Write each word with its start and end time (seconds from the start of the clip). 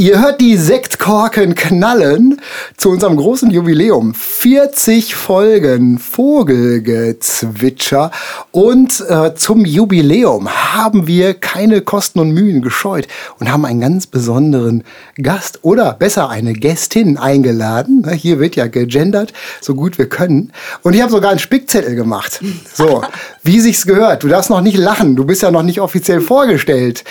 Ihr 0.00 0.18
hört 0.18 0.40
die 0.40 0.56
Sektkorken 0.56 1.54
knallen 1.54 2.40
zu 2.78 2.88
unserem 2.88 3.18
großen 3.18 3.50
Jubiläum. 3.50 4.14
40 4.14 5.14
Folgen 5.14 5.98
Vogelgezwitscher. 5.98 8.10
Und 8.50 9.04
äh, 9.10 9.34
zum 9.34 9.66
Jubiläum 9.66 10.48
haben 10.48 11.06
wir 11.06 11.34
keine 11.34 11.82
Kosten 11.82 12.18
und 12.18 12.30
Mühen 12.30 12.62
gescheut 12.62 13.08
und 13.40 13.52
haben 13.52 13.66
einen 13.66 13.82
ganz 13.82 14.06
besonderen 14.06 14.84
Gast 15.20 15.58
oder 15.64 15.92
besser 15.92 16.30
eine 16.30 16.54
Gästin 16.54 17.18
eingeladen. 17.18 18.10
Hier 18.10 18.40
wird 18.40 18.56
ja 18.56 18.68
gegendert, 18.68 19.34
so 19.60 19.74
gut 19.74 19.98
wir 19.98 20.08
können. 20.08 20.50
Und 20.82 20.94
ich 20.94 21.02
habe 21.02 21.12
sogar 21.12 21.30
einen 21.30 21.40
Spickzettel 21.40 21.94
gemacht. 21.94 22.40
So, 22.72 23.02
wie 23.42 23.60
sich's 23.60 23.84
gehört. 23.84 24.22
Du 24.22 24.28
darfst 24.28 24.48
noch 24.48 24.62
nicht 24.62 24.78
lachen. 24.78 25.14
Du 25.14 25.26
bist 25.26 25.42
ja 25.42 25.50
noch 25.50 25.62
nicht 25.62 25.82
offiziell 25.82 26.22
vorgestellt. 26.22 27.04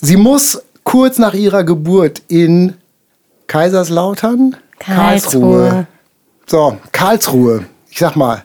Sie 0.00 0.16
muss 0.16 0.60
kurz 0.88 1.18
nach 1.18 1.34
ihrer 1.34 1.64
Geburt 1.64 2.22
in 2.28 2.72
Kaiserslautern, 3.46 4.56
Karlsruhe. 4.78 5.86
So, 6.46 6.78
Karlsruhe. 6.92 7.66
Ich 7.90 7.98
sag 7.98 8.16
mal, 8.16 8.44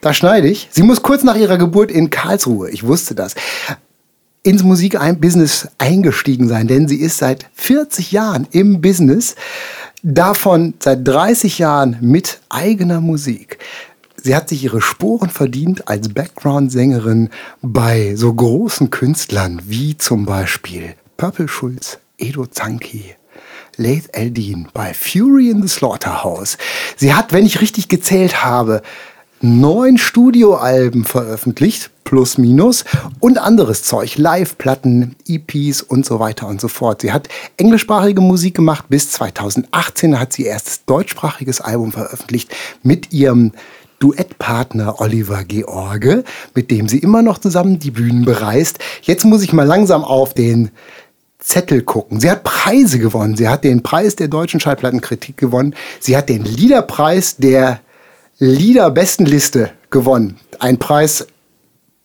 da 0.00 0.12
schneide 0.12 0.48
ich. 0.48 0.68
Sie 0.72 0.82
muss 0.82 1.02
kurz 1.02 1.22
nach 1.22 1.36
ihrer 1.36 1.56
Geburt 1.56 1.92
in 1.92 2.10
Karlsruhe, 2.10 2.68
ich 2.68 2.84
wusste 2.84 3.14
das, 3.14 3.36
ins 4.42 4.64
Musikbusiness 4.64 5.68
eingestiegen 5.78 6.48
sein, 6.48 6.66
denn 6.66 6.88
sie 6.88 7.00
ist 7.00 7.18
seit 7.18 7.46
40 7.54 8.10
Jahren 8.10 8.48
im 8.50 8.80
Business, 8.80 9.36
davon 10.02 10.74
seit 10.80 11.06
30 11.06 11.60
Jahren 11.60 11.98
mit 12.00 12.40
eigener 12.48 13.00
Musik. 13.00 13.58
Sie 14.20 14.34
hat 14.34 14.48
sich 14.48 14.64
ihre 14.64 14.80
Sporen 14.80 15.30
verdient 15.30 15.86
als 15.86 16.08
Background-Sängerin 16.08 17.30
bei 17.62 18.16
so 18.16 18.34
großen 18.34 18.90
Künstlern 18.90 19.62
wie 19.64 19.96
zum 19.96 20.26
Beispiel 20.26 20.96
Purple 21.16 21.48
Schulz, 21.48 21.98
Edo 22.18 22.46
Zanki, 22.46 23.14
Laith 23.76 24.08
Eldin 24.12 24.68
bei 24.72 24.92
Fury 24.92 25.50
in 25.50 25.62
the 25.62 25.68
Slaughterhouse. 25.68 26.58
Sie 26.96 27.14
hat, 27.14 27.32
wenn 27.32 27.46
ich 27.46 27.60
richtig 27.60 27.88
gezählt 27.88 28.44
habe, 28.44 28.82
neun 29.40 29.98
Studioalben 29.98 31.04
veröffentlicht, 31.04 31.90
plus 32.04 32.38
minus, 32.38 32.84
und 33.20 33.38
anderes 33.38 33.84
Zeug, 33.84 34.16
Live-Platten, 34.16 35.16
EPs 35.26 35.82
und 35.82 36.04
so 36.04 36.18
weiter 36.18 36.48
und 36.48 36.60
so 36.60 36.68
fort. 36.68 37.02
Sie 37.02 37.12
hat 37.12 37.28
englischsprachige 37.56 38.20
Musik 38.20 38.54
gemacht. 38.56 38.86
Bis 38.88 39.10
2018 39.12 40.18
hat 40.18 40.32
sie 40.32 40.44
erst 40.44 40.82
deutschsprachiges 40.86 41.60
Album 41.60 41.92
veröffentlicht 41.92 42.54
mit 42.82 43.12
ihrem 43.12 43.52
Duettpartner 44.00 45.00
Oliver 45.00 45.44
George, 45.44 46.24
mit 46.54 46.70
dem 46.70 46.88
sie 46.88 46.98
immer 46.98 47.22
noch 47.22 47.38
zusammen 47.38 47.78
die 47.78 47.90
Bühnen 47.90 48.24
bereist. 48.24 48.78
Jetzt 49.02 49.24
muss 49.24 49.42
ich 49.42 49.52
mal 49.52 49.66
langsam 49.66 50.04
auf 50.04 50.34
den 50.34 50.70
Zettel 51.44 51.82
gucken. 51.82 52.20
Sie 52.20 52.30
hat 52.30 52.42
Preise 52.42 52.98
gewonnen. 52.98 53.36
Sie 53.36 53.48
hat 53.48 53.64
den 53.64 53.82
Preis 53.82 54.16
der 54.16 54.28
deutschen 54.28 54.60
Schallplattenkritik 54.60 55.36
gewonnen. 55.36 55.74
Sie 56.00 56.16
hat 56.16 56.30
den 56.30 56.44
Liederpreis 56.44 57.36
der 57.36 57.80
Liederbestenliste 58.38 59.70
gewonnen. 59.90 60.38
Ein 60.58 60.78
Preis, 60.78 61.26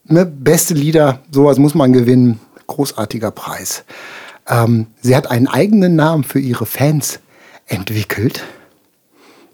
ne, 0.04 0.26
beste 0.26 0.74
Lieder, 0.74 1.22
sowas 1.32 1.58
muss 1.58 1.74
man 1.74 1.94
gewinnen. 1.94 2.40
Großartiger 2.68 3.32
Preis. 3.32 3.84
Ähm, 4.48 4.88
sie 5.02 5.16
hat 5.16 5.32
einen 5.32 5.48
eigenen 5.48 5.96
Namen 5.96 6.24
für 6.24 6.40
ihre 6.40 6.66
Fans 6.66 7.20
entwickelt, 7.66 8.44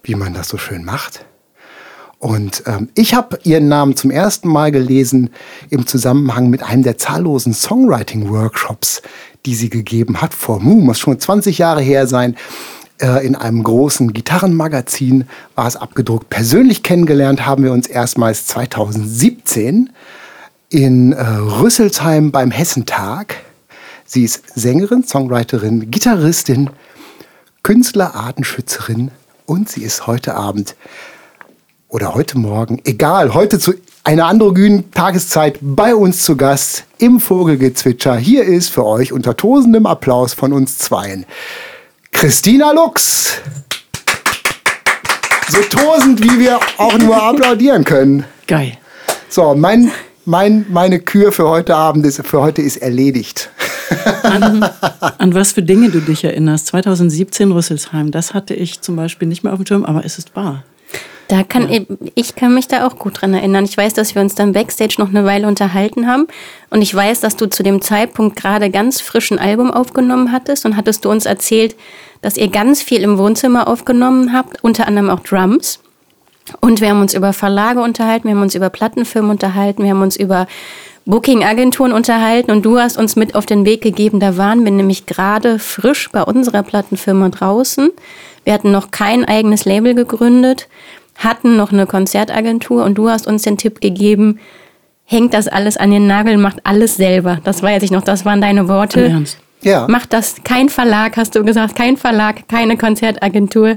wie 0.02 0.16
man 0.16 0.34
das 0.34 0.48
so 0.48 0.58
schön 0.58 0.84
macht. 0.84 1.24
Und 2.18 2.62
ähm, 2.66 2.88
ich 2.94 3.14
habe 3.14 3.38
ihren 3.44 3.68
Namen 3.68 3.94
zum 3.94 4.10
ersten 4.10 4.48
Mal 4.48 4.72
gelesen 4.72 5.30
im 5.70 5.86
Zusammenhang 5.86 6.48
mit 6.48 6.62
einem 6.62 6.82
der 6.82 6.98
zahllosen 6.98 7.52
Songwriting-Workshops, 7.52 9.02
die 9.46 9.54
sie 9.54 9.70
gegeben 9.70 10.20
hat 10.20 10.34
vor, 10.34 10.60
mu, 10.60 10.74
muss 10.80 10.98
schon 10.98 11.18
20 11.18 11.58
Jahre 11.58 11.80
her 11.80 12.06
sein. 12.06 12.36
Äh, 13.00 13.26
in 13.26 13.36
einem 13.36 13.62
großen 13.62 14.12
Gitarrenmagazin 14.12 15.24
war 15.54 15.66
es 15.66 15.76
abgedruckt. 15.76 16.28
Persönlich 16.28 16.82
kennengelernt 16.82 17.46
haben 17.46 17.64
wir 17.64 17.72
uns 17.72 17.86
erstmals 17.86 18.46
2017 18.46 19.90
in 20.68 21.12
äh, 21.12 21.22
Rüsselsheim 21.22 22.32
beim 22.32 22.50
Hessentag. 22.50 23.36
Sie 24.04 24.24
ist 24.24 24.42
Sängerin, 24.54 25.04
Songwriterin, 25.04 25.90
Gitarristin, 25.90 26.70
Künstler, 27.62 28.14
Artenschützerin 28.14 29.10
und 29.46 29.68
sie 29.68 29.82
ist 29.82 30.06
heute 30.06 30.34
Abend 30.34 30.76
oder 31.88 32.14
heute 32.14 32.38
Morgen, 32.38 32.80
egal, 32.84 33.34
heute 33.34 33.58
zu 33.58 33.74
einer 34.06 34.26
androgynen 34.26 34.92
Tageszeit 34.92 35.58
bei 35.60 35.92
uns 35.92 36.22
zu 36.22 36.36
Gast 36.36 36.84
im 36.98 37.18
Vogelgezwitscher. 37.18 38.14
Hier 38.14 38.44
ist 38.44 38.68
für 38.68 38.86
euch 38.86 39.12
unter 39.12 39.36
tosendem 39.36 39.84
Applaus 39.84 40.32
von 40.32 40.52
uns 40.52 40.78
zweien 40.78 41.26
Christina 42.12 42.70
Lux. 42.70 43.40
So 45.48 45.58
tosend, 45.62 46.22
wie 46.22 46.38
wir 46.38 46.60
auch 46.78 46.96
nur 46.98 47.20
applaudieren 47.20 47.82
können. 47.82 48.24
Geil. 48.46 48.78
So, 49.28 49.56
mein, 49.56 49.90
mein, 50.24 50.66
meine 50.68 51.00
Kür 51.00 51.32
für 51.32 51.48
heute 51.48 51.74
Abend 51.74 52.06
ist, 52.06 52.24
für 52.24 52.40
heute 52.40 52.62
ist 52.62 52.76
erledigt. 52.76 53.50
An, 54.22 54.62
an, 55.18 55.34
was 55.34 55.50
für 55.50 55.62
Dinge 55.62 55.90
du 55.90 56.00
dich 56.00 56.22
erinnerst. 56.22 56.68
2017 56.68 57.50
Rüsselsheim, 57.50 58.12
das 58.12 58.34
hatte 58.34 58.54
ich 58.54 58.80
zum 58.82 58.94
Beispiel 58.94 59.26
nicht 59.26 59.42
mehr 59.42 59.52
auf 59.52 59.58
dem 59.58 59.66
Schirm, 59.66 59.84
aber 59.84 60.04
es 60.04 60.16
ist 60.16 60.36
wahr. 60.36 60.62
Da 61.28 61.42
kann 61.42 61.70
ja. 61.70 61.80
ich, 62.14 62.36
kann 62.36 62.54
mich 62.54 62.68
da 62.68 62.86
auch 62.86 62.98
gut 62.98 63.20
dran 63.20 63.34
erinnern. 63.34 63.64
Ich 63.64 63.76
weiß, 63.76 63.94
dass 63.94 64.14
wir 64.14 64.22
uns 64.22 64.34
dann 64.34 64.52
backstage 64.52 64.96
noch 64.98 65.08
eine 65.08 65.24
Weile 65.24 65.48
unterhalten 65.48 66.06
haben 66.06 66.26
und 66.70 66.82
ich 66.82 66.94
weiß, 66.94 67.20
dass 67.20 67.36
du 67.36 67.46
zu 67.46 67.62
dem 67.62 67.82
Zeitpunkt 67.82 68.36
gerade 68.36 68.70
ganz 68.70 69.00
frisch 69.00 69.32
ein 69.32 69.38
Album 69.38 69.70
aufgenommen 69.70 70.30
hattest 70.30 70.64
und 70.66 70.76
hattest 70.76 71.04
du 71.04 71.10
uns 71.10 71.26
erzählt, 71.26 71.74
dass 72.22 72.36
ihr 72.36 72.48
ganz 72.48 72.80
viel 72.80 73.02
im 73.02 73.18
Wohnzimmer 73.18 73.66
aufgenommen 73.66 74.32
habt, 74.32 74.62
unter 74.62 74.86
anderem 74.86 75.10
auch 75.10 75.20
Drums. 75.20 75.80
Und 76.60 76.80
wir 76.80 76.90
haben 76.90 77.00
uns 77.00 77.14
über 77.14 77.32
Verlage 77.32 77.80
unterhalten, 77.80 78.28
wir 78.28 78.36
haben 78.36 78.42
uns 78.42 78.54
über 78.54 78.70
Plattenfirmen 78.70 79.32
unterhalten, 79.32 79.82
wir 79.82 79.90
haben 79.90 80.02
uns 80.02 80.16
über 80.16 80.46
Booking-Agenturen 81.06 81.92
unterhalten 81.92 82.52
und 82.52 82.64
du 82.64 82.78
hast 82.78 82.98
uns 82.98 83.16
mit 83.16 83.34
auf 83.34 83.46
den 83.46 83.64
Weg 83.64 83.82
gegeben. 83.82 84.20
Da 84.20 84.36
waren 84.36 84.64
wir 84.64 84.72
nämlich 84.72 85.06
gerade 85.06 85.58
frisch 85.58 86.08
bei 86.10 86.22
unserer 86.22 86.62
Plattenfirma 86.62 87.30
draußen. 87.30 87.90
Wir 88.44 88.52
hatten 88.52 88.70
noch 88.70 88.92
kein 88.92 89.24
eigenes 89.24 89.64
Label 89.64 89.94
gegründet 89.94 90.68
hatten 91.18 91.56
noch 91.56 91.72
eine 91.72 91.86
Konzertagentur 91.86 92.84
und 92.84 92.96
du 92.96 93.08
hast 93.08 93.26
uns 93.26 93.42
den 93.42 93.56
Tipp 93.56 93.80
gegeben, 93.80 94.38
hängt 95.04 95.34
das 95.34 95.48
alles 95.48 95.76
an 95.76 95.90
den 95.90 96.06
Nagel, 96.06 96.36
macht 96.36 96.58
alles 96.64 96.96
selber. 96.96 97.38
Das 97.44 97.62
weiß 97.62 97.82
ich 97.82 97.90
noch, 97.90 98.02
das 98.02 98.24
waren 98.24 98.40
deine 98.40 98.68
Worte. 98.68 99.08
Ernst? 99.08 99.38
Ja. 99.62 99.86
Macht 99.88 100.12
das 100.12 100.36
kein 100.44 100.68
Verlag, 100.68 101.16
hast 101.16 101.34
du 101.34 101.44
gesagt, 101.44 101.76
kein 101.76 101.96
Verlag, 101.96 102.48
keine 102.48 102.76
Konzertagentur, 102.76 103.76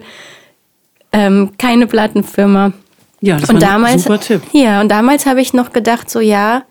ähm, 1.11 1.51
keine 1.57 1.87
Plattenfirma. 1.87 2.73
Ja, 3.21 3.37
das 3.37 3.49
und 3.49 3.61
war 3.61 3.69
damals, 3.69 3.93
ein 3.93 3.99
super 3.99 4.19
Tipp. 4.19 4.41
Ja, 4.51 4.81
und 4.81 4.89
damals 4.89 5.25
habe 5.25 5.41
ich 5.41 5.53
noch 5.53 5.71
gedacht, 5.71 6.09
so 6.09 6.19
ja, 6.19 6.63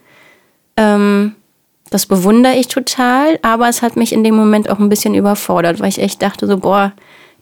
ähm, 0.76 1.34
das 1.90 2.06
bewundere 2.06 2.54
ich 2.54 2.68
total, 2.68 3.38
aber 3.42 3.68
es 3.68 3.82
hat 3.82 3.96
mich 3.96 4.12
in 4.12 4.24
dem 4.24 4.34
Moment 4.34 4.68
auch 4.70 4.78
ein 4.78 4.88
bisschen 4.88 5.14
überfordert, 5.14 5.80
weil 5.80 5.88
ich 5.88 6.00
echt 6.00 6.22
dachte 6.22 6.46
so, 6.46 6.58
boah, 6.58 6.92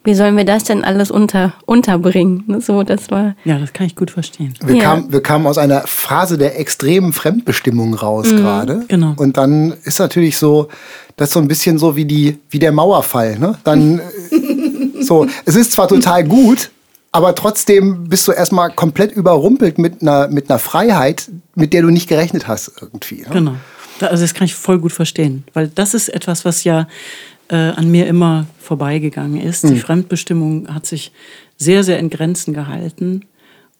wie 0.06 0.14
sollen 0.14 0.36
wir 0.36 0.44
das 0.44 0.64
denn 0.64 0.84
alles 0.84 1.10
unter, 1.10 1.52
unterbringen? 1.66 2.60
So, 2.60 2.82
das 2.82 3.10
war. 3.10 3.34
Ja, 3.44 3.58
das 3.58 3.72
kann 3.72 3.86
ich 3.86 3.94
gut 3.96 4.10
verstehen. 4.10 4.54
Wir, 4.64 4.76
Ja. 4.76 4.82
kamen, 4.84 5.12
wir 5.12 5.20
kamen 5.22 5.46
aus 5.46 5.58
einer 5.58 5.82
Phase 5.86 6.38
der 6.38 6.58
extremen 6.58 7.12
Fremdbestimmung 7.12 7.94
raus 7.94 8.30
Mhm, 8.32 8.36
gerade. 8.38 8.84
genau. 8.88 9.12
Und 9.16 9.36
dann 9.36 9.74
ist 9.84 9.98
natürlich 9.98 10.38
so, 10.38 10.68
das 11.16 11.28
ist 11.28 11.34
so 11.34 11.40
ein 11.40 11.48
bisschen 11.48 11.78
so 11.78 11.96
wie, 11.96 12.04
die, 12.06 12.38
wie 12.50 12.58
der 12.58 12.72
Mauerfall. 12.72 13.38
Ne? 13.38 13.58
Dann 13.64 13.98
äh, 13.98 15.02
so, 15.02 15.26
es 15.44 15.54
ist 15.56 15.72
zwar 15.72 15.88
total 15.88 16.24
gut, 16.24 16.70
aber 17.12 17.34
trotzdem 17.34 18.08
bist 18.08 18.26
du 18.28 18.32
erstmal 18.32 18.70
komplett 18.70 19.12
überrumpelt 19.12 19.78
mit 19.78 20.02
einer, 20.02 20.28
mit 20.28 20.50
einer 20.50 20.58
Freiheit, 20.58 21.30
mit 21.54 21.72
der 21.72 21.82
du 21.82 21.90
nicht 21.90 22.08
gerechnet 22.08 22.46
hast 22.48 22.72
irgendwie. 22.80 23.22
Ne? 23.22 23.28
Genau. 23.32 23.54
Also 24.00 24.22
das 24.24 24.34
kann 24.34 24.44
ich 24.44 24.54
voll 24.54 24.78
gut 24.78 24.92
verstehen, 24.92 25.44
weil 25.54 25.68
das 25.68 25.94
ist 25.94 26.10
etwas, 26.10 26.44
was 26.44 26.64
ja 26.64 26.86
äh, 27.48 27.56
an 27.56 27.90
mir 27.90 28.06
immer 28.06 28.46
vorbeigegangen 28.58 29.40
ist. 29.40 29.68
Die 29.68 29.78
Fremdbestimmung 29.78 30.72
hat 30.72 30.86
sich 30.86 31.12
sehr, 31.56 31.84
sehr 31.84 31.98
in 31.98 32.10
Grenzen 32.10 32.54
gehalten. 32.54 33.22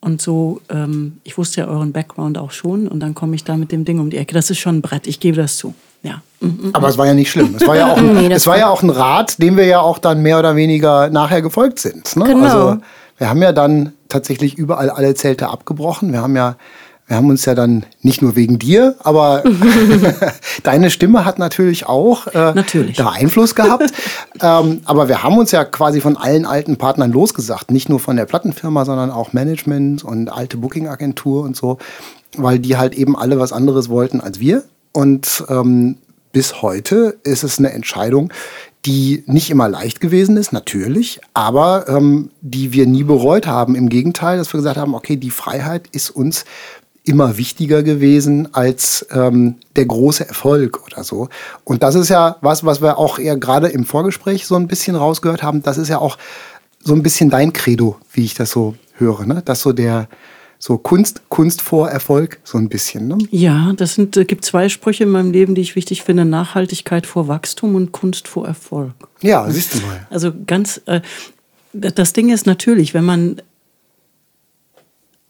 Und 0.00 0.22
so, 0.22 0.60
ähm, 0.68 1.18
ich 1.24 1.36
wusste 1.36 1.62
ja 1.62 1.66
euren 1.66 1.92
Background 1.92 2.38
auch 2.38 2.52
schon 2.52 2.86
und 2.86 3.00
dann 3.00 3.14
komme 3.14 3.34
ich 3.34 3.44
da 3.44 3.56
mit 3.56 3.72
dem 3.72 3.84
Ding 3.84 3.98
um 3.98 4.10
die 4.10 4.18
Ecke. 4.18 4.34
Das 4.34 4.50
ist 4.50 4.58
schon 4.58 4.76
ein 4.76 4.82
Brett, 4.82 5.06
ich 5.06 5.18
gebe 5.20 5.36
das 5.36 5.56
zu. 5.56 5.74
Ja. 6.02 6.22
Mhm. 6.40 6.70
Aber 6.74 6.88
es 6.88 6.98
war 6.98 7.06
ja 7.06 7.14
nicht 7.14 7.30
schlimm. 7.30 7.54
Es 7.56 7.66
war 7.66 7.76
ja 7.76 7.92
auch 7.92 7.96
ein, 7.96 8.14
Nee, 8.28 8.32
es 8.32 8.46
war 8.46 8.58
ja 8.58 8.68
auch 8.68 8.82
ein 8.82 8.90
Rat, 8.90 9.40
dem 9.42 9.56
wir 9.56 9.64
ja 9.66 9.80
auch 9.80 9.98
dann 9.98 10.22
mehr 10.22 10.38
oder 10.38 10.54
weniger 10.54 11.10
nachher 11.10 11.42
gefolgt 11.42 11.80
sind. 11.80 12.14
Ne? 12.16 12.24
Genau. 12.24 12.44
Also 12.44 12.80
wir 13.18 13.28
haben 13.28 13.42
ja 13.42 13.52
dann 13.52 13.94
tatsächlich 14.08 14.56
überall 14.56 14.90
alle 14.90 15.14
Zelte 15.14 15.48
abgebrochen. 15.48 16.12
Wir 16.12 16.20
haben 16.20 16.36
ja, 16.36 16.56
wir 17.06 17.16
haben 17.16 17.30
uns 17.30 17.44
ja 17.44 17.54
dann 17.54 17.86
nicht 18.02 18.20
nur 18.20 18.34
wegen 18.34 18.58
dir, 18.58 18.96
aber 19.00 19.44
deine 20.64 20.90
Stimme 20.90 21.24
hat 21.24 21.38
natürlich 21.38 21.86
auch 21.86 22.26
äh, 22.28 22.52
Natürlich. 22.52 22.96
da 22.96 23.10
Einfluss 23.10 23.54
gehabt. 23.54 23.92
ähm, 24.42 24.80
aber 24.84 25.08
wir 25.08 25.22
haben 25.22 25.38
uns 25.38 25.52
ja 25.52 25.64
quasi 25.64 26.00
von 26.00 26.16
allen 26.16 26.44
alten 26.44 26.76
Partnern 26.76 27.12
losgesagt, 27.12 27.70
nicht 27.70 27.88
nur 27.88 28.00
von 28.00 28.16
der 28.16 28.26
Plattenfirma, 28.26 28.84
sondern 28.84 29.10
auch 29.10 29.32
Management 29.32 30.02
und 30.02 30.28
alte 30.28 30.56
Booking-Agentur 30.56 31.42
und 31.42 31.56
so, 31.56 31.78
weil 32.36 32.58
die 32.58 32.76
halt 32.76 32.94
eben 32.94 33.16
alle 33.16 33.38
was 33.38 33.52
anderes 33.52 33.88
wollten 33.88 34.20
als 34.20 34.40
wir. 34.40 34.64
Und 34.92 35.44
ähm, 35.48 35.98
bis 36.32 36.60
heute 36.60 37.18
ist 37.22 37.44
es 37.44 37.58
eine 37.58 37.72
Entscheidung, 37.72 38.32
die 38.84 39.24
nicht 39.26 39.50
immer 39.50 39.68
leicht 39.68 40.00
gewesen 40.00 40.36
ist, 40.36 40.52
natürlich, 40.52 41.20
aber 41.34 41.88
ähm, 41.88 42.30
die 42.40 42.72
wir 42.72 42.86
nie 42.86 43.04
bereut 43.04 43.46
haben. 43.46 43.74
Im 43.74 43.88
Gegenteil, 43.88 44.38
dass 44.38 44.52
wir 44.52 44.58
gesagt 44.58 44.76
haben, 44.76 44.94
okay, 44.94 45.16
die 45.16 45.30
Freiheit 45.30 45.88
ist 45.92 46.10
uns 46.10 46.44
immer 47.06 47.38
wichtiger 47.38 47.82
gewesen 47.82 48.52
als 48.52 49.06
ähm, 49.12 49.54
der 49.76 49.86
große 49.86 50.28
Erfolg 50.28 50.84
oder 50.84 51.04
so. 51.04 51.28
Und 51.64 51.82
das 51.82 51.94
ist 51.94 52.08
ja 52.08 52.36
was, 52.40 52.64
was 52.64 52.82
wir 52.82 52.98
auch 52.98 53.18
eher 53.18 53.36
gerade 53.36 53.68
im 53.68 53.84
Vorgespräch 53.84 54.46
so 54.46 54.56
ein 54.56 54.66
bisschen 54.66 54.96
rausgehört 54.96 55.42
haben. 55.42 55.62
Das 55.62 55.78
ist 55.78 55.88
ja 55.88 55.98
auch 55.98 56.18
so 56.82 56.94
ein 56.94 57.02
bisschen 57.02 57.30
dein 57.30 57.52
Credo, 57.52 57.96
wie 58.12 58.24
ich 58.24 58.34
das 58.34 58.50
so 58.50 58.74
höre, 58.94 59.24
ne? 59.24 59.42
Dass 59.44 59.62
so 59.62 59.72
der 59.72 60.08
so 60.58 60.78
Kunst, 60.78 61.22
Kunst 61.28 61.60
vor 61.60 61.90
Erfolg, 61.90 62.40
so 62.42 62.58
ein 62.58 62.68
bisschen. 62.68 63.08
Ne? 63.08 63.18
Ja, 63.30 63.72
das 63.76 63.94
sind, 63.94 64.16
äh, 64.16 64.24
gibt 64.24 64.44
zwei 64.44 64.68
Sprüche 64.68 65.04
in 65.04 65.10
meinem 65.10 65.30
Leben, 65.30 65.54
die 65.54 65.60
ich 65.60 65.76
wichtig 65.76 66.02
finde: 66.02 66.24
Nachhaltigkeit 66.24 67.06
vor 67.06 67.28
Wachstum 67.28 67.74
und 67.74 67.92
Kunst 67.92 68.26
vor 68.26 68.46
Erfolg. 68.46 68.94
Ja, 69.20 69.48
siehst 69.50 69.74
du 69.74 69.78
mal. 69.78 70.06
Also 70.10 70.32
ganz, 70.46 70.80
äh, 70.86 71.02
das 71.72 72.14
Ding 72.14 72.30
ist 72.30 72.46
natürlich, 72.46 72.94
wenn 72.94 73.04
man 73.04 73.42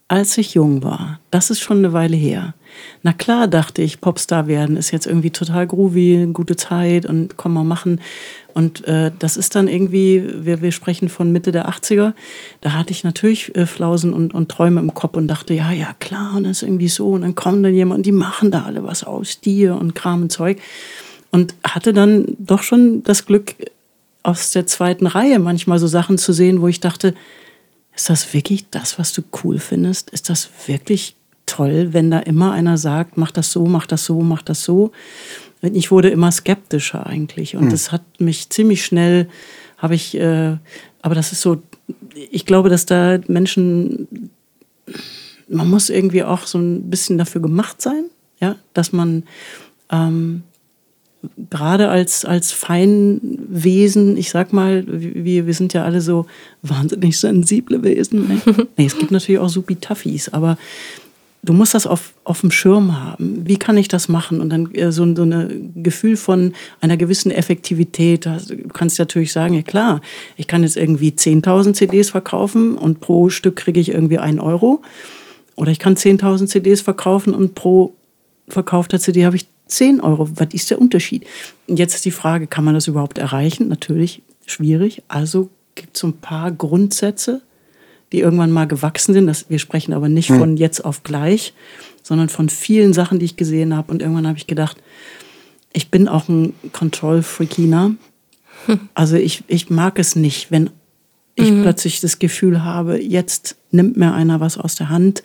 als 0.09 0.37
ich 0.37 0.53
jung 0.53 0.83
war, 0.83 1.19
das 1.31 1.49
ist 1.49 1.59
schon 1.59 1.79
eine 1.79 1.91
Weile 1.91 2.15
her. 2.15 2.53
Na 3.03 3.11
klar, 3.11 3.47
dachte 3.47 3.81
ich, 3.81 3.99
Popstar 3.99 4.47
werden 4.47 4.77
ist 4.77 4.91
jetzt 4.91 5.05
irgendwie 5.05 5.31
total 5.31 5.67
groovy, 5.67 6.29
gute 6.31 6.55
Zeit 6.55 7.05
und 7.05 7.35
komm 7.35 7.53
mal 7.53 7.65
machen. 7.65 7.99
Und 8.53 8.87
äh, 8.87 9.11
das 9.19 9.35
ist 9.35 9.55
dann 9.55 9.67
irgendwie, 9.67 10.23
wir, 10.45 10.61
wir 10.61 10.71
sprechen 10.71 11.09
von 11.09 11.31
Mitte 11.31 11.51
der 11.51 11.69
80er, 11.69 12.13
da 12.61 12.73
hatte 12.73 12.91
ich 12.91 13.03
natürlich 13.03 13.55
äh, 13.55 13.65
Flausen 13.65 14.13
und, 14.13 14.33
und 14.33 14.49
Träume 14.49 14.79
im 14.79 14.93
Kopf 14.93 15.17
und 15.17 15.27
dachte, 15.27 15.53
ja, 15.53 15.71
ja, 15.71 15.93
klar, 15.99 16.37
und 16.37 16.45
das 16.45 16.57
ist 16.57 16.63
irgendwie 16.63 16.87
so. 16.87 17.09
Und 17.09 17.21
dann 17.21 17.35
kommen 17.35 17.61
dann 17.61 17.73
jemand 17.73 18.05
die 18.05 18.11
machen 18.13 18.49
da 18.49 18.63
alle 18.63 18.83
was 18.83 19.03
aus 19.03 19.41
dir 19.41 19.75
und 19.75 19.93
Kram 19.93 20.23
und 20.23 20.31
Zeug. 20.31 20.59
Und 21.31 21.55
hatte 21.63 21.91
dann 21.91 22.37
doch 22.39 22.63
schon 22.63 23.03
das 23.03 23.25
Glück, 23.25 23.55
aus 24.23 24.51
der 24.51 24.67
zweiten 24.67 25.07
Reihe 25.07 25.39
manchmal 25.39 25.79
so 25.79 25.87
Sachen 25.87 26.17
zu 26.17 26.33
sehen, 26.33 26.61
wo 26.61 26.67
ich 26.67 26.81
dachte, 26.81 27.13
ist 27.97 28.09
das 28.09 28.33
wirklich 28.33 28.69
das, 28.69 28.99
was 28.99 29.11
du 29.11 29.23
cool 29.43 29.57
findest? 29.59 30.11
Ist 30.11 30.29
das 30.29 30.49
wirklich 30.67 31.15
toll, 31.47 31.93
wenn 31.93 32.11
da 32.11 32.19
immer 32.19 32.51
einer 32.51 32.77
sagt, 32.77 33.17
mach 33.17 33.31
das 33.31 33.51
so, 33.51 33.65
mach 33.65 33.87
das 33.87 34.05
so, 34.05 34.21
mach 34.21 34.43
das 34.43 34.63
so? 34.63 34.91
Ich 35.61 35.89
wurde 35.89 36.09
immer 36.09 36.31
skeptischer 36.31 37.07
eigentlich 37.07 37.55
und 37.55 37.63
hm. 37.63 37.69
das 37.71 37.91
hat 37.91 38.03
mich 38.19 38.49
ziemlich 38.49 38.85
schnell, 38.85 39.27
habe 39.77 39.95
ich, 39.95 40.15
äh, 40.15 40.57
aber 41.01 41.15
das 41.15 41.31
ist 41.31 41.41
so, 41.41 41.63
ich 42.13 42.45
glaube, 42.45 42.69
dass 42.69 42.85
da 42.85 43.17
Menschen, 43.27 44.29
man 45.47 45.67
muss 45.67 45.89
irgendwie 45.89 46.23
auch 46.23 46.45
so 46.45 46.59
ein 46.59 46.91
bisschen 46.91 47.17
dafür 47.17 47.41
gemacht 47.41 47.81
sein, 47.81 48.05
ja, 48.39 48.57
dass 48.73 48.93
man 48.93 49.23
ähm, 49.89 50.43
gerade 51.49 51.89
als, 51.89 52.25
als 52.25 52.51
Feinwesen, 53.47 54.17
ich 54.17 54.29
sag 54.29 54.53
mal, 54.53 54.83
wir, 54.87 55.47
wir 55.47 55.53
sind 55.53 55.73
ja 55.73 55.83
alle 55.83 56.01
so 56.01 56.25
wahnsinnig 56.61 57.17
sensible 57.17 57.83
Wesen. 57.83 58.27
Ne? 58.27 58.41
nee, 58.77 58.85
es 58.85 58.97
gibt 58.97 59.11
natürlich 59.11 59.39
auch 59.39 59.49
Supi-Taffis, 59.49 60.29
aber 60.29 60.57
du 61.43 61.53
musst 61.53 61.73
das 61.73 61.87
auf, 61.87 62.13
auf 62.23 62.41
dem 62.41 62.51
Schirm 62.51 63.01
haben. 63.01 63.47
Wie 63.47 63.57
kann 63.57 63.77
ich 63.77 63.87
das 63.87 64.09
machen? 64.09 64.41
Und 64.41 64.49
dann 64.49 64.73
äh, 64.73 64.91
so, 64.91 65.15
so 65.15 65.23
ein 65.23 65.71
Gefühl 65.75 66.17
von 66.17 66.53
einer 66.81 66.97
gewissen 66.97 67.31
Effektivität. 67.31 68.25
Du 68.25 68.67
kannst 68.73 68.99
natürlich 68.99 69.31
sagen, 69.31 69.53
ja 69.53 69.61
klar, 69.61 70.01
ich 70.35 70.47
kann 70.47 70.63
jetzt 70.63 70.77
irgendwie 70.77 71.11
10.000 71.11 71.73
CDs 71.73 72.09
verkaufen 72.09 72.77
und 72.77 72.99
pro 72.99 73.29
Stück 73.29 73.55
kriege 73.55 73.79
ich 73.79 73.89
irgendwie 73.89 74.19
einen 74.19 74.39
Euro. 74.39 74.81
Oder 75.55 75.71
ich 75.71 75.79
kann 75.79 75.95
10.000 75.95 76.47
CDs 76.47 76.81
verkaufen 76.81 77.33
und 77.33 77.55
pro 77.55 77.93
verkaufter 78.49 78.99
CD 78.99 79.25
habe 79.25 79.35
ich 79.35 79.47
10 79.67 80.01
Euro. 80.01 80.29
Was 80.35 80.53
ist 80.53 80.69
der 80.71 80.79
Unterschied? 80.79 81.25
Und 81.67 81.79
jetzt 81.79 81.95
ist 81.95 82.05
die 82.05 82.11
Frage, 82.11 82.47
kann 82.47 82.63
man 82.63 82.73
das 82.73 82.87
überhaupt 82.87 83.17
erreichen? 83.17 83.67
Natürlich 83.67 84.21
schwierig. 84.45 85.03
Also 85.07 85.49
gibt 85.75 85.95
es 85.95 86.01
so 86.01 86.07
ein 86.07 86.17
paar 86.17 86.51
Grundsätze, 86.51 87.41
die 88.11 88.19
irgendwann 88.19 88.51
mal 88.51 88.67
gewachsen 88.67 89.13
sind. 89.13 89.27
Das, 89.27 89.49
wir 89.49 89.59
sprechen 89.59 89.93
aber 89.93 90.09
nicht 90.09 90.29
hm. 90.29 90.39
von 90.39 90.57
jetzt 90.57 90.83
auf 90.83 91.03
gleich, 91.03 91.53
sondern 92.03 92.29
von 92.29 92.49
vielen 92.49 92.93
Sachen, 92.93 93.19
die 93.19 93.25
ich 93.25 93.35
gesehen 93.35 93.75
habe. 93.75 93.91
Und 93.91 94.01
irgendwann 94.01 94.27
habe 94.27 94.37
ich 94.37 94.47
gedacht, 94.47 94.77
ich 95.73 95.91
bin 95.91 96.07
auch 96.07 96.27
ein 96.29 96.53
Control-Freakiner. 96.71 97.95
Hm. 98.65 98.79
Also 98.93 99.15
ich, 99.17 99.43
ich 99.47 99.69
mag 99.69 99.99
es 99.99 100.15
nicht, 100.15 100.51
wenn 100.51 100.69
ich 101.37 101.51
mhm. 101.51 101.61
plötzlich 101.61 102.01
das 102.01 102.17
Gefühl 102.17 102.63
habe, 102.63 103.01
jetzt 103.01 103.55
nimmt 103.71 103.95
mir 103.95 104.13
einer 104.13 104.39
was 104.39 104.57
aus 104.57 104.75
der 104.75 104.89
Hand 104.89 105.21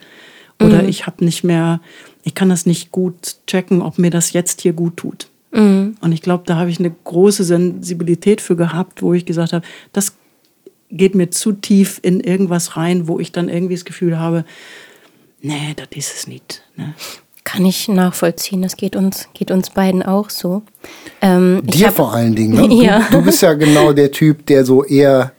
oder 0.61 0.83
mhm. 0.83 0.89
ich 0.89 1.07
habe 1.07 1.25
nicht 1.25 1.43
mehr 1.43 1.81
ich 2.23 2.35
kann 2.35 2.49
das 2.49 2.65
nicht 2.65 2.91
gut 2.91 3.37
checken, 3.47 3.81
ob 3.81 3.99
mir 3.99 4.09
das 4.09 4.33
jetzt 4.33 4.61
hier 4.61 4.73
gut 4.73 4.97
tut. 4.97 5.27
Mhm. 5.51 5.97
Und 6.01 6.11
ich 6.11 6.21
glaube, 6.21 6.43
da 6.45 6.55
habe 6.55 6.69
ich 6.69 6.79
eine 6.79 6.91
große 7.03 7.43
Sensibilität 7.43 8.41
für 8.41 8.55
gehabt, 8.55 9.01
wo 9.01 9.13
ich 9.13 9.25
gesagt 9.25 9.53
habe, 9.53 9.65
das 9.91 10.13
geht 10.89 11.15
mir 11.15 11.29
zu 11.29 11.53
tief 11.53 11.99
in 12.01 12.19
irgendwas 12.19 12.77
rein, 12.77 13.07
wo 13.07 13.19
ich 13.19 13.31
dann 13.31 13.49
irgendwie 13.49 13.75
das 13.75 13.85
Gefühl 13.85 14.19
habe, 14.19 14.45
nee, 15.41 15.75
das 15.75 15.87
ist 15.95 16.15
es 16.15 16.27
nicht. 16.27 16.63
Ne? 16.75 16.93
Kann 17.43 17.65
ich 17.65 17.87
nachvollziehen. 17.87 18.61
Das 18.61 18.77
geht 18.77 18.95
uns, 18.95 19.27
geht 19.33 19.51
uns 19.51 19.69
beiden 19.69 20.01
auch 20.01 20.29
so. 20.29 20.63
Ähm, 21.21 21.61
Dir 21.65 21.87
hab, 21.87 21.95
vor 21.95 22.13
allen 22.13 22.35
Dingen. 22.35 22.55
Ne? 22.55 22.73
Ja. 22.83 23.07
Du, 23.11 23.17
du 23.17 23.25
bist 23.25 23.41
ja 23.41 23.53
genau 23.53 23.91
der 23.91 24.11
Typ, 24.11 24.45
der 24.45 24.65
so 24.65 24.83
eher 24.83 25.33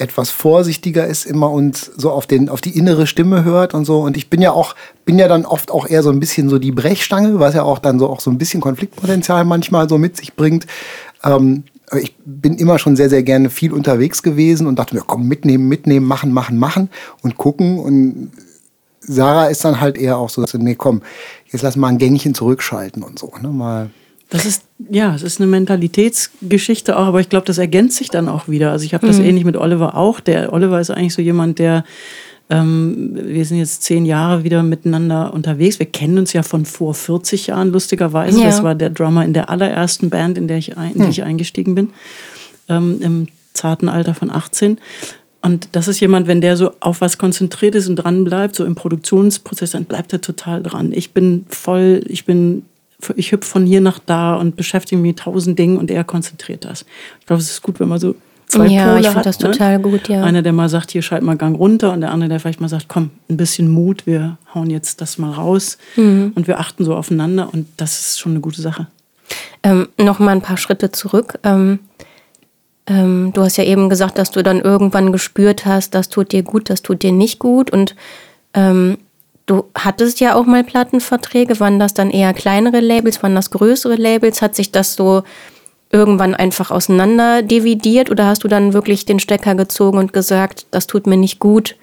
etwas 0.00 0.30
vorsichtiger 0.30 1.06
ist 1.06 1.26
immer 1.26 1.50
und 1.50 1.76
so 1.76 2.10
auf 2.10 2.26
den 2.26 2.48
auf 2.48 2.60
die 2.60 2.76
innere 2.76 3.06
Stimme 3.06 3.44
hört 3.44 3.74
und 3.74 3.84
so. 3.84 4.00
Und 4.00 4.16
ich 4.16 4.30
bin 4.30 4.40
ja 4.40 4.52
auch 4.52 4.74
bin 5.04 5.18
ja 5.18 5.28
dann 5.28 5.44
oft 5.44 5.70
auch 5.70 5.88
eher 5.88 6.02
so 6.02 6.10
ein 6.10 6.20
bisschen 6.20 6.48
so 6.48 6.58
die 6.58 6.72
Brechstange 6.72 7.40
was 7.40 7.54
ja 7.54 7.62
auch 7.64 7.78
dann 7.78 7.98
so 7.98 8.08
auch 8.08 8.20
so 8.20 8.30
ein 8.30 8.38
bisschen 8.38 8.60
Konfliktpotenzial 8.60 9.44
manchmal 9.44 9.88
so 9.88 9.98
mit 9.98 10.16
sich 10.16 10.34
bringt. 10.34 10.66
Ähm, 11.24 11.64
ich 11.98 12.14
bin 12.24 12.56
immer 12.56 12.78
schon 12.78 12.96
sehr 12.96 13.08
sehr 13.08 13.22
gerne 13.22 13.50
viel 13.50 13.72
unterwegs 13.72 14.22
gewesen 14.22 14.66
und 14.66 14.78
dachte 14.78 14.94
mir 14.94 15.02
komm 15.02 15.26
mitnehmen 15.26 15.68
mitnehmen 15.68 16.06
machen 16.06 16.32
machen 16.32 16.58
machen 16.58 16.90
und 17.22 17.36
gucken. 17.36 17.78
Und 17.78 18.30
Sarah 19.00 19.46
ist 19.46 19.64
dann 19.64 19.80
halt 19.80 19.98
eher 19.98 20.18
auch 20.18 20.30
so 20.30 20.40
dass 20.42 20.54
nee 20.54 20.74
komm 20.76 21.02
jetzt 21.46 21.62
lass 21.62 21.76
mal 21.76 21.88
ein 21.88 21.98
Gängchen 21.98 22.34
zurückschalten 22.34 23.02
und 23.02 23.18
so 23.18 23.32
ne 23.40 23.48
mal 23.48 23.90
das 24.30 24.44
ist, 24.44 24.64
ja, 24.90 25.14
es 25.14 25.22
ist 25.22 25.40
eine 25.40 25.46
Mentalitätsgeschichte 25.46 26.98
auch, 26.98 27.06
aber 27.06 27.20
ich 27.20 27.28
glaube, 27.28 27.46
das 27.46 27.58
ergänzt 27.58 27.96
sich 27.96 28.10
dann 28.10 28.28
auch 28.28 28.46
wieder. 28.46 28.72
Also 28.72 28.84
ich 28.84 28.92
habe 28.92 29.06
das 29.06 29.18
mhm. 29.18 29.24
ähnlich 29.24 29.44
mit 29.44 29.56
Oliver 29.56 29.96
auch. 29.96 30.20
Der 30.20 30.52
Oliver 30.52 30.80
ist 30.80 30.90
eigentlich 30.90 31.14
so 31.14 31.22
jemand, 31.22 31.58
der, 31.58 31.84
ähm, 32.50 33.18
wir 33.22 33.44
sind 33.46 33.58
jetzt 33.58 33.82
zehn 33.82 34.04
Jahre 34.04 34.44
wieder 34.44 34.62
miteinander 34.62 35.32
unterwegs. 35.32 35.78
Wir 35.78 35.86
kennen 35.86 36.18
uns 36.18 36.34
ja 36.34 36.42
von 36.42 36.66
vor 36.66 36.92
40 36.92 37.46
Jahren, 37.46 37.72
lustigerweise. 37.72 38.38
Ja. 38.40 38.46
Das 38.46 38.62
war 38.62 38.74
der 38.74 38.90
Drummer 38.90 39.24
in 39.24 39.32
der 39.32 39.48
allerersten 39.48 40.10
Band, 40.10 40.36
in 40.36 40.46
der 40.46 40.58
ich, 40.58 40.76
ein, 40.76 40.94
in 40.94 41.04
die 41.04 41.10
ich 41.10 41.22
eingestiegen 41.22 41.74
bin, 41.74 41.90
ähm, 42.68 43.00
im 43.00 43.28
zarten 43.54 43.88
Alter 43.88 44.14
von 44.14 44.30
18. 44.30 44.78
Und 45.40 45.70
das 45.72 45.88
ist 45.88 46.00
jemand, 46.00 46.26
wenn 46.26 46.42
der 46.42 46.58
so 46.58 46.72
auf 46.80 47.00
was 47.00 47.16
konzentriert 47.16 47.74
ist 47.74 47.88
und 47.88 47.96
dran 47.96 48.24
bleibt, 48.24 48.56
so 48.56 48.64
im 48.66 48.74
Produktionsprozess, 48.74 49.70
dann 49.70 49.84
bleibt 49.84 50.12
er 50.12 50.20
total 50.20 50.62
dran. 50.62 50.92
Ich 50.92 51.12
bin 51.12 51.46
voll, 51.48 52.02
ich 52.08 52.26
bin 52.26 52.64
ich 53.16 53.32
hüpfe 53.32 53.48
von 53.48 53.66
hier 53.66 53.80
nach 53.80 53.98
da 53.98 54.34
und 54.34 54.56
beschäftige 54.56 55.00
mich 55.00 55.10
mit 55.10 55.18
tausend 55.20 55.58
Dingen 55.58 55.76
und 55.76 55.90
er 55.90 56.04
konzentriert 56.04 56.64
das. 56.64 56.84
Ich 57.20 57.26
glaube, 57.26 57.40
es 57.40 57.50
ist 57.50 57.62
gut, 57.62 57.80
wenn 57.80 57.88
man 57.88 58.00
so 58.00 58.14
zwei 58.46 58.66
ja, 58.66 58.88
Pole 58.88 59.00
ich 59.00 59.14
hat. 59.14 59.26
das 59.26 59.38
ne? 59.38 59.50
total 59.50 59.78
gut, 59.78 60.08
ja. 60.08 60.24
Einer, 60.24 60.42
der 60.42 60.52
mal 60.52 60.68
sagt, 60.68 60.90
hier 60.90 61.02
schalt 61.02 61.22
mal 61.22 61.36
Gang 61.36 61.56
runter 61.56 61.92
und 61.92 62.00
der 62.00 62.10
andere, 62.10 62.30
der 62.30 62.40
vielleicht 62.40 62.60
mal 62.60 62.68
sagt, 62.68 62.88
komm, 62.88 63.10
ein 63.30 63.36
bisschen 63.36 63.68
Mut, 63.68 64.06
wir 64.06 64.38
hauen 64.54 64.70
jetzt 64.70 65.00
das 65.00 65.18
mal 65.18 65.32
raus 65.32 65.78
mhm. 65.96 66.32
und 66.34 66.48
wir 66.48 66.58
achten 66.58 66.84
so 66.84 66.96
aufeinander 66.96 67.48
und 67.52 67.68
das 67.76 68.00
ist 68.00 68.18
schon 68.18 68.32
eine 68.32 68.40
gute 68.40 68.60
Sache. 68.60 68.88
Ähm, 69.62 69.88
noch 69.98 70.18
mal 70.18 70.32
ein 70.32 70.42
paar 70.42 70.56
Schritte 70.56 70.90
zurück. 70.90 71.38
Ähm, 71.44 71.80
ähm, 72.86 73.32
du 73.34 73.42
hast 73.42 73.58
ja 73.58 73.64
eben 73.64 73.90
gesagt, 73.90 74.18
dass 74.18 74.30
du 74.30 74.42
dann 74.42 74.60
irgendwann 74.60 75.12
gespürt 75.12 75.66
hast, 75.66 75.94
das 75.94 76.08
tut 76.08 76.32
dir 76.32 76.42
gut, 76.42 76.70
das 76.70 76.82
tut 76.82 77.02
dir 77.02 77.12
nicht 77.12 77.38
gut 77.38 77.70
und 77.70 77.94
ähm, 78.54 78.98
Du 79.48 79.64
hattest 79.74 80.20
ja 80.20 80.34
auch 80.34 80.44
mal 80.44 80.62
Plattenverträge. 80.62 81.58
Waren 81.58 81.78
das 81.78 81.94
dann 81.94 82.10
eher 82.10 82.34
kleinere 82.34 82.80
Labels? 82.80 83.22
Waren 83.22 83.34
das 83.34 83.50
größere 83.50 83.96
Labels? 83.96 84.42
Hat 84.42 84.54
sich 84.54 84.70
das 84.70 84.94
so 84.94 85.22
irgendwann 85.90 86.34
einfach 86.34 86.70
auseinander 86.70 87.42
dividiert 87.42 88.10
oder 88.10 88.26
hast 88.26 88.44
du 88.44 88.48
dann 88.48 88.74
wirklich 88.74 89.06
den 89.06 89.18
Stecker 89.18 89.54
gezogen 89.54 89.96
und 89.96 90.12
gesagt, 90.12 90.66
das 90.70 90.86
tut 90.86 91.06
mir 91.06 91.16
nicht 91.16 91.38
gut, 91.38 91.76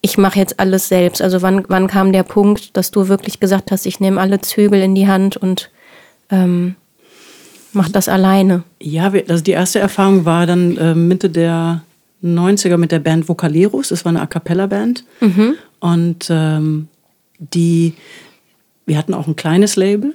ich 0.00 0.18
mache 0.18 0.40
jetzt 0.40 0.58
alles 0.58 0.88
selbst? 0.88 1.22
Also 1.22 1.42
wann, 1.42 1.64
wann 1.68 1.86
kam 1.86 2.12
der 2.12 2.24
Punkt, 2.24 2.76
dass 2.76 2.90
du 2.90 3.06
wirklich 3.06 3.38
gesagt 3.38 3.70
hast, 3.70 3.86
ich 3.86 4.00
nehme 4.00 4.20
alle 4.20 4.40
Zügel 4.40 4.82
in 4.82 4.96
die 4.96 5.06
Hand 5.06 5.36
und 5.36 5.70
ähm, 6.28 6.74
mach 7.72 7.88
das 7.88 8.08
alleine? 8.08 8.64
Ja, 8.80 9.12
also 9.28 9.44
die 9.44 9.52
erste 9.52 9.78
Erfahrung 9.78 10.24
war 10.24 10.46
dann 10.46 10.76
äh, 10.76 10.96
Mitte 10.96 11.30
der 11.30 11.82
90er 12.24 12.78
mit 12.78 12.90
der 12.90 12.98
Band 12.98 13.28
Vocaleros. 13.28 13.90
Das 13.90 14.04
war 14.04 14.10
eine 14.10 14.22
A 14.22 14.26
Cappella-Band. 14.26 15.04
Mhm. 15.20 15.54
Und 15.78 16.26
ähm, 16.30 16.88
die, 17.52 17.94
wir 18.86 18.96
hatten 18.96 19.14
auch 19.14 19.26
ein 19.26 19.36
kleines 19.36 19.76
Label, 19.76 20.14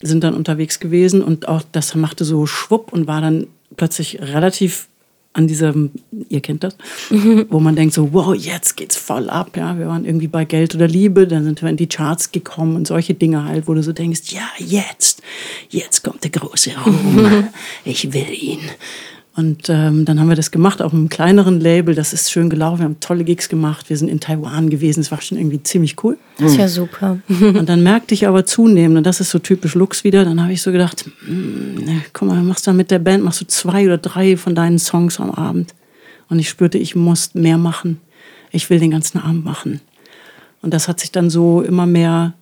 sind 0.00 0.24
dann 0.24 0.34
unterwegs 0.34 0.80
gewesen 0.80 1.22
und 1.22 1.48
auch 1.48 1.62
das 1.72 1.94
machte 1.94 2.24
so 2.24 2.46
schwupp 2.46 2.92
und 2.92 3.06
war 3.06 3.20
dann 3.20 3.46
plötzlich 3.76 4.20
relativ 4.20 4.88
an 5.34 5.46
diesem, 5.46 5.92
ihr 6.28 6.40
kennt 6.40 6.62
das, 6.62 6.76
mhm. 7.08 7.46
wo 7.50 7.58
man 7.58 7.74
denkt 7.74 7.94
so, 7.94 8.12
wow, 8.12 8.34
jetzt 8.34 8.76
geht's 8.76 8.96
voll 8.96 9.30
ab, 9.30 9.56
ja, 9.56 9.78
wir 9.78 9.86
waren 9.86 10.04
irgendwie 10.04 10.28
bei 10.28 10.44
Geld 10.44 10.74
oder 10.74 10.86
Liebe, 10.86 11.26
dann 11.26 11.44
sind 11.44 11.62
wir 11.62 11.70
in 11.70 11.76
die 11.76 11.88
Charts 11.88 12.32
gekommen 12.32 12.76
und 12.76 12.86
solche 12.86 13.14
Dinge 13.14 13.44
halt, 13.44 13.66
wo 13.66 13.74
du 13.74 13.82
so 13.82 13.92
denkst, 13.92 14.32
ja, 14.32 14.46
jetzt, 14.58 15.22
jetzt 15.70 16.02
kommt 16.02 16.24
der 16.24 16.30
große 16.32 16.72
Ruhm, 16.84 17.48
ich 17.84 18.12
will 18.12 18.30
ihn. 18.30 18.60
Und 19.34 19.70
ähm, 19.70 20.04
dann 20.04 20.20
haben 20.20 20.28
wir 20.28 20.36
das 20.36 20.50
gemacht, 20.50 20.82
auf 20.82 20.92
einem 20.92 21.08
kleineren 21.08 21.58
Label. 21.58 21.94
Das 21.94 22.12
ist 22.12 22.30
schön 22.30 22.50
gelaufen. 22.50 22.80
Wir 22.80 22.84
haben 22.84 23.00
tolle 23.00 23.24
Gigs 23.24 23.48
gemacht. 23.48 23.88
Wir 23.88 23.96
sind 23.96 24.08
in 24.08 24.20
Taiwan 24.20 24.68
gewesen. 24.68 25.00
Es 25.00 25.10
war 25.10 25.22
schon 25.22 25.38
irgendwie 25.38 25.62
ziemlich 25.62 26.04
cool. 26.04 26.18
Das 26.38 26.52
ist 26.52 26.58
ja 26.58 26.68
super. 26.68 27.18
und 27.28 27.66
dann 27.66 27.82
merkte 27.82 28.12
ich 28.12 28.26
aber 28.26 28.44
zunehmend, 28.44 28.98
und 28.98 29.06
das 29.06 29.20
ist 29.20 29.30
so 29.30 29.38
typisch 29.38 29.74
Lux 29.74 30.04
wieder, 30.04 30.24
dann 30.24 30.42
habe 30.42 30.52
ich 30.52 30.60
so 30.60 30.70
gedacht, 30.70 31.08
ne, 31.26 32.02
guck 32.12 32.28
mal, 32.28 32.42
machst 32.42 32.66
du 32.66 32.72
mit 32.74 32.90
der 32.90 32.98
Band, 32.98 33.24
machst 33.24 33.40
du 33.40 33.46
zwei 33.46 33.86
oder 33.86 33.96
drei 33.96 34.36
von 34.36 34.54
deinen 34.54 34.78
Songs 34.78 35.18
am 35.18 35.30
Abend. 35.30 35.74
Und 36.28 36.38
ich 36.38 36.50
spürte, 36.50 36.76
ich 36.76 36.94
muss 36.94 37.34
mehr 37.34 37.56
machen. 37.56 38.00
Ich 38.50 38.68
will 38.68 38.80
den 38.80 38.90
ganzen 38.90 39.18
Abend 39.18 39.46
machen. 39.46 39.80
Und 40.60 40.74
das 40.74 40.88
hat 40.88 41.00
sich 41.00 41.10
dann 41.10 41.30
so 41.30 41.62
immer 41.62 41.86
mehr 41.86 42.34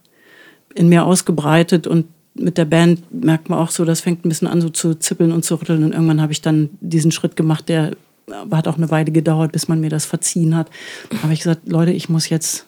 in 0.75 0.89
mir 0.89 1.05
ausgebreitet 1.05 1.87
und 1.87 2.07
mit 2.35 2.59
der 2.59 2.65
Band 2.65 3.13
merkt 3.13 3.49
man 3.49 3.59
auch 3.59 3.71
so, 3.71 3.85
das 3.85 4.01
fängt 4.01 4.25
ein 4.25 4.29
bisschen 4.29 4.49
an 4.49 4.61
so 4.61 4.69
zu 4.69 4.95
zippeln 4.95 5.33
und 5.33 5.45
zu 5.45 5.57
rütteln 5.57 5.85
und 5.85 5.93
irgendwann 5.93 6.21
habe 6.21 6.33
ich 6.33 6.43
dann 6.43 6.71
diesen 6.81 7.11
Schritt 7.11 7.37
gemacht, 7.37 7.69
der 7.69 7.93
hat 8.51 8.69
auch 8.69 8.77
eine 8.77 8.91
Weile 8.91 9.11
gedauert, 9.11 9.53
bis 9.53 9.69
man 9.69 9.81
mir 9.81 9.91
das 9.91 10.07
verziehen 10.07 10.57
hat. 10.57 10.71
Da 11.11 11.23
habe 11.23 11.33
ich 11.33 11.41
gesagt, 11.41 11.69
Leute, 11.69 11.91
ich 11.91 12.09
muss 12.09 12.29
jetzt, 12.29 12.67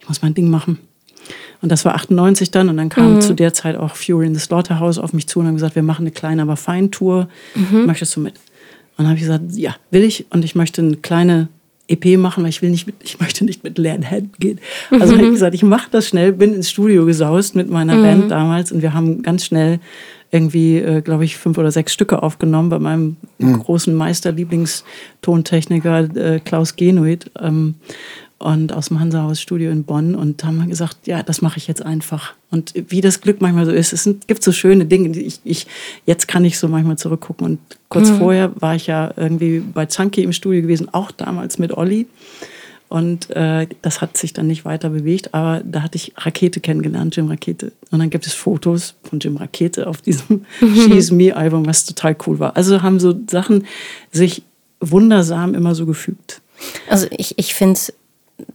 ich 0.00 0.08
muss 0.08 0.22
mein 0.22 0.34
Ding 0.34 0.50
machen. 0.50 0.78
Und 1.62 1.72
das 1.72 1.84
war 1.84 1.94
98 1.94 2.50
dann 2.50 2.68
und 2.68 2.76
dann 2.76 2.88
kam 2.88 3.14
mhm. 3.14 3.20
zu 3.20 3.34
der 3.34 3.52
Zeit 3.52 3.76
auch 3.76 3.96
Fury 3.96 4.26
in 4.26 4.34
the 4.34 4.40
Slaughterhouse 4.40 4.98
auf 4.98 5.12
mich 5.12 5.26
zu 5.26 5.40
und 5.40 5.46
haben 5.46 5.54
gesagt, 5.54 5.74
wir 5.74 5.82
machen 5.82 6.02
eine 6.02 6.10
kleine, 6.10 6.42
aber 6.42 6.56
fein 6.56 6.90
Tour. 6.90 7.28
Mhm. 7.54 7.86
Möchtest 7.86 8.14
du 8.16 8.20
mit? 8.20 8.34
Und 8.96 9.04
dann 9.04 9.08
habe 9.08 9.16
ich 9.16 9.22
gesagt, 9.22 9.44
ja, 9.52 9.74
will 9.90 10.04
ich. 10.04 10.26
Und 10.30 10.44
ich 10.44 10.54
möchte 10.54 10.82
eine 10.82 10.96
kleine 10.96 11.48
EP 11.88 12.18
machen, 12.18 12.42
weil 12.42 12.50
ich 12.50 12.62
will 12.62 12.70
nicht 12.70 12.86
mit, 12.86 12.96
ich 13.02 13.20
möchte 13.20 13.44
nicht 13.44 13.62
mit 13.64 13.78
leeren 13.78 14.02
Händen 14.02 14.32
gehen. 14.38 14.60
Also 14.90 15.14
mhm. 15.14 15.18
habe 15.18 15.26
ich 15.26 15.32
gesagt, 15.34 15.54
ich 15.54 15.62
mache 15.62 15.88
das 15.90 16.08
schnell, 16.08 16.32
bin 16.32 16.54
ins 16.54 16.70
Studio 16.70 17.06
gesaust 17.06 17.54
mit 17.54 17.70
meiner 17.70 17.96
mhm. 17.96 18.02
Band 18.02 18.30
damals 18.30 18.72
und 18.72 18.82
wir 18.82 18.92
haben 18.92 19.22
ganz 19.22 19.44
schnell 19.44 19.80
irgendwie, 20.30 20.78
äh, 20.78 21.02
glaube 21.02 21.24
ich, 21.24 21.36
fünf 21.36 21.56
oder 21.56 21.70
sechs 21.70 21.92
Stücke 21.92 22.22
aufgenommen 22.22 22.68
bei 22.68 22.78
meinem 22.78 23.16
mhm. 23.38 23.60
großen 23.60 23.94
Meister, 23.94 24.32
Lieblingstontechniker 24.32 26.16
äh, 26.16 26.40
Klaus 26.40 26.76
Genuit. 26.76 27.30
Ähm, 27.40 27.76
und 28.38 28.72
aus 28.72 28.88
dem 28.88 29.00
Hansahaus 29.00 29.40
Studio 29.40 29.70
in 29.70 29.84
Bonn 29.84 30.14
und 30.14 30.44
haben 30.44 30.58
wir 30.58 30.66
gesagt, 30.66 31.06
ja, 31.06 31.22
das 31.22 31.40
mache 31.40 31.56
ich 31.56 31.68
jetzt 31.68 31.84
einfach. 31.84 32.34
Und 32.50 32.74
wie 32.74 33.00
das 33.00 33.22
Glück 33.22 33.40
manchmal 33.40 33.64
so 33.64 33.72
ist, 33.72 33.92
es 33.92 34.08
gibt 34.26 34.42
so 34.42 34.52
schöne 34.52 34.84
Dinge, 34.84 35.10
die 35.10 35.22
ich, 35.22 35.40
ich, 35.44 35.66
jetzt 36.04 36.28
kann 36.28 36.44
ich 36.44 36.58
so 36.58 36.68
manchmal 36.68 36.98
zurückgucken. 36.98 37.46
Und 37.46 37.58
kurz 37.88 38.10
mhm. 38.10 38.18
vorher 38.18 38.52
war 38.60 38.74
ich 38.74 38.86
ja 38.88 39.12
irgendwie 39.16 39.60
bei 39.60 39.86
Zanki 39.86 40.22
im 40.22 40.32
Studio 40.32 40.60
gewesen, 40.60 40.92
auch 40.92 41.10
damals 41.12 41.58
mit 41.58 41.72
Olli. 41.72 42.06
Und 42.88 43.30
äh, 43.30 43.66
das 43.82 44.00
hat 44.00 44.16
sich 44.16 44.32
dann 44.32 44.46
nicht 44.46 44.64
weiter 44.64 44.90
bewegt, 44.90 45.34
aber 45.34 45.62
da 45.64 45.82
hatte 45.82 45.96
ich 45.96 46.12
Rakete 46.16 46.60
kennengelernt, 46.60 47.16
Jim 47.16 47.28
Rakete. 47.28 47.72
Und 47.90 47.98
dann 47.98 48.10
gibt 48.10 48.26
es 48.26 48.34
Fotos 48.34 48.94
von 49.02 49.18
Jim 49.18 49.38
Rakete 49.38 49.86
auf 49.86 50.02
diesem 50.02 50.44
mhm. 50.60 50.74
She's 50.74 51.10
Me-Album, 51.10 51.66
was 51.66 51.86
total 51.86 52.16
cool 52.26 52.38
war. 52.38 52.54
Also 52.56 52.82
haben 52.82 53.00
so 53.00 53.14
Sachen 53.28 53.66
sich 54.12 54.42
wundersam 54.80 55.54
immer 55.54 55.74
so 55.74 55.86
gefügt. 55.86 56.42
Also 56.88 57.06
ich, 57.10 57.38
ich 57.38 57.54
finde 57.54 57.74
es 57.74 57.92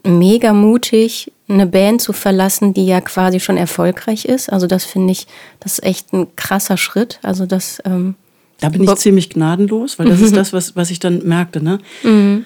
mega 0.03 0.53
mutig, 0.53 1.31
eine 1.47 1.67
Band 1.67 2.01
zu 2.01 2.13
verlassen, 2.13 2.73
die 2.73 2.85
ja 2.85 3.01
quasi 3.01 3.39
schon 3.39 3.57
erfolgreich 3.57 4.25
ist. 4.25 4.51
Also 4.51 4.67
das 4.67 4.85
finde 4.85 5.11
ich, 5.11 5.27
das 5.59 5.73
ist 5.73 5.83
echt 5.83 6.13
ein 6.13 6.27
krasser 6.35 6.77
Schritt. 6.77 7.19
Also 7.23 7.45
das. 7.45 7.81
Ähm, 7.85 8.15
da 8.59 8.69
bin 8.69 8.83
ich 8.83 8.95
ziemlich 8.95 9.29
gnadenlos, 9.29 9.97
weil 9.97 10.07
das 10.07 10.19
mhm. 10.19 10.25
ist 10.25 10.35
das, 10.35 10.53
was, 10.53 10.75
was 10.75 10.91
ich 10.91 10.99
dann 10.99 11.27
merkte. 11.27 11.63
Ne? 11.63 11.79
Mhm. 12.03 12.45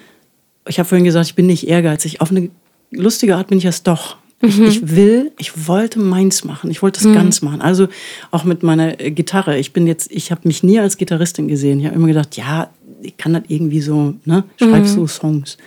Ich 0.67 0.79
habe 0.79 0.87
vorhin 0.87 1.05
gesagt, 1.05 1.27
ich 1.27 1.35
bin 1.35 1.45
nicht 1.45 1.67
ehrgeizig. 1.67 2.21
Auf 2.21 2.31
eine 2.31 2.49
lustige 2.91 3.35
Art 3.35 3.47
bin 3.47 3.57
ich 3.57 3.65
es 3.65 3.83
doch. 3.83 4.17
Ich, 4.41 4.57
mhm. 4.57 4.65
ich, 4.65 4.95
will, 4.95 5.31
ich 5.37 5.67
wollte 5.67 5.99
meins 5.99 6.43
machen. 6.43 6.69
Ich 6.69 6.81
wollte 6.81 6.99
es 6.99 7.05
mhm. 7.05 7.13
ganz 7.13 7.41
machen. 7.41 7.61
Also 7.61 7.87
auch 8.31 8.43
mit 8.43 8.63
meiner 8.63 8.93
Gitarre. 8.95 9.57
Ich 9.57 9.73
bin 9.73 9.87
jetzt, 9.87 10.11
ich 10.11 10.31
habe 10.31 10.41
mich 10.45 10.63
nie 10.63 10.79
als 10.79 10.97
Gitarristin 10.97 11.47
gesehen. 11.47 11.79
Ich 11.79 11.85
habe 11.85 11.95
immer 11.95 12.07
gedacht, 12.07 12.35
ja, 12.37 12.69
ich 13.01 13.17
kann 13.17 13.33
das 13.33 13.43
irgendwie 13.47 13.81
so, 13.81 14.15
ne? 14.25 14.43
Schreibst 14.57 14.97
mhm. 14.97 15.01
so 15.01 15.07
Songs. 15.07 15.57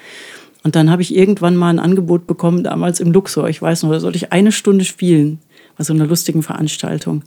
Und 0.63 0.77
dann 0.77 0.91
habe 0.91 1.03
ich 1.03 1.15
irgendwann 1.15 1.57
mal 1.57 1.71
ein 1.71 1.79
Angebot 1.79 2.27
bekommen, 2.27 2.65
damals 2.65 3.01
im 3.01 3.13
Luxor, 3.13 3.49
ich 3.49 3.63
weiß 3.63 3.83
noch, 3.83 3.91
da 3.91 4.01
sollte 4.01 4.17
ich 4.17 4.33
eine 4.33 4.53
Stunde 4.53 4.85
spielen, 4.85 5.39
bei 5.77 5.85
so 5.85 5.93
einer 5.93 6.07
lustigen 6.07 6.43
Veranstaltung. 6.43 7.23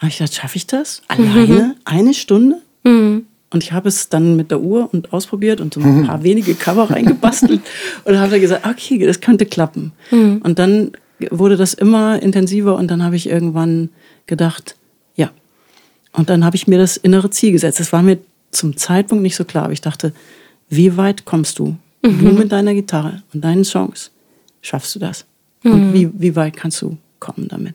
Und 0.00 0.08
ich 0.08 0.18
dachte, 0.18 0.34
schaffe 0.34 0.56
ich 0.56 0.66
das? 0.66 1.02
Alleine? 1.08 1.44
Mhm. 1.46 1.74
Eine 1.84 2.14
Stunde? 2.14 2.56
Mhm. 2.84 3.26
Und 3.50 3.62
ich 3.62 3.72
habe 3.72 3.88
es 3.88 4.08
dann 4.08 4.34
mit 4.36 4.50
der 4.50 4.60
Uhr 4.60 4.88
und 4.92 5.12
ausprobiert 5.12 5.60
und 5.60 5.74
so 5.74 5.80
ein 5.80 6.00
mhm. 6.00 6.06
paar 6.06 6.22
wenige 6.22 6.54
Cover 6.54 6.90
reingebastelt 6.90 7.60
und 8.04 8.18
habe 8.18 8.30
dann 8.30 8.40
gesagt, 8.40 8.66
okay, 8.66 8.98
das 9.04 9.20
könnte 9.20 9.44
klappen. 9.44 9.92
Mhm. 10.10 10.40
Und 10.42 10.58
dann 10.58 10.92
wurde 11.30 11.56
das 11.56 11.74
immer 11.74 12.20
intensiver 12.22 12.76
und 12.76 12.90
dann 12.90 13.02
habe 13.02 13.16
ich 13.16 13.28
irgendwann 13.28 13.90
gedacht, 14.26 14.76
ja. 15.16 15.30
Und 16.12 16.30
dann 16.30 16.44
habe 16.44 16.56
ich 16.56 16.66
mir 16.66 16.78
das 16.78 16.96
innere 16.96 17.30
Ziel 17.30 17.52
gesetzt. 17.52 17.78
Das 17.78 17.92
war 17.92 18.02
mir 18.02 18.18
zum 18.50 18.76
Zeitpunkt 18.76 19.22
nicht 19.22 19.36
so 19.36 19.44
klar, 19.44 19.64
aber 19.64 19.72
ich 19.74 19.82
dachte, 19.82 20.12
wie 20.70 20.96
weit 20.96 21.26
kommst 21.26 21.58
du? 21.58 21.76
Mhm. 22.02 22.24
Du 22.24 22.32
mit 22.32 22.52
deiner 22.52 22.74
Gitarre 22.74 23.22
und 23.32 23.42
deinen 23.42 23.64
Songs 23.64 24.10
schaffst 24.60 24.94
du 24.94 24.98
das. 24.98 25.24
Mhm. 25.62 25.72
Und 25.72 25.94
wie, 25.94 26.10
wie 26.14 26.36
weit 26.36 26.56
kannst 26.56 26.82
du 26.82 26.96
kommen 27.20 27.48
damit? 27.48 27.74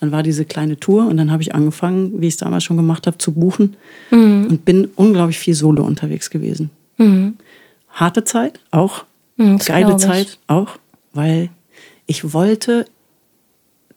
Dann 0.00 0.12
war 0.12 0.22
diese 0.22 0.44
kleine 0.44 0.80
Tour 0.80 1.06
und 1.06 1.18
dann 1.18 1.30
habe 1.30 1.42
ich 1.42 1.54
angefangen, 1.54 2.20
wie 2.20 2.28
ich 2.28 2.34
es 2.34 2.38
damals 2.38 2.64
schon 2.64 2.76
gemacht 2.78 3.06
habe, 3.06 3.18
zu 3.18 3.32
buchen 3.32 3.76
mhm. 4.10 4.46
und 4.48 4.64
bin 4.64 4.88
unglaublich 4.96 5.38
viel 5.38 5.54
solo 5.54 5.84
unterwegs 5.84 6.30
gewesen. 6.30 6.70
Mhm. 6.96 7.36
Harte 7.90 8.24
Zeit 8.24 8.60
auch, 8.70 9.04
mhm, 9.36 9.58
geile 9.58 9.96
Zeit 9.98 10.38
auch, 10.46 10.78
weil 11.12 11.50
ich 12.06 12.32
wollte, 12.32 12.86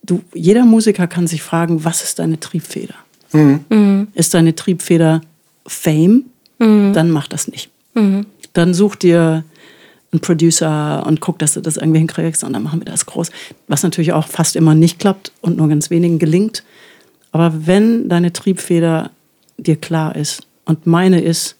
du, 0.02 0.22
jeder 0.34 0.66
Musiker 0.66 1.06
kann 1.06 1.26
sich 1.26 1.42
fragen, 1.42 1.84
was 1.84 2.02
ist 2.02 2.18
deine 2.18 2.38
Triebfeder? 2.38 2.94
Mhm. 3.32 4.08
Ist 4.12 4.34
deine 4.34 4.54
Triebfeder 4.54 5.22
Fame? 5.66 6.24
Dann 6.92 7.10
mach 7.10 7.28
das 7.28 7.48
nicht. 7.48 7.70
Dann 8.52 8.74
such 8.74 8.96
dir 8.96 9.44
ein 10.12 10.20
Producer 10.20 11.04
und 11.06 11.20
guck, 11.20 11.38
dass 11.38 11.54
du 11.54 11.60
das 11.60 11.76
irgendwie 11.76 11.98
hinkriegst 11.98 12.44
und 12.44 12.52
dann 12.52 12.62
machen 12.62 12.80
wir 12.80 12.84
das 12.84 13.06
groß. 13.06 13.30
Was 13.66 13.82
natürlich 13.82 14.12
auch 14.12 14.26
fast 14.26 14.56
immer 14.56 14.74
nicht 14.74 14.98
klappt 14.98 15.32
und 15.40 15.56
nur 15.56 15.68
ganz 15.68 15.88
wenigen 15.90 16.18
gelingt. 16.18 16.64
Aber 17.30 17.66
wenn 17.66 18.08
deine 18.08 18.32
Triebfeder 18.32 19.10
dir 19.56 19.76
klar 19.76 20.14
ist 20.16 20.46
und 20.66 20.86
meine 20.86 21.20
ist, 21.20 21.56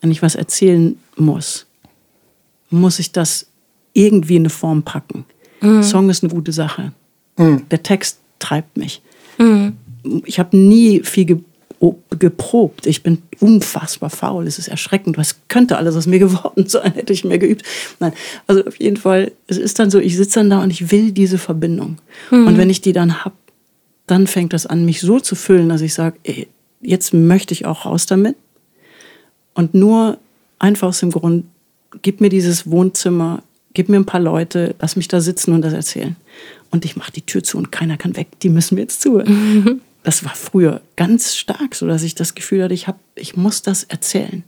wenn 0.00 0.10
ich 0.10 0.22
was 0.22 0.36
erzählen 0.36 0.96
muss, 1.16 1.66
muss 2.70 2.98
ich 2.98 3.12
das 3.12 3.46
irgendwie 3.92 4.36
in 4.36 4.42
eine 4.42 4.50
Form 4.50 4.82
packen. 4.82 5.24
Mhm. 5.60 5.82
Song 5.82 6.08
ist 6.08 6.22
eine 6.22 6.32
gute 6.32 6.52
Sache. 6.52 6.92
Mhm. 7.36 7.68
Der 7.70 7.82
Text 7.82 8.18
treibt 8.38 8.76
mich. 8.76 9.02
Mhm. 9.38 9.76
Ich 10.24 10.38
habe 10.38 10.56
nie 10.56 11.02
viel 11.02 11.44
geprobt. 12.18 12.86
Ich 12.86 13.02
bin 13.02 13.22
unfassbar 13.40 14.08
faul. 14.08 14.46
Es 14.46 14.58
ist 14.58 14.68
erschreckend. 14.68 15.18
Was 15.18 15.36
könnte 15.48 15.76
alles 15.76 15.96
aus 15.96 16.06
mir 16.06 16.18
geworden 16.20 16.66
sein, 16.68 16.92
hätte 16.94 17.12
ich 17.12 17.24
mehr 17.24 17.38
geübt. 17.38 17.64
Nein, 17.98 18.12
also 18.46 18.64
auf 18.64 18.78
jeden 18.78 18.96
Fall, 18.96 19.32
es 19.48 19.58
ist 19.58 19.78
dann 19.78 19.90
so, 19.90 19.98
ich 19.98 20.16
sitze 20.16 20.40
dann 20.40 20.50
da 20.50 20.62
und 20.62 20.70
ich 20.70 20.92
will 20.92 21.10
diese 21.12 21.38
Verbindung. 21.38 21.98
Mhm. 22.30 22.46
Und 22.46 22.58
wenn 22.58 22.70
ich 22.70 22.80
die 22.80 22.92
dann 22.92 23.24
habe, 23.24 23.34
dann 24.06 24.26
fängt 24.26 24.52
das 24.52 24.66
an, 24.66 24.84
mich 24.84 25.00
so 25.00 25.20
zu 25.20 25.34
füllen, 25.34 25.68
dass 25.68 25.80
ich 25.80 25.94
sage, 25.94 26.18
jetzt 26.80 27.14
möchte 27.14 27.54
ich 27.54 27.66
auch 27.66 27.84
raus 27.86 28.06
damit. 28.06 28.36
Und 29.54 29.74
nur 29.74 30.18
einfach 30.58 30.88
aus 30.88 31.00
dem 31.00 31.10
Grund, 31.10 31.44
gib 32.02 32.20
mir 32.20 32.28
dieses 32.28 32.70
Wohnzimmer, 32.70 33.42
gib 33.74 33.88
mir 33.88 33.96
ein 33.96 34.06
paar 34.06 34.20
Leute, 34.20 34.74
lass 34.80 34.96
mich 34.96 35.08
da 35.08 35.20
sitzen 35.20 35.52
und 35.52 35.62
das 35.62 35.72
erzählen. 35.72 36.16
Und 36.70 36.84
ich 36.84 36.96
mache 36.96 37.12
die 37.12 37.22
Tür 37.22 37.42
zu 37.42 37.58
und 37.58 37.72
keiner 37.72 37.96
kann 37.96 38.16
weg. 38.16 38.28
Die 38.42 38.48
müssen 38.48 38.76
mir 38.76 38.82
jetzt 38.82 39.02
zuhören. 39.02 39.80
das 40.02 40.24
war 40.24 40.34
früher 40.34 40.80
ganz 40.96 41.34
stark, 41.36 41.74
so 41.74 41.86
dass 41.86 42.02
ich 42.02 42.14
das 42.14 42.34
Gefühl 42.34 42.64
hatte, 42.64 42.74
ich, 42.74 42.88
hab, 42.88 42.98
ich 43.14 43.36
muss 43.36 43.62
das 43.62 43.84
erzählen. 43.84 44.44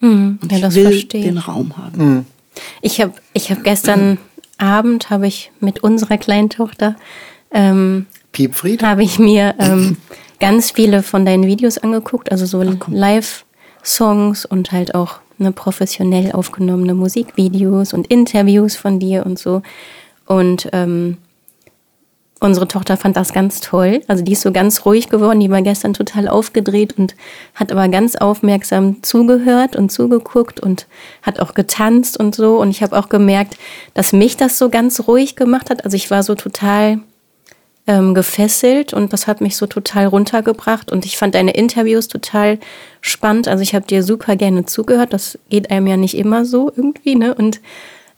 Mhm, 0.00 0.38
und 0.42 0.52
ja, 0.52 0.68
ich 0.68 0.74
will 0.74 0.90
verstehe. 0.90 1.22
den 1.22 1.38
Raum 1.38 1.76
haben. 1.76 2.04
Mhm. 2.04 2.26
Ich 2.80 3.00
habe 3.00 3.14
ich 3.32 3.50
hab 3.50 3.64
gestern 3.64 4.18
Abend 4.58 5.10
habe 5.10 5.26
ich 5.26 5.50
mit 5.60 5.82
unserer 5.82 6.18
kleinen 6.18 6.50
Tochter 6.50 6.96
ähm, 7.52 8.06
Piepfried 8.32 8.82
habe 8.82 9.02
ich 9.02 9.18
mir 9.18 9.54
ähm, 9.58 9.98
ganz 10.40 10.70
viele 10.70 11.02
von 11.02 11.24
deinen 11.24 11.46
Videos 11.46 11.78
angeguckt, 11.78 12.32
also 12.32 12.46
so 12.46 12.62
Live-Songs 12.62 14.46
und 14.46 14.72
halt 14.72 14.94
auch 14.94 15.20
eine 15.38 15.52
professionell 15.52 16.32
aufgenommene 16.32 16.94
Musikvideos 16.94 17.92
und 17.92 18.06
Interviews 18.06 18.76
von 18.76 18.98
dir 18.98 19.26
und 19.26 19.38
so. 19.38 19.62
Und 20.26 20.68
ähm, 20.72 21.18
Unsere 22.42 22.66
Tochter 22.66 22.96
fand 22.96 23.16
das 23.16 23.32
ganz 23.32 23.60
toll. 23.60 24.02
Also 24.08 24.24
die 24.24 24.32
ist 24.32 24.40
so 24.40 24.50
ganz 24.50 24.84
ruhig 24.84 25.08
geworden. 25.08 25.38
Die 25.38 25.48
war 25.48 25.62
gestern 25.62 25.94
total 25.94 26.26
aufgedreht 26.26 26.98
und 26.98 27.14
hat 27.54 27.70
aber 27.70 27.86
ganz 27.86 28.16
aufmerksam 28.16 29.00
zugehört 29.04 29.76
und 29.76 29.92
zugeguckt 29.92 30.58
und 30.58 30.88
hat 31.22 31.38
auch 31.38 31.54
getanzt 31.54 32.18
und 32.18 32.34
so. 32.34 32.60
Und 32.60 32.70
ich 32.70 32.82
habe 32.82 32.98
auch 32.98 33.08
gemerkt, 33.08 33.56
dass 33.94 34.12
mich 34.12 34.36
das 34.36 34.58
so 34.58 34.70
ganz 34.70 35.06
ruhig 35.06 35.36
gemacht 35.36 35.70
hat. 35.70 35.84
Also 35.84 35.96
ich 35.96 36.10
war 36.10 36.24
so 36.24 36.34
total 36.34 36.98
ähm, 37.86 38.12
gefesselt 38.12 38.92
und 38.92 39.12
das 39.12 39.28
hat 39.28 39.40
mich 39.40 39.56
so 39.56 39.68
total 39.68 40.06
runtergebracht. 40.06 40.90
Und 40.90 41.06
ich 41.06 41.16
fand 41.18 41.36
deine 41.36 41.52
Interviews 41.52 42.08
total 42.08 42.58
spannend. 43.00 43.46
Also 43.46 43.62
ich 43.62 43.72
habe 43.72 43.86
dir 43.86 44.02
super 44.02 44.34
gerne 44.34 44.66
zugehört. 44.66 45.12
Das 45.12 45.38
geht 45.48 45.70
einem 45.70 45.86
ja 45.86 45.96
nicht 45.96 46.16
immer 46.16 46.44
so 46.44 46.72
irgendwie. 46.74 47.14
Ne? 47.14 47.36
Und 47.36 47.60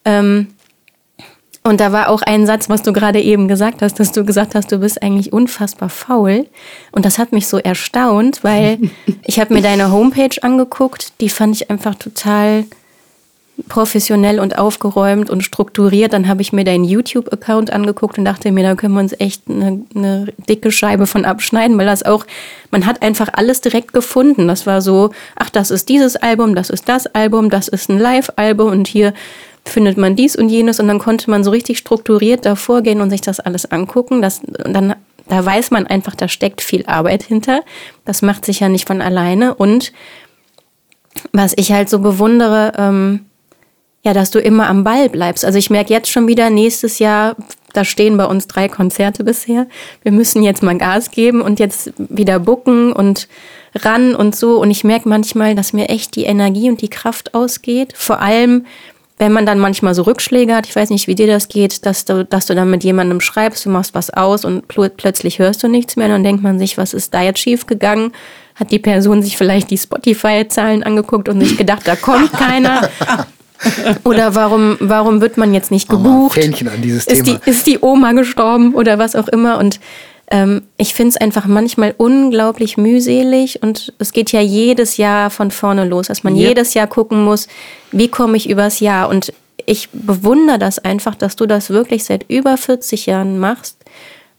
ähm, 0.07 0.54
Und 1.67 1.81
da 1.81 1.93
war 1.93 2.11
auch 2.11 2.21
ein 2.21 2.45
Satz, 2.45 2.69
was 2.69 2.83
du 2.83 2.93
gerade 2.93 3.23
eben 3.23 3.49
gesagt 3.49 3.81
hast, 3.81 3.99
dass 3.99 4.13
du 4.13 4.23
gesagt 4.23 4.55
hast, 4.55 4.71
du 4.71 4.79
bist 4.79 5.03
eigentlich 5.03 5.33
unfassbar 5.33 5.89
faul. 5.89 6.47
Und 6.93 7.07
das 7.07 7.19
hat 7.19 7.33
mich 7.33 7.49
so 7.49 7.57
erstaunt, 7.57 8.45
weil 8.45 8.79
ich 9.25 9.41
habe 9.41 9.55
mir 9.55 9.63
deine 9.63 9.91
Homepage 9.91 10.43
angeguckt, 10.43 11.19
die 11.23 11.31
fand 11.31 11.57
ich 11.57 11.71
einfach 11.71 11.95
total 11.95 12.65
professionell 13.69 14.41
und 14.41 14.59
aufgeräumt 14.59 15.31
und 15.31 15.43
strukturiert. 15.43 16.13
Dann 16.13 16.29
habe 16.29 16.43
ich 16.43 16.53
mir 16.53 16.65
deinen 16.65 16.85
YouTube-Account 16.85 17.73
angeguckt 17.73 18.19
und 18.19 18.27
dachte 18.27 18.53
mir, 18.53 18.63
da 18.63 18.75
können 18.75 18.93
wir 18.93 19.01
uns 19.01 19.19
echt 19.19 19.45
eine, 19.49 19.87
eine, 19.95 20.35
dicke 20.49 20.71
Scheibe 20.71 21.07
von 21.07 21.25
abschneiden, 21.25 21.79
weil 21.79 21.87
das 21.87 22.03
auch, 22.03 22.27
man 22.73 22.85
hat 22.85 23.01
einfach 23.01 23.29
alles 23.33 23.63
direkt 23.63 23.95
gefunden. 23.95 24.49
Das 24.49 24.67
war 24.67 24.83
so, 24.83 25.13
ach, 25.37 25.49
das 25.49 25.71
ist 25.71 25.89
dieses 25.89 26.17
Album, 26.17 26.55
das 26.55 26.69
ist 26.69 26.91
das 26.91 27.07
Album, 27.07 27.49
das 27.49 27.69
ist 27.69 27.89
ein 27.89 27.99
Live-Album 27.99 28.71
und 28.71 28.87
hier 28.87 29.15
findet 29.65 29.97
man 29.97 30.17
dies 30.17 30.37
und 30.37 30.49
jenes 30.49 30.81
und 30.81 30.89
dann 30.89 30.99
konnte 30.99 31.31
man 31.31 31.43
so 31.43 31.51
richtig 31.51 31.79
strukturiert 31.79 32.45
davor 32.45 32.83
gehen 32.83 33.01
und 33.01 33.11
sich 33.11 33.21
das 33.21 33.41
alles 33.41 33.71
angucken. 33.71 34.23
Das, 34.23 34.41
und 34.65 34.73
dann, 34.73 34.95
da 35.29 35.45
weiß 35.45 35.71
man 35.71 35.87
einfach, 35.87 36.15
da 36.15 36.29
steckt 36.29 36.61
viel 36.61 36.85
Arbeit 36.87 37.23
hinter. 37.23 37.63
Das 38.05 38.23
macht 38.23 38.45
sich 38.45 38.61
ja 38.61 38.69
nicht 38.69 38.87
von 38.87 39.01
alleine 39.01 39.55
und 39.55 39.93
was 41.33 41.55
ich 41.57 41.73
halt 41.73 41.89
so 41.89 42.01
bewundere, 42.01 42.73
ähm, 42.77 43.27
ja, 44.03 44.13
dass 44.13 44.31
du 44.31 44.39
immer 44.39 44.69
am 44.69 44.85
Ball 44.85 45.09
bleibst. 45.09 45.45
Also 45.45 45.59
ich 45.59 45.71
merke 45.71 45.93
jetzt 45.93 46.11
schon 46.11 46.29
wieder, 46.29 46.51
nächstes 46.51 46.99
Jahr, 46.99 47.37
da 47.73 47.85
stehen 47.85 48.17
bei 48.17 48.27
uns 48.27 48.47
drei 48.47 48.69
Konzerte 48.69 49.25
bisher. 49.25 49.67
Wir 50.03 50.13
müssen 50.13 50.43
jetzt 50.43 50.63
mal 50.63 50.77
Gas 50.77 51.11
geben 51.11 51.41
und 51.41 51.59
jetzt 51.59 51.93
wieder 51.97 52.39
bucken 52.39 52.93
und 52.93 53.29
ran 53.75 54.15
und 54.15 54.37
so. 54.37 54.61
Und 54.61 54.71
ich 54.71 54.85
merke 54.85 55.09
manchmal, 55.09 55.55
dass 55.55 55.73
mir 55.73 55.89
echt 55.89 56.17
die 56.17 56.25
Energie 56.25 56.71
und 56.71 56.83
die 56.83 56.91
Kraft 56.91 57.35
ausgeht. 57.35 57.95
Vor 57.97 58.21
allem, 58.21 58.67
wenn 59.19 59.33
man 59.33 59.47
dann 59.47 59.59
manchmal 59.59 59.95
so 59.95 60.03
Rückschläge 60.03 60.55
hat, 60.55 60.67
ich 60.67 60.75
weiß 60.75 60.91
nicht, 60.91 61.07
wie 61.07 61.15
dir 61.15 61.29
das 61.29 61.49
geht, 61.49 61.87
dass 61.87 62.05
du, 62.05 62.25
dass 62.25 62.47
du 62.47 62.55
dann 62.55 62.71
mit 62.71 62.83
jemandem 62.83 63.21
schreibst, 63.21 63.65
du 63.65 63.71
machst 63.71 63.95
was 63.95 64.11
aus 64.11 64.45
und 64.45 64.67
pl 64.67 64.91
plötzlich 64.91 65.39
hörst 65.39 65.63
du 65.63 65.69
nichts 65.69 65.97
mehr. 65.97 66.09
Dann 66.09 66.25
denkt 66.25 66.43
man 66.43 66.59
sich, 66.59 66.79
was 66.79 66.95
ist 66.95 67.15
da 67.15 67.23
jetzt 67.23 67.39
schief 67.39 67.67
gegangen? 67.67 68.13
Hat 68.57 68.73
die 68.73 68.79
Person 68.79 69.23
sich 69.23 69.37
vielleicht 69.37 69.71
die 69.71 69.79
Spotify-Zahlen 69.79 70.83
angeguckt 70.83 71.29
und 71.29 71.41
sich 71.41 71.57
gedacht, 71.57 71.83
da 71.87 71.95
kommt 71.95 72.33
keiner. 72.39 72.89
Oder 74.05 74.35
warum, 74.35 74.77
warum 74.81 75.21
wird 75.21 75.37
man 75.37 75.55
jetzt 75.55 75.71
nicht 75.71 75.89
gebucht? 75.89 76.35
Fähnchen 76.35 76.69
an 76.69 76.83
dieses 76.83 77.07
ist 77.07 77.25
Thema. 77.25 77.39
Die, 77.45 77.51
ist 77.51 77.67
die 77.67 77.79
Oma 77.81 78.13
gestorben 78.13 78.75
oder 78.75 78.99
was 78.99 79.15
auch 79.15 79.29
immer? 79.29 79.59
Und 79.59 79.81
ähm, 80.35 80.63
ich 80.79 80.95
finde 80.95 81.11
es 81.11 81.17
einfach 81.17 81.47
manchmal 81.47 81.95
unglaublich 81.97 82.77
mühselig 82.77 83.63
und 83.63 83.93
es 84.01 84.13
geht 84.13 84.33
ja 84.33 84.41
jedes 84.41 84.97
Jahr 84.97 85.31
von 85.31 85.53
vorne 85.53 85.85
los, 85.85 86.09
dass 86.09 86.25
man 86.25 86.35
ja. 86.35 86.49
jedes 86.49 86.75
Jahr 86.75 86.89
gucken 86.89 87.23
muss, 87.23 87.47
wie 87.93 88.09
komme 88.09 88.37
ich 88.37 88.51
übers 88.51 88.81
Jahr. 88.81 89.09
Und 89.09 89.33
ich 89.65 89.91
bewundere 89.93 90.59
das 90.59 90.81
einfach, 90.81 91.15
dass 91.15 91.37
du 91.37 91.47
das 91.47 91.71
wirklich 91.71 92.03
seit 92.03 92.29
über 92.29 92.57
40 92.57 93.07
Jahren 93.07 93.39
machst 93.39 93.77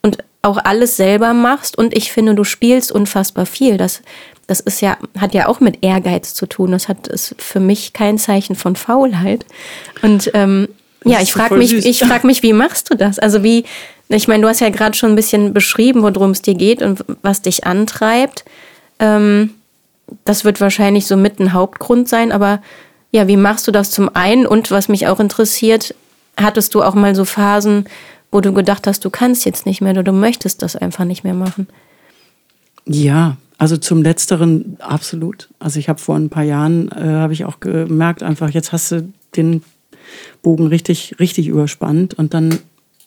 und 0.02 0.18
auch 0.42 0.58
alles 0.58 0.98
selber 0.98 1.34
machst. 1.34 1.78
Und 1.78 1.96
ich 1.96 2.12
finde, 2.12 2.36
du 2.36 2.44
spielst 2.44 2.92
unfassbar 2.92 3.46
viel. 3.46 3.78
Das 3.78 4.02
das 4.48 4.60
ist 4.60 4.82
ja, 4.82 4.98
hat 5.18 5.34
ja 5.34 5.48
auch 5.48 5.60
mit 5.60 5.80
Ehrgeiz 5.82 6.36
zu 6.36 6.46
tun. 6.46 6.72
Das 6.72 6.88
hat 6.88 7.08
ist 7.08 7.36
für 7.40 7.60
mich 7.60 7.94
kein 7.94 8.20
Zeichen 8.20 8.56
von 8.56 8.76
Faulheit. 8.76 9.44
Und 10.04 10.30
ähm, 10.34 10.68
ja, 11.06 11.22
ich 11.22 11.34
frage 11.34 11.56
mich, 11.56 11.74
ich 11.74 12.00
frag 12.00 12.24
mich, 12.24 12.44
wie 12.44 12.54
machst 12.54 12.92
du 12.92 12.96
das? 12.96 13.20
Also 13.20 13.44
wie, 13.44 13.66
ich 14.10 14.28
meine, 14.28 14.44
du 14.44 14.50
hast 14.50 14.60
ja 14.60 14.70
gerade 14.70 14.98
schon 14.98 15.12
ein 15.12 15.16
bisschen 15.16 15.54
beschrieben, 15.54 16.02
worum 16.02 16.32
es 16.32 16.42
dir 16.42 16.56
geht 16.56 16.82
und 16.82 17.06
was 17.22 17.42
dich 17.42 17.66
antreibt. 17.66 18.44
Ähm, 19.00 19.52
das 20.24 20.46
wird 20.46 20.62
wahrscheinlich 20.62 21.08
so 21.08 21.16
mit 21.18 21.40
ein 21.40 21.54
Hauptgrund 21.54 22.10
sein, 22.10 22.32
aber 22.32 22.62
ja, 23.12 23.28
wie 23.28 23.38
machst 23.38 23.68
du 23.68 23.72
das 23.72 23.92
zum 23.92 24.14
einen? 24.16 24.46
Und 24.46 24.72
was 24.72 24.90
mich 24.90 25.08
auch 25.08 25.20
interessiert, 25.20 25.96
hattest 26.38 26.76
du 26.76 26.84
auch 26.84 26.96
mal 26.96 27.16
so 27.16 27.26
Phasen, 27.26 27.86
wo 28.32 28.42
du 28.42 28.52
gedacht 28.52 28.88
hast, 28.88 29.06
du 29.06 29.10
kannst 29.10 29.46
jetzt 29.46 29.66
nicht 29.66 29.82
mehr 29.82 29.94
oder 29.94 30.04
du 30.04 30.12
möchtest 30.12 30.62
das 30.62 30.76
einfach 30.76 31.06
nicht 31.06 31.24
mehr 31.24 31.34
machen? 31.34 31.68
Ja, 32.86 33.38
also 33.58 33.78
zum 33.78 34.04
Letzteren 34.04 34.78
absolut. 34.80 35.50
Also 35.60 35.80
ich 35.80 35.88
habe 35.88 36.00
vor 36.00 36.16
ein 36.16 36.30
paar 36.30 36.44
Jahren, 36.44 36.92
äh, 36.92 37.04
habe 37.04 37.34
ich 37.34 37.46
auch 37.46 37.60
gemerkt, 37.60 38.22
einfach 38.22 38.50
jetzt 38.50 38.72
hast 38.72 38.92
du 38.92 39.14
den 39.36 39.64
Bogen 40.42 40.68
richtig, 40.68 41.16
richtig 41.20 41.48
überspannt 41.48 42.14
und 42.14 42.34
dann 42.34 42.60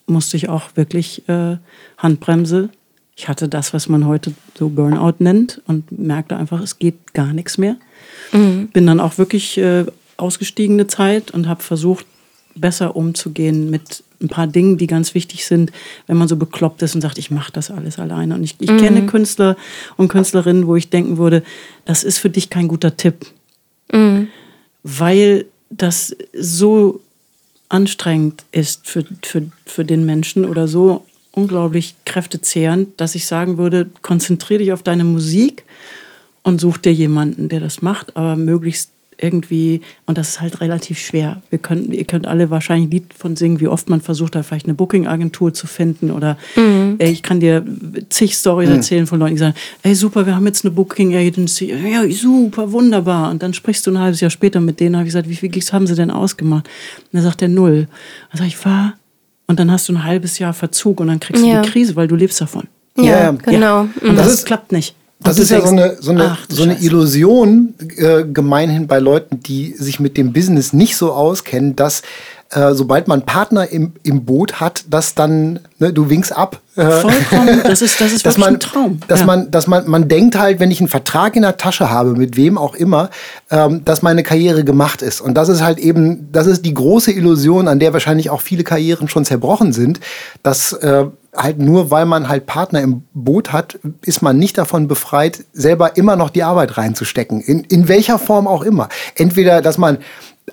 musste 0.06 0.36
ich 0.36 0.48
auch 0.48 0.70
wirklich 0.74 1.28
äh, 1.28 1.56
Handbremse. 1.98 2.70
Ich 3.16 3.28
hatte 3.28 3.48
das, 3.48 3.74
was 3.74 3.88
man 3.88 4.06
heute 4.06 4.32
so 4.56 4.68
Burnout 4.68 5.16
nennt 5.18 5.60
und 5.66 5.90
merkte 5.96 6.36
einfach, 6.36 6.60
es 6.62 6.78
geht 6.78 7.14
gar 7.14 7.32
nichts 7.32 7.58
mehr. 7.58 7.76
Mhm. 8.32 8.68
Bin 8.68 8.86
dann 8.86 9.00
auch 9.00 9.18
wirklich 9.18 9.58
äh, 9.58 9.84
ausgestiegen 10.16 10.76
eine 10.76 10.86
Zeit 10.86 11.30
und 11.30 11.48
habe 11.48 11.62
versucht, 11.62 12.06
besser 12.54 12.96
umzugehen 12.96 13.70
mit 13.70 14.02
ein 14.20 14.28
paar 14.28 14.46
Dingen, 14.46 14.78
die 14.78 14.86
ganz 14.86 15.14
wichtig 15.14 15.46
sind, 15.46 15.70
wenn 16.06 16.16
man 16.16 16.28
so 16.28 16.36
bekloppt 16.36 16.82
ist 16.82 16.94
und 16.94 17.00
sagt, 17.00 17.18
ich 17.18 17.30
mache 17.30 17.52
das 17.52 17.70
alles 17.70 17.98
alleine. 17.98 18.34
Und 18.34 18.42
ich, 18.42 18.56
ich 18.58 18.70
mhm. 18.70 18.78
kenne 18.78 19.06
Künstler 19.06 19.56
und 19.96 20.08
Künstlerinnen, 20.08 20.66
wo 20.66 20.74
ich 20.76 20.90
denken 20.90 21.18
würde, 21.18 21.42
das 21.84 22.02
ist 22.04 22.18
für 22.18 22.30
dich 22.30 22.50
kein 22.50 22.68
guter 22.68 22.96
Tipp. 22.96 23.26
Mhm. 23.92 24.28
Weil 24.82 25.46
das 25.70 26.16
so 26.32 27.00
anstrengend 27.68 28.44
ist 28.52 28.86
für, 28.86 29.04
für, 29.22 29.50
für 29.66 29.84
den 29.84 30.06
Menschen 30.06 30.44
oder 30.44 30.68
so 30.68 31.04
unglaublich 31.32 31.94
kräftezehrend, 32.04 33.00
dass 33.00 33.14
ich 33.14 33.26
sagen 33.26 33.58
würde, 33.58 33.88
konzentriere 34.02 34.60
dich 34.60 34.72
auf 34.72 34.82
deine 34.82 35.04
Musik 35.04 35.64
und 36.42 36.60
such 36.60 36.78
dir 36.78 36.92
jemanden, 36.92 37.48
der 37.48 37.60
das 37.60 37.82
macht, 37.82 38.16
aber 38.16 38.36
möglichst 38.36 38.90
irgendwie, 39.20 39.80
und 40.06 40.16
das 40.16 40.30
ist 40.30 40.40
halt 40.40 40.60
relativ 40.60 40.98
schwer. 40.98 41.42
Wir 41.50 41.58
können, 41.58 41.92
ihr 41.92 42.04
könnt 42.04 42.26
alle 42.26 42.50
wahrscheinlich 42.50 42.88
ein 42.88 42.90
Lied 42.90 43.14
von 43.14 43.36
singen, 43.36 43.60
wie 43.60 43.68
oft 43.68 43.88
man 43.88 44.00
versucht 44.00 44.36
hat, 44.36 44.46
vielleicht 44.46 44.66
eine 44.66 44.74
Booking-Agentur 44.74 45.52
zu 45.52 45.66
finden 45.66 46.10
oder 46.10 46.38
mhm. 46.56 46.96
ey, 46.98 47.10
ich 47.10 47.22
kann 47.22 47.40
dir 47.40 47.64
zig 48.10 48.34
Storys 48.36 48.68
mhm. 48.68 48.76
erzählen 48.76 49.06
von 49.06 49.18
Leuten, 49.18 49.34
die 49.34 49.40
sagen, 49.40 49.56
ey 49.82 49.94
super, 49.94 50.24
wir 50.24 50.36
haben 50.36 50.46
jetzt 50.46 50.64
eine 50.64 50.72
Booking-Agency, 50.72 51.72
ja 51.72 52.08
super, 52.10 52.70
wunderbar. 52.70 53.30
Und 53.30 53.42
dann 53.42 53.54
sprichst 53.54 53.86
du 53.86 53.90
ein 53.90 53.98
halbes 53.98 54.20
Jahr 54.20 54.30
später 54.30 54.60
mit 54.60 54.78
denen, 54.78 54.96
habe 54.96 55.04
ich 55.04 55.08
gesagt, 55.08 55.28
wie 55.28 55.36
viel 55.36 55.48
Gigs 55.48 55.72
haben 55.72 55.86
sie 55.86 55.96
denn 55.96 56.10
ausgemacht? 56.10 56.66
Und 56.66 57.08
dann 57.12 57.22
sagt 57.22 57.42
er 57.42 57.48
null. 57.48 57.88
Dann 58.30 58.38
sage 58.38 58.48
ich, 58.48 58.64
war. 58.64 58.94
Und 59.46 59.58
dann 59.58 59.70
hast 59.70 59.88
du 59.88 59.94
ein 59.94 60.04
halbes 60.04 60.38
Jahr 60.38 60.52
Verzug 60.52 61.00
und 61.00 61.08
dann 61.08 61.20
kriegst 61.20 61.42
du 61.42 61.48
ja. 61.48 61.62
die 61.62 61.70
Krise, 61.70 61.96
weil 61.96 62.06
du 62.06 62.14
lebst 62.14 62.40
davon. 62.40 62.68
Ja, 62.96 63.04
ja 63.04 63.30
genau. 63.32 63.84
Ja. 63.84 63.88
Und 64.02 64.16
das, 64.16 64.28
das 64.28 64.44
klappt 64.44 64.72
nicht. 64.72 64.94
Das 65.20 65.38
ist 65.38 65.50
ja 65.50 65.60
so 65.60 65.72
eine, 65.72 65.96
so 66.00 66.12
eine, 66.12 66.24
ach, 66.32 66.46
so 66.48 66.62
eine 66.62 66.80
Illusion 66.80 67.74
äh, 67.96 68.24
gemeinhin 68.24 68.86
bei 68.86 68.98
Leuten, 69.00 69.40
die 69.40 69.72
sich 69.72 69.98
mit 69.98 70.16
dem 70.16 70.32
Business 70.32 70.72
nicht 70.72 70.96
so 70.96 71.12
auskennen, 71.12 71.74
dass 71.74 72.02
äh, 72.50 72.72
sobald 72.72 73.08
man 73.08 73.26
Partner 73.26 73.70
im, 73.70 73.92
im 74.02 74.24
Boot 74.24 74.58
hat, 74.58 74.84
dass 74.88 75.14
dann, 75.14 75.60
ne, 75.78 75.92
du 75.92 76.08
winkst 76.08 76.34
ab. 76.34 76.60
Äh, 76.76 76.90
Vollkommen, 76.90 77.60
das 77.64 77.82
ist, 77.82 78.00
das 78.00 78.12
ist 78.14 78.24
dass 78.24 78.38
man, 78.38 78.54
ein 78.54 78.60
Traum. 78.60 79.00
Dass, 79.06 79.20
ja. 79.20 79.26
man, 79.26 79.50
dass 79.50 79.66
man, 79.66 79.88
man 79.88 80.08
denkt 80.08 80.38
halt, 80.38 80.58
wenn 80.58 80.70
ich 80.70 80.80
einen 80.80 80.88
Vertrag 80.88 81.36
in 81.36 81.42
der 81.42 81.58
Tasche 81.58 81.90
habe, 81.90 82.14
mit 82.14 82.36
wem 82.36 82.56
auch 82.56 82.74
immer, 82.74 83.10
ähm, 83.50 83.84
dass 83.84 84.00
meine 84.00 84.22
Karriere 84.22 84.64
gemacht 84.64 85.02
ist. 85.02 85.20
Und 85.20 85.34
das 85.34 85.50
ist 85.50 85.62
halt 85.62 85.78
eben, 85.78 86.32
das 86.32 86.46
ist 86.46 86.64
die 86.64 86.72
große 86.72 87.12
Illusion, 87.12 87.68
an 87.68 87.80
der 87.80 87.92
wahrscheinlich 87.92 88.30
auch 88.30 88.40
viele 88.40 88.64
Karrieren 88.64 89.08
schon 89.08 89.26
zerbrochen 89.26 89.74
sind, 89.74 90.00
dass 90.42 90.72
äh, 90.72 91.04
halt 91.36 91.58
nur 91.58 91.90
weil 91.90 92.06
man 92.06 92.28
halt 92.28 92.46
Partner 92.46 92.80
im 92.80 93.02
Boot 93.12 93.52
hat, 93.52 93.78
ist 94.02 94.22
man 94.22 94.38
nicht 94.38 94.56
davon 94.56 94.88
befreit, 94.88 95.44
selber 95.52 95.96
immer 95.96 96.16
noch 96.16 96.30
die 96.30 96.42
Arbeit 96.42 96.78
reinzustecken. 96.78 97.40
In, 97.40 97.60
in 97.64 97.88
welcher 97.88 98.18
Form 98.18 98.46
auch 98.46 98.62
immer. 98.62 98.88
Entweder, 99.14 99.60
dass 99.60 99.78
man 99.78 99.98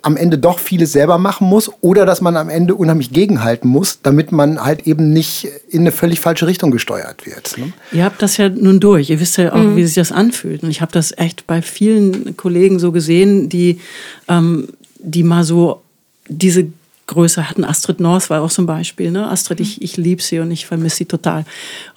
am 0.02 0.18
Ende 0.18 0.38
doch 0.38 0.60
vieles 0.60 0.92
selber 0.92 1.18
machen 1.18 1.48
muss 1.48 1.72
oder 1.82 2.06
dass 2.06 2.22
man 2.22 2.38
am 2.38 2.50
Ende 2.50 2.76
unheimlich 2.76 3.12
gegenhalten 3.12 3.68
muss, 3.70 4.00
damit 4.02 4.32
man 4.32 4.64
halt 4.64 4.88
eben 4.88 5.12
nicht 5.12 5.48
in 5.70 5.82
eine 5.82 5.92
völlig 5.92 6.20
falsche 6.20 6.48
Richtung 6.48 6.72
gesteuert 6.72 7.26
wird. 7.26 7.58
Ne? 7.58 7.74
Ihr 7.92 8.04
habt 8.04 8.22
das 8.22 8.38
ja 8.38 8.50
nun 8.50 8.80
durch. 8.80 9.10
Ihr 9.10 9.20
wisst 9.20 9.38
ja 9.38 9.54
auch, 9.54 9.58
mhm. 9.58 9.76
wie 9.76 9.86
sich 9.86 9.96
das 9.96 10.12
anfühlt. 10.12 10.64
Und 10.64 10.70
ich 10.70 10.82
habe 10.82 10.92
das 10.92 11.18
echt 11.18 11.48
bei 11.48 11.62
vielen 11.62 12.38
Kollegen 12.38 12.80
so 12.80 12.92
gesehen, 12.92 13.50
die, 13.50 13.80
ähm, 14.28 14.68
die 15.00 15.24
mal 15.24 15.44
so 15.44 15.82
diese 16.28 16.68
Größe 17.08 17.50
hatten. 17.50 17.64
Astrid 17.64 18.00
North 18.00 18.30
war 18.30 18.42
auch 18.42 18.50
so 18.50 18.62
ein 18.62 18.66
Beispiel. 18.66 19.12
Ne? 19.12 19.30
Astrid, 19.30 19.60
ich, 19.60 19.82
ich 19.82 19.98
liebe 19.98 20.22
sie 20.22 20.40
und 20.40 20.52
ich 20.52 20.66
vermisse 20.66 20.98
sie 20.98 21.06
total. 21.06 21.46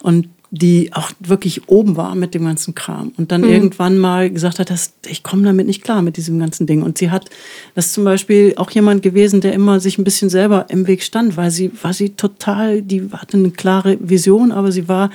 Und 0.01 0.27
die 0.51 0.91
auch 0.93 1.11
wirklich 1.19 1.69
oben 1.69 1.95
war 1.95 2.15
mit 2.15 2.33
dem 2.33 2.43
ganzen 2.43 2.73
Kram 2.73 3.11
und 3.17 3.31
dann 3.31 3.41
mhm. 3.41 3.49
irgendwann 3.49 3.99
mal 3.99 4.31
gesagt 4.31 4.57
hat, 4.57 4.71
dass 4.71 4.93
ich 5.07 5.21
komme 5.21 5.43
damit 5.43 5.67
nicht 5.67 5.83
klar 5.83 6.01
mit 6.01 6.17
diesem 6.17 6.39
ganzen 6.39 6.65
Ding. 6.65 6.81
Und 6.81 6.97
sie 6.97 7.11
hat, 7.11 7.29
das 7.75 7.87
ist 7.87 7.93
zum 7.93 8.03
Beispiel 8.03 8.53
auch 8.57 8.71
jemand 8.71 9.03
gewesen, 9.03 9.41
der 9.41 9.53
immer 9.53 9.79
sich 9.79 9.99
ein 9.99 10.03
bisschen 10.03 10.29
selber 10.29 10.65
im 10.69 10.87
Weg 10.87 11.03
stand, 11.03 11.37
weil 11.37 11.51
sie 11.51 11.71
war 11.83 11.93
sie 11.93 12.09
total, 12.09 12.81
die 12.81 13.09
hatte 13.11 13.37
eine 13.37 13.51
klare 13.51 13.97
Vision, 14.01 14.51
aber 14.51 14.71
sie 14.71 14.87
war 14.87 15.11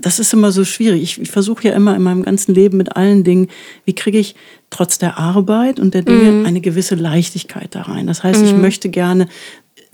das 0.00 0.20
ist 0.20 0.32
immer 0.32 0.52
so 0.52 0.64
schwierig. 0.64 1.02
Ich, 1.02 1.20
ich 1.20 1.30
versuche 1.30 1.66
ja 1.66 1.74
immer 1.74 1.96
in 1.96 2.02
meinem 2.02 2.22
ganzen 2.22 2.54
Leben 2.54 2.76
mit 2.76 2.94
allen 2.94 3.24
Dingen, 3.24 3.48
wie 3.84 3.94
kriege 3.94 4.18
ich 4.18 4.36
trotz 4.70 4.98
der 4.98 5.18
Arbeit 5.18 5.80
und 5.80 5.92
der 5.92 6.02
Dinge 6.02 6.30
mhm. 6.30 6.46
eine 6.46 6.60
gewisse 6.60 6.94
Leichtigkeit 6.94 7.74
da 7.74 7.82
rein. 7.82 8.06
Das 8.06 8.22
heißt, 8.22 8.42
mhm. 8.42 8.46
ich 8.46 8.52
möchte 8.54 8.90
gerne 8.90 9.28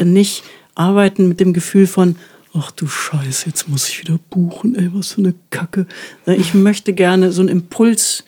nicht 0.02 0.42
arbeiten 0.74 1.28
mit 1.28 1.40
dem 1.40 1.54
Gefühl 1.54 1.86
von, 1.86 2.16
ach 2.56 2.70
du 2.70 2.86
Scheiße, 2.86 3.46
jetzt 3.46 3.68
muss 3.68 3.88
ich 3.88 4.00
wieder 4.00 4.18
buchen, 4.30 4.74
ey, 4.76 4.90
was 4.92 5.12
für 5.12 5.20
eine 5.20 5.34
Kacke. 5.50 5.86
Ich 6.26 6.54
möchte 6.54 6.92
gerne 6.92 7.32
so 7.32 7.42
ein 7.42 7.48
Impulsgefühl 7.48 8.24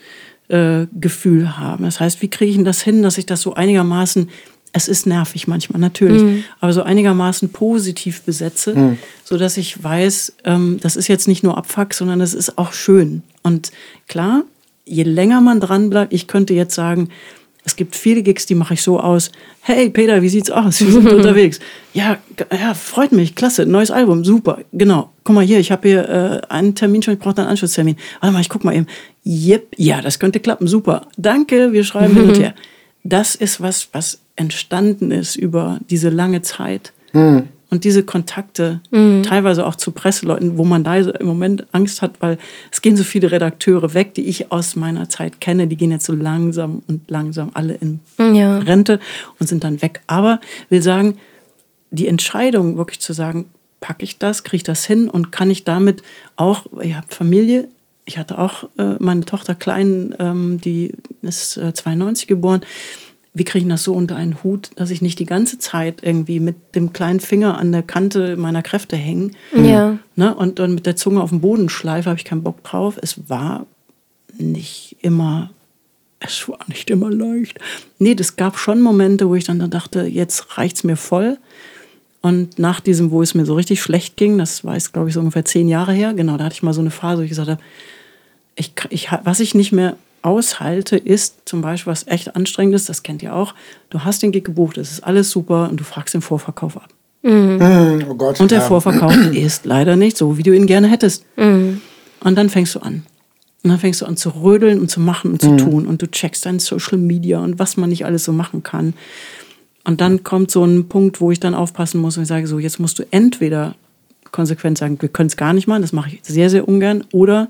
äh, 1.43 1.47
haben. 1.47 1.85
Das 1.85 2.01
heißt, 2.01 2.23
wie 2.23 2.29
kriege 2.29 2.51
ich 2.51 2.57
denn 2.57 2.65
das 2.65 2.83
hin, 2.83 3.03
dass 3.03 3.19
ich 3.19 3.27
das 3.27 3.41
so 3.41 3.55
einigermaßen 3.55 4.29
es 4.73 4.89
ist 4.89 5.07
nervig 5.07 5.49
manchmal, 5.49 5.81
natürlich, 5.81 6.21
Mhm. 6.23 6.45
aber 6.61 6.71
so 6.75 6.83
einigermaßen 6.83 7.49
positiv 7.49 8.21
besetze, 8.23 8.99
so 9.25 9.39
dass 9.39 9.57
ich 9.57 9.83
weiß, 9.83 10.35
ähm, 10.45 10.77
das 10.83 10.97
ist 10.97 11.09
jetzt 11.09 11.29
nicht 11.29 11.43
nur 11.43 11.57
Abfuck, 11.57 11.95
sondern 11.95 12.21
es 12.21 12.35
ist 12.35 12.59
auch 12.59 12.75
schön. 12.75 13.23
Und 13.43 13.73
klar, 14.07 14.43
je 14.85 15.05
länger 15.05 15.41
man 15.41 15.61
dran 15.61 15.89
bleibt, 15.89 16.13
ich 16.13 16.27
könnte 16.27 16.53
jetzt 16.53 16.75
sagen, 16.75 17.09
es 17.67 17.75
gibt 17.75 17.97
viele 17.97 18.23
Gigs, 18.23 18.47
die 18.47 18.55
mache 18.55 18.75
ich 18.75 18.83
so 18.83 19.01
aus. 19.01 19.33
Hey 19.61 19.91
Peter, 19.91 20.23
wie 20.23 20.29
sieht's 20.29 20.53
aus? 20.53 20.81
Wir 20.81 20.93
sind 20.93 21.09
unterwegs. 21.13 21.59
Ja, 21.93 22.19
ja, 22.53 22.75
freut 22.75 23.11
mich, 23.11 23.35
klasse, 23.35 23.67
neues 23.67 23.91
Album, 23.91 24.25
super, 24.25 24.61
genau. 24.73 25.11
Guck 25.25 25.35
mal 25.35 25.45
hier, 25.45 25.59
ich 25.59 25.73
habe 25.73 25.89
hier 25.89 26.09
äh, 26.09 26.53
einen 26.53 26.77
Termin 26.77 27.03
schon, 27.03 27.15
ich 27.15 27.21
brauche 27.21 27.37
einen 27.39 27.49
Anschlusstermin. 27.49 27.97
Warte 28.21 28.33
mal, 28.33 28.41
ich 28.41 28.49
guck 28.49 28.63
mal 28.63 28.75
eben. 28.75 28.87
Yep, 29.27 29.75
ja, 29.77 30.01
das 30.01 30.21
könnte 30.21 30.39
klappen, 30.39 30.69
super. 30.69 31.09
Danke, 31.17 31.73
wir 31.73 31.83
schreiben 31.83 32.15
hin 32.15 32.29
und 32.29 32.39
her. 32.39 32.55
Das 33.09 33.37
ist 33.37 33.61
was, 33.61 33.91
was 33.93 34.19
entstanden 34.35 35.13
ist 35.13 35.37
über 35.37 35.79
diese 35.91 36.09
lange 36.09 36.43
Zeit. 36.43 36.93
Und 37.69 37.83
diese 37.83 38.05
Kontakte, 38.05 38.81
teilweise 39.25 39.67
auch 39.67 39.75
zu 39.75 39.91
Presseleuten, 39.91 40.57
wo 40.57 40.65
man 40.65 40.85
da 40.85 40.97
im 40.97 41.27
Moment 41.27 41.67
Angst 41.73 42.01
hat, 42.01 42.13
weil 42.21 42.39
es 42.71 42.81
gehen 42.81 42.97
so 42.97 43.03
viele 43.03 43.33
Redakteure 43.33 43.93
weg, 43.93 44.15
die 44.15 44.27
ich 44.27 44.53
aus 44.53 44.77
meiner 44.77 45.09
Zeit 45.09 45.41
kenne, 45.41 45.67
die 45.67 45.77
gehen 45.77 45.91
jetzt 45.91 46.07
so 46.07 46.13
langsam 46.13 46.83
und 46.87 47.11
langsam 47.11 47.51
alle 47.55 47.75
in 47.75 48.01
Ja. 48.19 48.59
Rente 48.59 49.01
und 49.41 49.49
sind 49.49 49.65
dann 49.65 49.83
weg. 49.83 50.01
Aber 50.07 50.41
will 50.69 50.81
sagen, 50.81 51.19
die 51.91 52.07
Entscheidung 52.07 52.77
wirklich 52.77 53.01
zu 53.01 53.13
sagen, 53.13 53.47
packe 53.81 54.05
ich 54.05 54.19
das, 54.19 54.45
kriege 54.45 54.57
ich 54.57 54.63
das 54.63 54.85
hin 54.85 55.09
und 55.09 55.33
kann 55.33 55.51
ich 55.51 55.65
damit 55.65 56.03
auch, 56.37 56.67
ich 56.81 56.95
habe 56.95 57.07
Familie, 57.09 57.69
ich 58.05 58.19
hatte 58.19 58.39
auch 58.39 58.65
äh, 58.79 58.95
meine 59.01 59.25
Tochter 59.25 59.55
klein, 59.55 60.15
ähm, 60.19 60.61
die 60.61 60.93
ist 61.23 61.57
äh, 61.57 61.75
92 61.75 62.29
geboren. 62.29 62.61
Wie 63.39 63.45
kriege 63.45 63.67
ich 63.67 63.69
das 63.71 63.83
so 63.83 63.93
unter 63.93 64.17
einen 64.17 64.43
Hut, 64.43 64.71
dass 64.77 64.89
ich 64.89 65.03
nicht 65.03 65.19
die 65.19 65.27
ganze 65.27 65.59
Zeit 65.59 65.99
irgendwie 66.03 66.41
mit 66.41 66.57
dem 66.75 66.95
kleinen 66.95 67.21
Finger 67.21 67.59
an 67.59 67.71
der 67.71 67.83
Kante 67.83 68.37
meiner 68.39 68.63
Kräfte 68.63 68.97
hänge 68.97 69.33
Ja. 69.55 69.99
ne, 70.15 70.35
und 70.35 70.59
dann 70.59 70.75
mit 70.75 70.87
der 70.87 70.97
Zunge 70.97 71.21
auf 71.23 71.29
den 71.31 71.43
Boden 71.43 71.69
schleife, 71.69 72.09
habe 72.09 72.19
ich 72.19 72.25
keinen 72.25 72.43
Bock 72.43 72.65
drauf. 72.65 72.99
Es 73.03 73.29
war 73.29 73.67
nicht 74.39 74.97
immer, 75.03 75.51
es 76.19 76.49
war 76.49 76.61
nicht 76.67 76.89
immer 76.89 77.11
leicht. 77.11 77.59
Nee, 77.99 78.15
das 78.15 78.37
gab 78.37 78.57
schon 78.59 78.81
Momente, 78.81 79.29
wo 79.29 79.35
ich 79.35 79.45
dann 79.45 79.71
dachte, 79.71 80.05
jetzt 80.07 80.57
reicht's 80.57 80.83
mir 80.83 80.97
voll. 80.97 81.37
Und 82.23 82.59
nach 82.59 82.81
diesem, 82.81 83.11
wo 83.11 83.21
es 83.21 83.35
mir 83.35 83.45
so 83.45 83.55
richtig 83.55 83.83
schlecht 83.83 84.17
ging, 84.17 84.39
das 84.39 84.65
war 84.65 84.75
jetzt, 84.75 84.95
glaube 84.95 85.09
ich, 85.09 85.15
so 85.15 85.21
ungefähr 85.21 85.45
zehn 85.45 85.69
Jahre 85.69 85.93
her, 85.93 86.15
genau, 86.15 86.39
da 86.39 86.45
hatte 86.45 86.55
ich 86.55 86.63
mal 86.63 86.73
so 86.73 86.81
eine 86.81 86.91
Phase, 86.91 87.19
wo 87.19 87.23
ich 87.23 87.29
gesagt 87.29 87.51
habe, 87.51 87.61
ich, 88.57 88.73
ich, 88.89 89.09
was 89.25 89.41
ich 89.41 89.55
nicht 89.55 89.73
mehr 89.73 89.97
aushalte, 90.23 90.97
ist 90.97 91.43
zum 91.45 91.63
Beispiel, 91.63 91.91
was 91.91 92.07
echt 92.07 92.35
anstrengend 92.35 92.75
ist, 92.75 92.89
das 92.89 93.03
kennt 93.03 93.23
ihr 93.23 93.35
auch, 93.35 93.55
du 93.91 94.01
hast 94.01 94.23
den 94.23 94.33
Gig 94.33 94.45
gebucht, 94.45 94.79
es 94.79 94.91
ist 94.91 95.05
alles 95.05 95.31
super 95.31 95.69
und 95.71 95.79
du 95.79 95.85
fragst 95.85 96.15
den 96.15 96.23
Vorverkauf 96.23 96.77
ab. 96.77 96.89
Oh 98.09 98.15
Gott. 98.15 98.41
Und 98.41 98.51
der 98.51 98.61
ja. 98.61 98.65
Vorverkauf 98.65 99.17
ist 99.33 99.67
leider 99.67 99.97
nicht 99.97 100.17
so, 100.17 100.39
wie 100.39 100.43
du 100.43 100.55
ihn 100.55 100.67
gerne 100.67 100.89
hättest. 100.89 101.25
Und 102.21 102.35
dann 102.39 102.49
fängst 102.51 102.75
du 102.75 102.81
an. 102.81 103.05
Und 103.63 103.71
dann 103.71 103.79
fängst 103.81 104.01
du 104.01 104.07
an 104.07 104.17
zu 104.17 104.31
rödeln 104.31 104.79
und 104.81 104.91
zu 104.91 105.01
machen 105.01 105.33
und 105.33 105.43
zu 105.43 105.57
tun. 105.57 105.87
Und 105.87 106.03
du 106.03 106.09
checkst 106.09 106.47
dein 106.47 106.61
Social 106.61 106.99
Media 106.99 107.41
und 107.41 107.59
was 107.59 107.77
man 107.77 107.91
nicht 107.91 108.05
alles 108.05 108.25
so 108.25 108.33
machen 108.33 108.63
kann. 108.63 108.95
Und 109.85 110.01
dann 110.01 110.23
kommt 110.23 110.51
so 110.51 110.65
ein 110.65 110.89
Punkt, 110.89 111.21
wo 111.21 111.33
ich 111.33 111.41
dann 111.41 111.55
aufpassen 111.55 112.01
muss 112.01 112.17
und 112.17 112.25
ich 112.25 112.29
sage 112.29 112.47
so, 112.47 112.59
jetzt 112.59 112.79
musst 112.79 112.99
du 112.99 113.05
entweder 113.11 113.75
konsequent 114.33 114.79
sagen, 114.79 115.01
wir 115.01 115.09
können 115.09 115.29
es 115.29 115.37
gar 115.37 115.53
nicht 115.53 115.67
machen, 115.67 115.83
das 115.83 115.93
mache 115.93 116.11
ich 116.11 116.21
sehr, 116.23 116.51
sehr 116.51 116.69
ungern. 116.69 117.05
Oder 117.13 117.49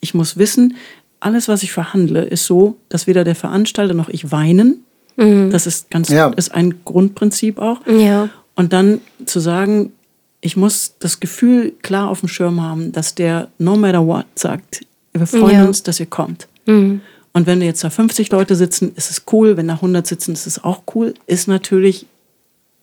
ich 0.00 0.14
muss 0.14 0.36
wissen, 0.36 0.74
alles, 1.24 1.48
was 1.48 1.62
ich 1.62 1.72
verhandle, 1.72 2.22
ist 2.22 2.44
so, 2.46 2.76
dass 2.88 3.06
weder 3.06 3.24
der 3.24 3.34
Veranstalter 3.34 3.94
noch 3.94 4.08
ich 4.08 4.30
weinen. 4.32 4.84
Das 5.16 5.66
ist 5.66 5.90
ganz, 5.90 6.08
Ja. 6.08 6.28
ist 6.28 6.54
ein 6.54 6.84
Grundprinzip 6.84 7.58
auch. 7.58 7.80
Ja. 7.86 8.30
Und 8.54 8.72
dann 8.72 9.00
zu 9.26 9.40
sagen, 9.40 9.92
ich 10.40 10.56
muss 10.56 10.94
das 10.98 11.20
Gefühl 11.20 11.72
klar 11.82 12.08
auf 12.08 12.20
dem 12.20 12.28
Schirm 12.28 12.60
haben, 12.62 12.92
dass 12.92 13.14
der 13.14 13.48
no 13.58 13.76
matter 13.76 14.06
what 14.06 14.24
sagt, 14.34 14.80
wir 15.12 15.26
freuen 15.26 15.52
Ja. 15.60 15.64
uns, 15.66 15.82
dass 15.82 16.00
ihr 16.00 16.06
kommt. 16.06 16.48
Und 16.66 17.00
wenn 17.46 17.60
jetzt 17.62 17.84
da 17.84 17.90
50 17.90 18.30
Leute 18.32 18.56
sitzen, 18.56 18.92
ist 18.96 19.10
es 19.10 19.22
cool. 19.32 19.56
Wenn 19.56 19.68
da 19.68 19.74
100 19.80 20.06
sitzen, 20.06 20.32
ist 20.32 20.46
es 20.46 20.64
auch 20.64 20.82
cool. 20.94 21.14
Ist 21.26 21.46
natürlich, 21.46 22.06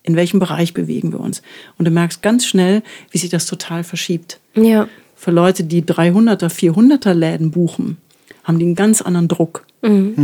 in 0.03 0.15
welchem 0.15 0.39
Bereich 0.39 0.73
bewegen 0.73 1.11
wir 1.11 1.19
uns. 1.19 1.41
Und 1.77 1.85
du 1.85 1.91
merkst 1.91 2.21
ganz 2.21 2.45
schnell, 2.45 2.83
wie 3.11 3.17
sich 3.17 3.29
das 3.31 3.45
total 3.47 3.83
verschiebt. 3.83 4.39
Ja. 4.55 4.87
Für 5.15 5.31
Leute, 5.31 5.63
die 5.63 5.81
300er, 5.81 6.49
400er 6.49 7.13
Läden 7.13 7.51
buchen, 7.51 7.97
haben 8.43 8.59
die 8.59 8.65
einen 8.65 8.75
ganz 8.75 9.01
anderen 9.01 9.27
Druck 9.27 9.65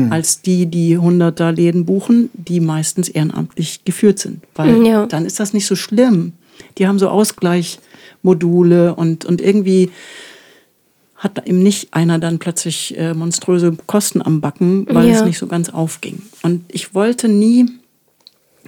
als 0.10 0.42
die, 0.42 0.66
die 0.66 0.98
100er 0.98 1.52
Läden 1.54 1.86
buchen, 1.86 2.30
die 2.34 2.60
meistens 2.60 3.08
ehrenamtlich 3.08 3.86
geführt 3.86 4.20
sind. 4.20 4.44
Weil 4.56 4.86
Ja. 4.86 5.06
dann 5.06 5.26
ist 5.26 5.40
das 5.40 5.54
nicht 5.54 5.66
so 5.66 5.76
schlimm. 5.78 6.34
Die 6.78 6.88
haben 6.88 7.00
so 7.00 7.08
Ausgleichmodule 7.10 8.96
und, 8.96 9.24
und 9.26 9.42
irgendwie 9.42 9.92
hat 11.16 11.38
da 11.38 11.44
eben 11.46 11.64
nicht 11.64 11.94
einer 11.94 12.20
dann 12.20 12.40
plötzlich 12.40 12.98
äh, 12.98 13.14
monströse 13.14 13.78
Kosten 13.88 14.22
am 14.22 14.42
Backen, 14.42 14.86
weil 14.90 15.08
Ja. 15.08 15.20
es 15.20 15.26
nicht 15.26 15.38
so 15.38 15.48
ganz 15.48 15.70
aufging. 15.70 16.22
Und 16.44 16.64
ich 16.68 16.94
wollte 16.94 17.28
nie 17.30 17.68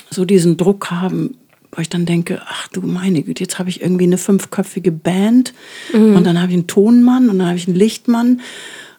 so 0.09 0.23
diesen 0.23 0.55
Druck 0.55 0.89
haben, 0.89 1.35
wo 1.73 1.81
ich 1.81 1.89
dann 1.89 2.05
denke, 2.05 2.41
ach 2.45 2.69
du 2.69 2.81
meine 2.81 3.21
Güte, 3.23 3.43
jetzt 3.43 3.59
habe 3.59 3.69
ich 3.69 3.81
irgendwie 3.81 4.05
eine 4.05 4.17
fünfköpfige 4.17 4.91
Band 4.93 5.53
und 5.93 6.23
dann 6.23 6.39
habe 6.41 6.51
ich 6.51 6.57
einen 6.57 6.67
Tonmann 6.67 7.29
und 7.29 7.39
dann 7.39 7.47
habe 7.47 7.57
ich 7.57 7.67
einen 7.67 7.75
Lichtmann 7.75 8.39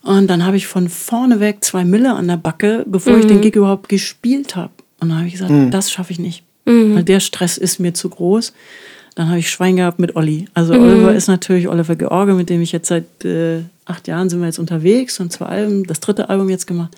und 0.02 0.28
dann 0.28 0.44
habe 0.44 0.56
ich 0.56 0.66
von 0.66 0.88
vorne 0.88 1.40
weg 1.40 1.58
zwei 1.62 1.84
Mille 1.84 2.14
an 2.14 2.28
der 2.28 2.36
Backe, 2.36 2.84
bevor 2.86 3.16
ich 3.18 3.26
den 3.26 3.40
Gig 3.40 3.56
überhaupt 3.56 3.88
gespielt 3.88 4.56
habe. 4.56 4.72
Und 5.00 5.10
dann 5.10 5.18
habe 5.18 5.26
ich 5.26 5.34
gesagt, 5.34 5.52
das 5.72 5.90
schaffe 5.90 6.12
ich 6.12 6.18
nicht, 6.18 6.42
weil 6.64 7.02
der 7.04 7.20
Stress 7.20 7.58
ist 7.58 7.78
mir 7.78 7.94
zu 7.94 8.08
groß. 8.08 8.52
Dann 9.14 9.28
habe 9.28 9.40
ich 9.40 9.50
Schwein 9.50 9.76
gehabt 9.76 9.98
mit 9.98 10.14
Olli. 10.14 10.46
Also 10.54 10.74
Oliver 10.74 11.12
ist 11.12 11.26
natürlich 11.26 11.68
Oliver 11.68 11.96
George, 11.96 12.34
mit 12.34 12.48
dem 12.48 12.62
ich 12.62 12.70
jetzt 12.70 12.86
seit 12.88 13.24
äh, 13.24 13.62
acht 13.84 14.06
Jahren 14.06 14.28
sind 14.30 14.38
wir 14.38 14.46
jetzt 14.46 14.60
unterwegs 14.60 15.18
und 15.18 15.32
zwei 15.32 15.46
Alben, 15.46 15.84
das 15.84 15.98
dritte 15.98 16.28
Album 16.28 16.48
jetzt 16.48 16.66
gemacht. 16.68 16.94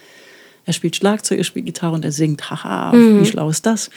Er 0.66 0.74
spielt 0.74 0.96
Schlagzeug, 0.96 1.38
er 1.38 1.44
spielt 1.44 1.64
Gitarre 1.66 1.94
und 1.94 2.04
er 2.04 2.12
singt. 2.12 2.50
Haha, 2.50 2.92
wie 2.92 3.24
schlau 3.24 3.48
ist 3.48 3.64
das? 3.64 3.90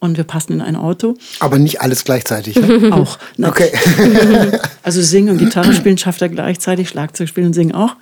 Und 0.00 0.16
wir 0.16 0.24
passen 0.24 0.54
in 0.54 0.60
ein 0.60 0.74
Auto. 0.74 1.16
Aber 1.38 1.60
nicht 1.60 1.80
alles 1.80 2.02
gleichzeitig. 2.02 2.56
Ne? 2.56 2.90
Auch. 2.92 3.18
Ne? 3.36 3.48
Okay. 3.48 3.70
Also 4.82 5.00
singen 5.00 5.30
und 5.30 5.38
Gitarre 5.38 5.72
spielen 5.74 5.96
schafft 5.96 6.20
er 6.22 6.28
gleichzeitig, 6.28 6.88
Schlagzeug 6.88 7.28
spielen 7.28 7.46
und 7.46 7.52
singen 7.52 7.72
auch. 7.72 7.94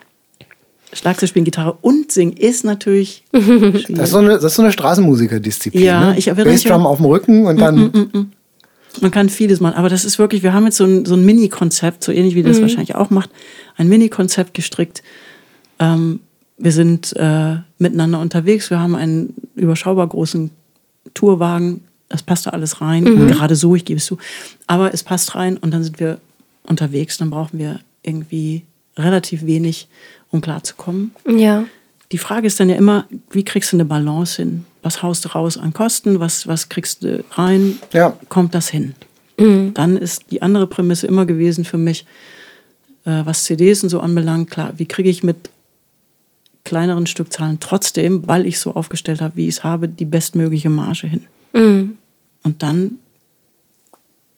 Schlagzeug 0.93 1.29
spielen, 1.29 1.45
Gitarre 1.45 1.79
und 1.81 2.11
singen 2.11 2.33
ist 2.33 2.65
natürlich 2.65 3.25
schwierig. 3.33 3.87
Das 3.89 4.07
ist 4.07 4.11
so 4.11 4.19
eine, 4.19 4.31
das 4.31 4.45
ist 4.45 4.55
so 4.57 4.63
eine 4.63 4.73
Straßenmusikerdisziplin. 4.73 5.85
Ja, 5.85 6.11
ne? 6.11 6.19
ich 6.19 6.29
erinnere 6.29 6.49
mich 6.49 6.65
Bassdrum 6.65 6.87
auf 6.87 6.99
dem 6.99 7.07
Rücken 7.07 7.47
und 7.47 7.61
dann. 7.61 8.33
Man 9.01 9.13
kann 9.13 9.29
vieles 9.29 9.61
machen, 9.61 9.77
aber 9.77 9.89
das 9.89 10.05
ist 10.05 10.19
wirklich, 10.19 10.43
wir 10.43 10.53
haben 10.53 10.65
jetzt 10.65 10.77
so 10.77 10.85
ein, 10.85 11.05
so 11.05 11.15
ein 11.15 11.25
Mini-Konzept, 11.25 12.03
so 12.03 12.11
ähnlich 12.11 12.35
wie 12.35 12.43
das 12.43 12.61
wahrscheinlich 12.61 12.97
auch 12.97 13.11
macht, 13.11 13.31
ein 13.77 13.89
Mini-Konzept 13.89 14.53
gestrickt. 14.53 15.05
Ähm, 15.79 16.21
wir 16.59 16.73
sind 16.73 17.15
äh, 17.17 17.57
miteinander 17.79 18.19
unterwegs, 18.21 18.69
wir 18.69 18.81
haben 18.81 18.97
einen 18.97 19.35
überschaubar 19.55 20.09
großen 20.09 20.51
Tourwagen, 21.15 21.85
das 22.09 22.25
passt 22.25 22.47
da 22.47 22.51
alles 22.51 22.81
rein, 22.81 23.05
gerade 23.29 23.55
so, 23.55 23.77
ich 23.77 23.85
gebe 23.85 23.99
es 23.99 24.07
zu, 24.07 24.19
aber 24.67 24.93
es 24.93 25.05
passt 25.05 25.37
rein 25.37 25.57
und 25.57 25.73
dann 25.73 25.85
sind 25.85 26.01
wir 26.01 26.19
unterwegs, 26.65 27.17
dann 27.17 27.31
brauchen 27.31 27.59
wir 27.59 27.81
irgendwie 28.03 28.65
relativ 28.99 29.47
wenig, 29.47 29.89
um 30.31 30.41
klarzukommen. 30.41 31.13
Ja. 31.27 31.65
Die 32.13 32.19
Frage 32.19 32.47
ist 32.47 32.59
dann 32.59 32.69
ja 32.69 32.77
immer, 32.77 33.07
wie 33.31 33.45
kriegst 33.45 33.73
du 33.73 33.77
eine 33.77 33.85
Balance 33.85 34.43
hin? 34.43 34.65
Was 34.83 35.03
haust 35.03 35.25
du 35.25 35.29
raus 35.29 35.57
an 35.57 35.73
Kosten? 35.73 36.19
Was, 36.21 36.47
was 36.47 36.69
kriegst 36.69 37.05
du 37.05 37.23
rein? 37.33 37.79
Ja. 37.93 38.17
Kommt 38.29 38.55
das 38.55 38.69
hin? 38.69 38.95
Dann 39.75 39.97
ist 39.97 40.31
die 40.31 40.43
andere 40.43 40.67
Prämisse 40.67 41.07
immer 41.07 41.25
gewesen 41.25 41.65
für 41.65 41.79
mich, 41.79 42.05
äh, 43.05 43.23
was 43.25 43.45
CDs 43.45 43.83
und 43.83 43.89
so 43.89 44.01
anbelangt, 44.01 44.51
klar, 44.51 44.73
wie 44.77 44.87
kriege 44.87 45.09
ich 45.09 45.23
mit 45.23 45.51
kleineren 46.65 47.07
Stückzahlen 47.07 47.59
trotzdem, 47.59 48.29
weil 48.29 48.47
ich 48.47 48.59
so 48.59 48.75
aufgestellt 48.75 49.21
habe, 49.23 49.37
wie 49.37 49.49
ich 49.49 49.57
es 49.57 49.65
habe, 49.65 49.89
die 49.89 50.05
bestmögliche 50.05 50.69
Marge 50.69 51.07
hin. 51.07 51.27
Und 52.43 52.63
dann 52.63 52.99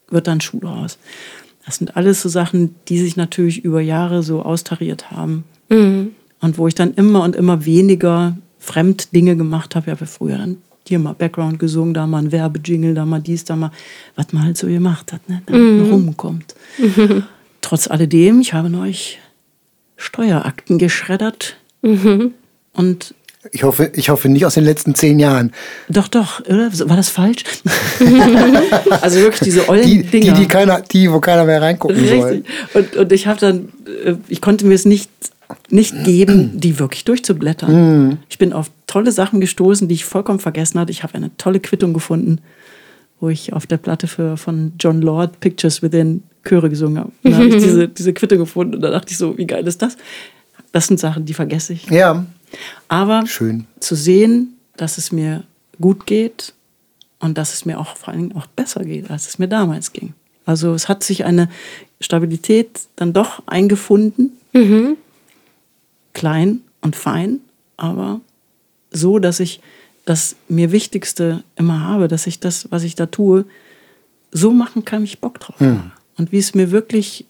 wird 0.09 0.27
dann 0.29 0.41
Schuh 0.41 0.61
draus. 0.61 0.99
Das 1.73 1.79
sind 1.79 1.97
alles 1.97 2.21
so 2.21 2.29
Sachen, 2.29 2.75
die 2.89 2.99
sich 2.99 3.17
natürlich 3.17 3.65
über 3.65 3.81
Jahre 3.81 4.23
so 4.23 4.43
austariert 4.43 5.11
haben. 5.11 5.45
Und 6.43 6.59
wo 6.59 6.69
ich 6.69 6.75
dann 6.75 6.93
immer 6.93 7.23
und 7.23 7.35
immer 7.35 7.65
weniger 7.65 8.37
Fremddinge 8.59 9.39
gemacht 9.39 9.75
habe. 9.75 9.87
Ich 9.87 9.91
habe 9.93 10.01
ja 10.01 10.07
früher 10.07 10.37
dann 10.37 10.59
hier 10.87 10.99
mal 10.99 11.15
Background 11.15 11.59
gesungen, 11.59 11.95
da 11.95 12.07
mal 12.07 12.19
ein 12.19 12.31
Werbejingle, 12.31 12.93
da 12.93 13.07
mal 13.07 13.21
dies, 13.21 13.45
da 13.45 13.57
mal, 13.57 13.71
was 14.17 14.35
man 14.35 14.45
halt 14.45 14.59
so 14.59 14.67
gemacht 14.67 15.15
hat, 15.15 15.27
ne? 15.31 15.41
da 15.47 15.55
rumkommt. 15.55 16.55
Trotz 17.63 17.89
alledem, 17.89 18.43
ich 18.43 18.53
habe 18.53 18.69
neulich 18.69 19.19
Steuerakten 19.97 20.77
geschreddert. 20.77 21.57
Und 22.75 23.15
Ich 23.51 23.65
hoffe, 23.65 23.91
ich 23.95 24.09
hoffe 24.09 24.29
nicht 24.29 24.47
aus 24.47 24.55
den 24.55 24.65
letzten 24.65 24.95
zehn 24.95 25.19
Jahren. 25.19 25.53
doch, 25.89 26.07
doch, 26.07 26.41
oder? 26.47 26.71
War 26.89 26.97
das 26.97 27.09
falsch? 27.09 27.43
also 29.01 29.19
wirklich 29.19 29.41
diese 29.41 29.69
ollen 29.69 29.83
Die, 29.83 30.03
die, 30.03 30.21
Dinger. 30.21 30.35
die, 30.35 30.47
keiner, 30.47 30.81
die, 30.81 31.11
wo 31.11 31.19
keiner 31.19 31.45
mehr 31.45 31.61
reingucken 31.61 32.07
soll. 32.07 32.21
Richtig. 32.21 32.45
Und, 32.75 32.97
und 32.97 33.13
ich 33.13 33.27
habe 33.27 33.41
dann, 33.41 33.69
äh, 34.05 34.15
ich 34.29 34.41
konnte 34.41 34.65
mir 34.65 34.75
es 34.75 34.85
nicht, 34.85 35.11
nicht 35.71 36.05
geben, 36.05 36.61
die 36.61 36.79
wirklich 36.79 37.05
durchzublättern. 37.05 38.19
Ich 38.29 38.39
bin 38.39 38.53
auf 38.53 38.71
tolle 38.87 39.11
Sachen 39.11 39.41
gestoßen, 39.41 39.89
die 39.89 39.95
ich 39.97 40.05
vollkommen 40.05 40.39
vergessen 40.39 40.79
hatte. 40.79 40.93
Ich 40.93 41.03
habe 41.03 41.15
eine 41.15 41.37
tolle 41.37 41.61
Quittung 41.61 41.93
gefunden, 41.93 42.39
wo 43.21 43.29
ich 43.29 43.53
auf 43.53 43.67
der 43.67 43.77
Platte 43.77 44.07
für, 44.07 44.37
von 44.37 44.73
John 44.79 45.03
Lord 45.03 45.41
Pictures 45.41 45.83
Within 45.83 46.23
Chöre 46.45 46.71
gesungen 46.71 46.99
habe. 46.99 47.13
Da 47.23 47.35
habe 47.35 47.47
ich 47.47 47.55
diese, 47.63 47.89
diese 47.89 48.13
Quittung 48.13 48.39
gefunden 48.39 48.77
und 48.77 48.81
da 48.83 48.91
dachte 48.91 49.11
ich 49.11 49.19
so, 49.19 49.37
wie 49.37 49.47
geil 49.47 49.67
ist 49.67 49.83
das? 49.83 49.97
Das 50.73 50.87
sind 50.87 50.99
Sachen, 51.01 51.25
die 51.25 51.35
vergesse 51.35 51.73
ich. 51.75 51.87
Ja. 51.91 52.25
Aber 52.89 53.27
Schön. 53.27 53.67
zu 53.81 53.95
sehen, 53.95 54.57
dass 54.77 54.99
es 54.99 55.13
mir 55.13 55.45
gut 55.81 56.07
geht 56.07 56.55
und 57.19 57.39
dass 57.39 57.55
es 57.55 57.65
mir 57.65 57.79
auch 57.79 57.97
vor 57.97 58.09
allen 58.13 58.29
Dingen 58.29 58.37
auch 58.37 58.47
besser 58.47 58.85
geht, 58.85 59.11
als 59.11 59.29
es 59.29 59.39
mir 59.39 59.49
damals 59.49 59.93
ging. 59.93 60.15
Also 60.45 60.75
es 60.75 60.89
hat 60.89 61.05
sich 61.05 61.25
eine 61.25 61.49
Stabilität 62.01 62.81
dann 62.97 63.13
doch 63.13 63.43
eingefunden. 63.47 64.33
Klein 66.15 66.61
und 66.81 66.97
fein, 66.97 67.41
aber 67.77 68.21
so, 68.91 69.19
dass 69.19 69.41
ich 69.41 69.61
das 70.05 70.37
mir 70.49 70.73
Wichtigste 70.73 71.45
immer 71.57 71.81
habe, 71.81 72.09
dass 72.09 72.27
ich 72.27 72.41
das, 72.41 72.71
was 72.71 72.83
ich 72.83 72.97
da 72.97 73.07
tue, 73.07 73.45
so 74.33 74.51
machen 74.51 74.85
kann, 74.85 75.03
wie 75.03 75.07
ich 75.07 75.21
Bock 75.21 75.39
drauf 75.41 75.57
habe. 75.61 75.93
Und 76.19 76.33
wie 76.33 76.39
es 76.39 76.55
mir 76.55 76.71
wirklich 76.71 77.25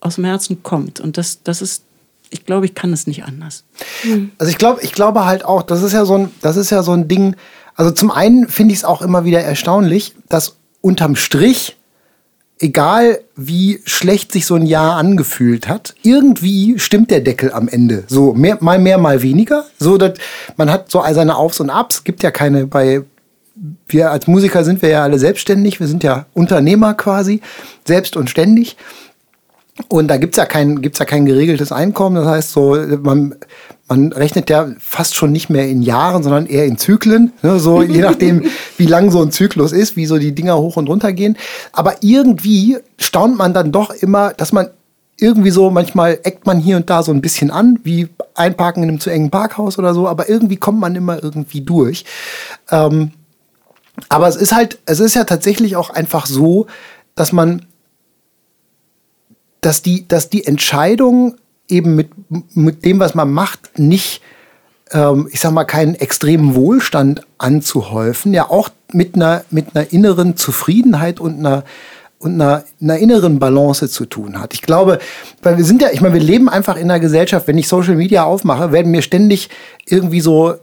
aus 0.00 0.16
dem 0.16 0.24
Herzen 0.24 0.62
kommt. 0.62 0.98
Und 1.00 1.16
das, 1.16 1.42
das 1.42 1.62
ist, 1.62 1.84
ich 2.32 2.46
glaube, 2.46 2.66
ich 2.66 2.74
kann 2.74 2.92
es 2.92 3.06
nicht 3.06 3.24
anders. 3.24 3.64
Also 4.38 4.50
ich 4.50 4.58
glaube, 4.58 4.82
ich 4.82 4.92
glaube 4.92 5.24
halt 5.24 5.44
auch, 5.44 5.62
das 5.62 5.82
ist 5.82 5.92
ja 5.92 6.04
so 6.04 6.16
ein, 6.16 6.30
das 6.40 6.56
ist 6.56 6.70
ja 6.70 6.82
so 6.82 6.92
ein 6.92 7.06
Ding. 7.06 7.36
Also 7.74 7.90
zum 7.90 8.10
einen 8.10 8.48
finde 8.48 8.72
ich 8.72 8.80
es 8.80 8.84
auch 8.84 9.02
immer 9.02 9.24
wieder 9.24 9.40
erstaunlich, 9.40 10.14
dass 10.28 10.56
unterm 10.80 11.14
Strich, 11.14 11.76
egal 12.58 13.20
wie 13.36 13.80
schlecht 13.84 14.32
sich 14.32 14.46
so 14.46 14.54
ein 14.54 14.66
Jahr 14.66 14.96
angefühlt 14.96 15.68
hat, 15.68 15.94
irgendwie 16.02 16.78
stimmt 16.78 17.10
der 17.10 17.20
Deckel 17.20 17.52
am 17.52 17.68
Ende. 17.68 18.04
So 18.08 18.32
mehr, 18.32 18.58
mal 18.60 18.78
mehr, 18.78 18.98
mal 18.98 19.22
weniger. 19.22 19.66
So, 19.78 19.98
dass 19.98 20.18
man 20.56 20.70
hat 20.70 20.90
so 20.90 21.02
seine 21.12 21.36
Aufs 21.36 21.60
und 21.60 21.70
Abs. 21.70 22.04
Gibt 22.04 22.22
ja 22.22 22.30
keine 22.30 22.66
bei 22.66 23.02
wir 23.86 24.10
als 24.10 24.26
Musiker 24.26 24.64
sind 24.64 24.80
wir 24.82 24.88
ja 24.88 25.02
alle 25.02 25.18
selbstständig. 25.18 25.78
Wir 25.78 25.86
sind 25.86 26.02
ja 26.02 26.26
Unternehmer 26.32 26.94
quasi, 26.94 27.42
selbst 27.86 28.16
und 28.16 28.30
ständig. 28.30 28.76
Und 29.88 30.08
da 30.08 30.18
gibt's 30.18 30.36
ja 30.36 30.44
kein, 30.44 30.82
gibt's 30.82 30.98
ja 30.98 31.06
kein 31.06 31.24
geregeltes 31.24 31.72
Einkommen. 31.72 32.16
Das 32.16 32.26
heißt, 32.26 32.52
so, 32.52 32.76
man, 33.02 33.34
man 33.88 34.12
rechnet 34.12 34.50
ja 34.50 34.68
fast 34.78 35.14
schon 35.14 35.32
nicht 35.32 35.48
mehr 35.48 35.68
in 35.68 35.80
Jahren, 35.80 36.22
sondern 36.22 36.46
eher 36.46 36.66
in 36.66 36.76
Zyklen. 36.76 37.32
Ne? 37.42 37.58
So, 37.58 37.82
je 37.82 38.00
nachdem, 38.02 38.44
wie 38.76 38.86
lang 38.86 39.10
so 39.10 39.22
ein 39.22 39.30
Zyklus 39.30 39.72
ist, 39.72 39.96
wie 39.96 40.06
so 40.06 40.18
die 40.18 40.34
Dinger 40.34 40.58
hoch 40.58 40.76
und 40.76 40.88
runter 40.88 41.12
gehen. 41.12 41.38
Aber 41.72 41.96
irgendwie 42.02 42.78
staunt 42.98 43.38
man 43.38 43.54
dann 43.54 43.72
doch 43.72 43.90
immer, 43.90 44.34
dass 44.34 44.52
man 44.52 44.68
irgendwie 45.18 45.50
so, 45.50 45.70
manchmal 45.70 46.18
eckt 46.22 46.46
man 46.46 46.58
hier 46.58 46.76
und 46.76 46.90
da 46.90 47.02
so 47.02 47.12
ein 47.12 47.22
bisschen 47.22 47.50
an, 47.50 47.78
wie 47.84 48.08
einparken 48.34 48.82
in 48.82 48.88
einem 48.88 49.00
zu 49.00 49.08
engen 49.08 49.30
Parkhaus 49.30 49.78
oder 49.78 49.94
so, 49.94 50.08
aber 50.08 50.28
irgendwie 50.28 50.56
kommt 50.56 50.80
man 50.80 50.96
immer 50.96 51.22
irgendwie 51.22 51.60
durch. 51.60 52.04
Ähm, 52.70 53.12
aber 54.08 54.26
es 54.28 54.36
ist 54.36 54.52
halt, 54.52 54.78
es 54.84 55.00
ist 55.00 55.14
ja 55.14 55.24
tatsächlich 55.24 55.76
auch 55.76 55.90
einfach 55.90 56.26
so, 56.26 56.66
dass 57.14 57.32
man 57.32 57.66
dass 59.62 59.80
die, 59.80 60.06
dass 60.06 60.28
die 60.28 60.46
Entscheidung 60.46 61.36
eben 61.68 61.94
mit, 61.94 62.10
mit 62.54 62.84
dem, 62.84 63.00
was 63.00 63.14
man 63.14 63.32
macht, 63.32 63.78
nicht, 63.78 64.20
ähm, 64.90 65.28
ich 65.32 65.40
sag 65.40 65.52
mal, 65.52 65.64
keinen 65.64 65.94
extremen 65.94 66.54
Wohlstand 66.54 67.22
anzuhäufen, 67.38 68.34
ja 68.34 68.50
auch 68.50 68.68
mit 68.92 69.14
einer, 69.14 69.44
mit 69.50 69.74
einer 69.74 69.90
inneren 69.90 70.36
Zufriedenheit 70.36 71.20
und 71.20 71.38
einer, 71.38 71.64
und 72.18 72.34
einer, 72.34 72.64
einer 72.80 72.98
inneren 72.98 73.38
Balance 73.38 73.88
zu 73.88 74.04
tun 74.04 74.40
hat. 74.40 74.52
Ich 74.52 74.62
glaube, 74.62 74.98
weil 75.42 75.56
wir 75.56 75.64
sind 75.64 75.80
ja, 75.80 75.88
ich 75.92 76.00
meine, 76.00 76.14
wir 76.14 76.20
leben 76.20 76.48
einfach 76.48 76.76
in 76.76 76.90
einer 76.90 77.00
Gesellschaft, 77.00 77.46
wenn 77.46 77.58
ich 77.58 77.68
Social 77.68 77.96
Media 77.96 78.24
aufmache, 78.24 78.72
werden 78.72 78.90
mir 78.90 79.02
ständig 79.02 79.48
irgendwie 79.86 80.20
so 80.20 80.56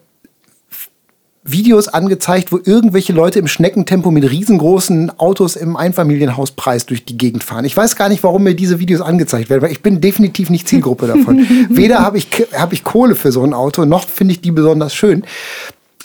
Videos 1.44 1.88
angezeigt, 1.88 2.52
wo 2.52 2.60
irgendwelche 2.64 3.14
Leute 3.14 3.40
im 3.40 3.48
Schneckentempo 3.48 4.12
mit 4.12 4.30
riesengroßen 4.30 5.20
Autos 5.20 5.56
im 5.56 5.78
Einfamilienhauspreis 5.78 6.86
durch 6.86 7.06
die 7.06 7.18
Gegend 7.18 7.44
fahren. 7.44 7.64
Ich 7.64 7.76
weiß 7.76 7.96
gar 7.96 8.10
nicht, 8.10 8.24
warum 8.24 8.44
mir 8.44 8.56
diese 8.56 8.80
Videos 8.80 9.02
angezeigt 9.02 9.50
werden, 9.50 9.62
weil 9.62 9.72
ich 9.72 9.82
bin 9.82 10.02
definitiv 10.02 10.50
nicht 10.50 10.68
Zielgruppe 10.68 11.08
davon. 11.08 11.48
Weder 11.70 12.00
habe 12.00 12.18
ich, 12.18 12.28
hab 12.54 12.74
ich 12.74 12.84
Kohle 12.84 13.16
für 13.16 13.32
so 13.32 13.44
ein 13.44 13.54
Auto, 13.54 13.86
noch 13.86 14.08
finde 14.08 14.34
ich 14.34 14.42
die 14.42 14.52
besonders 14.52 14.94
schön. 14.94 15.24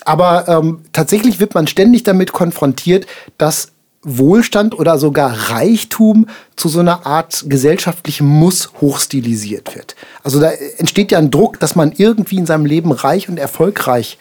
Aber 0.04 0.48
ähm, 0.48 0.80
tatsächlich 0.92 1.40
wird 1.40 1.54
man 1.54 1.66
ständig 1.66 2.04
damit 2.04 2.32
konfrontiert, 2.32 3.06
dass 3.36 3.72
Wohlstand 4.04 4.78
oder 4.78 4.98
sogar 4.98 5.50
Reichtum 5.50 6.26
zu 6.56 6.68
so 6.68 6.80
einer 6.80 7.06
Art 7.06 7.44
gesellschaftlichem 7.48 8.26
Muss 8.26 8.70
hochstilisiert 8.80 9.74
wird. 9.74 9.96
Also 10.22 10.40
da 10.40 10.50
entsteht 10.76 11.10
ja 11.10 11.18
ein 11.18 11.30
Druck, 11.30 11.58
dass 11.58 11.74
man 11.74 11.92
irgendwie 11.96 12.36
in 12.36 12.46
seinem 12.46 12.66
Leben 12.66 12.92
reich 12.92 13.28
und 13.30 13.38
erfolgreich 13.38 14.18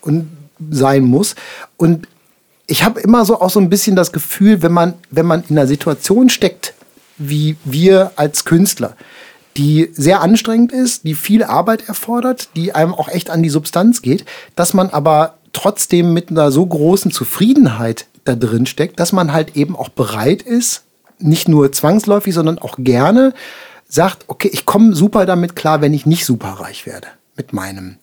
und 0.00 0.26
sein 0.70 1.04
muss. 1.04 1.34
Und 1.76 2.08
ich 2.66 2.84
habe 2.84 3.00
immer 3.00 3.24
so 3.24 3.40
auch 3.40 3.50
so 3.50 3.60
ein 3.60 3.70
bisschen 3.70 3.96
das 3.96 4.12
Gefühl, 4.12 4.62
wenn 4.62 4.72
man, 4.72 4.94
wenn 5.10 5.26
man 5.26 5.44
in 5.48 5.56
einer 5.56 5.66
Situation 5.66 6.28
steckt, 6.28 6.74
wie 7.18 7.56
wir 7.64 8.12
als 8.16 8.44
Künstler, 8.44 8.96
die 9.56 9.90
sehr 9.92 10.20
anstrengend 10.20 10.72
ist, 10.72 11.04
die 11.04 11.14
viel 11.14 11.42
Arbeit 11.42 11.88
erfordert, 11.88 12.50
die 12.56 12.74
einem 12.74 12.94
auch 12.94 13.08
echt 13.08 13.30
an 13.30 13.42
die 13.42 13.48
Substanz 13.48 14.02
geht, 14.02 14.24
dass 14.54 14.74
man 14.74 14.90
aber 14.90 15.34
trotzdem 15.52 16.12
mit 16.12 16.30
einer 16.30 16.50
so 16.50 16.66
großen 16.66 17.10
Zufriedenheit 17.10 18.06
da 18.24 18.34
drin 18.34 18.66
steckt, 18.66 19.00
dass 19.00 19.12
man 19.12 19.32
halt 19.32 19.56
eben 19.56 19.76
auch 19.76 19.88
bereit 19.88 20.42
ist, 20.42 20.82
nicht 21.18 21.48
nur 21.48 21.72
zwangsläufig, 21.72 22.34
sondern 22.34 22.58
auch 22.58 22.76
gerne 22.78 23.32
sagt, 23.88 24.24
okay, 24.26 24.50
ich 24.52 24.66
komme 24.66 24.94
super 24.94 25.24
damit 25.24 25.56
klar, 25.56 25.80
wenn 25.80 25.94
ich 25.94 26.04
nicht 26.04 26.26
super 26.26 26.48
reich 26.48 26.84
werde 26.84 27.08
mit 27.36 27.52
meinem 27.52 27.96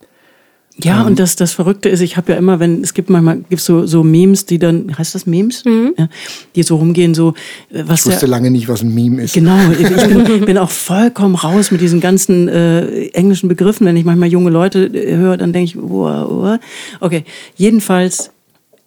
Ja, 0.78 1.04
und 1.04 1.20
das, 1.20 1.36
das 1.36 1.52
Verrückte 1.52 1.90
ist, 1.90 2.02
ich 2.02 2.18
habe 2.18 2.32
ja 2.32 2.38
immer, 2.38 2.60
wenn, 2.60 2.82
es 2.82 2.96
gibt 2.96 3.10
manchmal, 3.10 3.42
gibt's 3.48 3.66
so, 3.66 3.86
so 3.86 4.04
Memes, 4.04 4.46
die 4.46 4.58
dann, 4.58 4.98
heißt 4.98 5.14
das 5.14 5.28
Memes? 5.28 5.64
Ja, 5.66 6.10
die 6.56 6.64
so 6.64 6.78
rumgehen, 6.78 7.14
so, 7.14 7.36
äh, 7.70 7.84
was 7.86 8.02
Ich 8.02 8.06
wusste 8.08 8.22
der, 8.22 8.30
lange 8.30 8.50
nicht, 8.50 8.68
was 8.68 8.82
ein 8.82 8.94
Meme 8.94 9.22
ist. 9.22 9.34
Genau, 9.34 9.58
ich 9.72 9.88
bin, 9.88 10.46
bin 10.46 10.58
auch 10.58 10.72
vollkommen 10.72 11.36
raus 11.36 11.70
mit 11.70 11.80
diesen 11.80 12.02
ganzen 12.02 12.48
äh, 12.48 13.08
englischen 13.10 13.50
Begriffen. 13.50 13.86
Wenn 13.86 13.98
ich 13.98 14.06
manchmal 14.06 14.30
junge 14.30 14.50
Leute 14.50 14.86
äh, 14.86 15.16
höre, 15.16 15.38
dann 15.38 15.54
denke 15.54 15.66
ich, 15.66 15.76
wow, 15.78 16.28
wow. 16.30 16.60
Okay, 17.00 17.24
jedenfalls 17.56 18.32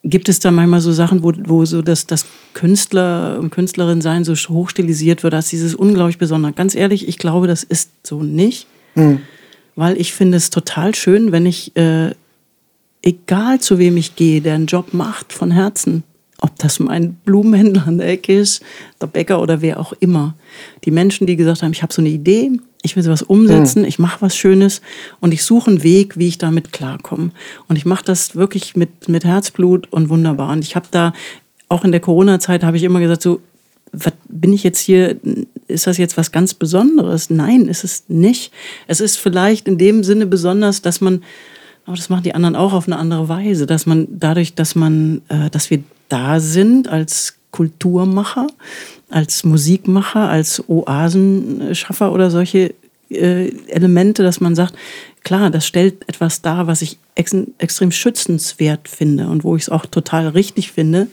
gibt 0.02 0.28
es 0.28 0.40
da 0.40 0.50
manchmal 0.50 0.80
so 0.80 0.92
Sachen, 0.92 1.22
wo, 1.22 1.32
wo 1.44 1.64
so 1.64 1.82
das, 1.82 2.06
das 2.06 2.26
Künstler 2.54 3.38
und 3.38 3.50
Künstlerin 3.50 4.00
sein 4.00 4.24
so 4.24 4.34
hochstilisiert 4.34 5.22
wird, 5.22 5.34
als 5.34 5.50
dieses 5.50 5.74
unglaublich 5.74 6.18
Besondere. 6.18 6.52
Ganz 6.52 6.74
ehrlich, 6.74 7.06
ich 7.06 7.18
glaube, 7.18 7.46
das 7.46 7.62
ist 7.62 7.90
so 8.02 8.22
nicht, 8.22 8.66
weil 9.76 10.00
ich 10.00 10.12
finde 10.12 10.38
es 10.38 10.50
total 10.50 10.94
schön, 10.94 11.32
wenn 11.32 11.46
ich, 11.46 11.76
äh, 11.76 12.10
egal 13.02 13.60
zu 13.60 13.78
wem 13.78 13.96
ich 13.96 14.16
gehe, 14.16 14.40
der 14.40 14.54
einen 14.54 14.66
Job 14.66 14.92
macht 14.92 15.32
von 15.32 15.50
Herzen, 15.50 16.02
ob 16.40 16.58
das 16.58 16.80
mein 16.80 17.14
Blumenhändler 17.24 17.86
an 17.86 17.98
der 17.98 18.08
Ecke 18.08 18.38
ist, 18.38 18.62
der 19.00 19.06
Bäcker 19.06 19.40
oder 19.40 19.62
wer 19.62 19.78
auch 19.78 19.92
immer. 20.00 20.34
Die 20.84 20.90
Menschen, 20.90 21.26
die 21.26 21.36
gesagt 21.36 21.62
haben, 21.62 21.72
ich 21.72 21.82
habe 21.82 21.92
so 21.92 22.02
eine 22.02 22.08
Idee, 22.08 22.52
ich 22.82 22.96
will 22.96 23.02
sowas 23.02 23.22
umsetzen, 23.22 23.84
ich 23.84 23.98
mache 23.98 24.22
was 24.22 24.36
Schönes 24.36 24.80
und 25.20 25.32
ich 25.32 25.44
suche 25.44 25.70
einen 25.70 25.82
Weg, 25.82 26.18
wie 26.18 26.28
ich 26.28 26.38
damit 26.38 26.72
klarkomme. 26.72 27.30
Und 27.68 27.76
ich 27.76 27.84
mache 27.84 28.04
das 28.04 28.36
wirklich 28.36 28.76
mit, 28.76 29.08
mit 29.08 29.24
Herzblut 29.24 29.92
und 29.92 30.08
wunderbar. 30.08 30.52
Und 30.52 30.64
ich 30.64 30.76
habe 30.76 30.86
da, 30.90 31.12
auch 31.68 31.84
in 31.84 31.90
der 31.90 32.00
Corona-Zeit 32.00 32.62
habe 32.62 32.76
ich 32.76 32.82
immer 32.82 33.00
gesagt, 33.00 33.22
so, 33.22 33.40
was 33.92 34.12
bin 34.28 34.52
ich 34.52 34.62
jetzt 34.62 34.78
hier, 34.78 35.16
ist 35.68 35.86
das 35.86 35.98
jetzt 35.98 36.16
was 36.16 36.32
ganz 36.32 36.54
Besonderes? 36.54 37.30
Nein, 37.30 37.66
ist 37.66 37.84
es 37.84 38.04
nicht. 38.08 38.52
Es 38.86 39.00
ist 39.00 39.16
vielleicht 39.16 39.68
in 39.68 39.78
dem 39.78 40.04
Sinne 40.04 40.26
besonders, 40.26 40.82
dass 40.82 41.00
man, 41.00 41.22
aber 41.84 41.96
das 41.96 42.08
machen 42.08 42.24
die 42.24 42.34
anderen 42.34 42.56
auch 42.56 42.72
auf 42.72 42.86
eine 42.86 42.96
andere 42.96 43.28
Weise, 43.28 43.66
dass 43.66 43.86
man 43.86 44.06
dadurch, 44.10 44.54
dass 44.54 44.74
man, 44.74 45.22
äh, 45.28 45.50
dass 45.50 45.70
wir 45.70 45.82
da 46.08 46.40
sind 46.40 46.88
als 46.88 47.36
Kulturmacher, 47.50 48.46
als 49.08 49.44
Musikmacher, 49.44 50.28
als 50.28 50.62
Oasenschaffer 50.68 52.12
oder 52.12 52.30
solche 52.30 52.74
äh, 53.10 53.48
Elemente, 53.68 54.22
dass 54.22 54.40
man 54.40 54.54
sagt, 54.54 54.74
klar, 55.22 55.50
das 55.50 55.66
stellt 55.66 56.08
etwas 56.08 56.42
dar, 56.42 56.66
was 56.66 56.82
ich 56.82 56.98
ex 57.14 57.34
extrem 57.58 57.90
schützenswert 57.90 58.88
finde 58.88 59.28
und 59.28 59.44
wo 59.44 59.56
ich 59.56 59.62
es 59.62 59.68
auch 59.68 59.86
total 59.86 60.28
richtig 60.28 60.72
finde, 60.72 61.08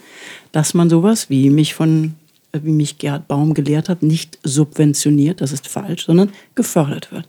dass 0.52 0.74
man 0.74 0.90
sowas, 0.90 1.30
wie 1.30 1.50
mich 1.50 1.74
von 1.74 2.14
wie 2.62 2.70
mich 2.70 2.98
Gerhard 2.98 3.26
Baum 3.28 3.54
gelehrt 3.54 3.88
hat, 3.88 4.02
nicht 4.02 4.38
subventioniert, 4.42 5.40
das 5.40 5.52
ist 5.52 5.66
falsch, 5.66 6.06
sondern 6.06 6.30
gefördert 6.54 7.10
wird. 7.12 7.26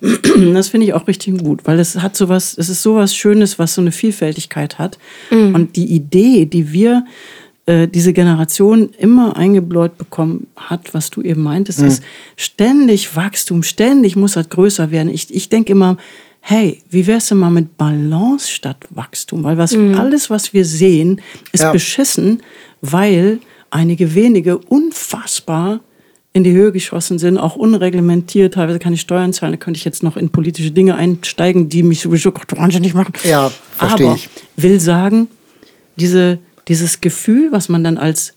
Das 0.54 0.68
finde 0.68 0.86
ich 0.86 0.92
auch 0.94 1.06
richtig 1.08 1.38
gut, 1.42 1.62
weil 1.64 1.78
es 1.80 1.96
hat 1.96 2.16
sowas, 2.16 2.54
es 2.56 2.68
ist 2.68 2.82
sowas 2.82 3.14
Schönes, 3.14 3.58
was 3.58 3.74
so 3.74 3.80
eine 3.80 3.92
Vielfältigkeit 3.92 4.78
hat. 4.78 4.98
Und 5.30 5.76
die 5.76 5.86
Idee, 5.86 6.46
die 6.46 6.72
wir, 6.72 7.04
äh, 7.66 7.88
diese 7.88 8.12
Generation 8.12 8.90
immer 8.98 9.36
eingebläut 9.36 9.98
bekommen 9.98 10.46
hat, 10.56 10.94
was 10.94 11.10
du 11.10 11.22
eben 11.22 11.42
meintest, 11.42 11.80
ist 11.82 12.02
ständig 12.36 13.14
Wachstum, 13.16 13.62
ständig 13.62 14.16
muss 14.16 14.32
das 14.34 14.48
größer 14.48 14.90
werden. 14.90 15.08
Ich, 15.12 15.34
ich 15.34 15.48
denke 15.48 15.72
immer, 15.72 15.96
hey, 16.40 16.80
wie 16.88 17.06
wär's 17.06 17.26
denn 17.28 17.38
mal 17.38 17.50
mit 17.50 17.76
Balance 17.76 18.48
statt 18.50 18.78
Wachstum? 18.90 19.42
Weil 19.44 19.58
was, 19.58 19.74
alles, 19.74 20.30
was 20.30 20.52
wir 20.54 20.64
sehen, 20.64 21.20
ist 21.52 21.62
Ja. 21.64 21.72
beschissen, 21.72 22.42
weil 22.80 23.40
einige 23.70 24.14
wenige 24.14 24.58
unfassbar 24.58 25.80
in 26.32 26.44
die 26.44 26.52
Höhe 26.52 26.72
geschossen 26.72 27.18
sind, 27.18 27.38
auch 27.38 27.56
unreglementiert, 27.56 28.54
teilweise 28.54 28.78
keine 28.78 28.96
Steuern 28.96 29.32
zahlen. 29.32 29.52
Da 29.52 29.56
könnte 29.56 29.78
ich 29.78 29.84
jetzt 29.84 30.02
noch 30.02 30.16
in 30.16 30.30
politische 30.30 30.70
Dinge 30.70 30.94
einsteigen, 30.94 31.68
die 31.68 31.82
mich 31.82 32.00
sowieso 32.00 32.32
wahnsinnig 32.50 32.94
machen. 32.94 33.12
Ja, 33.24 33.50
verstehe 33.76 34.06
Aber 34.06 34.16
ich. 34.16 34.28
will 34.56 34.78
sagen, 34.78 35.28
diese, 35.96 36.38
dieses 36.68 37.00
Gefühl, 37.00 37.50
was 37.50 37.68
man 37.68 37.82
dann 37.82 37.98
als 37.98 38.34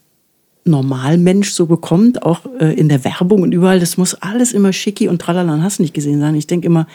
Normalmensch 0.63 1.51
so 1.51 1.65
bekommt, 1.65 2.23
auch 2.23 2.41
äh, 2.59 2.73
in 2.73 2.87
der 2.87 3.03
Werbung 3.03 3.41
und 3.41 3.51
überall, 3.51 3.79
das 3.79 3.97
muss 3.97 4.13
alles 4.15 4.53
immer 4.53 4.73
schicki 4.73 5.07
und 5.07 5.19
tralala 5.19 5.53
und 5.53 5.63
hast 5.63 5.79
nicht 5.79 5.93
gesehen 5.93 6.19
sein. 6.19 6.35
Ich 6.35 6.47
denke 6.47 6.67
immer, 6.67 6.87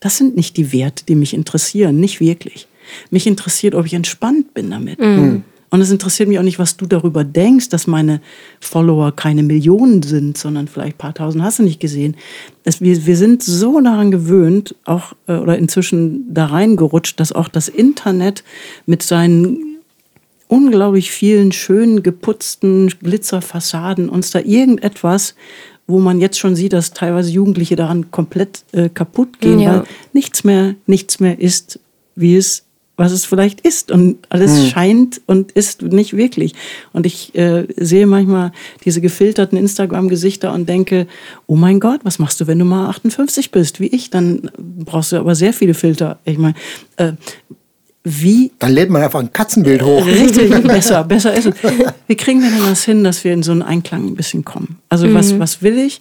das 0.00 0.18
sind 0.18 0.36
nicht 0.36 0.56
die 0.56 0.72
Werte, 0.72 1.04
die 1.06 1.14
mich 1.14 1.32
interessieren, 1.32 1.98
nicht 1.98 2.20
wirklich. 2.20 2.68
Mich 3.10 3.26
interessiert, 3.26 3.74
ob 3.74 3.86
ich 3.86 3.94
entspannt 3.94 4.52
bin 4.52 4.70
damit. 4.70 4.98
Und 5.74 5.80
es 5.80 5.90
interessiert 5.90 6.28
mich 6.28 6.38
auch 6.38 6.44
nicht, 6.44 6.60
was 6.60 6.76
du 6.76 6.86
darüber 6.86 7.24
denkst, 7.24 7.68
dass 7.68 7.88
meine 7.88 8.20
Follower 8.60 9.10
keine 9.10 9.42
Millionen 9.42 10.04
sind, 10.04 10.38
sondern 10.38 10.68
vielleicht 10.68 10.94
ein 10.94 10.98
paar 10.98 11.14
tausend 11.14 11.42
hast 11.42 11.58
du 11.58 11.64
nicht 11.64 11.80
gesehen. 11.80 12.16
Es, 12.62 12.80
wir, 12.80 13.06
wir 13.06 13.16
sind 13.16 13.42
so 13.42 13.80
daran 13.80 14.12
gewöhnt, 14.12 14.76
auch 14.84 15.14
äh, 15.26 15.32
oder 15.32 15.58
inzwischen 15.58 16.32
da 16.32 16.46
reingerutscht, 16.46 17.18
dass 17.18 17.32
auch 17.32 17.48
das 17.48 17.66
Internet 17.66 18.44
mit 18.86 19.02
seinen 19.02 19.78
unglaublich 20.46 21.10
vielen 21.10 21.50
schön 21.50 22.04
geputzten 22.04 22.90
Glitzerfassaden 23.02 24.08
uns 24.08 24.30
da 24.30 24.38
irgendetwas, 24.38 25.34
wo 25.88 25.98
man 25.98 26.20
jetzt 26.20 26.38
schon 26.38 26.54
sieht, 26.54 26.72
dass 26.72 26.92
teilweise 26.92 27.32
Jugendliche 27.32 27.74
daran 27.74 28.12
komplett 28.12 28.64
äh, 28.70 28.88
kaputt 28.90 29.40
gehen, 29.40 29.58
Ja. 29.58 29.78
weil 29.78 29.84
nichts 30.12 30.44
mehr, 30.44 30.76
nichts 30.86 31.18
mehr 31.18 31.40
ist, 31.40 31.80
wie 32.14 32.36
es 32.36 32.62
was 32.96 33.12
es 33.12 33.24
vielleicht 33.24 33.60
ist 33.62 33.90
und 33.90 34.18
alles 34.28 34.68
scheint 34.70 35.20
und 35.26 35.52
ist 35.52 35.82
nicht 35.82 36.16
wirklich. 36.16 36.54
Und 36.92 37.06
ich 37.06 37.34
äh, 37.34 37.66
sehe 37.76 38.06
manchmal 38.06 38.52
diese 38.84 39.00
gefilterten 39.00 39.58
Instagram-Gesichter 39.58 40.52
und 40.52 40.68
denke, 40.68 41.08
oh 41.46 41.56
mein 41.56 41.80
Gott, 41.80 42.00
was 42.04 42.18
machst 42.18 42.40
du, 42.40 42.46
wenn 42.46 42.58
du 42.58 42.64
mal 42.64 42.88
58 42.88 43.50
bist, 43.50 43.80
wie 43.80 43.88
ich? 43.88 44.10
Dann 44.10 44.50
brauchst 44.58 45.12
du 45.12 45.16
aber 45.16 45.34
sehr 45.34 45.52
viele 45.52 45.74
Filter. 45.74 46.18
Ich 46.24 46.38
meine, 46.38 46.54
äh, 46.96 47.12
wie 48.04 48.52
Dann 48.58 48.72
lädt 48.72 48.90
man 48.90 49.02
einfach 49.02 49.20
ein 49.20 49.32
Katzenbild 49.32 49.82
hoch. 49.82 50.06
Richtig, 50.06 50.50
besser, 50.62 51.02
besser 51.04 51.34
ist 51.34 51.46
es. 51.46 51.54
Wie 52.06 52.16
kriegen 52.16 52.42
wir 52.42 52.50
denn 52.50 52.66
das 52.66 52.84
hin, 52.84 53.02
dass 53.02 53.24
wir 53.24 53.32
in 53.32 53.42
so 53.42 53.50
einen 53.50 53.62
Einklang 53.62 54.06
ein 54.06 54.14
bisschen 54.14 54.44
kommen? 54.44 54.78
Also 54.88 55.12
was, 55.14 55.38
was 55.38 55.62
will 55.62 55.78
ich? 55.78 56.00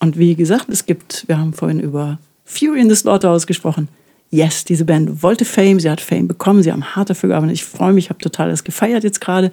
Und 0.00 0.18
wie 0.18 0.34
gesagt, 0.34 0.68
es 0.68 0.84
gibt, 0.84 1.24
wir 1.28 1.38
haben 1.38 1.54
vorhin 1.54 1.80
über 1.80 2.18
Fury 2.44 2.80
in 2.80 2.90
the 2.90 2.96
Slaughterhouse 2.96 3.46
gesprochen. 3.46 3.88
Yes, 4.34 4.64
diese 4.64 4.84
Band 4.84 5.22
wollte 5.22 5.44
Fame, 5.44 5.78
sie 5.78 5.88
hat 5.88 6.00
Fame 6.00 6.26
bekommen, 6.26 6.64
sie 6.64 6.72
haben 6.72 6.96
hart 6.96 7.08
dafür 7.08 7.28
gearbeitet. 7.28 7.54
Ich 7.54 7.64
freue 7.64 7.92
mich, 7.92 8.06
ich 8.06 8.10
habe 8.10 8.18
total 8.18 8.50
das 8.50 8.64
gefeiert 8.64 9.04
jetzt 9.04 9.20
gerade. 9.20 9.52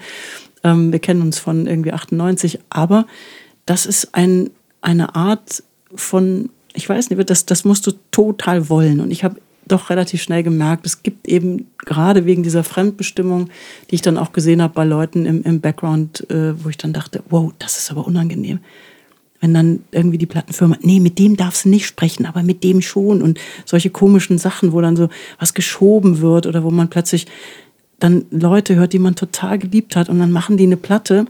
Ähm, 0.63 0.91
wir 0.91 0.97
kennen 0.97 1.21
uns 1.21 1.37
von 1.37 1.67
irgendwie 1.67 1.93
98, 1.93 2.57
aber 2.71 3.05
das 3.67 3.85
ist 3.85 4.15
ein, 4.15 4.49
eine 4.81 5.13
Art 5.13 5.61
von, 5.93 6.49
ich 6.73 6.89
weiß 6.89 7.11
nicht, 7.11 7.29
das, 7.29 7.45
das 7.45 7.63
musst 7.63 7.85
du 7.85 7.91
total 8.09 8.69
wollen. 8.69 9.01
Und 9.01 9.11
ich 9.11 9.23
habe 9.23 9.35
doch 9.67 9.91
relativ 9.91 10.23
schnell 10.23 10.41
gemerkt, 10.41 10.87
es 10.87 11.03
gibt 11.03 11.27
eben 11.27 11.67
gerade 11.77 12.25
wegen 12.25 12.41
dieser 12.41 12.63
Fremdbestimmung, 12.63 13.51
die 13.91 13.95
ich 13.95 14.01
dann 14.01 14.17
auch 14.17 14.31
gesehen 14.31 14.63
habe 14.63 14.73
bei 14.73 14.83
Leuten 14.83 15.27
im, 15.27 15.43
im 15.43 15.61
Background, 15.61 16.27
äh, 16.31 16.55
wo 16.63 16.69
ich 16.69 16.77
dann 16.77 16.91
dachte, 16.91 17.21
wow, 17.29 17.53
das 17.59 17.77
ist 17.77 17.91
aber 17.91 18.07
unangenehm. 18.07 18.61
Wenn 19.41 19.53
dann 19.53 19.83
irgendwie 19.91 20.17
die 20.17 20.27
Plattenfirma, 20.27 20.77
nee, 20.81 20.99
mit 20.99 21.19
dem 21.19 21.35
darfst 21.35 21.65
du 21.65 21.69
nicht 21.69 21.87
sprechen, 21.87 22.25
aber 22.25 22.43
mit 22.43 22.63
dem 22.63 22.81
schon. 22.81 23.21
Und 23.21 23.39
solche 23.65 23.89
komischen 23.89 24.37
Sachen, 24.37 24.71
wo 24.71 24.79
dann 24.79 24.95
so 24.95 25.09
was 25.39 25.53
geschoben 25.53 26.21
wird 26.21 26.45
oder 26.45 26.63
wo 26.63 26.71
man 26.71 26.89
plötzlich 26.89 27.27
dann 27.99 28.25
Leute 28.31 28.75
hört, 28.75 28.93
die 28.93 28.99
man 28.99 29.15
total 29.15 29.59
geliebt 29.59 29.95
hat 29.95 30.09
und 30.09 30.19
dann 30.19 30.31
machen 30.31 30.57
die 30.57 30.63
eine 30.63 30.77
Platte 30.77 31.25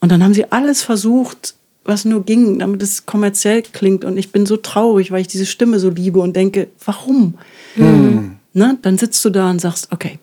und 0.00 0.12
dann 0.12 0.22
haben 0.22 0.34
sie 0.34 0.52
alles 0.52 0.82
versucht, 0.82 1.54
was 1.84 2.04
nur 2.04 2.24
ging, 2.24 2.58
damit 2.58 2.82
es 2.82 3.06
kommerziell 3.06 3.62
klingt. 3.62 4.04
Und 4.04 4.18
ich 4.18 4.32
bin 4.32 4.44
so 4.44 4.58
traurig, 4.58 5.10
weil 5.10 5.22
ich 5.22 5.28
diese 5.28 5.46
Stimme 5.46 5.78
so 5.78 5.88
liebe 5.88 6.20
und 6.20 6.36
denke, 6.36 6.68
warum? 6.84 7.34
Ne? 8.52 8.78
Dann 8.82 8.98
sitzt 8.98 9.24
du 9.24 9.30
da 9.30 9.50
und 9.50 9.60
sagst, 9.60 9.88
okay, 9.92 10.18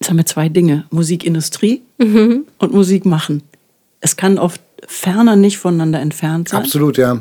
jetzt 0.00 0.08
haben 0.08 0.16
wir 0.16 0.24
zwei 0.24 0.48
Dinge, 0.48 0.86
Musikindustrie 0.90 1.82
und 2.58 2.72
Musik 2.72 3.04
machen. 3.04 3.42
Es 4.00 4.16
kann 4.16 4.38
oft 4.38 4.62
ferner 4.86 5.36
nicht 5.36 5.58
voneinander 5.58 6.00
entfernt 6.00 6.48
sein. 6.48 6.60
Absolut, 6.62 6.96
ja. 6.98 7.20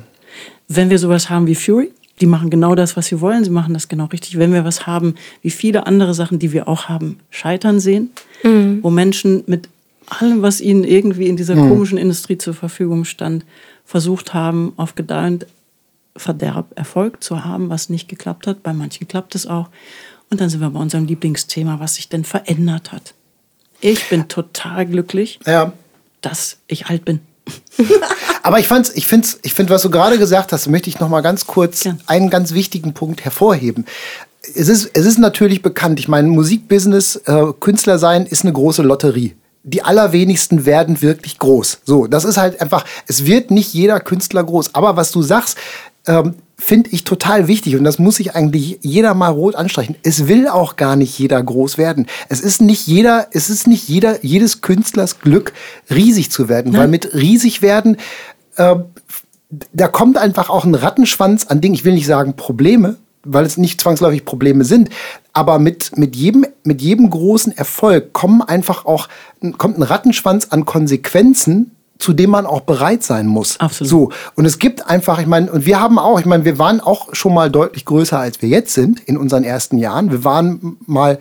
Wenn 0.68 0.90
wir 0.90 1.00
sowas 1.00 1.30
haben 1.30 1.48
wie 1.48 1.56
Fury, 1.56 1.92
die 2.20 2.26
machen 2.26 2.50
genau 2.50 2.76
das, 2.76 2.98
was 2.98 3.08
sie 3.08 3.22
wollen, 3.22 3.44
sie 3.44 3.50
machen 3.52 3.74
das 3.74 3.88
genau 3.88 4.06
richtig. 4.06 4.38
Wenn 4.38 4.52
wir 4.54 4.66
was 4.66 4.88
haben 4.88 5.16
wie 5.42 5.52
viele 5.52 5.86
andere 5.88 6.14
Sachen, 6.14 6.40
die 6.40 6.52
wir 6.52 6.68
auch 6.68 6.90
haben, 6.90 7.20
scheitern 7.30 7.80
sehen, 7.80 8.10
wo 8.82 8.90
Menschen 8.90 9.44
mit 9.48 9.70
allem, 10.08 10.42
was 10.42 10.62
ihnen 10.62 10.84
irgendwie 10.84 11.28
in 11.28 11.38
dieser 11.38 11.56
komischen 11.56 11.98
Industrie 11.98 12.38
zur 12.38 12.54
Verfügung 12.54 13.06
stand, 13.06 13.46
versucht 13.86 14.34
haben, 14.34 14.74
auf 14.78 14.96
Gedeih 14.96 15.28
und 15.28 15.48
Verderb 16.16 16.72
Erfolg 16.76 17.24
zu 17.24 17.46
haben, 17.46 17.70
was 17.70 17.90
nicht 17.90 18.08
geklappt 18.08 18.48
hat. 18.48 18.64
Bei 18.64 18.74
manchen 18.74 19.08
klappt 19.08 19.36
es 19.36 19.46
auch. 19.46 19.70
Und 20.30 20.42
dann 20.42 20.50
sind 20.50 20.60
wir 20.62 20.70
bei 20.72 20.80
unserem 20.80 21.06
Lieblingsthema, 21.06 21.80
was 21.80 21.96
sich 21.96 22.10
denn 22.10 22.24
verändert 22.24 22.92
hat. 22.92 23.14
Ich 23.80 24.10
bin 24.10 24.28
total 24.28 24.86
glücklich, 24.88 25.40
Ja. 25.46 25.72
dass 26.22 26.58
ich 26.68 26.88
alt 26.88 27.06
bin. 27.06 27.20
Aber 28.44 28.60
ich 28.60 28.68
fand's, 28.68 28.92
ich 28.96 29.08
find's, 29.08 29.40
ich 29.44 29.54
finde, 29.54 29.74
was 29.74 29.82
du 29.82 29.90
gerade 29.90 30.18
gesagt 30.18 30.52
hast, 30.52 30.68
möchte 30.68 30.90
ich 30.90 31.00
noch 31.00 31.10
mal 31.10 31.22
ganz 31.22 31.48
kurz 31.48 31.82
Gern. 31.82 32.02
einen 32.08 32.30
ganz 32.30 32.54
wichtigen 32.54 32.94
Punkt 32.94 33.26
hervorheben. 33.26 33.86
Es 34.56 34.70
ist, 34.70 34.92
es 34.94 35.06
ist 35.06 35.20
natürlich 35.20 35.62
bekannt. 35.62 36.00
Ich 36.00 36.08
meine, 36.08 36.28
Musikbusiness, 36.30 37.18
äh, 37.26 37.54
Künstler 37.60 38.00
sein, 38.00 38.26
ist 38.26 38.44
eine 38.44 38.54
große 38.54 38.82
Lotterie. 38.82 39.36
Die 39.64 39.84
allerwenigsten 39.84 40.66
werden 40.66 41.02
wirklich 41.02 41.40
groß. 41.40 41.80
So, 41.84 42.08
das 42.08 42.24
ist 42.24 42.38
halt 42.38 42.62
einfach, 42.62 42.86
es 43.08 43.26
wird 43.26 43.52
nicht 43.52 43.74
jeder 43.74 44.00
Künstler 44.00 44.44
groß. 44.44 44.76
Aber 44.76 44.96
was 44.96 45.12
du 45.12 45.22
sagst, 45.22 45.58
ähm, 46.08 46.36
finde 46.60 46.90
ich 46.92 47.04
total 47.04 47.48
wichtig 47.48 47.76
und 47.76 47.84
das 47.84 48.00
muss 48.00 48.16
sich 48.16 48.36
eigentlich 48.36 48.80
jeder 48.82 49.14
mal 49.14 49.30
rot 49.30 49.56
anstreichen. 49.56 49.96
Es 50.04 50.28
will 50.28 50.48
auch 50.48 50.76
gar 50.76 50.96
nicht 50.96 51.18
jeder 51.20 51.42
groß 51.42 51.78
werden. 51.78 52.08
Es 52.30 52.42
ist 52.42 52.62
nicht 52.62 52.88
jeder, 52.88 53.28
es 53.32 53.50
ist 53.50 53.68
nicht 53.68 53.88
jeder, 53.88 54.24
jedes 54.26 54.62
Künstlers 54.62 55.20
Glück, 55.20 55.54
riesig 55.90 56.32
zu 56.32 56.50
werden, 56.50 56.74
weil 56.74 56.88
mit 56.88 57.14
riesig 57.14 57.62
werden, 57.62 57.98
äh, 58.56 58.76
da 59.72 59.88
kommt 59.88 60.18
einfach 60.18 60.50
auch 60.50 60.66
ein 60.66 60.76
Rattenschwanz 60.76 61.46
an 61.46 61.62
Dingen, 61.62 61.76
ich 61.76 61.86
will 61.86 61.94
nicht 61.94 62.08
sagen 62.08 62.36
Probleme, 62.36 62.98
weil 63.24 63.46
es 63.46 63.58
nicht 63.58 63.80
zwangsläufig 63.80 64.26
Probleme 64.26 64.66
sind, 64.66 64.90
aber 65.34 65.60
mit, 65.60 65.96
mit, 65.98 66.16
jedem, 66.16 66.46
mit 66.64 66.82
jedem 66.82 67.10
großen 67.10 67.56
Erfolg 67.56 68.14
kommen 68.14 68.42
einfach 68.42 68.86
auch, 68.86 69.08
kommt 69.58 69.78
ein 69.78 69.84
Rattenschwanz 69.84 70.48
an 70.50 70.66
Konsequenzen, 70.66 71.77
zu 72.00 72.14
dem 72.14 72.30
man 72.30 72.46
auch 72.46 72.62
bereit 72.62 73.04
sein 73.04 73.28
muss. 73.28 73.60
Absolut. 73.60 73.90
So. 73.90 74.12
Und 74.36 74.46
es 74.46 74.60
gibt 74.60 74.88
einfach, 74.88 75.20
ich 75.20 75.28
meine, 75.28 75.52
und 75.52 75.66
wir 75.66 75.80
haben 75.80 76.00
auch, 76.00 76.20
ich 76.20 76.26
meine, 76.26 76.46
wir 76.46 76.60
waren 76.60 76.80
auch 76.80 77.14
schon 77.14 77.34
mal 77.34 77.50
deutlich 77.50 77.86
größer, 77.86 78.20
als 78.20 78.42
wir 78.42 78.50
jetzt 78.50 78.74
sind 78.74 79.00
in 79.02 79.18
unseren 79.18 79.44
ersten 79.44 79.78
Jahren. 79.78 80.12
Wir 80.12 80.24
waren 80.24 80.78
mal 80.86 81.20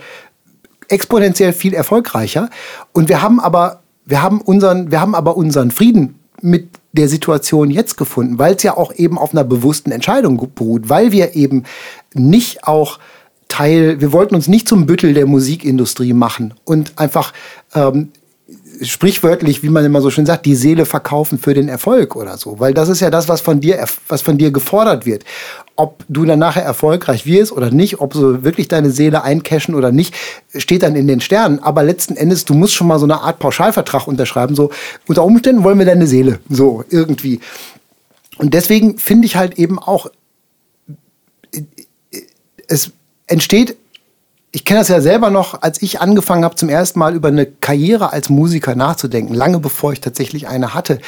exponentiell 0.88 1.52
viel 1.52 1.74
erfolgreicher. 1.74 2.50
Und 2.92 3.08
wir 3.08 3.22
haben 3.22 3.40
aber, 3.40 3.80
wir 4.04 4.22
haben 4.22 4.40
unseren, 4.40 4.90
wir 4.90 5.00
haben 5.00 5.14
aber 5.14 5.36
unseren 5.36 5.70
Frieden 5.70 6.18
mit 6.40 6.68
der 6.92 7.08
Situation 7.08 7.70
jetzt 7.70 7.96
gefunden, 7.96 8.38
weil 8.38 8.54
es 8.54 8.62
ja 8.62 8.76
auch 8.76 8.92
eben 8.94 9.18
auf 9.18 9.32
einer 9.32 9.44
bewussten 9.44 9.90
Entscheidung 9.90 10.50
beruht, 10.54 10.88
weil 10.88 11.12
wir 11.12 11.34
eben 11.34 11.64
nicht 12.14 12.64
auch 12.64 12.98
Teil, 13.48 14.00
wir 14.00 14.12
wollten 14.12 14.34
uns 14.34 14.48
nicht 14.48 14.68
zum 14.68 14.86
Büttel 14.86 15.14
der 15.14 15.26
Musikindustrie 15.26 16.12
machen 16.12 16.54
und 16.64 16.98
einfach 16.98 17.32
ähm, 17.74 18.10
sprichwörtlich, 18.82 19.62
wie 19.62 19.68
man 19.68 19.84
immer 19.84 20.00
so 20.00 20.10
schön 20.10 20.26
sagt, 20.26 20.46
die 20.46 20.54
Seele 20.54 20.84
verkaufen 20.84 21.38
für 21.38 21.54
den 21.54 21.68
Erfolg 21.68 22.16
oder 22.16 22.36
so. 22.36 22.58
Weil 22.60 22.74
das 22.74 22.88
ist 22.88 23.00
ja 23.00 23.10
das, 23.10 23.28
was 23.28 23.40
von 23.40 23.60
dir, 23.60 23.84
was 24.08 24.22
von 24.22 24.38
dir 24.38 24.50
gefordert 24.50 25.06
wird. 25.06 25.24
Ob 25.76 26.04
du 26.08 26.24
dann 26.24 26.38
nachher 26.38 26.64
erfolgreich 26.64 27.26
wirst 27.26 27.52
oder 27.52 27.70
nicht, 27.70 28.00
ob 28.00 28.12
du 28.12 28.42
wirklich 28.42 28.68
deine 28.68 28.90
Seele 28.90 29.22
eincashen 29.22 29.74
oder 29.74 29.92
nicht, 29.92 30.14
steht 30.54 30.82
dann 30.82 30.96
in 30.96 31.06
den 31.06 31.20
Sternen. 31.20 31.58
Aber 31.58 31.82
letzten 31.82 32.16
Endes, 32.16 32.44
du 32.44 32.54
musst 32.54 32.74
schon 32.74 32.86
mal 32.86 32.98
so 32.98 33.04
eine 33.06 33.20
Art 33.20 33.38
Pauschalvertrag 33.38 34.06
unterschreiben. 34.06 34.54
So, 34.54 34.70
unter 35.06 35.24
Umständen 35.24 35.64
wollen 35.64 35.78
wir 35.78 35.86
deine 35.86 36.06
Seele. 36.06 36.40
So, 36.48 36.84
irgendwie. 36.90 37.40
Und 38.38 38.54
deswegen 38.54 38.98
finde 38.98 39.26
ich 39.26 39.36
halt 39.36 39.58
eben 39.58 39.78
auch, 39.78 40.10
es 42.68 42.90
entsteht, 43.26 43.76
ich 44.56 44.64
kenne 44.64 44.80
das 44.80 44.88
ja 44.88 45.02
selber 45.02 45.28
noch, 45.28 45.60
als 45.60 45.82
ich 45.82 46.00
angefangen 46.00 46.42
habe, 46.42 46.56
zum 46.56 46.70
ersten 46.70 46.98
Mal 46.98 47.14
über 47.14 47.28
eine 47.28 47.44
Karriere 47.44 48.14
als 48.14 48.30
Musiker 48.30 48.74
nachzudenken, 48.74 49.34
lange 49.34 49.58
bevor 49.58 49.92
ich 49.92 50.00
tatsächlich 50.00 50.48
eine 50.48 50.72
hatte, 50.72 50.98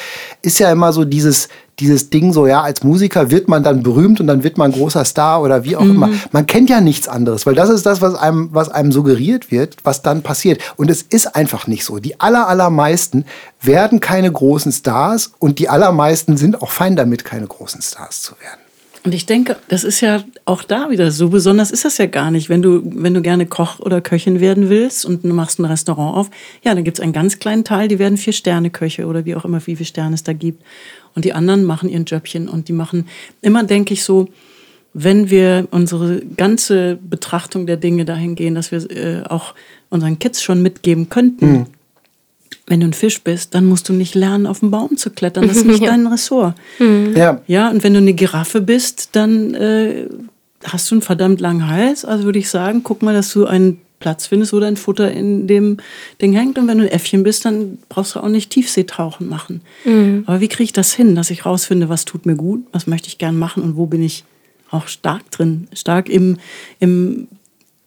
ist 0.43 0.59
ja 0.59 0.71
immer 0.71 0.93
so 0.93 1.03
dieses, 1.03 1.49
dieses 1.79 2.11
Ding 2.11 2.31
so, 2.31 2.45
ja, 2.45 2.61
als 2.61 2.83
Musiker 2.83 3.31
wird 3.31 3.47
man 3.47 3.63
dann 3.63 3.81
berühmt 3.81 4.19
und 4.19 4.27
dann 4.27 4.43
wird 4.43 4.59
man 4.59 4.71
großer 4.71 5.03
Star 5.03 5.41
oder 5.41 5.63
wie 5.63 5.75
auch 5.75 5.81
immer. 5.81 6.11
Man 6.31 6.45
kennt 6.45 6.69
ja 6.69 6.79
nichts 6.79 7.07
anderes, 7.07 7.47
weil 7.47 7.55
das 7.55 7.71
ist 7.71 7.87
das, 7.87 8.01
was 8.01 8.13
einem, 8.13 8.49
was 8.51 8.69
einem 8.69 8.91
suggeriert 8.91 9.49
wird, 9.49 9.77
was 9.83 10.03
dann 10.03 10.21
passiert. 10.21 10.61
Und 10.75 10.91
es 10.91 11.01
ist 11.01 11.35
einfach 11.35 11.65
nicht 11.65 11.85
so. 11.85 11.97
Die 11.97 12.19
aller, 12.19 12.47
allermeisten 12.47 13.25
werden 13.63 13.99
keine 13.99 14.31
großen 14.31 14.71
Stars 14.71 15.31
und 15.39 15.57
die 15.57 15.69
allermeisten 15.69 16.37
sind 16.37 16.61
auch 16.61 16.69
fein 16.69 16.95
damit, 16.95 17.25
keine 17.25 17.47
großen 17.47 17.81
Stars 17.81 18.21
zu 18.21 18.33
werden. 18.39 18.68
Und 19.03 19.13
ich 19.13 19.25
denke, 19.25 19.55
das 19.69 19.85
ist 19.85 20.01
ja 20.01 20.23
auch 20.43 20.63
da 20.63 20.89
wieder 20.89 21.09
so 21.11 21.29
besonders 21.29 21.71
ist 21.71 21.85
das 21.85 21.97
ja 21.97 22.05
gar 22.05 22.31
nicht. 22.31 22.49
Wenn 22.49 22.61
du, 22.61 22.81
wenn 22.83 23.13
du 23.13 23.21
gerne 23.21 23.45
Koch 23.45 23.79
oder 23.79 24.01
Köchin 24.01 24.41
werden 24.41 24.69
willst 24.69 25.05
und 25.05 25.23
du 25.23 25.29
machst 25.29 25.59
ein 25.59 25.65
Restaurant 25.65 26.17
auf, 26.17 26.29
ja, 26.63 26.75
dann 26.75 26.83
gibt 26.83 26.97
es 26.97 27.03
einen 27.03 27.13
ganz 27.13 27.39
kleinen 27.39 27.63
Teil, 27.63 27.87
die 27.87 27.97
werden 27.97 28.17
vier 28.17 28.33
Sterne 28.33 28.69
Köche 28.69 29.05
oder 29.05 29.23
wie 29.23 29.35
auch 29.35 29.45
immer, 29.45 29.65
wie 29.65 29.75
viele 29.77 29.87
Sterne 29.87 30.15
es 30.15 30.23
da 30.23 30.33
gibt. 30.33 30.63
und 31.15 31.25
die 31.25 31.33
anderen 31.33 31.63
machen 31.63 31.89
ihren 31.89 32.05
Jöbchen 32.05 32.49
und 32.49 32.67
die 32.67 32.73
machen, 32.73 33.07
immer 33.41 33.63
denke 33.63 33.93
ich 33.93 34.03
so, 34.03 34.27
wenn 34.93 35.29
wir 35.29 35.67
unsere 35.71 36.21
ganze 36.37 36.97
Betrachtung 37.01 37.67
der 37.67 37.77
Dinge 37.77 38.05
dahin 38.05 38.35
gehen, 38.35 38.55
dass 38.55 38.71
wir 38.71 38.89
äh, 38.91 39.23
auch 39.23 39.53
unseren 39.89 40.19
Kids 40.19 40.41
schon 40.41 40.61
mitgeben 40.61 41.09
könnten, 41.09 41.51
mhm. 41.51 41.65
Wenn 42.69 42.79
du 42.79 42.87
ein 42.87 42.93
Fisch 42.93 43.21
bist, 43.21 43.55
dann 43.55 43.65
musst 43.65 43.89
du 43.89 43.93
nicht 43.93 44.15
lernen, 44.15 44.45
auf 44.45 44.59
den 44.59 44.71
Baum 44.71 44.95
zu 44.95 45.09
klettern. 45.09 45.47
Das 45.47 45.57
ist 45.57 45.65
nicht 45.65 45.81
ja. 45.83 45.89
dein 45.89 46.07
Ressort. 46.07 46.55
Mhm. 46.77 47.15
Ja. 47.15 47.41
ja, 47.47 47.69
und 47.69 47.83
wenn 47.83 47.93
du 47.93 47.99
eine 47.99 48.13
Giraffe 48.13 48.61
bist, 48.61 49.09
dann 49.13 49.55
äh, 49.55 50.07
hast 50.63 50.89
du 50.89 50.95
einen 50.95 51.01
verdammt 51.01 51.41
langen 51.41 51.67
Hals. 51.67 52.05
Also 52.05 52.25
würde 52.25 52.39
ich 52.39 52.49
sagen, 52.49 52.81
guck 52.83 53.01
mal, 53.01 53.13
dass 53.13 53.33
du 53.33 53.45
einen 53.45 53.81
Platz 53.99 54.27
findest, 54.27 54.53
wo 54.53 54.59
dein 54.59 54.77
Futter 54.77 55.11
in 55.11 55.47
dem 55.47 55.77
Ding 56.21 56.33
hängt. 56.33 56.57
Und 56.57 56.67
wenn 56.67 56.77
du 56.77 56.85
ein 56.85 56.91
Äffchen 56.91 57.23
bist, 57.23 57.43
dann 57.45 57.79
brauchst 57.89 58.15
du 58.15 58.19
auch 58.19 58.29
nicht 58.29 58.51
Tiefseetauchen 58.51 59.27
machen. 59.27 59.61
Mhm. 59.83 60.23
Aber 60.27 60.39
wie 60.39 60.47
kriege 60.47 60.65
ich 60.65 60.73
das 60.73 60.93
hin, 60.93 61.15
dass 61.15 61.31
ich 61.31 61.45
rausfinde, 61.45 61.89
was 61.89 62.05
tut 62.05 62.25
mir 62.25 62.35
gut, 62.35 62.63
was 62.71 62.87
möchte 62.87 63.07
ich 63.07 63.17
gern 63.17 63.37
machen 63.37 63.63
und 63.63 63.75
wo 63.75 63.87
bin 63.87 64.03
ich 64.03 64.23
auch 64.71 64.87
stark 64.87 65.31
drin, 65.31 65.67
stark 65.73 66.09
im, 66.09 66.37
im 66.79 67.27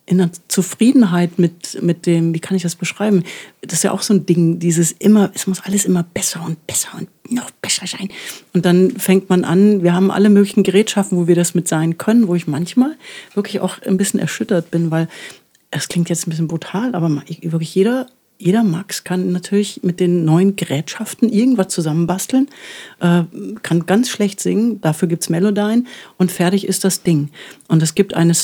in 0.05 0.19
der 0.19 0.31
Zufriedenheit 0.49 1.39
mit, 1.39 1.81
mit 1.83 2.07
dem, 2.07 2.35
wie 2.35 2.41
kann 2.41 2.57
ich 2.57 2.63
das 2.63 2.75
beschreiben? 2.75 3.23
Das 3.61 3.75
ist 3.75 3.85
ja 3.85 3.93
auch 3.93 4.03
so 4.03 4.15
ein 4.15 4.27
Ding, 4.27 4.59
dieses 4.59 4.93
immer, 4.93 5.31
es 5.35 5.47
muss 5.47 5.61
alles 5.61 5.85
immer 5.85 6.03
besser 6.03 6.45
und 6.45 6.67
besser 6.67 6.89
und 6.99 7.09
noch 7.31 7.51
besser 7.51 7.87
sein. 7.87 8.09
Und 8.53 8.67
dann 8.67 8.91
fängt 8.93 9.31
man 9.31 9.45
an, 9.45 9.83
wir 9.83 9.95
haben 9.95 10.11
alle 10.11 10.29
möglichen 10.29 10.65
Gerätschaften, 10.65 11.17
wo 11.17 11.29
wir 11.29 11.37
das 11.37 11.55
mit 11.55 11.69
sein 11.69 11.99
können, 11.99 12.27
wo 12.27 12.35
ich 12.35 12.47
manchmal 12.47 12.97
wirklich 13.35 13.61
auch 13.61 13.81
ein 13.83 13.97
bisschen 13.97 14.19
erschüttert 14.19 14.71
bin, 14.71 14.91
weil 14.91 15.09
es 15.71 15.89
klingt 15.89 16.09
jetzt 16.09 16.27
ein 16.27 16.31
bisschen 16.31 16.49
brutal, 16.49 16.95
aber 16.95 17.09
wirklich 17.41 17.75
jeder, 17.75 18.07
jeder 18.39 18.65
Max 18.65 19.05
kann 19.05 19.31
natürlich 19.31 19.83
mit 19.85 20.01
den 20.01 20.25
neuen 20.25 20.57
Gerätschaften 20.57 21.29
irgendwas 21.29 21.69
zusammenbasteln, 21.69 22.49
äh, 23.01 23.23
kann 23.63 23.87
ganz 23.87 24.11
schlecht 24.11 24.41
singen, 24.41 24.81
dafür 24.81 25.07
gibt 25.07 25.23
es 25.23 25.31
Melodyne 25.31 25.85
und 26.19 26.33
fertig 26.33 26.67
ist 26.67 26.85
das 26.85 27.05
Ding. 27.05 27.31
Und 27.69 27.83
es 27.83 27.95
gibt 27.95 28.15
eine 28.15 28.35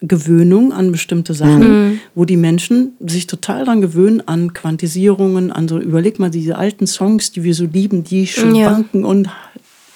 Soundgewöhnung 0.00 0.72
an 0.72 0.92
bestimmte 0.92 1.34
Sachen, 1.34 1.88
mhm. 1.88 2.00
wo 2.14 2.24
die 2.24 2.36
Menschen 2.36 2.92
sich 3.00 3.26
total 3.26 3.64
daran 3.64 3.80
gewöhnen, 3.80 4.22
an 4.26 4.52
Quantisierungen, 4.52 5.50
an 5.50 5.68
so, 5.68 5.78
überleg 5.78 6.18
mal, 6.18 6.30
diese 6.30 6.56
alten 6.56 6.86
Songs, 6.86 7.32
die 7.32 7.42
wir 7.42 7.54
so 7.54 7.66
lieben, 7.66 8.04
die 8.04 8.26
schwanken 8.26 9.00
ja. 9.00 9.06
und 9.06 9.28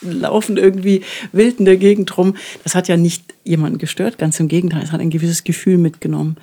laufen 0.01 0.57
irgendwie 0.57 1.03
wild 1.33 1.59
in 1.59 1.65
der 1.65 1.77
Gegend 1.77 2.17
rum. 2.17 2.35
Das 2.63 2.75
hat 2.75 2.89
ja 2.89 2.97
nicht 2.97 3.35
jemanden 3.45 3.79
gestört, 3.79 4.19
ganz 4.19 4.39
im 4.41 4.49
Gegenteil, 4.49 4.83
es 4.83 4.93
hat 4.93 5.01
ein 5.01 5.11
gewisses 5.11 5.45
Gefühl 5.45 5.79
mitgenommen. 5.79 6.37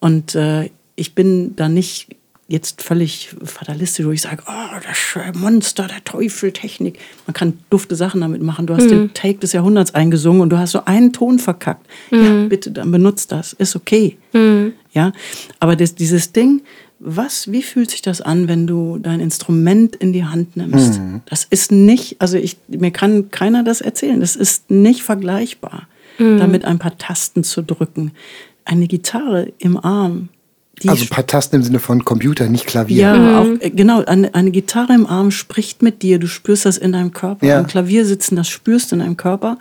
Und 0.00 0.34
äh, 0.34 0.70
ich 0.94 1.14
bin 1.14 1.54
da 1.56 1.68
nicht 1.68 2.15
jetzt 2.48 2.82
völlig 2.82 3.34
fatalistisch, 3.42 4.06
wo 4.06 4.10
ich 4.12 4.22
sage, 4.22 4.42
oh, 4.46 4.80
das 4.86 5.36
Monster, 5.36 5.88
der 5.88 6.04
Teufel, 6.04 6.52
Technik. 6.52 6.98
Man 7.26 7.34
kann 7.34 7.58
dufte 7.70 7.96
Sachen 7.96 8.20
damit 8.20 8.40
machen. 8.40 8.66
Du 8.66 8.74
hast 8.74 8.84
mhm. 8.84 8.90
den 8.90 9.14
Take 9.14 9.38
des 9.38 9.52
Jahrhunderts 9.52 9.94
eingesungen 9.94 10.42
und 10.42 10.50
du 10.50 10.58
hast 10.58 10.72
so 10.72 10.84
einen 10.84 11.12
Ton 11.12 11.38
verkackt. 11.38 11.86
Mhm. 12.10 12.24
Ja, 12.24 12.46
bitte, 12.48 12.70
dann 12.70 12.90
benutzt 12.92 13.32
das. 13.32 13.52
Ist 13.52 13.74
okay. 13.74 14.16
Mhm. 14.32 14.74
Ja, 14.92 15.12
aber 15.58 15.74
das, 15.74 15.96
dieses 15.96 16.32
Ding, 16.32 16.62
was, 16.98 17.50
wie 17.50 17.62
fühlt 17.62 17.90
sich 17.90 18.00
das 18.00 18.20
an, 18.20 18.48
wenn 18.48 18.66
du 18.66 18.98
dein 18.98 19.20
Instrument 19.20 19.96
in 19.96 20.12
die 20.12 20.24
Hand 20.24 20.56
nimmst? 20.56 20.98
Mhm. 21.00 21.22
Das 21.26 21.44
ist 21.44 21.72
nicht, 21.72 22.20
also 22.20 22.38
ich, 22.38 22.56
mir 22.68 22.92
kann 22.92 23.30
keiner 23.30 23.64
das 23.64 23.80
erzählen. 23.80 24.20
Das 24.20 24.36
ist 24.36 24.70
nicht 24.70 25.02
vergleichbar, 25.02 25.88
mhm. 26.18 26.38
damit 26.38 26.64
ein 26.64 26.78
paar 26.78 26.96
Tasten 26.96 27.42
zu 27.42 27.62
drücken. 27.62 28.12
Eine 28.64 28.86
Gitarre 28.86 29.52
im 29.58 29.76
Arm. 29.76 30.28
Also 30.86 31.04
ein 31.04 31.08
paar 31.08 31.26
Tasten 31.26 31.56
im 31.56 31.62
Sinne 31.62 31.78
von 31.78 32.04
Computer, 32.04 32.48
nicht 32.48 32.66
Klavier. 32.66 33.02
Ja, 33.02 33.16
mhm. 33.16 33.34
auch, 33.34 33.62
äh, 33.62 33.70
genau. 33.70 34.04
Eine, 34.04 34.34
eine 34.34 34.50
Gitarre 34.50 34.94
im 34.94 35.06
Arm 35.06 35.30
spricht 35.30 35.82
mit 35.82 36.02
dir. 36.02 36.18
Du 36.18 36.26
spürst 36.26 36.66
das 36.66 36.76
in 36.76 36.92
deinem 36.92 37.12
Körper. 37.12 37.46
Ja. 37.46 37.58
Ein 37.58 37.66
Klavier 37.66 38.04
sitzen, 38.04 38.36
das 38.36 38.48
spürst 38.48 38.90
du 38.90 38.96
in 38.96 39.00
deinem 39.00 39.16
Körper. 39.16 39.58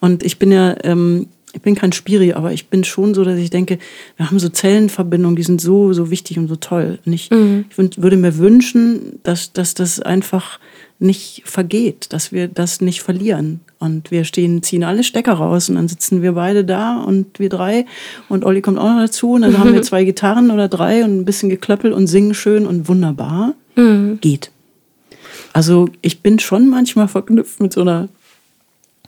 Und 0.00 0.22
ich 0.22 0.38
bin 0.38 0.52
ja 0.52 0.76
ähm, 0.84 1.26
ich 1.54 1.62
bin 1.62 1.76
kein 1.76 1.92
Spiri, 1.92 2.32
aber 2.32 2.52
ich 2.52 2.66
bin 2.66 2.82
schon 2.82 3.14
so, 3.14 3.24
dass 3.24 3.38
ich 3.38 3.48
denke, 3.48 3.78
wir 4.16 4.28
haben 4.28 4.40
so 4.40 4.48
Zellenverbindungen, 4.48 5.36
die 5.36 5.44
sind 5.44 5.60
so, 5.60 5.92
so 5.92 6.10
wichtig 6.10 6.36
und 6.36 6.48
so 6.48 6.56
toll. 6.56 6.98
Und 7.06 7.12
ich, 7.12 7.30
mhm. 7.30 7.66
ich 7.70 8.02
würde 8.02 8.16
mir 8.16 8.36
wünschen, 8.38 9.20
dass, 9.22 9.52
dass 9.52 9.74
das 9.74 10.00
einfach 10.00 10.58
nicht 10.98 11.42
vergeht, 11.44 12.12
dass 12.12 12.32
wir 12.32 12.48
das 12.48 12.80
nicht 12.80 13.02
verlieren. 13.02 13.60
Und 13.78 14.10
wir 14.10 14.24
stehen, 14.24 14.62
ziehen 14.62 14.84
alle 14.84 15.04
Stecker 15.04 15.34
raus 15.34 15.68
und 15.68 15.74
dann 15.74 15.88
sitzen 15.88 16.22
wir 16.22 16.32
beide 16.32 16.64
da 16.64 17.00
und 17.00 17.38
wir 17.38 17.48
drei 17.48 17.84
und 18.28 18.44
Olli 18.44 18.62
kommt 18.62 18.78
auch 18.78 18.88
noch 18.88 19.00
dazu 19.00 19.32
und 19.32 19.42
dann 19.42 19.52
mhm. 19.52 19.58
haben 19.58 19.74
wir 19.74 19.82
zwei 19.90 20.04
Gitarren 20.04 20.50
oder 20.50 20.68
drei 20.68 21.04
und 21.04 21.20
ein 21.20 21.24
bisschen 21.24 21.50
geklöppelt 21.50 21.92
und 21.92 22.06
singen 22.06 22.34
schön 22.34 22.66
und 22.66 22.88
wunderbar. 22.88 23.54
Mhm. 23.76 24.18
Geht. 24.20 24.50
Also 25.52 25.88
ich 26.00 26.20
bin 26.20 26.38
schon 26.38 26.68
manchmal 26.68 27.08
verknüpft 27.08 27.60
mit 27.60 27.72
so 27.72 27.82
einer 27.82 28.08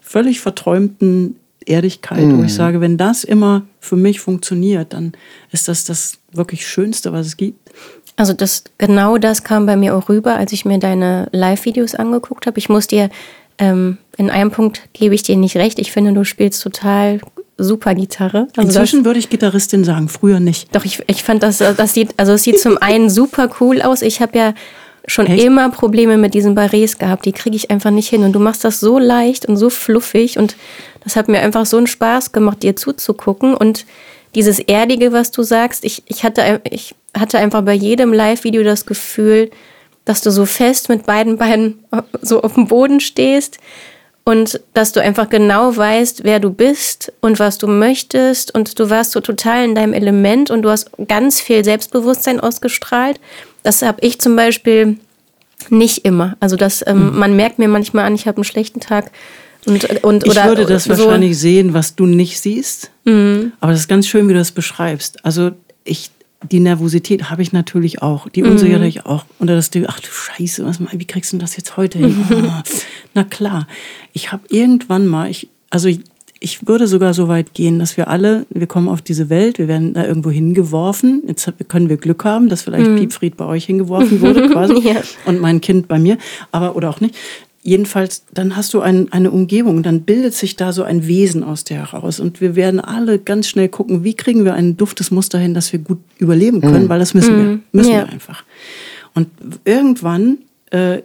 völlig 0.01 0.41
verträumten 0.41 1.37
Erdigkeit, 1.67 2.25
mhm. 2.25 2.39
wo 2.39 2.45
ich 2.45 2.53
mhm. 2.53 2.57
sage, 2.57 2.81
wenn 2.81 2.97
das 2.97 3.25
immer 3.25 3.67
für 3.81 3.97
mich 3.97 4.21
funktioniert, 4.21 4.93
dann 4.93 5.13
ist 5.51 5.69
das 5.69 5.85
das 5.85 6.19
wirklich 6.33 6.67
Schönste, 6.67 7.13
was 7.13 7.27
es 7.27 7.37
gibt. 7.37 7.71
Also 8.17 8.33
das 8.33 8.65
genau 8.79 9.19
das 9.19 9.45
kam 9.45 9.67
bei 9.67 9.77
mir 9.77 9.95
auch 9.95 10.09
rüber, 10.09 10.37
als 10.37 10.53
ich 10.53 10.65
mir 10.65 10.79
deine 10.79 11.29
Live-Videos 11.33 11.95
angeguckt 11.95 12.47
habe. 12.47 12.59
Ich 12.59 12.69
muss 12.69 12.87
dir 12.87 13.11
ähm, 13.59 13.99
in 14.17 14.31
einem 14.31 14.51
Punkt 14.51 14.83
gebe 14.93 15.15
ich 15.15 15.23
dir 15.23 15.37
nicht 15.37 15.57
recht. 15.57 15.79
Ich 15.79 15.93
finde, 15.93 16.13
du 16.13 16.25
spielst 16.25 16.63
total 16.63 17.21
super 17.59 17.95
Gitarre. 17.95 18.49
Also 18.57 18.69
Inzwischen 18.69 19.01
das, 19.01 19.07
würde 19.07 19.19
ich 19.19 19.31
Gitarristin 19.31 19.85
sagen, 19.85 20.09
früher 20.09 20.41
nicht. 20.41 20.75
Doch 20.75 20.85
ich, 20.85 21.03
ich 21.07 21.23
fand 21.23 21.43
das 21.43 21.59
das 21.59 21.95
sieht 21.95 22.15
also 22.17 22.33
es 22.33 22.43
sieht 22.43 22.59
zum 22.61 22.79
einen 22.81 23.11
super 23.11 23.51
cool 23.61 23.83
aus. 23.83 24.03
Ich 24.03 24.21
habe 24.21 24.39
ja 24.39 24.55
schon 25.07 25.27
Echt? 25.27 25.45
immer 25.45 25.71
Probleme 25.71 26.17
mit 26.17 26.35
diesen 26.35 26.57
Barrés 26.57 26.99
gehabt. 26.99 27.25
Die 27.27 27.33
kriege 27.33 27.57
ich 27.57 27.71
einfach 27.71 27.91
nicht 27.91 28.09
hin. 28.09 28.25
Und 28.25 28.33
du 28.33 28.41
machst 28.41 28.65
das 28.65 28.81
so 28.81 28.99
leicht 28.99 29.47
und 29.47 29.57
so 29.57 29.71
fluffig. 29.71 30.39
Und 30.39 30.57
das 31.05 31.17
hat 31.17 31.29
mir 31.29 31.41
einfach 31.41 31.67
so 31.67 31.77
einen 31.77 31.87
Spaß 31.87 32.33
gemacht, 32.33 32.63
dir 32.63 32.77
zuzugucken. 32.77 33.55
Und 33.55 33.87
dieses 34.35 34.59
Erdige, 34.59 35.13
was 35.13 35.31
du 35.31 35.43
sagst, 35.43 35.85
ich, 35.85 36.03
ich, 36.07 36.25
hatte, 36.25 36.61
ich 36.69 36.95
hatte 37.17 37.39
einfach 37.39 37.63
bei 37.63 37.75
jedem 37.75 38.13
Live-Video 38.13 38.63
das 38.63 38.87
Gefühl, 38.87 39.51
dass 40.05 40.21
du 40.21 40.31
so 40.31 40.47
fest 40.47 40.89
mit 40.89 41.07
beiden 41.07 41.37
Beinen 41.37 41.85
so 42.23 42.43
auf 42.43 42.55
dem 42.55 42.69
Boden 42.69 43.01
stehst 43.01 43.59
und 44.25 44.61
dass 44.75 44.93
du 44.93 45.01
einfach 45.01 45.29
genau 45.29 45.77
weißt, 45.77 46.25
wer 46.25 46.41
du 46.41 46.51
bist 46.51 47.13
und 47.21 47.39
was 47.39 47.59
du 47.59 47.67
möchtest 47.67 48.55
und 48.55 48.79
du 48.79 48.91
warst 48.91 49.13
so 49.13 49.21
total 49.21 49.65
in 49.65 49.75
deinem 49.75 49.93
Element 49.93 50.51
und 50.51 50.63
du 50.63 50.71
hast 50.71 50.91
ganz 51.09 51.41
viel 51.41 51.65
Selbstbewusstsein 51.65 52.39
ausgestrahlt 52.41 53.19
das 53.67 53.83
habe 53.83 53.99
ich 54.03 54.21
zum 54.21 54.37
Beispiel 54.37 54.97
nicht 55.71 56.05
immer. 56.05 56.37
Also 56.39 56.55
das, 56.55 56.85
ähm, 56.87 57.11
mhm. 57.11 57.19
man 57.19 57.37
merkt 57.37 57.59
mir 57.59 57.67
manchmal 57.67 58.05
an, 58.05 58.15
ich 58.15 58.29
habe 58.29 58.37
einen 58.37 58.45
schlechten 58.45 58.79
Tag. 58.79 59.11
Und, 59.67 60.05
und, 60.05 60.25
ich 60.25 60.37
würde 60.37 60.65
das 60.65 60.85
so. 60.85 60.91
wahrscheinlich 60.91 61.37
sehen, 61.37 61.75
was 61.75 61.97
du 61.97 62.07
nicht 62.07 62.41
siehst. 62.41 62.93
Mhm. 63.05 63.51
Aber 63.59 63.73
das 63.73 63.81
ist 63.81 63.89
ganz 63.89 64.07
schön, 64.07 64.29
wie 64.29 64.35
du 64.35 64.39
das 64.39 64.53
beschreibst. 64.53 65.25
Also 65.25 65.51
ich, 65.83 66.11
die 66.43 66.61
Nervosität 66.61 67.31
habe 67.31 67.43
ich 67.43 67.53
natürlich 67.53 68.03
auch, 68.03 68.29
die 68.29 68.43
Unsicherheit 68.43 68.97
mhm. 68.97 69.01
auch. 69.03 69.25
Und 69.39 69.49
das, 69.49 69.71
ach 69.87 70.01
du 70.01 70.09
Scheiße, 70.09 70.65
was, 70.65 70.81
wie 70.81 71.05
kriegst 71.05 71.33
du 71.33 71.39
das 71.39 71.57
jetzt 71.57 71.77
heute 71.77 71.99
hin? 71.99 72.15
Oh, 72.31 72.63
na 73.15 73.25
klar, 73.25 73.67
ich 74.13 74.33
habe 74.33 74.43
irgendwann 74.49 75.07
mal, 75.07 75.31
ich, 75.31 75.49
also 75.71 75.89
ich, 75.89 76.01
ich 76.39 76.69
würde 76.69 76.87
sogar 76.87 77.15
so 77.15 77.29
weit 77.29 77.55
gehen, 77.55 77.79
dass 77.79 77.97
wir 77.97 78.09
alle, 78.09 78.45
wir 78.51 78.67
kommen 78.67 78.89
auf 78.89 79.01
diese 79.01 79.31
Welt, 79.31 79.59
wir 79.59 79.69
werden 79.69 79.95
da 79.95 80.05
irgendwo 80.05 80.31
hingeworfen. 80.31 81.23
Jetzt 81.27 81.51
können 81.69 81.89
wir 81.89 81.97
Glück 81.97 82.25
haben, 82.25 82.49
dass 82.49 82.63
vielleicht 82.63 82.91
mhm. 82.91 82.97
Piepfried 82.97 83.37
bei 83.37 83.47
euch 83.47 83.65
hingeworfen 83.65 84.21
wurde, 84.21 84.49
quasi. 84.53 84.79
ja. 84.87 85.01
Und 85.25 85.41
mein 85.41 85.61
Kind 85.63 85.89
bei 85.89 85.99
mir, 85.99 86.19
aber 86.53 86.77
oder 86.77 86.91
auch 86.91 87.01
nicht. 87.01 87.15
Jedenfalls, 87.67 88.25
dann 88.33 88.57
hast 88.57 88.73
du 88.75 88.81
ein, 88.81 89.13
eine 89.13 89.33
Umgebung, 89.33 89.83
dann 89.83 90.03
bildet 90.03 90.35
sich 90.35 90.55
da 90.55 90.73
so 90.73 90.85
ein 90.85 91.07
Wesen 91.07 91.43
aus 91.43 91.65
dir 91.65 91.79
heraus. 91.79 92.21
Und 92.21 92.41
wir 92.41 92.55
werden 92.55 92.79
alle 92.79 93.19
ganz 93.19 93.49
schnell 93.49 93.69
gucken, 93.69 94.05
wie 94.05 94.15
kriegen 94.15 94.45
wir 94.45 94.55
ein 94.55 94.77
duftes 94.77 95.11
Muster 95.11 95.39
hin, 95.39 95.53
dass 95.53 95.73
wir 95.73 95.81
gut 95.81 95.99
überleben 96.19 96.61
können, 96.61 96.85
mhm. 96.85 96.89
weil 96.89 97.01
das 97.01 97.13
müssen 97.13 97.37
wir. 97.37 97.45
Mhm. 97.45 97.63
Müssen 97.73 97.93
ja. 97.93 97.99
wir 97.99 98.09
einfach. 98.09 98.45
Und 99.15 99.29
irgendwann 99.65 100.39
äh, 100.71 101.03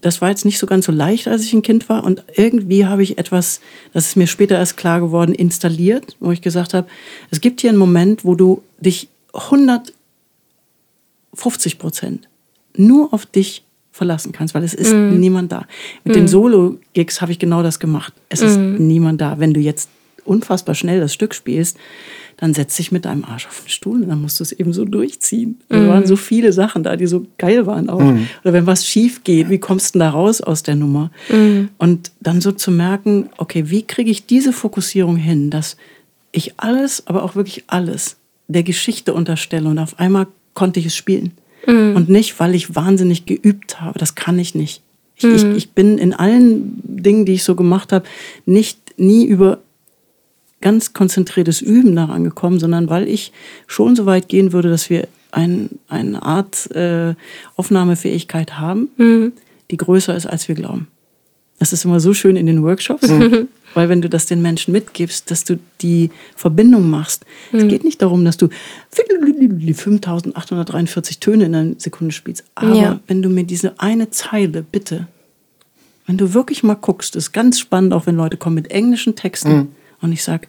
das 0.00 0.20
war 0.20 0.28
jetzt 0.28 0.44
nicht 0.44 0.58
so 0.58 0.66
ganz 0.66 0.86
so 0.86 0.92
leicht, 0.92 1.26
als 1.26 1.42
ich 1.42 1.52
ein 1.52 1.62
Kind 1.62 1.88
war. 1.88 2.04
Und 2.04 2.22
irgendwie 2.34 2.86
habe 2.86 3.02
ich 3.02 3.18
etwas, 3.18 3.60
das 3.92 4.06
ist 4.08 4.16
mir 4.16 4.28
später 4.28 4.56
erst 4.56 4.76
klar 4.76 5.00
geworden, 5.00 5.34
installiert, 5.34 6.16
wo 6.20 6.30
ich 6.30 6.40
gesagt 6.40 6.74
habe, 6.74 6.86
es 7.30 7.40
gibt 7.40 7.60
hier 7.60 7.70
einen 7.70 7.78
Moment, 7.78 8.24
wo 8.24 8.36
du 8.36 8.62
dich 8.78 9.08
150 9.32 11.78
Prozent 11.78 12.28
nur 12.76 13.12
auf 13.12 13.26
dich 13.26 13.64
verlassen 13.96 14.32
kannst, 14.32 14.54
weil 14.54 14.62
es 14.62 14.74
ist 14.74 14.92
mm. 14.92 15.18
niemand 15.18 15.52
da. 15.52 15.66
Mit 16.04 16.14
mm. 16.14 16.18
den 16.18 16.28
Solo-Gigs 16.28 17.20
habe 17.20 17.32
ich 17.32 17.38
genau 17.38 17.62
das 17.62 17.78
gemacht. 17.78 18.12
Es 18.28 18.42
mm. 18.42 18.44
ist 18.44 18.58
niemand 18.58 19.20
da. 19.20 19.38
Wenn 19.38 19.54
du 19.54 19.60
jetzt 19.60 19.88
unfassbar 20.24 20.74
schnell 20.74 21.00
das 21.00 21.14
Stück 21.14 21.34
spielst, 21.34 21.78
dann 22.36 22.52
setz 22.52 22.76
dich 22.76 22.92
mit 22.92 23.06
deinem 23.06 23.24
Arsch 23.24 23.46
auf 23.46 23.62
den 23.62 23.70
Stuhl 23.70 24.02
und 24.02 24.08
dann 24.08 24.20
musst 24.20 24.38
du 24.40 24.44
es 24.44 24.52
eben 24.52 24.72
so 24.72 24.84
durchziehen. 24.84 25.58
Mhm. 25.68 25.74
Da 25.74 25.88
waren 25.88 26.06
so 26.06 26.16
viele 26.16 26.52
Sachen 26.52 26.82
da, 26.82 26.96
die 26.96 27.06
so 27.06 27.26
geil 27.38 27.66
waren 27.66 27.88
auch. 27.88 28.00
Mhm. 28.00 28.28
Oder 28.44 28.52
wenn 28.52 28.66
was 28.66 28.86
schief 28.86 29.24
geht, 29.24 29.48
wie 29.48 29.58
kommst 29.58 29.94
du 29.94 29.98
denn 29.98 30.06
da 30.06 30.10
raus 30.10 30.42
aus 30.42 30.62
der 30.62 30.74
Nummer? 30.74 31.10
Mhm. 31.30 31.70
Und 31.78 32.12
dann 32.20 32.42
so 32.42 32.52
zu 32.52 32.70
merken, 32.70 33.30
okay, 33.38 33.70
wie 33.70 33.82
kriege 33.82 34.10
ich 34.10 34.26
diese 34.26 34.52
Fokussierung 34.52 35.16
hin, 35.16 35.50
dass 35.50 35.78
ich 36.32 36.58
alles, 36.58 37.06
aber 37.06 37.22
auch 37.22 37.36
wirklich 37.36 37.64
alles 37.68 38.16
der 38.48 38.62
Geschichte 38.62 39.14
unterstelle 39.14 39.68
und 39.68 39.78
auf 39.78 39.98
einmal 39.98 40.26
konnte 40.52 40.78
ich 40.78 40.86
es 40.86 40.94
spielen. 40.94 41.32
Mhm. 41.66 41.96
Und 41.96 42.08
nicht, 42.08 42.38
weil 42.40 42.54
ich 42.54 42.74
wahnsinnig 42.74 43.26
geübt 43.26 43.80
habe. 43.80 43.98
Das 43.98 44.14
kann 44.14 44.38
ich 44.38 44.54
nicht. 44.54 44.82
Ich, 45.16 45.24
ich, 45.24 45.44
ich 45.44 45.70
bin 45.70 45.96
in 45.96 46.12
allen 46.12 46.82
Dingen, 46.84 47.24
die 47.24 47.34
ich 47.34 47.44
so 47.44 47.54
gemacht 47.54 47.92
habe, 47.92 48.04
nicht 48.44 48.98
nie 48.98 49.24
über 49.24 49.60
ganz 50.60 50.92
konzentriertes 50.92 51.60
Üben 51.62 51.96
daran 51.96 52.24
gekommen, 52.24 52.58
sondern 52.58 52.90
weil 52.90 53.08
ich 53.08 53.32
schon 53.66 53.96
so 53.96 54.04
weit 54.04 54.28
gehen 54.28 54.52
würde, 54.52 54.68
dass 54.68 54.90
wir 54.90 55.08
ein, 55.32 55.70
eine 55.88 56.22
Art 56.22 56.70
äh, 56.72 57.14
Aufnahmefähigkeit 57.56 58.58
haben, 58.58 58.88
mhm. 58.96 59.32
die 59.70 59.76
größer 59.76 60.14
ist, 60.16 60.26
als 60.26 60.48
wir 60.48 60.54
glauben. 60.54 60.88
Das 61.58 61.72
ist 61.72 61.84
immer 61.84 62.00
so 62.00 62.12
schön 62.14 62.36
in 62.36 62.46
den 62.46 62.62
Workshops, 62.62 63.08
mhm. 63.08 63.48
weil 63.76 63.88
wenn 63.90 64.00
du 64.00 64.08
das 64.08 64.26
den 64.26 64.40
Menschen 64.40 64.72
mitgibst, 64.72 65.30
dass 65.30 65.44
du 65.44 65.58
die 65.82 66.10
Verbindung 66.34 66.88
machst. 66.88 67.26
Mhm. 67.52 67.58
Es 67.58 67.68
geht 67.68 67.84
nicht 67.84 68.00
darum, 68.00 68.24
dass 68.24 68.38
du 68.38 68.48
5843 68.90 71.20
Töne 71.20 71.44
in 71.44 71.54
einer 71.54 71.74
Sekunde 71.76 72.12
spielst, 72.12 72.44
aber 72.54 72.74
ja. 72.74 73.00
wenn 73.06 73.20
du 73.20 73.28
mir 73.28 73.44
diese 73.44 73.78
eine 73.78 74.10
Zeile 74.10 74.62
bitte, 74.62 75.08
wenn 76.06 76.16
du 76.16 76.32
wirklich 76.32 76.62
mal 76.62 76.74
guckst, 76.74 77.16
ist 77.16 77.32
ganz 77.32 77.60
spannend, 77.60 77.92
auch 77.92 78.06
wenn 78.06 78.16
Leute 78.16 78.38
kommen 78.38 78.54
mit 78.54 78.70
englischen 78.70 79.14
Texten 79.14 79.56
mhm. 79.56 79.68
und 80.00 80.12
ich 80.12 80.24
sage, 80.24 80.48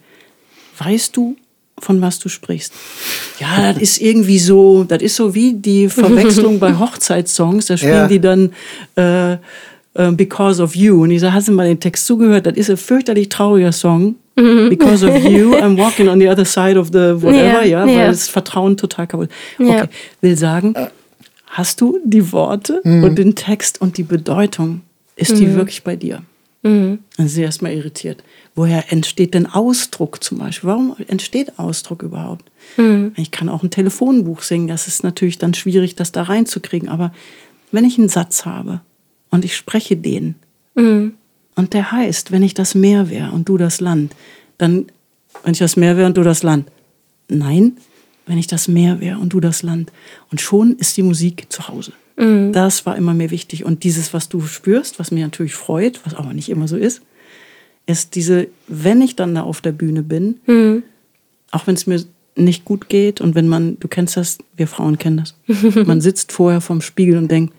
weißt 0.78 1.14
du, 1.14 1.36
von 1.78 2.00
was 2.00 2.18
du 2.18 2.30
sprichst. 2.30 2.72
Ja, 3.40 3.72
das 3.72 3.82
ist 3.82 4.00
irgendwie 4.00 4.38
so, 4.38 4.84
das 4.84 5.02
ist 5.02 5.16
so 5.16 5.34
wie 5.34 5.52
die 5.52 5.88
Verwechslung 5.88 6.58
bei 6.60 6.78
Hochzeitssongs. 6.78 7.66
Da 7.66 7.76
spielen 7.76 7.92
ja. 7.92 8.08
die 8.08 8.20
dann 8.20 8.52
äh, 8.96 9.36
Because 10.12 10.62
of 10.62 10.76
You. 10.76 11.02
Und 11.02 11.10
ich 11.10 11.20
sage, 11.20 11.34
hast 11.34 11.48
du 11.48 11.52
mal 11.52 11.66
den 11.66 11.80
Text 11.80 12.06
zugehört? 12.06 12.46
Das 12.46 12.56
ist 12.56 12.70
ein 12.70 12.76
fürchterlich 12.76 13.28
trauriger 13.28 13.72
Song. 13.72 14.14
Mhm. 14.36 14.68
Because 14.68 15.04
of 15.04 15.16
you, 15.24 15.54
I'm 15.56 15.76
walking 15.76 16.08
on 16.08 16.20
the 16.20 16.28
other 16.28 16.44
side 16.44 16.78
of 16.78 16.88
the 16.88 17.20
whatever, 17.20 17.64
ja, 17.64 17.84
ja 17.84 17.86
weil 17.86 18.06
das 18.06 18.28
Vertrauen 18.28 18.76
total 18.76 19.06
kaputt. 19.06 19.30
Okay, 19.58 19.68
ja. 19.68 19.88
will 20.20 20.36
sagen, 20.36 20.74
hast 21.46 21.80
du 21.80 21.98
die 22.04 22.32
Worte 22.32 22.80
mhm. 22.84 23.02
und 23.02 23.16
den 23.16 23.34
Text 23.34 23.80
und 23.80 23.98
die 23.98 24.04
Bedeutung, 24.04 24.82
ist 25.16 25.32
mhm. 25.32 25.38
die 25.38 25.54
wirklich 25.54 25.82
bei 25.82 25.96
dir? 25.96 26.22
Mhm. 26.62 27.00
Dann 27.16 27.26
ist 27.26 27.34
sie 27.34 27.42
erstmal 27.42 27.72
irritiert. 27.72 28.22
Woher 28.54 28.92
entsteht 28.92 29.34
denn 29.34 29.46
Ausdruck 29.46 30.22
zum 30.22 30.38
Beispiel? 30.38 30.68
Warum 30.68 30.96
entsteht 31.08 31.58
Ausdruck 31.58 32.02
überhaupt? 32.02 32.44
Mhm. 32.76 33.12
Ich 33.16 33.32
kann 33.32 33.48
auch 33.48 33.64
ein 33.64 33.70
Telefonbuch 33.70 34.42
singen, 34.42 34.68
das 34.68 34.86
ist 34.86 35.02
natürlich 35.02 35.38
dann 35.38 35.54
schwierig, 35.54 35.96
das 35.96 36.12
da 36.12 36.22
reinzukriegen. 36.22 36.88
Aber 36.88 37.12
wenn 37.72 37.84
ich 37.84 37.98
einen 37.98 38.08
Satz 38.08 38.44
habe 38.44 38.80
und 39.30 39.44
ich 39.44 39.56
spreche 39.56 39.96
den. 39.96 40.34
Mhm. 40.74 41.14
Und 41.54 41.74
der 41.74 41.90
heißt, 41.90 42.30
wenn 42.30 42.42
ich 42.42 42.54
das 42.54 42.74
Meer 42.74 43.10
wäre 43.10 43.32
und 43.32 43.48
du 43.48 43.56
das 43.56 43.80
Land, 43.80 44.14
dann, 44.58 44.86
wenn 45.42 45.52
ich 45.52 45.58
das 45.58 45.76
Meer 45.76 45.96
wäre 45.96 46.06
und 46.06 46.16
du 46.16 46.22
das 46.22 46.42
Land. 46.42 46.70
Nein, 47.28 47.76
wenn 48.26 48.38
ich 48.38 48.46
das 48.46 48.68
Meer 48.68 49.00
wäre 49.00 49.18
und 49.18 49.32
du 49.32 49.40
das 49.40 49.62
Land. 49.62 49.90
Und 50.30 50.40
schon 50.40 50.76
ist 50.76 50.96
die 50.96 51.02
Musik 51.02 51.46
zu 51.48 51.68
Hause. 51.68 51.92
Mhm. 52.16 52.52
Das 52.52 52.86
war 52.86 52.96
immer 52.96 53.14
mir 53.14 53.30
wichtig. 53.30 53.64
Und 53.64 53.84
dieses, 53.84 54.14
was 54.14 54.28
du 54.28 54.40
spürst, 54.42 54.98
was 54.98 55.10
mir 55.10 55.24
natürlich 55.24 55.54
freut, 55.54 56.00
was 56.04 56.14
aber 56.14 56.32
nicht 56.32 56.48
immer 56.48 56.68
so 56.68 56.76
ist, 56.76 57.02
ist 57.86 58.14
diese, 58.14 58.48
wenn 58.66 59.00
ich 59.00 59.16
dann 59.16 59.34
da 59.34 59.42
auf 59.42 59.60
der 59.60 59.72
Bühne 59.72 60.02
bin, 60.02 60.40
mhm. 60.46 60.82
auch 61.50 61.66
wenn 61.66 61.74
es 61.74 61.86
mir 61.86 62.04
nicht 62.36 62.64
gut 62.64 62.88
geht 62.88 63.20
und 63.20 63.34
wenn 63.34 63.48
man, 63.48 63.80
du 63.80 63.88
kennst 63.88 64.16
das, 64.16 64.38
wir 64.56 64.68
Frauen 64.68 64.98
kennen 64.98 65.16
das, 65.16 65.34
man 65.86 66.00
sitzt 66.00 66.30
vorher 66.30 66.60
vorm 66.60 66.82
Spiegel 66.82 67.16
und 67.16 67.30
denkt, 67.30 67.54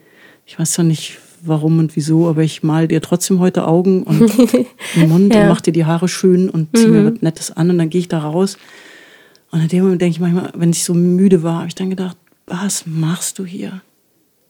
ich 0.45 0.57
weiß 0.57 0.76
doch 0.76 0.84
nicht, 0.84 1.17
warum 1.43 1.79
und 1.79 1.95
wieso, 1.95 2.27
aber 2.27 2.43
ich 2.43 2.63
mal 2.63 2.87
dir 2.87 3.01
trotzdem 3.01 3.39
heute 3.39 3.67
Augen 3.67 4.03
und 4.03 4.31
den 4.95 5.09
Mund 5.09 5.33
ja. 5.33 5.41
und 5.41 5.49
mach 5.49 5.61
dir 5.61 5.71
die 5.71 5.85
Haare 5.85 6.07
schön 6.07 6.49
und 6.49 6.69
zieh 6.75 6.87
mhm. 6.87 6.93
mir 6.93 7.11
was 7.11 7.21
Nettes 7.21 7.51
an 7.51 7.69
und 7.69 7.77
dann 7.77 7.89
gehe 7.89 8.01
ich 8.01 8.07
da 8.07 8.19
raus. 8.19 8.57
Und 9.51 9.61
in 9.61 9.67
dem 9.67 9.83
Moment 9.83 10.01
denke 10.01 10.15
ich 10.15 10.19
manchmal, 10.19 10.51
wenn 10.55 10.69
ich 10.69 10.83
so 10.83 10.93
müde 10.93 11.43
war, 11.43 11.59
habe 11.59 11.67
ich 11.67 11.75
dann 11.75 11.89
gedacht, 11.89 12.17
was 12.45 12.85
machst 12.85 13.39
du 13.39 13.45
hier? 13.45 13.81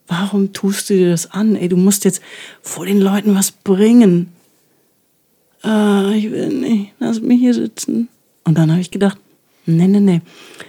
Warum 0.07 0.53
tust 0.53 0.89
du 0.89 0.95
dir 0.95 1.11
das 1.11 1.31
an? 1.31 1.55
Ey, 1.55 1.69
du 1.69 1.77
musst 1.77 2.03
jetzt 2.03 2.21
vor 2.61 2.85
den 2.85 2.99
Leuten 2.99 3.35
was 3.35 3.51
bringen. 3.51 4.33
Äh, 5.63 6.17
ich 6.17 6.31
will 6.31 6.49
nicht, 6.49 6.93
lass 6.99 7.21
mich 7.21 7.39
hier 7.39 7.53
sitzen. 7.53 8.07
Und 8.43 8.57
dann 8.57 8.71
habe 8.71 8.81
ich 8.81 8.91
gedacht, 8.91 9.17
nee, 9.65 9.87
nee, 9.87 9.99
nee, 9.99 10.21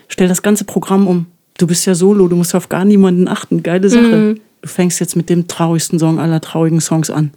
stell 0.09 0.29
das 0.29 0.43
ganze 0.43 0.65
Programm 0.65 1.07
um. 1.07 1.27
Du 1.57 1.67
bist 1.67 1.87
ja 1.87 1.95
solo, 1.95 2.29
du 2.29 2.37
musst 2.37 2.55
auf 2.55 2.69
gar 2.69 2.85
niemanden 2.85 3.29
achten. 3.29 3.63
Geile 3.63 3.89
Sache. 3.89 4.17
Mhm 4.17 4.41
du 4.63 4.69
fängst 4.69 5.01
jetzt 5.01 5.17
mit 5.17 5.29
dem 5.29 5.49
traurigsten 5.49 5.99
Song 5.99 6.19
aller 6.19 6.41
traurigen 6.41 6.81
Songs 6.81 7.11
an. 7.11 7.33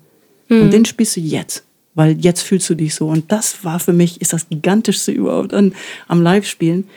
Mhm. 0.50 0.62
Und 0.64 0.74
den 0.74 0.86
spielst 0.86 1.16
du 1.16 1.22
jetzt, 1.22 1.64
weil 1.96 2.18
jetzt 2.20 2.42
fühlst 2.42 2.70
du 2.70 2.76
dich 2.76 2.96
so. 2.96 3.08
Und 3.08 3.32
das 3.32 3.64
war 3.64 3.80
für 3.80 3.94
mich, 3.94 4.22
ist 4.22 4.34
das 4.34 4.50
gigantischste 4.50 5.12
überhaupt 5.12 5.54
an, 5.54 5.74
am 6.08 6.22
Live-Spielen, 6.22 6.88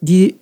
die 0.00 0.36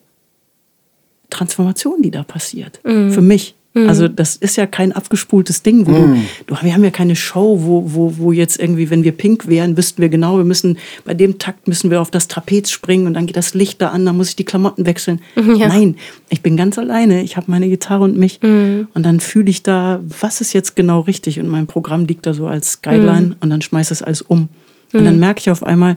Transformation, 1.31 2.03
die 2.03 2.11
da 2.11 2.23
passiert. 2.23 2.81
Mhm. 2.85 3.13
Für 3.13 3.23
mich. 3.23 3.55
Mhm. 3.75 3.89
Also 3.89 4.07
das 4.07 4.37
ist 4.37 4.57
ja 4.57 4.67
kein 4.67 4.93
abgespultes 4.93 5.63
Ding, 5.63 5.87
wo 5.87 5.91
mhm. 5.91 6.23
du, 6.47 6.55
du, 6.55 6.63
wir 6.63 6.73
haben 6.73 6.85
ja 6.85 6.91
keine 6.91 7.17
Show, 7.17 7.59
wo, 7.63 7.93
wo, 7.93 8.19
wo 8.19 8.33
jetzt 8.33 8.61
irgendwie, 8.61 8.89
wenn 8.89 9.03
wir 9.03 9.13
pink 9.13 9.49
wären, 9.49 9.77
wüssten 9.77 10.01
wir 10.01 10.09
genau, 10.09 10.37
wir 10.37 10.45
müssen, 10.45 10.79
bei 11.05 11.13
dem 11.13 11.39
Takt 11.39 11.67
müssen 11.67 11.91
wir 11.91 12.01
auf 12.01 12.11
das 12.11 12.29
Trapez 12.29 12.71
springen 12.71 13.07
und 13.09 13.15
dann 13.15 13.27
geht 13.27 13.37
das 13.37 13.53
Licht 13.53 13.83
da 13.83 13.89
an, 13.89 14.07
dann 14.07 14.17
muss 14.17 14.29
ich 14.29 14.37
die 14.37 14.45
Klamotten 14.45 14.87
wechseln. 14.87 15.21
Ja. 15.55 15.69
Nein, 15.69 15.97
ich 16.31 16.43
bin 16.43 16.57
ganz 16.57 16.79
alleine, 16.79 17.23
ich 17.23 17.37
habe 17.37 17.51
meine 17.51 17.69
Gitarre 17.69 18.03
und 18.03 18.17
mich 18.17 18.41
mhm. 18.43 18.89
und 18.93 19.05
dann 19.05 19.21
fühle 19.21 19.51
ich 19.51 19.63
da, 19.63 20.01
was 20.21 20.41
ist 20.41 20.53
jetzt 20.53 20.75
genau 20.75 21.01
richtig 21.01 21.39
und 21.39 21.49
mein 21.49 21.67
Programm 21.67 22.07
liegt 22.07 22.27
da 22.27 22.35
so 22.35 22.47
als 22.47 22.83
Guideline 22.83 23.27
mhm. 23.27 23.37
und 23.41 23.51
dann 23.51 23.63
schmeiße 23.63 23.93
es 23.93 24.03
alles 24.03 24.23
um. 24.23 24.49
Und 24.93 25.05
dann 25.05 25.15
mhm. 25.15 25.21
merke 25.21 25.41
ich 25.41 25.51
auf 25.51 25.63
einmal, 25.63 25.97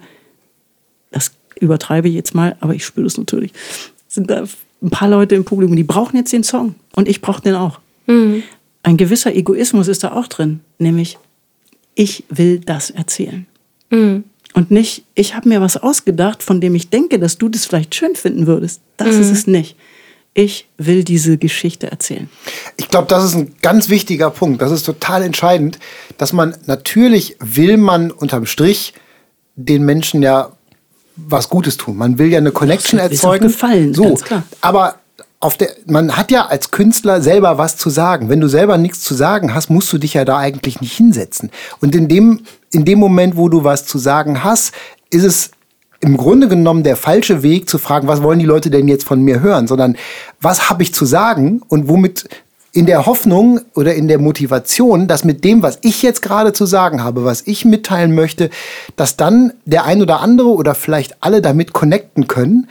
das 1.12 1.32
übertreibe 1.60 2.08
ich 2.08 2.14
jetzt 2.14 2.36
mal, 2.36 2.56
aber 2.60 2.76
ich 2.76 2.86
spüre 2.86 3.06
das 3.06 3.18
natürlich, 3.18 3.52
sind 4.08 4.30
da 4.30 4.44
ein 4.82 4.90
paar 4.90 5.10
Leute 5.10 5.36
im 5.36 5.46
Publikum, 5.46 5.76
die 5.76 5.84
brauchen 5.84 6.18
jetzt 6.18 6.34
den 6.34 6.44
Song. 6.44 6.76
Und 6.96 7.08
ich 7.08 7.22
brauche 7.22 7.42
den 7.42 7.56
auch. 7.56 7.80
Mhm. 8.06 8.44
Ein 8.84 8.98
gewisser 8.98 9.36
Egoismus 9.36 9.88
ist 9.88 10.04
da 10.04 10.14
auch 10.14 10.28
drin, 10.28 10.62
nämlich 10.80 11.18
ich 11.96 12.24
will 12.30 12.60
das 12.60 12.90
erzählen. 12.90 13.46
Mhm. 13.90 14.24
Und 14.54 14.72
nicht, 14.72 15.04
ich 15.14 15.36
habe 15.36 15.50
mir 15.50 15.62
was 15.62 15.78
ausgedacht, 15.78 16.42
von 16.42 16.62
dem 16.62 16.74
ich 16.74 16.90
denke, 16.90 17.20
dass 17.20 17.38
du 17.38 17.50
das 17.50 17.66
vielleicht 17.66 17.94
schön 17.96 18.16
finden 18.16 18.48
würdest. 18.48 18.82
Das 18.98 19.16
mhm. 19.16 19.22
ist 19.22 19.30
es 19.30 19.48
nicht. 19.48 19.76
Ich 20.34 20.68
will 20.78 21.04
diese 21.04 21.38
Geschichte 21.38 21.90
erzählen. 21.90 22.30
Ich 22.78 22.90
glaube, 22.90 23.08
das 23.08 23.24
ist 23.24 23.36
ein 23.36 23.56
ganz 23.62 23.90
wichtiger 23.90 24.30
Punkt. 24.30 24.62
Das 24.62 24.72
ist 24.72 24.84
total 24.84 25.24
entscheidend, 25.24 25.80
dass 26.18 26.32
man 26.32 26.56
natürlich 26.68 27.36
will 27.40 27.78
man 27.78 28.12
unterm 28.12 28.46
Strich 28.46 28.94
den 29.56 29.84
Menschen 29.84 30.22
ja 30.22 30.52
was 31.18 31.50
Gutes 31.50 31.78
tun. 31.78 31.98
Man 31.98 32.18
will 32.18 32.28
ja 32.28 32.38
eine 32.38 32.52
Connection 32.52 33.00
das 33.00 33.12
erzeugen. 33.12 33.48
gefallen, 33.48 33.94
so, 33.94 34.04
ganz 34.04 34.24
klar. 34.24 34.44
Aber 34.62 34.96
auf 35.40 35.58
der, 35.58 35.70
man 35.86 36.18
hat 36.18 36.32
ja 36.32 36.48
als 36.48 36.72
Künstler 36.72 37.22
selber 37.22 37.58
was 37.58 37.78
zu 37.78 37.90
sagen. 37.90 38.30
Wenn 38.30 38.42
du 38.42 38.48
selber 38.48 38.78
nichts 38.78 39.02
zu 39.02 39.14
sagen 39.14 39.54
hast, 39.54 39.70
musst 39.70 39.92
du 39.94 39.98
dich 39.98 40.14
ja 40.16 40.26
da 40.26 40.38
eigentlich 40.38 40.82
nicht 40.82 40.94
hinsetzen. 40.94 41.52
Und 41.80 41.96
in 41.96 42.08
dem, 42.08 42.42
in 42.72 42.86
dem 42.86 43.00
Moment, 43.00 43.38
wo 43.38 43.50
du 43.50 43.64
was 43.64 43.86
zu 43.86 43.98
sagen 43.98 44.44
hast, 44.44 44.74
ist 45.12 45.24
es 45.24 45.52
im 46.00 46.18
Grunde 46.18 46.48
genommen 46.48 46.84
der 46.84 46.96
falsche 46.96 47.44
Weg 47.44 47.70
zu 47.70 47.78
fragen, 47.78 48.08
was 48.08 48.22
wollen 48.22 48.40
die 48.40 48.46
Leute 48.46 48.70
denn 48.70 48.88
jetzt 48.88 49.04
von 49.04 49.22
mir 49.22 49.42
hören, 49.42 49.68
sondern 49.68 49.98
was 50.40 50.70
habe 50.70 50.84
ich 50.84 50.94
zu 50.94 51.06
sagen 51.06 51.62
und 51.68 51.88
womit 51.88 52.28
in 52.74 52.86
der 52.86 53.06
Hoffnung 53.06 53.62
oder 53.76 53.96
in 53.96 54.08
der 54.08 54.20
Motivation, 54.20 55.08
dass 55.08 55.24
mit 55.24 55.44
dem, 55.44 55.64
was 55.64 55.80
ich 55.82 56.04
jetzt 56.04 56.22
gerade 56.22 56.54
zu 56.54 56.66
sagen 56.66 57.04
habe, 57.04 57.24
was 57.24 57.42
ich 57.46 57.66
mitteilen 57.66 58.14
möchte, 58.14 58.50
dass 58.96 59.18
dann 59.18 59.54
der 59.66 59.86
ein 59.86 60.02
oder 60.02 60.22
andere 60.22 60.50
oder 60.50 60.76
vielleicht 60.76 61.18
alle 61.22 61.42
damit 61.42 61.74
connecten 61.74 62.28
können 62.28 62.68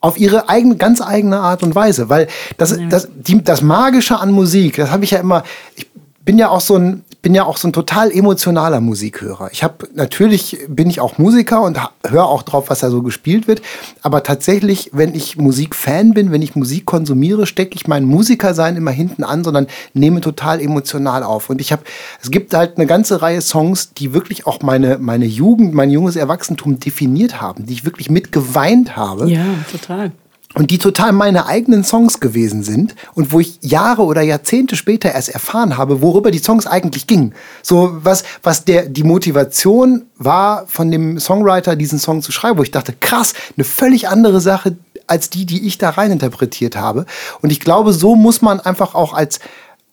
auf 0.00 0.18
ihre 0.18 0.48
eigene, 0.48 0.76
ganz 0.76 1.02
eigene 1.02 1.40
Art 1.40 1.62
und 1.62 1.74
Weise. 1.74 2.08
Weil 2.08 2.26
das, 2.56 2.78
das, 2.88 3.08
die, 3.14 3.42
das 3.42 3.62
Magische 3.62 4.18
an 4.18 4.32
Musik, 4.32 4.76
das 4.76 4.90
habe 4.90 5.04
ich 5.04 5.10
ja 5.10 5.18
immer, 5.18 5.44
ich 5.76 5.89
bin 6.30 6.38
ja 6.38 6.48
auch 6.48 6.60
so 6.60 6.76
ein, 6.76 7.02
bin 7.22 7.34
ja 7.34 7.44
auch 7.44 7.56
so 7.56 7.66
ein 7.66 7.72
total 7.72 8.12
emotionaler 8.12 8.80
Musikhörer. 8.80 9.48
Ich 9.50 9.64
habe 9.64 9.88
natürlich 9.96 10.58
bin 10.68 10.88
ich 10.88 11.00
auch 11.00 11.18
Musiker 11.18 11.60
und 11.62 11.76
höre 12.06 12.26
auch 12.26 12.44
drauf, 12.44 12.70
was 12.70 12.78
da 12.78 12.88
so 12.88 13.02
gespielt 13.02 13.48
wird. 13.48 13.62
Aber 14.02 14.22
tatsächlich, 14.22 14.90
wenn 14.92 15.12
ich 15.12 15.38
Musikfan 15.38 16.14
bin, 16.14 16.30
wenn 16.30 16.40
ich 16.40 16.54
Musik 16.54 16.86
konsumiere, 16.86 17.46
stecke 17.46 17.74
ich 17.74 17.88
mein 17.88 18.04
Musikersein 18.04 18.76
immer 18.76 18.92
hinten 18.92 19.24
an, 19.24 19.42
sondern 19.42 19.66
nehme 19.92 20.20
total 20.20 20.60
emotional 20.60 21.24
auf. 21.24 21.50
Und 21.50 21.60
ich 21.60 21.72
habe, 21.72 21.82
es 22.22 22.30
gibt 22.30 22.54
halt 22.54 22.76
eine 22.76 22.86
ganze 22.86 23.22
Reihe 23.22 23.40
Songs, 23.40 23.92
die 23.92 24.14
wirklich 24.14 24.46
auch 24.46 24.62
meine 24.62 24.98
meine 24.98 25.26
Jugend, 25.26 25.74
mein 25.74 25.90
junges 25.90 26.14
Erwachsentum 26.14 26.78
definiert 26.78 27.40
haben, 27.40 27.66
die 27.66 27.72
ich 27.72 27.84
wirklich 27.84 28.08
mitgeweint 28.08 28.94
habe. 28.94 29.28
Ja, 29.28 29.46
total 29.72 30.12
und 30.54 30.72
die 30.72 30.78
total 30.78 31.12
meine 31.12 31.46
eigenen 31.46 31.84
Songs 31.84 32.18
gewesen 32.18 32.64
sind 32.64 32.96
und 33.14 33.32
wo 33.32 33.38
ich 33.38 33.58
Jahre 33.62 34.02
oder 34.02 34.20
Jahrzehnte 34.20 34.74
später 34.74 35.12
erst 35.12 35.28
erfahren 35.28 35.76
habe, 35.76 36.02
worüber 36.02 36.32
die 36.32 36.38
Songs 36.38 36.66
eigentlich 36.66 37.06
gingen. 37.06 37.34
So 37.62 37.98
was, 38.02 38.24
was 38.42 38.64
der, 38.64 38.86
die 38.86 39.04
Motivation 39.04 40.06
war 40.16 40.66
von 40.66 40.90
dem 40.90 41.20
Songwriter, 41.20 41.76
diesen 41.76 42.00
Song 42.00 42.20
zu 42.20 42.32
schreiben, 42.32 42.58
wo 42.58 42.64
ich 42.64 42.72
dachte, 42.72 42.94
krass, 42.98 43.34
eine 43.56 43.64
völlig 43.64 44.08
andere 44.08 44.40
Sache 44.40 44.76
als 45.06 45.30
die, 45.30 45.46
die 45.46 45.66
ich 45.66 45.78
da 45.78 45.90
rein 45.90 46.10
interpretiert 46.10 46.76
habe. 46.76 47.06
Und 47.42 47.50
ich 47.50 47.60
glaube, 47.60 47.92
so 47.92 48.16
muss 48.16 48.42
man 48.42 48.60
einfach 48.60 48.94
auch 48.94 49.12
als 49.12 49.40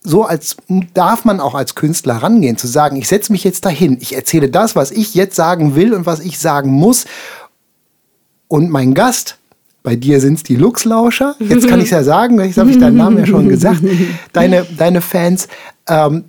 so 0.04 0.24
als 0.24 0.56
darf 0.94 1.26
man 1.26 1.42
auch 1.42 1.54
als 1.54 1.76
Künstler 1.76 2.16
rangehen, 2.16 2.56
zu 2.58 2.68
sagen, 2.68 2.96
ich 2.96 3.10
setze 3.10 3.32
mich 3.32 3.44
jetzt 3.44 3.66
dahin, 3.66 3.98
ich 4.00 4.16
erzähle 4.16 4.50
das, 4.50 4.76
was 4.76 4.92
ich 4.92 5.16
jetzt 5.16 5.36
sagen 5.36 5.76
will 5.76 5.94
und 5.94 6.06
was 6.06 6.22
ich 6.22 6.40
sagen 6.40 6.72
muss. 6.72 7.06
Und 8.48 8.70
mein 8.70 8.94
Gast 8.94 9.38
bei 9.88 9.96
dir 9.96 10.20
sind 10.20 10.34
es 10.34 10.44
die 10.44 10.58
Luxlauscher. 10.58 11.38
Jetzt 11.40 11.70
kann 11.70 11.80
ich 11.80 11.86
es 11.86 11.92
ja 11.92 12.04
sagen, 12.04 12.38
jetzt 12.42 12.58
habe 12.58 12.70
ich 12.70 12.78
deinen 12.78 12.98
Namen 12.98 13.20
ja 13.20 13.26
schon 13.26 13.48
gesagt. 13.48 13.80
Deine, 14.34 14.66
deine 14.78 15.00
Fans. 15.00 15.48
Ähm, 15.88 16.26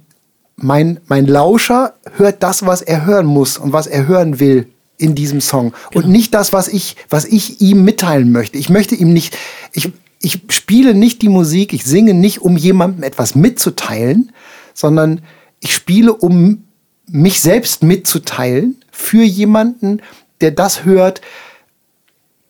mein, 0.55 1.01
mein 1.09 1.27
Lauscher 1.27 1.95
hört 2.19 2.45
das, 2.45 2.65
was 2.67 2.83
er 2.83 3.05
hören 3.05 3.27
muss 3.27 3.59
und 3.59 3.73
was 3.73 3.89
er 3.89 4.07
hören 4.07 4.39
will 4.39 4.69
in 4.97 5.17
diesem 5.17 5.41
Song 5.41 5.73
und 5.93 6.03
Genau. 6.03 6.07
nicht 6.07 6.35
das, 6.35 6.53
was 6.53 6.69
ich, 6.69 6.95
was 7.09 7.25
ich 7.25 7.61
ihm 7.61 7.83
mitteilen 7.83 8.31
möchte. 8.31 8.59
Ich 8.59 8.69
möchte 8.69 8.95
ihm 8.95 9.13
nicht, 9.13 9.37
ich, 9.73 9.91
ich 10.21 10.41
spiele 10.51 10.95
nicht 10.95 11.21
die 11.23 11.29
Musik, 11.29 11.73
ich 11.73 11.85
singe 11.85 12.15
nicht, 12.15 12.41
um 12.41 12.57
jemandem 12.57 13.03
etwas 13.03 13.35
mitzuteilen, 13.35 14.31
sondern 14.73 15.21
ich 15.59 15.75
spiele, 15.75 16.15
um 16.15 16.63
mich 17.09 17.41
selbst 17.41 17.83
mitzuteilen 17.83 18.77
für 18.93 19.25
jemanden, 19.25 20.01
der 20.41 20.53
das 20.53 20.85
hört, 20.85 21.23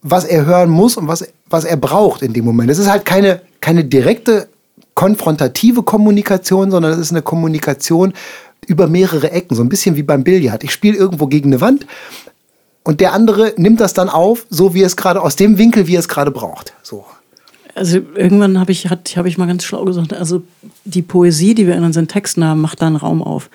was 0.03 0.25
er 0.25 0.45
hören 0.47 0.71
muss 0.71 0.97
und 0.97 1.09
was, 1.09 1.27
was 1.51 1.65
er 1.65 1.77
braucht 1.77 2.23
in 2.23 2.33
dem 2.33 2.45
Moment. 2.45 2.71
Es 2.71 2.79
ist 2.79 2.89
halt 2.91 3.05
keine, 3.05 3.41
keine 3.61 3.85
direkte 3.85 4.49
konfrontative 4.95 5.83
Kommunikation, 5.83 6.71
sondern 6.71 6.93
es 6.93 6.99
ist 6.99 7.11
eine 7.13 7.23
Kommunikation 7.23 8.13
über 8.67 8.87
mehrere 8.89 9.31
Ecken, 9.31 9.55
so 9.55 9.63
ein 9.63 9.69
bisschen 9.69 9.97
wie 9.97 10.03
beim 10.03 10.25
Billard. 10.25 10.65
Ich 10.65 10.73
spiele 10.73 10.97
irgendwo 10.97 11.27
gegen 11.27 11.51
eine 11.51 11.61
Wand 11.61 11.87
und 12.85 13.01
der 13.01 13.13
andere 13.13 13.55
nimmt 13.57 13.81
das 13.81 13.95
dann 13.95 14.09
auf, 14.09 14.47
so 14.51 14.75
wie 14.75 14.83
es 14.83 14.97
gerade 14.97 15.21
aus 15.23 15.37
dem 15.37 15.57
Winkel, 15.59 15.87
wie 15.87 15.95
er 15.97 16.01
es 16.01 16.09
gerade 16.09 16.31
braucht. 16.31 16.73
So. 16.83 17.05
Also 17.75 17.99
irgendwann 18.17 18.59
habe 18.59 18.73
ich, 18.73 18.91
hat- 18.91 19.17
hab 19.17 19.27
ich 19.27 19.39
mal 19.39 19.47
ganz 19.47 19.63
schlau 19.63 19.85
gesagt, 19.85 20.13
also 20.13 20.43
die 20.85 21.03
Poesie, 21.03 21.55
die 21.55 21.67
wir 21.69 21.77
in 21.77 21.85
unseren 21.85 22.09
Texten 22.09 22.43
haben, 22.45 22.61
macht 22.61 22.83
da 22.83 22.89
einen 22.89 22.97
Raum 22.97 23.23
auf. 23.23 23.51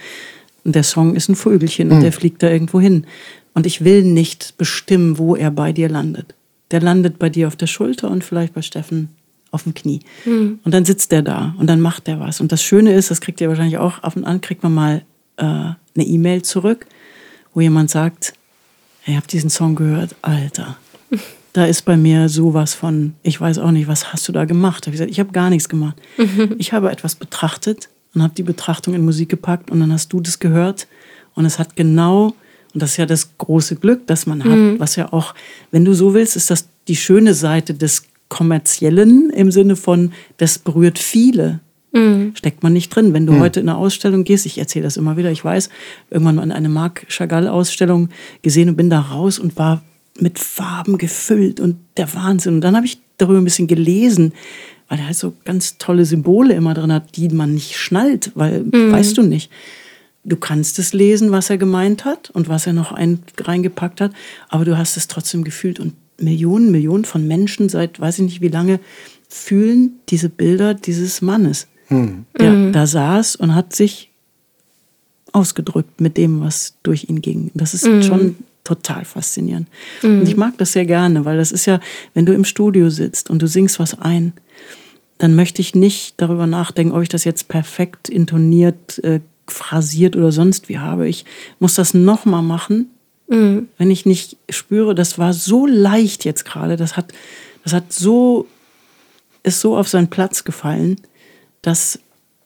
Und 0.64 0.76
der 0.76 0.84
Song 0.84 1.14
ist 1.16 1.28
ein 1.28 1.36
Vögelchen 1.36 1.92
und 1.92 2.00
der 2.00 2.14
fliegt 2.14 2.42
da 2.42 2.48
irgendwo 2.50 2.80
hin. 2.80 3.06
Und 3.54 3.66
ich 3.66 3.84
will 3.84 4.04
nicht 4.04 4.58
bestimmen, 4.58 5.18
wo 5.18 5.36
er 5.36 5.52
bei 5.52 5.72
dir 5.72 5.90
landet. 5.90 6.34
Der 6.72 6.82
landet 6.82 7.20
bei 7.20 7.30
dir 7.30 7.48
auf 7.48 7.56
der 7.56 7.68
Schulter 7.68 8.10
und 8.10 8.24
vielleicht 8.24 8.54
bei 8.54 8.62
Steffen 8.62 9.10
auf 9.52 9.64
dem 9.64 9.74
Knie. 9.76 10.00
Und 10.64 10.74
dann 10.74 10.86
sitzt 10.86 11.12
der 11.12 11.22
da 11.22 11.54
und 11.60 11.68
dann 11.68 11.80
macht 11.80 12.08
der 12.08 12.20
was. 12.20 12.42
Und 12.42 12.52
das 12.52 12.64
Schöne 12.64 12.94
ist, 12.94 13.12
das 13.12 13.22
kriegt 13.22 13.40
ihr 13.40 13.50
wahrscheinlich 13.50 13.78
auch 13.78 14.00
ab 14.00 14.16
und 14.16 14.26
an, 14.26 14.42
kriegt 14.42 14.64
man 14.64 14.74
mal 14.74 15.04
äh, 15.38 15.44
eine 15.44 15.78
E-Mail 15.96 16.42
zurück, 16.42 16.88
wo 17.54 17.62
jemand 17.62 17.92
sagt, 17.92 18.34
ich 19.06 19.16
habe 19.16 19.28
diesen 19.28 19.50
Song 19.50 19.76
gehört, 19.76 20.16
Alter. 20.22 20.78
Da 21.56 21.66
ist 21.66 21.86
bei 21.86 21.98
mir 21.98 22.30
sowas 22.30 22.74
von, 22.74 23.14
ich 23.22 23.40
weiß 23.40 23.60
auch 23.60 23.70
nicht, 23.70 23.88
was 23.88 24.12
hast 24.12 24.28
du 24.28 24.32
da 24.32 24.46
gemacht? 24.46 24.88
Hab 24.88 24.94
ich 24.96 25.00
ich 25.00 25.20
habe 25.20 25.32
gar 25.34 25.52
nichts 25.52 25.70
gemacht. 25.70 25.96
Ich 26.58 26.74
habe 26.74 26.90
etwas 26.90 27.14
betrachtet 27.14 27.90
und 28.16 28.24
habe 28.24 28.34
die 28.34 28.42
Betrachtung 28.42 28.96
in 28.96 29.06
Musik 29.06 29.30
gepackt 29.30 29.70
und 29.70 29.80
dann 29.80 29.94
hast 29.94 30.12
du 30.12 30.20
das 30.20 30.40
gehört 30.40 30.88
und 31.36 31.46
es 31.46 31.60
hat 31.60 31.76
genau, 31.76 32.34
und 32.74 32.82
das 32.82 32.92
ist 32.92 32.98
ja 32.98 33.06
das 33.06 33.38
große 33.38 33.76
Glück, 33.76 34.08
das 34.08 34.26
man 34.26 34.44
hat, 34.44 34.80
was 34.80 34.96
ja 34.96 35.14
auch, 35.14 35.36
wenn 35.72 35.86
du 35.86 35.94
so 35.94 36.14
willst, 36.14 36.36
ist 36.36 36.50
das 36.50 36.68
die 36.88 36.96
schöne 36.96 37.34
Seite 37.34 37.74
des 37.74 38.04
Kommerziellen 38.30 39.30
im 39.30 39.52
Sinne 39.52 39.76
von, 39.76 40.12
das 40.38 40.58
berührt 40.58 40.98
viele. 40.98 41.60
Steckt 42.34 42.64
man 42.64 42.74
nicht 42.74 42.90
drin. 42.90 43.14
Wenn 43.14 43.28
du 43.28 43.40
heute 43.40 43.60
in 43.60 43.70
eine 43.70 43.78
Ausstellung 43.78 44.24
gehst, 44.24 44.48
ich 44.48 44.58
erzähle 44.58 44.86
das 44.86 44.98
immer 44.98 45.16
wieder, 45.18 45.30
ich 45.30 45.46
weiß, 45.46 45.70
irgendwann 46.10 46.36
mal 46.36 46.44
in 46.44 46.52
eine 46.52 46.70
Marc 46.70 47.06
Chagall-Ausstellung 47.08 48.10
gesehen 48.42 48.70
und 48.70 48.76
bin 48.76 48.90
da 48.90 49.00
raus 49.00 49.38
und 49.38 49.56
war 49.58 49.84
mit 50.20 50.40
Farben 50.40 50.98
gefüllt 50.98 51.60
und 51.60 51.76
der 51.98 52.12
Wahnsinn. 52.16 52.56
Und 52.56 52.62
dann 52.62 52.76
habe 52.76 52.88
ich 52.88 53.00
darüber 53.18 53.38
ein 53.38 53.44
bisschen 53.44 53.68
gelesen, 53.68 54.34
weil 54.90 54.98
er 55.00 55.06
halt 55.06 55.18
so 55.18 55.34
ganz 55.46 55.78
tolle 55.78 56.06
Symbole 56.06 56.56
immer 56.56 56.74
drin 56.74 56.92
hat, 56.92 57.16
die 57.16 57.30
man 57.30 57.54
nicht 57.54 57.78
schnallt, 57.78 58.32
weil 58.34 58.66
weißt 58.72 59.18
du 59.18 59.22
nicht. 59.22 59.52
Du 60.24 60.38
kannst 60.38 60.80
es 60.80 60.94
lesen, 60.94 61.32
was 61.32 61.50
er 61.50 61.58
gemeint 61.58 62.06
hat 62.06 62.30
und 62.30 62.48
was 62.48 62.66
er 62.66 62.74
noch 62.74 62.92
ein, 62.92 63.20
reingepackt 63.38 64.00
hat, 64.00 64.14
aber 64.50 64.64
du 64.64 64.78
hast 64.78 64.96
es 64.96 65.08
trotzdem 65.08 65.44
gefühlt. 65.44 65.80
Und 65.80 65.94
Millionen, 66.18 66.72
Millionen 66.72 67.06
von 67.06 67.28
Menschen 67.28 67.70
seit 67.70 68.00
weiß 68.00 68.20
ich 68.20 68.26
nicht 68.26 68.42
wie 68.42 68.48
lange 68.48 68.80
fühlen 69.28 70.00
diese 70.10 70.30
Bilder 70.30 70.76
dieses 70.76 71.22
Mannes, 71.22 71.68
der 72.40 72.72
da 72.72 72.88
saß 72.88 73.36
und 73.36 73.56
hat 73.56 73.76
sich 73.76 74.12
ausgedrückt 75.32 76.00
mit 76.00 76.18
dem, 76.18 76.42
was 76.42 76.76
durch 76.84 77.10
ihn 77.10 77.22
ging. 77.22 77.52
Das 77.56 77.74
ist 77.74 77.86
schon 78.06 78.36
total 78.64 79.04
faszinierend. 79.04 79.68
Und 80.22 80.28
ich 80.28 80.38
mag 80.38 80.58
das 80.58 80.74
sehr 80.74 80.86
gerne, 80.86 81.26
weil 81.26 81.38
das 81.38 81.52
ist 81.52 81.66
ja, 81.66 81.80
wenn 82.14 82.26
du 82.26 82.34
im 82.34 82.46
Studio 82.46 82.90
sitzt 82.90 83.30
und 83.30 83.42
du 83.42 83.48
singst 83.48 83.80
was 83.80 84.00
ein, 84.00 84.34
dann 85.18 85.36
möchte 85.36 85.62
ich 85.62 85.76
nicht 85.76 86.16
darüber 86.18 86.48
nachdenken, 86.48 86.94
ob 86.94 87.02
ich 87.02 87.10
das 87.10 87.24
jetzt 87.24 87.48
perfekt 87.48 88.10
intoniert, 88.10 89.04
äh, 89.04 89.20
phrasiert 89.48 90.16
oder 90.16 90.32
sonst 90.32 90.70
wie 90.70 90.80
habe. 90.80 91.08
Ich 91.08 91.26
muss 91.60 91.76
das 91.76 91.94
nochmal 91.94 92.44
machen, 92.44 92.90
wenn 93.28 93.90
ich 93.90 94.06
nicht 94.06 94.38
spüre, 94.50 94.94
das 94.94 95.18
war 95.18 95.34
so 95.34 95.66
leicht 95.66 96.24
jetzt 96.24 96.46
gerade, 96.46 96.76
das 96.76 96.98
hat, 96.98 97.14
das 97.64 97.74
hat 97.74 97.92
so, 97.92 98.48
ist 99.42 99.60
so 99.60 99.76
auf 99.76 99.88
seinen 99.88 100.10
Platz 100.10 100.44
gefallen, 100.44 100.98
dass 101.62 102.00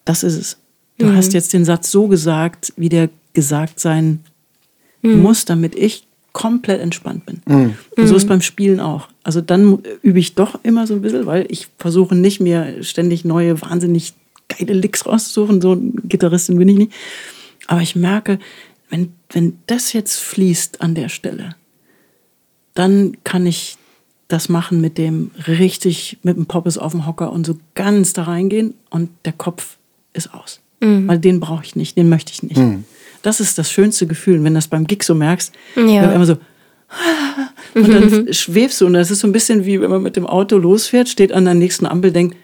das 0.06 0.24
ist 0.24 0.38
es. 0.38 0.58
Du 0.98 1.14
hast 1.14 1.34
jetzt 1.34 1.52
den 1.54 1.66
Satz 1.66 1.92
so 1.92 2.08
gesagt, 2.08 2.74
wie 2.78 2.90
der 2.90 3.10
gesagt 3.34 3.80
sein 3.80 4.24
muss, 5.02 5.46
damit 5.46 5.76
ich 5.76 6.08
komplett 6.32 6.80
entspannt 6.82 7.26
bin. 7.26 7.42
Und 7.98 8.08
so 8.08 8.16
ist 8.16 8.28
beim 8.28 8.42
Spielen 8.42 8.80
auch. 8.80 9.10
Also 9.24 9.42
dann 9.42 9.80
übe 10.02 10.20
ich 10.20 10.36
doch 10.36 10.60
immer 10.64 10.88
so 10.88 10.94
ein 10.94 11.02
bisschen, 11.02 11.26
weil 11.26 11.48
ich 11.50 11.68
versuche 11.78 12.16
nicht 12.16 12.40
mir 12.40 12.84
ständig 12.84 13.26
neue, 13.26 13.62
wahnsinnig 13.62 14.14
geile 14.48 14.74
Licks 14.74 15.06
rauszusuchen. 15.06 15.62
So 15.62 15.74
ein 15.74 15.94
Gitarristin 16.06 16.58
bin 16.58 16.70
ich 16.70 16.78
nicht. 16.78 16.92
Aber 17.68 17.82
ich 17.82 17.96
merke, 17.96 18.40
wenn, 18.90 19.14
wenn 19.30 19.60
das 19.68 19.94
jetzt 19.94 20.20
fließt 20.20 20.82
an 20.82 20.96
der 20.96 21.10
Stelle, 21.10 21.56
dann 22.74 23.18
kann 23.24 23.46
ich 23.46 23.78
das 24.28 24.50
machen 24.50 24.82
mit 24.82 24.98
dem 24.98 25.32
richtig, 25.48 26.18
mit 26.24 26.38
dem 26.38 26.46
Poppes 26.46 26.78
auf 26.78 26.92
dem 26.92 27.06
Hocker 27.06 27.32
und 27.32 27.46
so 27.46 27.58
ganz 27.76 28.14
da 28.14 28.24
reingehen 28.24 28.74
und 28.90 29.10
der 29.26 29.34
Kopf 29.34 29.78
ist 30.14 30.34
aus. 30.34 30.60
Weil 31.08 31.20
den 31.20 31.40
brauche 31.40 31.64
ich 31.64 31.76
nicht, 31.76 31.98
den 31.98 32.10
möchte 32.10 32.32
ich 32.32 32.44
nicht. 32.44 32.58
Das 33.22 33.40
ist 33.40 33.58
das 33.58 33.72
schönste 33.72 34.06
Gefühl, 34.06 34.44
wenn 34.44 34.54
du 34.54 34.58
das 34.58 34.68
beim 34.68 34.86
Gig 34.86 35.04
so 35.04 35.16
merkst. 35.16 35.54
Ja. 35.76 36.04
Wenn 36.04 36.12
immer 36.12 36.26
so 36.26 36.38
und 37.74 37.90
dann 37.90 38.34
schwebst 38.34 38.80
du 38.80 38.86
und 38.86 38.94
das 38.94 39.12
ist 39.12 39.20
so 39.20 39.28
ein 39.28 39.34
bisschen 39.34 39.66
wie 39.66 39.82
wenn 39.82 39.90
man 39.90 40.02
mit 40.02 40.16
dem 40.16 40.26
Auto 40.26 40.58
losfährt, 40.58 41.10
steht 41.10 41.34
an 41.34 41.46
der 41.46 41.54
nächsten 41.54 41.86
Ampel, 41.86 42.12
denkt, 42.12 42.38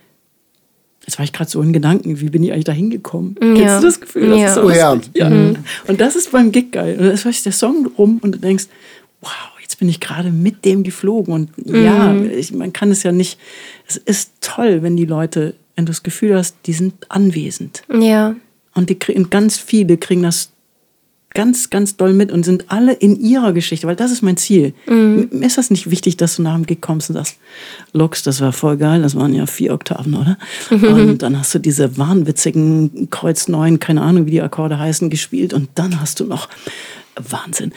jetzt 1.06 1.18
war 1.20 1.26
ich 1.26 1.34
gerade 1.34 1.49
so 1.49 1.62
in 1.62 1.74
Gedanken, 1.74 2.20
wie 2.22 2.30
bin 2.30 2.43
ich 2.43 2.51
eigentlich 2.51 2.64
da 2.66 2.72
hingekommen? 2.72 3.36
Ja. 3.41 3.54
Kennst 3.56 3.84
du 3.84 3.88
das 3.88 3.99
Gefühl? 4.01 4.30
Das 4.30 4.39
Ja. 4.39 4.47
ist 4.47 4.56
so 4.56 4.64
Oh 4.64 4.70
ja. 4.70 4.99
ja. 5.14 5.28
Und 5.88 6.01
das 6.01 6.16
ist 6.16 6.32
beim 6.32 6.51
Gig 6.51 6.72
geil. 6.72 6.93
Und 6.97 7.06
dann 7.06 7.14
ist 7.32 7.45
der 7.45 7.51
Song 7.51 7.88
rum 7.97 8.20
und 8.22 8.34
du 8.36 8.39
denkst, 8.39 8.66
wow, 9.22 9.32
jetzt 9.62 9.80
bin 9.80 9.89
ich 9.89 9.99
gerade 9.99 10.32
mit 10.32 10.64
dem 10.66 10.84
geflogen. 10.84 11.34
Und 11.34 11.49
ja, 11.66 12.16
ich, 12.16 12.54
man 12.54 12.72
kann 12.74 12.91
es 12.91 13.04
ja 13.04 13.12
nicht. 13.12 13.38
Es 13.88 13.97
ist 13.97 14.32
toll, 14.41 14.82
wenn 14.82 14.95
die 14.95 15.06
Leute, 15.06 15.56
wenn 15.76 15.86
du 15.86 15.91
das 15.91 16.04
Gefühl 16.04 16.36
hast, 16.36 16.56
die 16.66 16.74
sind 16.74 16.93
anwesend. 17.10 17.84
Ja. 17.93 18.36
Und 18.76 18.89
die 18.89 18.95
kriegen, 18.95 19.30
ganz 19.30 19.58
viele 19.58 19.97
kriegen 19.97 20.24
das 20.24 20.51
ganz, 21.34 21.70
ganz 21.70 21.98
doll 21.98 22.14
mit 22.14 22.32
und 22.32 22.44
sind 22.44 22.66
alle 22.70 22.94
in 22.94 23.20
ihrer 23.20 23.54
Geschichte, 23.54 23.88
weil 23.88 23.96
das 23.96 24.12
ist 24.12 24.22
mein 24.22 24.38
Ziel. 24.38 24.74
Mhm. 24.88 25.30
Mir 25.32 25.48
ist 25.48 25.58
das 25.58 25.70
nicht 25.70 25.90
wichtig, 25.90 26.18
dass 26.18 26.36
du 26.36 26.42
nach 26.44 26.56
dem 26.56 26.66
Gig 26.66 26.82
kommst 26.82 27.10
und 27.10 27.16
sagst, 27.16 27.38
Lux, 27.92 28.24
das 28.24 28.42
war 28.42 28.52
voll 28.52 28.78
geil, 28.78 29.02
das 29.02 29.16
waren 29.16 29.34
ja 29.34 29.46
vier 29.46 29.74
Oktaven, 29.74 30.14
oder? 30.14 30.38
Und 30.70 31.24
dann 31.24 31.38
hast 31.38 31.54
du 31.56 31.60
diese 31.60 31.98
wahnwitzigen 31.98 33.10
Kreuz 33.10 33.48
neun, 33.48 33.80
keine 33.80 34.02
Ahnung, 34.02 34.26
wie 34.26 34.32
die 34.32 34.42
Akkorde 34.42 34.78
heißen, 34.78 35.10
gespielt 35.10 35.54
und 35.54 35.70
dann 35.76 36.00
hast 36.00 36.20
du 36.20 36.26
noch 36.26 36.50
Wahnsinn. 37.16 37.74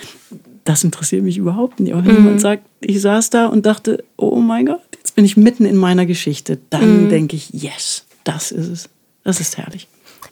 Das 0.65 0.83
interessiert 0.83 1.23
mich 1.23 1.39
überhaupt 1.39 1.81
nicht. 1.81 1.95
Aber 1.95 2.05
wenn 2.05 2.17
jemand 2.17 2.41
sagt, 2.41 2.65
ich 2.81 3.01
saß 3.01 3.31
da 3.31 3.47
und 3.47 3.67
dachte, 3.67 4.05
oh 4.17 4.41
mein 4.41 4.67
Gott, 4.67 4.81
jetzt 4.99 5.15
bin 5.15 5.25
ich 5.25 5.37
mitten 5.37 5.65
in 5.65 5.77
meiner 5.77 6.07
Geschichte, 6.07 6.59
dann 6.71 7.09
denke 7.09 7.37
ich, 7.37 7.51
yes, 7.51 8.05
das 8.25 8.51
ist 8.51 8.69
es. 8.69 8.89
Das 9.23 9.41
ist 9.41 9.57
herrlich. 9.59 9.89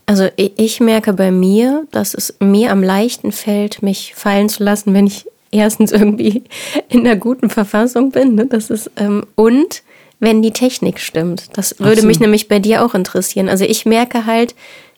Also 0.06 0.28
ich 0.36 0.80
merke 0.80 1.14
bei 1.14 1.30
mir, 1.30 1.86
dass 1.90 2.14
es 2.14 2.34
mir 2.38 2.70
am 2.70 2.82
leichten 2.82 3.32
fällt, 3.32 3.82
mich 3.82 4.14
fallen 4.14 4.48
zu 4.48 4.62
lassen, 4.62 4.92
wenn 4.92 5.06
ich 5.06 5.26
erstens 5.50 5.92
irgendwie 5.92 6.44
in 6.88 7.00
einer 7.00 7.16
guten 7.16 7.48
Verfassung 7.48 8.10
bin. 8.10 8.34
Ne? 8.34 8.46
Das 8.46 8.70
ist, 8.70 8.90
ähm, 8.96 9.24
und 9.34 9.82
wenn 10.20 10.42
die 10.42 10.52
Technik 10.52 11.00
stimmt. 11.00 11.48
Das 11.54 11.78
würde 11.78 12.02
so. 12.02 12.06
mich 12.06 12.20
nämlich 12.20 12.48
bei 12.48 12.58
dir 12.58 12.84
auch 12.84 12.94
interessieren. 12.94 13.48
Also 13.48 13.64
ich 13.64 13.86
merke 13.86 14.26
halt, 14.26 14.54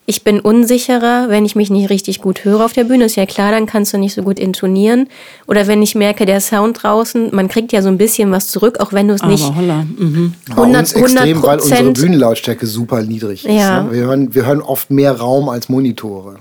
ich 0.08 0.22
bin 0.22 0.38
unsicherer, 0.38 1.28
wenn 1.28 1.44
ich 1.44 1.56
mich 1.56 1.68
nicht 1.68 1.90
richtig 1.90 2.20
gut 2.20 2.44
höre 2.44 2.64
auf 2.64 2.72
der 2.72 2.84
Bühne. 2.84 3.06
Ist 3.06 3.16
ja 3.16 3.26
klar, 3.26 3.50
dann 3.50 3.66
kannst 3.66 3.92
du 3.92 3.98
nicht 3.98 4.14
so 4.14 4.22
gut 4.22 4.38
intonieren. 4.38 5.08
Oder 5.48 5.66
wenn 5.66 5.82
ich 5.82 5.96
merke, 5.96 6.26
der 6.26 6.40
Sound 6.40 6.82
draußen, 6.82 7.34
man 7.34 7.48
kriegt 7.48 7.72
ja 7.72 7.82
so 7.82 7.88
ein 7.88 7.98
bisschen 7.98 8.30
was 8.30 8.46
zurück, 8.46 8.78
auch 8.78 8.92
wenn 8.92 9.08
du 9.08 9.14
es 9.14 9.22
nicht 9.24 9.44
Aber 9.44 9.56
holla. 9.56 9.84
Mhm. 9.98 10.34
Bei 10.48 10.62
100 10.62 10.80
uns 10.80 10.92
extrem, 10.92 11.42
weil 11.42 11.58
unsere 11.58 11.80
100% 11.80 12.00
Bühnenlautstärke 12.00 12.66
super 12.66 13.02
niedrig 13.02 13.44
ist. 13.44 13.52
Ja. 13.52 13.82
Ne? 13.82 13.92
Wir, 13.92 14.04
hören, 14.04 14.34
wir 14.34 14.46
hören 14.46 14.62
oft 14.62 14.90
mehr 14.90 15.12
Raum 15.12 15.48
als 15.48 15.68
Monitore. 15.68 16.38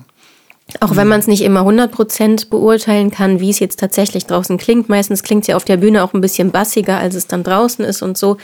Auch 0.79 0.95
wenn 0.95 1.07
man 1.07 1.19
es 1.19 1.27
nicht 1.27 1.41
immer 1.41 1.61
100% 1.61 2.49
beurteilen 2.49 3.11
kann, 3.11 3.39
wie 3.39 3.49
es 3.49 3.59
jetzt 3.59 3.79
tatsächlich 3.79 4.25
draußen 4.25 4.57
klingt. 4.57 4.89
Meistens 4.89 5.23
klingt 5.23 5.43
es 5.43 5.47
ja 5.47 5.55
auf 5.55 5.63
der 5.63 5.77
Bühne 5.77 6.03
auch 6.03 6.13
ein 6.13 6.21
bisschen 6.21 6.51
bassiger, 6.51 6.97
als 6.97 7.15
es 7.15 7.27
dann 7.27 7.43
draußen 7.43 7.85
ist 7.85 8.01
und 8.01 8.17
so. 8.17 8.37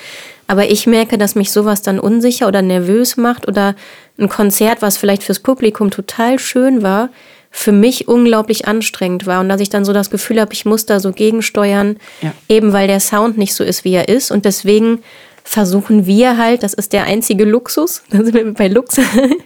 Aber 0.48 0.70
ich 0.70 0.86
merke, 0.86 1.18
dass 1.18 1.36
mich 1.36 1.52
sowas 1.52 1.82
dann 1.82 2.00
unsicher 2.00 2.48
oder 2.48 2.62
nervös 2.62 3.18
macht 3.18 3.48
oder 3.48 3.76
ein 4.22 4.30
Konzert, 4.30 4.82
was 4.82 4.98
vielleicht 4.98 5.24
fürs 5.24 5.40
Publikum 5.40 5.90
total 5.92 6.40
schön 6.40 6.82
war, 6.84 7.10
für 7.50 7.74
mich 7.74 8.08
unglaublich 8.08 8.68
anstrengend 8.68 9.26
war 9.26 9.42
und 9.42 9.50
dass 9.50 9.60
ich 9.60 9.70
dann 9.70 9.84
so 9.84 9.92
das 9.92 10.10
Gefühl 10.10 10.40
habe, 10.40 10.54
ich 10.54 10.64
muss 10.64 10.86
da 10.86 11.00
so 11.02 11.12
gegensteuern, 11.12 11.98
Ja. 12.22 12.32
eben 12.48 12.72
weil 12.72 12.88
der 12.88 13.02
Sound 13.02 13.38
nicht 13.38 13.54
so 13.54 13.64
ist, 13.66 13.84
wie 13.84 13.94
er 13.94 14.08
ist. 14.08 14.32
Und 14.32 14.46
deswegen 14.46 15.00
versuchen 15.44 16.06
wir 16.06 16.38
halt, 16.38 16.64
das 16.64 16.74
ist 16.74 16.94
der 16.94 17.04
einzige 17.04 17.44
Luxus, 17.44 18.04
da 18.10 18.24
sind 18.24 18.34
wir 18.34 18.54
bei 18.54 18.68
Lux, 18.70 18.98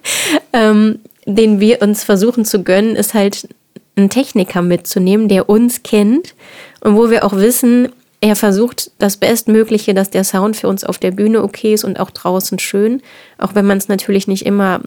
ähm, 0.53 0.99
den 1.25 1.59
wir 1.59 1.81
uns 1.81 2.03
versuchen 2.03 2.45
zu 2.45 2.61
gönnen, 2.63 2.95
ist 2.95 3.15
halt 3.15 3.47
einen 3.95 4.09
Techniker 4.09 4.61
mitzunehmen, 4.61 5.27
der 5.27 5.49
uns 5.49 5.81
kennt 5.81 6.35
und 6.81 6.95
wo 6.97 7.09
wir 7.09 7.23
auch 7.23 7.35
wissen, 7.37 7.89
er 8.21 8.35
versucht 8.35 8.91
das 8.97 9.17
Bestmögliche, 9.17 9.93
dass 9.93 10.09
der 10.09 10.23
Sound 10.23 10.55
für 10.55 10.67
uns 10.67 10.83
auf 10.83 10.97
der 10.97 11.11
Bühne 11.11 11.43
okay 11.43 11.73
ist 11.73 11.83
und 11.83 11.99
auch 11.99 12.11
draußen 12.11 12.59
schön. 12.59 13.01
Auch 13.37 13.55
wenn 13.55 13.65
man 13.65 13.77
es 13.77 13.87
natürlich 13.87 14.27
nicht 14.27 14.45
immer 14.45 14.81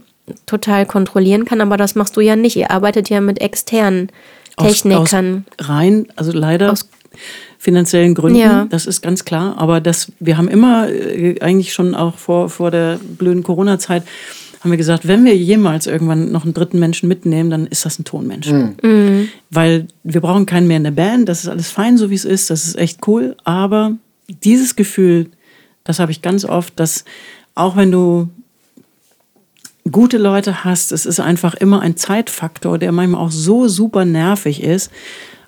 total 0.47 0.87
kontrollieren 0.87 1.45
kann, 1.45 1.61
aber 1.61 1.77
das 1.77 1.95
machst 1.95 2.17
du 2.17 2.21
ja 2.21 2.37
nicht. 2.37 2.57
Ihr 2.57 2.71
arbeitet 2.71 3.09
ja 3.11 3.21
mit 3.21 3.41
externen 3.41 4.11
Technikern. 4.57 5.45
Aus, 5.59 5.67
aus 5.67 5.69
rein, 5.69 6.07
also 6.17 6.33
leider 6.33 6.73
aus 6.73 6.89
finanziellen 7.59 8.15
Gründen, 8.15 8.39
ja. 8.39 8.67
das 8.71 8.87
ist 8.87 9.03
ganz 9.03 9.25
klar. 9.25 9.57
Aber 9.59 9.81
das, 9.81 10.13
wir 10.21 10.37
haben 10.37 10.49
immer 10.49 10.89
äh, 10.89 11.41
eigentlich 11.41 11.73
schon 11.73 11.95
auch 11.95 12.17
vor, 12.17 12.49
vor 12.51 12.71
der 12.71 12.99
blöden 13.03 13.43
Corona-Zeit 13.43 14.05
haben 14.61 14.71
wir 14.71 14.77
gesagt, 14.77 15.07
wenn 15.07 15.25
wir 15.25 15.37
jemals 15.37 15.87
irgendwann 15.87 16.33
noch 16.33 16.45
einen 16.45 16.55
dritten 16.55 16.79
Menschen 16.79 17.09
mitnehmen, 17.09 17.51
dann 17.51 17.67
ist 17.67 17.85
das 17.85 17.99
ein 17.99 18.05
Tonmensch. 18.05 18.51
Mhm. 18.51 19.29
Weil 19.51 19.87
wir 20.03 20.21
brauchen 20.21 20.47
keinen 20.47 20.67
mehr 20.67 20.79
in 20.79 20.85
der 20.85 20.91
Band, 20.91 21.29
das 21.29 21.45
ist 21.45 21.49
alles 21.49 21.71
fein, 21.71 21.97
so 21.97 22.11
wie 22.11 22.15
es 22.15 22.25
ist, 22.25 22.51
das 22.51 22.65
ist 22.65 22.77
echt 22.77 23.07
cool. 23.07 23.37
Aber 23.45 23.93
dieses 24.43 24.75
Gefühl, 24.75 25.27
das 25.85 26.01
habe 26.01 26.11
ich 26.11 26.23
ganz 26.23 26.45
oft, 26.45 26.79
dass 26.79 27.05
auch 27.55 27.77
wenn 27.77 27.93
du 27.93 28.29
gute 29.91 30.19
Leute 30.19 30.65
hast, 30.65 30.93
es 30.93 31.07
ist 31.07 31.21
einfach 31.21 31.55
immer 31.55 31.81
ein 31.81 31.97
Zeitfaktor, 31.97 32.79
der 32.79 32.93
manchmal 32.93 33.23
auch 33.23 33.31
so 33.31 33.69
super 33.69 34.05
nervig 34.05 34.63
ist 34.63 34.91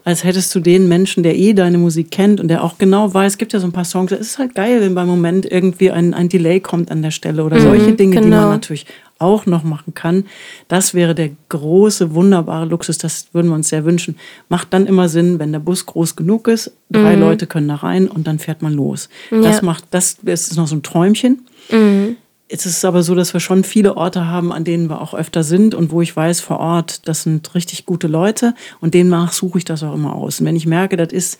als 0.05 0.25
hättest 0.25 0.55
du 0.55 0.61
den 0.61 0.89
Menschen, 0.89 1.23
der 1.23 1.37
eh 1.37 1.53
deine 1.53 1.79
Musik 1.79 2.11
kennt 2.11 2.41
und 2.41 2.49
der 2.49 2.65
auch 2.65 2.79
genau 2.79 3.13
weiß, 3.13 3.33
es 3.33 3.39
gibt 3.39 3.53
ja 3.53 3.61
so 3.61 3.67
ein 3.67 3.73
paar 3.73 3.85
Songs, 3.85 4.13
es 4.13 4.21
ist 4.21 4.39
halt 4.39 4.55
geil, 4.55 4.81
wenn 4.81 4.95
beim 4.95 5.09
Moment 5.09 5.51
irgendwie 5.51 5.91
ein, 5.91 6.15
ein 6.15 6.29
Delay 6.29 6.61
kommt 6.61 6.91
an 6.91 7.03
der 7.03 7.11
Stelle 7.11 7.45
oder 7.45 7.59
mhm, 7.59 7.63
solche 7.63 7.93
Dinge, 7.93 8.17
genau. 8.17 8.25
die 8.25 8.31
man 8.31 8.41
genau. 8.41 8.51
natürlich 8.51 8.87
auch 9.19 9.45
noch 9.47 9.63
machen 9.63 9.95
kann. 9.95 10.25
Das 10.69 10.95
wäre 10.95 11.15
der 11.15 11.31
große, 11.51 12.15
wunderbare 12.15 12.65
Luxus, 12.65 12.99
das 12.99 13.27
würden 13.33 13.49
wir 13.49 13.55
uns 13.55 13.69
sehr 13.69 13.85
wünschen. 13.85 14.17
Macht 14.49 14.73
dann 14.73 14.87
immer 14.87 15.09
Sinn, 15.09 15.39
wenn 15.39 15.53
der 15.53 15.59
Bus 15.59 15.85
groß 15.85 16.17
genug 16.17 16.49
ist, 16.49 16.73
drei 16.91 17.17
mhm. 17.17 17.23
Leute 17.23 17.47
können 17.47 17.69
da 17.69 17.77
rein 17.77 18.09
und 18.09 18.27
dann 18.27 18.39
fährt 18.39 18.63
man 18.63 18.73
los. 18.73 19.09
Ja. 19.31 19.43
Das 19.43 19.63
macht, 19.63 19.85
das 19.91 20.17
ist 20.25 20.57
noch 20.57 20.67
so 20.67 20.77
ein 20.77 20.83
Träumchen. 20.83 21.47
Mhm. 21.71 22.17
Es 22.53 22.67
ist 22.67 22.85
aber 22.85 23.05
so, 23.05 23.15
dass 23.15 23.33
wir 23.33 23.39
schon 23.39 23.63
viele 23.63 23.97
Orte 23.97 24.27
haben, 24.27 24.53
an 24.53 24.65
denen 24.65 24.91
wir 24.91 25.01
auch 25.01 25.15
öfter 25.15 25.45
sind 25.45 25.73
und 25.73 25.93
wo 25.93 26.03
ich 26.03 26.17
weiß 26.17 26.41
vor 26.41 26.59
Ort, 26.59 27.07
das 27.07 27.23
sind 27.23 27.55
richtig 27.55 27.87
gute 27.87 28.09
Leute 28.09 28.55
und 28.81 28.93
demnach 28.93 29.33
suche 29.33 29.59
ich 29.59 29.65
das 29.65 29.85
auch 29.85 29.95
immer 29.95 30.17
aus. 30.17 30.41
Und 30.41 30.47
wenn 30.47 30.57
ich 30.57 30.67
merke, 30.67 30.97
das 30.97 31.13
ist 31.13 31.39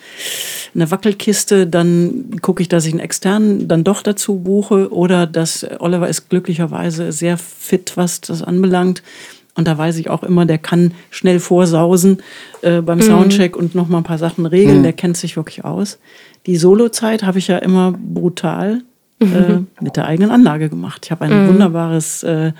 eine 0.73 0.89
Wackelkiste, 0.89 1.67
dann 1.67 2.37
gucke 2.43 2.63
ich, 2.63 2.69
dass 2.69 2.87
ich 2.87 2.93
einen 2.93 3.01
externen 3.01 3.67
dann 3.67 3.83
doch 3.83 4.03
dazu 4.03 4.37
buche 4.37 4.93
oder 4.93 5.27
dass 5.27 5.67
Oliver 5.81 6.09
ist 6.09 6.31
glücklicherweise 6.31 7.11
sehr 7.11 7.37
fit, 7.39 7.97
was 7.97 8.21
das 8.21 8.43
anbelangt. 8.43 9.03
Und 9.57 9.67
da 9.67 9.77
weiß 9.77 9.97
ich 9.97 10.11
auch 10.11 10.23
immer, 10.23 10.47
der 10.47 10.59
kann 10.59 10.95
schnell 11.11 11.41
vorsausen 11.41 12.23
äh, 12.63 12.81
beim 12.83 12.99
mhm. 12.99 13.03
Soundcheck 13.03 13.57
und 13.57 13.75
noch 13.75 13.89
mal 13.89 13.99
ein 13.99 14.05
paar 14.05 14.19
Sachen 14.19 14.47
regeln. 14.47 14.79
Mhm. 14.79 14.83
Der 14.85 14.93
kennt 14.93 15.17
sich 15.17 15.37
wirklich 15.37 15.65
aus. 15.65 15.99
Die 16.47 16.57
Solozeit 16.57 17.25
habe 17.25 17.41
ich 17.41 17.49
ja 17.49 17.59
immer 17.59 17.93
brutal 17.93 18.83
äh, 19.21 19.59
mit 19.81 19.97
der 19.97 20.07
eigenen 20.07 20.31
Anlage 20.31 20.69
gemacht. 20.69 21.03
Ich 21.05 21.11
habe 21.11 21.25
ein 21.25 21.45
mhm. 21.45 21.49
wunderbares 21.49 22.23
äh, 22.23 22.53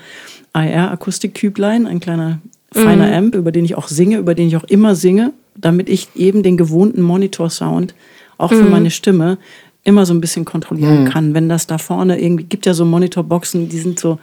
AR-Akustikküblein, 0.53 1.87
ein 1.87 1.99
kleiner 1.99 2.39
feiner 2.71 3.07
mhm. 3.07 3.13
Amp, 3.13 3.35
über 3.35 3.51
den 3.51 3.65
ich 3.65 3.75
auch 3.75 3.87
singe, 3.87 4.17
über 4.17 4.35
den 4.35 4.47
ich 4.47 4.55
auch 4.55 4.63
immer 4.63 4.95
singe, 4.95 5.33
damit 5.55 5.89
ich 5.89 6.09
eben 6.15 6.43
den 6.43 6.57
gewohnten 6.57 7.01
Monitor-Sound 7.01 7.93
auch 8.37 8.49
für 8.49 8.63
mhm. 8.63 8.71
meine 8.71 8.91
Stimme 8.91 9.37
immer 9.83 10.05
so 10.05 10.13
ein 10.13 10.21
bisschen 10.21 10.45
kontrollieren 10.45 11.05
mhm. 11.05 11.09
kann. 11.09 11.33
Wenn 11.33 11.49
das 11.49 11.65
da 11.65 11.79
vorne 11.79 12.21
irgendwie, 12.21 12.43
gibt 12.43 12.67
ja 12.67 12.73
so 12.73 12.85
Monitorboxen, 12.85 13.67
die 13.67 13.79
sind 13.79 13.99
so, 13.99 14.19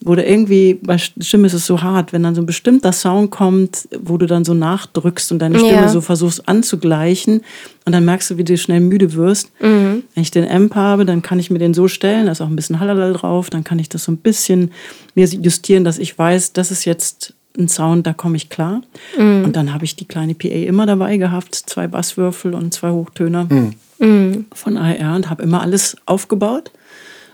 wo 0.00 0.14
du 0.14 0.24
irgendwie, 0.24 0.74
bei 0.74 0.96
Stimme 0.96 1.46
ist 1.46 1.52
es 1.52 1.66
so 1.66 1.82
hart, 1.82 2.14
wenn 2.14 2.22
dann 2.22 2.34
so 2.34 2.40
ein 2.40 2.46
bestimmter 2.46 2.92
Sound 2.92 3.30
kommt, 3.30 3.86
wo 4.00 4.16
du 4.16 4.26
dann 4.26 4.46
so 4.46 4.54
nachdrückst 4.54 5.30
und 5.32 5.40
deine 5.40 5.58
Stimme 5.58 5.72
ja. 5.72 5.88
so 5.88 6.00
versuchst 6.00 6.48
anzugleichen 6.48 7.42
und 7.84 7.92
dann 7.92 8.06
merkst 8.06 8.30
du, 8.30 8.38
wie 8.38 8.44
du 8.44 8.56
schnell 8.56 8.80
müde 8.80 9.12
wirst. 9.12 9.50
Mhm. 9.60 10.04
Wenn 10.14 10.22
ich 10.22 10.30
den 10.30 10.50
Amp 10.50 10.74
habe, 10.74 11.04
dann 11.04 11.20
kann 11.20 11.38
ich 11.38 11.50
mir 11.50 11.58
den 11.58 11.74
so 11.74 11.86
stellen, 11.86 12.24
da 12.24 12.32
ist 12.32 12.40
auch 12.40 12.48
ein 12.48 12.56
bisschen 12.56 12.80
Hallalal 12.80 13.12
drauf, 13.12 13.50
dann 13.50 13.64
kann 13.64 13.78
ich 13.78 13.90
das 13.90 14.04
so 14.04 14.12
ein 14.12 14.16
bisschen 14.18 14.70
mir 15.14 15.26
justieren, 15.26 15.84
dass 15.84 15.98
ich 15.98 16.18
weiß, 16.18 16.54
das 16.54 16.70
ist 16.70 16.86
jetzt 16.86 17.34
ein 17.58 17.68
Sound, 17.68 18.06
da 18.06 18.14
komme 18.14 18.36
ich 18.36 18.48
klar. 18.48 18.80
Mhm. 19.18 19.44
Und 19.44 19.56
dann 19.56 19.74
habe 19.74 19.84
ich 19.84 19.96
die 19.96 20.06
kleine 20.06 20.34
PA 20.34 20.48
immer 20.48 20.86
dabei 20.86 21.18
gehabt, 21.18 21.54
zwei 21.54 21.88
Basswürfel 21.88 22.54
und 22.54 22.72
zwei 22.72 22.90
Hochtöner. 22.90 23.48
Mhm 23.50 23.74
mhm. 23.98 24.46
von 24.52 24.76
AR 24.76 25.16
und 25.16 25.30
habe 25.30 25.42
immer 25.42 25.60
alles 25.60 25.96
aufgebaut, 26.06 26.70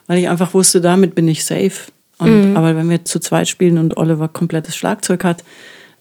weil 0.07 0.19
ich 0.19 0.29
einfach 0.29 0.55
wusste, 0.55 0.81
damit 0.81 1.15
bin 1.15 1.29
ich 1.29 1.45
safe. 1.45 1.93
Und, 2.19 2.51
mhm. 2.51 2.57
Aber 2.57 2.77
wenn 2.77 2.89
wir 2.91 3.05
zu 3.05 3.19
zweit 3.21 3.49
spielen 3.49 3.79
und 3.79 3.97
Oliver 3.97 4.29
komplettes 4.29 4.77
Schlagzeug 4.77 5.25
hat, 5.25 5.45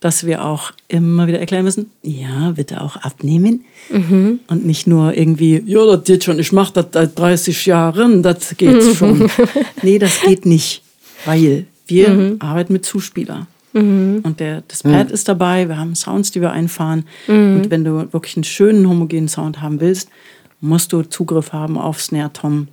dass 0.03 0.25
wir 0.25 0.43
auch 0.43 0.73
immer 0.89 1.27
wieder 1.27 1.39
erklären 1.39 1.63
müssen, 1.63 1.89
ja, 2.01 2.51
bitte 2.51 2.81
auch 2.81 2.97
abnehmen 2.97 3.63
mhm. 3.89 4.41
und 4.47 4.65
nicht 4.65 4.85
nur 4.85 5.15
irgendwie, 5.17 5.63
ja, 5.65 5.85
das 5.85 6.03
geht 6.03 6.25
schon, 6.25 6.39
ich 6.39 6.51
mache 6.51 6.73
das 6.73 6.87
seit 6.91 7.17
30 7.17 7.65
Jahren, 7.65 8.21
das 8.21 8.55
geht 8.57 8.83
mhm. 8.83 8.95
schon. 8.95 9.31
nee, 9.81 9.99
das 9.99 10.19
geht 10.21 10.45
nicht, 10.45 10.83
weil 11.23 11.67
wir 11.87 12.09
mhm. 12.09 12.35
arbeiten 12.39 12.73
mit 12.73 12.85
Zuspieler. 12.85 13.47
Mhm. 13.71 14.19
Und 14.23 14.41
der, 14.41 14.63
das 14.67 14.83
Pad 14.83 15.09
ist 15.09 15.27
dabei, 15.29 15.67
wir 15.67 15.77
haben 15.77 15.95
Sounds, 15.95 16.31
die 16.31 16.41
wir 16.41 16.51
einfahren. 16.51 17.05
Mhm. 17.27 17.55
Und 17.55 17.71
wenn 17.71 17.85
du 17.85 18.11
wirklich 18.11 18.35
einen 18.35 18.43
schönen 18.43 18.87
homogenen 18.87 19.29
Sound 19.29 19.61
haben 19.61 19.79
willst, 19.79 20.09
musst 20.63 20.93
du 20.93 21.03
Zugriff 21.03 21.51
haben 21.51 21.77
auf 21.77 22.01
Snare, 22.01 22.31
Tom, 22.31 22.69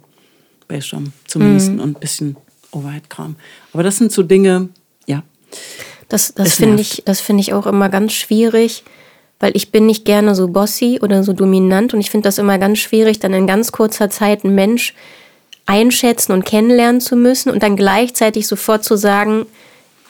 Bassdrum 0.68 1.12
zumindest 1.26 1.72
mhm. 1.72 1.80
und 1.80 1.96
ein 1.96 2.00
bisschen 2.00 2.36
Overhead-Kram. 2.70 3.34
Aber 3.72 3.82
das 3.82 3.98
sind 3.98 4.12
so 4.12 4.22
Dinge, 4.22 4.68
ja. 5.06 5.24
Das, 6.08 6.32
das 6.34 6.54
finde 6.54 6.80
ich, 6.80 7.02
find 7.06 7.40
ich 7.40 7.52
auch 7.52 7.66
immer 7.66 7.88
ganz 7.88 8.12
schwierig, 8.12 8.84
weil 9.40 9.56
ich 9.56 9.72
bin 9.72 9.86
nicht 9.86 10.04
gerne 10.04 10.36
so 10.36 10.48
bossy 10.48 11.00
oder 11.02 11.24
so 11.24 11.32
dominant 11.32 11.92
und 11.92 12.00
ich 12.00 12.10
finde 12.10 12.28
das 12.28 12.38
immer 12.38 12.58
ganz 12.58 12.78
schwierig, 12.78 13.18
dann 13.18 13.32
in 13.32 13.48
ganz 13.48 13.72
kurzer 13.72 14.08
Zeit 14.08 14.44
einen 14.44 14.54
Mensch 14.54 14.94
einschätzen 15.66 16.32
und 16.32 16.44
kennenlernen 16.44 17.00
zu 17.00 17.16
müssen 17.16 17.50
und 17.50 17.62
dann 17.62 17.76
gleichzeitig 17.76 18.46
sofort 18.46 18.84
zu 18.84 18.96
sagen, 18.96 19.46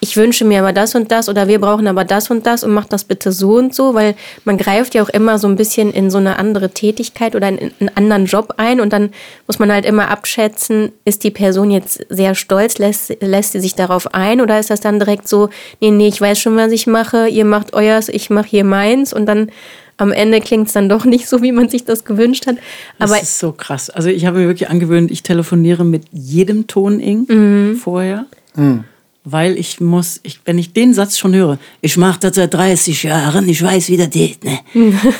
ich 0.00 0.16
wünsche 0.16 0.46
mir 0.46 0.60
aber 0.60 0.72
das 0.72 0.94
und 0.94 1.12
das 1.12 1.28
oder 1.28 1.46
wir 1.46 1.60
brauchen 1.60 1.86
aber 1.86 2.04
das 2.04 2.30
und 2.30 2.46
das 2.46 2.64
und 2.64 2.72
macht 2.72 2.92
das 2.92 3.04
bitte 3.04 3.32
so 3.32 3.56
und 3.56 3.74
so, 3.74 3.94
weil 3.94 4.14
man 4.44 4.56
greift 4.56 4.94
ja 4.94 5.02
auch 5.02 5.10
immer 5.10 5.38
so 5.38 5.46
ein 5.46 5.56
bisschen 5.56 5.92
in 5.92 6.10
so 6.10 6.18
eine 6.18 6.38
andere 6.38 6.70
Tätigkeit 6.70 7.36
oder 7.36 7.48
in 7.48 7.70
einen 7.78 7.90
anderen 7.94 8.24
Job 8.24 8.54
ein 8.56 8.80
und 8.80 8.92
dann 8.94 9.10
muss 9.46 9.58
man 9.58 9.70
halt 9.70 9.84
immer 9.84 10.08
abschätzen, 10.08 10.90
ist 11.04 11.22
die 11.22 11.30
Person 11.30 11.70
jetzt 11.70 12.04
sehr 12.08 12.34
stolz, 12.34 12.78
lässt, 12.78 13.14
lässt 13.20 13.52
sie 13.52 13.60
sich 13.60 13.74
darauf 13.74 14.14
ein 14.14 14.40
oder 14.40 14.58
ist 14.58 14.70
das 14.70 14.80
dann 14.80 14.98
direkt 14.98 15.28
so, 15.28 15.50
nee, 15.80 15.90
nee, 15.90 16.08
ich 16.08 16.20
weiß 16.20 16.40
schon, 16.40 16.56
was 16.56 16.72
ich 16.72 16.86
mache, 16.86 17.28
ihr 17.28 17.44
macht 17.44 17.74
euers, 17.74 18.08
ich 18.08 18.30
mache 18.30 18.48
hier 18.48 18.64
meins 18.64 19.12
und 19.12 19.26
dann 19.26 19.50
am 19.98 20.12
Ende 20.12 20.40
klingt 20.40 20.68
es 20.68 20.72
dann 20.72 20.88
doch 20.88 21.04
nicht 21.04 21.28
so, 21.28 21.42
wie 21.42 21.52
man 21.52 21.68
sich 21.68 21.84
das 21.84 22.06
gewünscht 22.06 22.46
hat. 22.46 22.56
Aber 22.98 23.16
das 23.16 23.24
ist 23.24 23.38
so 23.38 23.52
krass. 23.52 23.90
Also 23.90 24.08
ich 24.08 24.24
habe 24.24 24.38
mir 24.38 24.46
wirklich 24.46 24.70
angewöhnt, 24.70 25.10
ich 25.10 25.22
telefoniere 25.22 25.84
mit 25.84 26.04
jedem 26.10 26.66
Ton 26.68 27.00
Ing 27.00 27.26
mhm. 27.28 27.76
vorher. 27.76 28.24
Mhm 28.54 28.84
weil 29.32 29.58
ich 29.58 29.80
muss, 29.80 30.20
ich, 30.22 30.40
wenn 30.44 30.58
ich 30.58 30.72
den 30.72 30.94
Satz 30.94 31.18
schon 31.18 31.34
höre, 31.34 31.58
ich 31.80 31.96
mache 31.96 32.20
das 32.20 32.36
seit 32.36 32.54
30 32.54 33.02
Jahren, 33.02 33.48
ich 33.48 33.62
weiß, 33.62 33.88
wie 33.88 33.96
das 33.96 34.10
geht, 34.10 34.44
ne? 34.44 34.58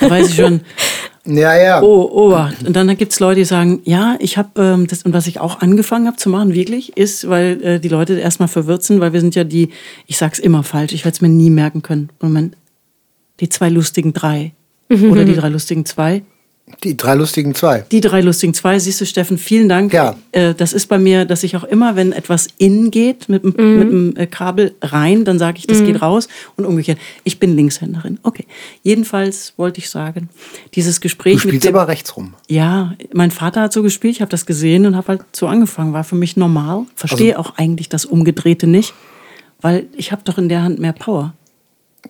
da 0.00 0.10
weiß 0.10 0.30
ich 0.30 0.36
schon, 0.36 0.60
ja, 1.24 1.56
ja. 1.56 1.82
Oh, 1.82 2.10
oh. 2.12 2.66
Und 2.66 2.74
dann 2.74 2.96
gibt 2.96 3.12
es 3.12 3.20
Leute, 3.20 3.40
die 3.40 3.44
sagen, 3.44 3.80
ja, 3.84 4.16
ich 4.20 4.38
habe 4.38 4.60
ähm, 4.60 4.86
das, 4.86 5.02
und 5.02 5.12
was 5.12 5.26
ich 5.26 5.40
auch 5.40 5.60
angefangen 5.60 6.06
habe 6.06 6.16
zu 6.16 6.28
machen, 6.28 6.54
wirklich, 6.54 6.96
ist, 6.96 7.28
weil 7.28 7.62
äh, 7.62 7.80
die 7.80 7.88
Leute 7.88 8.18
erstmal 8.18 8.48
verwirrt 8.48 8.82
sind, 8.82 9.00
weil 9.00 9.12
wir 9.12 9.20
sind 9.20 9.34
ja 9.34 9.44
die, 9.44 9.70
ich 10.06 10.16
sag's 10.16 10.38
immer 10.38 10.62
falsch, 10.62 10.92
ich 10.92 11.04
werde 11.04 11.14
es 11.16 11.20
mir 11.20 11.28
nie 11.28 11.50
merken 11.50 11.82
können. 11.82 12.10
Moment, 12.20 12.56
die 13.40 13.48
zwei 13.48 13.68
lustigen 13.68 14.12
drei. 14.12 14.52
Mhm. 14.88 15.10
Oder 15.12 15.24
die 15.24 15.34
drei 15.34 15.48
lustigen 15.48 15.84
zwei. 15.84 16.22
Die 16.82 16.96
drei 16.96 17.14
lustigen 17.14 17.54
zwei. 17.54 17.84
Die 17.90 18.00
drei 18.00 18.20
lustigen 18.20 18.54
zwei, 18.54 18.78
siehst 18.78 19.00
du, 19.00 19.06
Steffen, 19.06 19.38
vielen 19.38 19.68
Dank. 19.68 19.92
Ja. 19.92 20.16
Äh, 20.32 20.54
das 20.54 20.72
ist 20.72 20.86
bei 20.86 20.98
mir, 20.98 21.24
dass 21.24 21.42
ich 21.42 21.56
auch 21.56 21.64
immer, 21.64 21.96
wenn 21.96 22.12
etwas 22.12 22.48
in 22.58 22.90
geht 22.90 23.28
mit, 23.28 23.44
mhm. 23.44 23.78
mit 23.78 23.90
dem 23.90 24.16
äh, 24.16 24.26
Kabel 24.26 24.74
rein, 24.80 25.24
dann 25.24 25.38
sage 25.38 25.58
ich, 25.58 25.66
das 25.66 25.80
mhm. 25.80 25.86
geht 25.86 26.02
raus 26.02 26.28
und 26.56 26.64
umgekehrt. 26.64 26.98
Ich 27.24 27.38
bin 27.38 27.54
Linkshänderin. 27.56 28.18
Okay. 28.22 28.46
Jedenfalls 28.82 29.54
wollte 29.56 29.78
ich 29.78 29.90
sagen, 29.90 30.28
dieses 30.74 31.00
Gespräch. 31.00 31.34
Du 31.34 31.40
spielst 31.40 31.54
mit 31.54 31.64
dem, 31.64 31.76
aber 31.76 31.88
rechts 31.88 32.16
rum. 32.16 32.34
Ja, 32.48 32.94
mein 33.12 33.30
Vater 33.30 33.62
hat 33.62 33.72
so 33.72 33.82
gespielt, 33.82 34.16
ich 34.16 34.20
habe 34.20 34.30
das 34.30 34.46
gesehen 34.46 34.86
und 34.86 34.96
habe 34.96 35.08
halt 35.08 35.22
so 35.32 35.46
angefangen. 35.46 35.92
War 35.92 36.04
für 36.04 36.16
mich 36.16 36.36
normal. 36.36 36.86
Verstehe 36.94 37.36
also, 37.36 37.50
auch 37.50 37.58
eigentlich 37.58 37.88
das 37.88 38.04
Umgedrehte 38.04 38.66
nicht, 38.66 38.94
weil 39.60 39.86
ich 39.96 40.12
habe 40.12 40.22
doch 40.24 40.38
in 40.38 40.48
der 40.48 40.62
Hand 40.62 40.78
mehr 40.78 40.92
Power. 40.92 41.34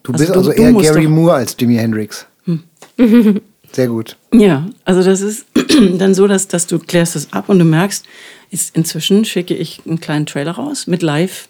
Du 0.02 0.12
also 0.12 0.24
bist 0.24 0.36
also 0.36 0.52
du, 0.52 0.56
eher 0.56 0.72
du 0.72 0.80
Gary 0.80 1.08
Moore 1.08 1.34
als 1.34 1.56
Jimi 1.58 1.76
Hendrix. 1.76 2.26
Hm. 2.44 2.62
Sehr 3.72 3.88
gut. 3.88 4.16
Ja, 4.32 4.68
also 4.84 5.02
das 5.02 5.20
ist 5.20 5.46
dann 5.98 6.14
so, 6.14 6.26
dass, 6.26 6.48
dass 6.48 6.66
du 6.66 6.78
klärst 6.78 7.16
es 7.16 7.32
ab 7.32 7.48
und 7.48 7.58
du 7.58 7.64
merkst, 7.64 8.04
ist, 8.50 8.76
inzwischen 8.76 9.24
schicke 9.24 9.54
ich 9.54 9.82
einen 9.86 10.00
kleinen 10.00 10.26
Trailer 10.26 10.52
raus 10.52 10.86
mit 10.86 11.02
Live, 11.02 11.48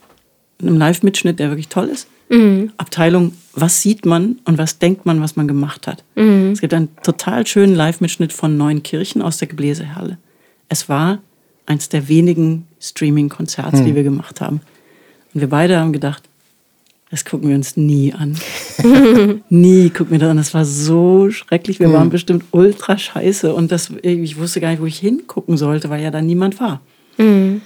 einem 0.61 0.77
Live-Mitschnitt, 0.77 1.39
der 1.39 1.49
wirklich 1.49 1.68
toll 1.68 1.89
ist. 1.89 2.09
Mhm. 2.29 2.73
Abteilung, 2.77 3.33
was 3.55 3.83
sieht 3.83 4.07
man 4.07 4.39
und 4.45 4.59
was 4.59 4.79
denkt 4.79 5.07
man, 5.07 5.21
was 5.21 5.37
man 5.37 5.49
gemacht 5.49 5.87
hat. 5.87 6.05
Mhm. 6.14 6.53
Es 6.53 6.61
gibt 6.61 6.75
einen 6.75 6.95
total 7.03 7.47
schönen 7.47 7.75
Live-Mitschnitt 7.75 8.33
von 8.33 8.57
Neuen 8.57 8.83
Kirchen 8.83 9.23
aus 9.23 9.39
der 9.39 9.49
Gebläsehalle. 9.49 10.18
Es 10.68 10.89
war 10.89 11.18
eins 11.66 11.89
der 11.89 12.09
wenigen 12.09 12.66
Streaming-Konzerte, 12.81 13.79
mhm. 13.79 13.85
die 13.87 13.95
wir 13.95 14.03
gemacht 14.03 14.41
haben. 14.41 14.61
Und 15.35 15.41
wir 15.41 15.49
beide 15.49 15.79
haben 15.79 15.93
gedacht, 15.93 16.25
Das 17.11 17.25
gucken 17.25 17.49
wir 17.49 17.57
uns 17.57 17.77
nie 17.77 18.13
an. 18.13 18.37
nie 19.49 19.91
gucken 19.91 20.13
wir 20.13 20.19
das 20.21 20.31
an. 20.31 20.37
Das 20.37 20.55
war 20.55 20.65
so 20.65 21.31
schrecklich. 21.31 21.81
Wir 21.81 21.89
Mhm. 21.89 21.93
waren 21.95 22.11
bestimmt 22.11 22.45
ultra 22.53 22.97
scheiße. 22.99 23.53
Und 23.55 23.73
das, 23.73 23.91
ich 24.03 24.39
wusste 24.39 24.61
gar 24.61 24.71
nicht, 24.71 24.81
wo 24.81 24.87
ich 24.87 24.99
hingucken 24.99 25.57
sollte, 25.57 25.91
weil 25.91 26.03
ja 26.03 26.11
da 26.11 26.23
niemand 26.23 26.61
war. 26.61 26.81
Mhm. 27.19 27.63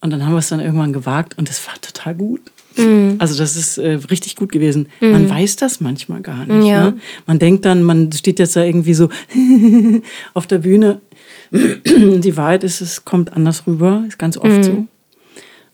Und 0.00 0.10
dann 0.10 0.24
haben 0.24 0.32
wir 0.32 0.38
es 0.38 0.48
dann 0.48 0.60
irgendwann 0.60 0.92
gewagt 0.92 1.36
und 1.38 1.48
es 1.50 1.66
war 1.66 1.74
total 1.80 2.14
gut. 2.14 2.40
Mhm. 2.76 3.16
Also 3.18 3.36
das 3.38 3.56
ist 3.56 3.78
äh, 3.78 3.98
richtig 4.10 4.36
gut 4.36 4.52
gewesen. 4.52 4.88
Man 5.00 5.28
weiß 5.28 5.56
das 5.56 5.80
manchmal 5.80 6.20
gar 6.20 6.44
nicht. 6.46 6.68
Ja. 6.68 6.90
Ne? 6.90 6.98
Man 7.26 7.38
denkt 7.38 7.64
dann, 7.64 7.82
man 7.82 8.12
steht 8.12 8.38
jetzt 8.38 8.54
da 8.54 8.62
irgendwie 8.62 8.94
so 8.94 9.08
auf 10.34 10.46
der 10.46 10.58
Bühne. 10.58 11.00
Die 11.50 12.36
Wahrheit 12.36 12.62
ist, 12.62 12.80
es 12.82 13.04
kommt 13.04 13.32
anders 13.32 13.66
rüber, 13.66 14.04
ist 14.06 14.18
ganz 14.18 14.36
oft 14.36 14.62
so. 14.64 14.86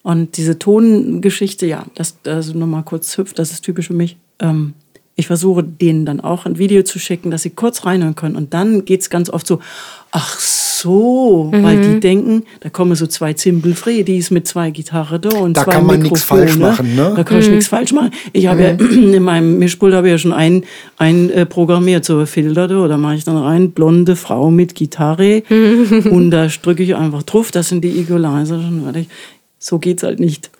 Und 0.04 0.36
diese 0.36 0.58
Tongeschichte, 0.58 1.66
ja, 1.66 1.86
das 1.94 2.18
also 2.26 2.52
nochmal 2.52 2.82
kurz 2.82 3.16
hüpft, 3.16 3.38
das 3.38 3.52
ist 3.52 3.62
typisch 3.62 3.86
für 3.86 3.94
mich. 3.94 4.18
Ähm, 4.38 4.74
ich 5.16 5.28
versuche 5.28 5.62
denen 5.62 6.04
dann 6.04 6.20
auch 6.20 6.44
ein 6.44 6.58
Video 6.58 6.82
zu 6.82 6.98
schicken, 6.98 7.30
dass 7.30 7.42
sie 7.42 7.50
kurz 7.50 7.86
reinhören 7.86 8.14
können. 8.14 8.36
Und 8.36 8.52
dann 8.52 8.84
geht's 8.84 9.08
ganz 9.08 9.30
oft 9.30 9.46
so, 9.46 9.60
ach 10.10 10.38
so, 10.38 11.50
weil 11.52 11.80
die 11.80 12.00
denken, 12.00 12.42
da 12.60 12.68
kommen 12.68 12.94
so 12.94 13.06
zwei 13.06 13.32
Zimbelfredis 13.32 14.30
mit 14.30 14.46
zwei 14.46 14.70
Gitarre 14.70 15.18
da 15.18 15.30
und 15.30 15.56
Da 15.56 15.64
zwei 15.64 15.72
kann 15.72 15.86
man 15.86 16.00
nichts 16.00 16.22
falsch 16.22 16.58
machen, 16.58 16.94
ne? 16.94 17.14
Da 17.16 17.24
kann 17.24 17.38
ich 17.38 17.48
nichts 17.48 17.68
falsch 17.68 17.92
machen. 17.92 18.10
Ich 18.32 18.46
habe 18.46 18.62
ja 18.62 18.68
in 18.78 19.22
meinem 19.22 19.58
Mischpult 19.58 19.94
habe 19.94 20.08
ich 20.08 20.12
ja 20.12 20.18
schon 20.18 20.34
ein, 20.34 20.64
ein 20.98 21.30
äh, 21.30 21.46
programmiert, 21.46 22.04
so 22.04 22.26
Filter 22.26 22.68
da, 22.68 22.88
da 22.88 22.98
mache 22.98 23.14
ich 23.14 23.24
dann 23.24 23.38
rein, 23.38 23.70
blonde 23.70 24.16
Frau 24.16 24.50
mit 24.50 24.74
Gitarre 24.74 25.42
und 26.10 26.30
da 26.30 26.48
drücke 26.48 26.82
ich 26.82 26.94
einfach 26.94 27.22
drauf, 27.22 27.50
das 27.50 27.70
sind 27.70 27.82
die 27.82 28.00
Equalizer. 28.00 28.60
Schon 28.60 28.82
fertig. 28.82 29.08
So 29.66 29.78
geht's 29.78 30.02
halt 30.02 30.20
nicht. 30.20 30.50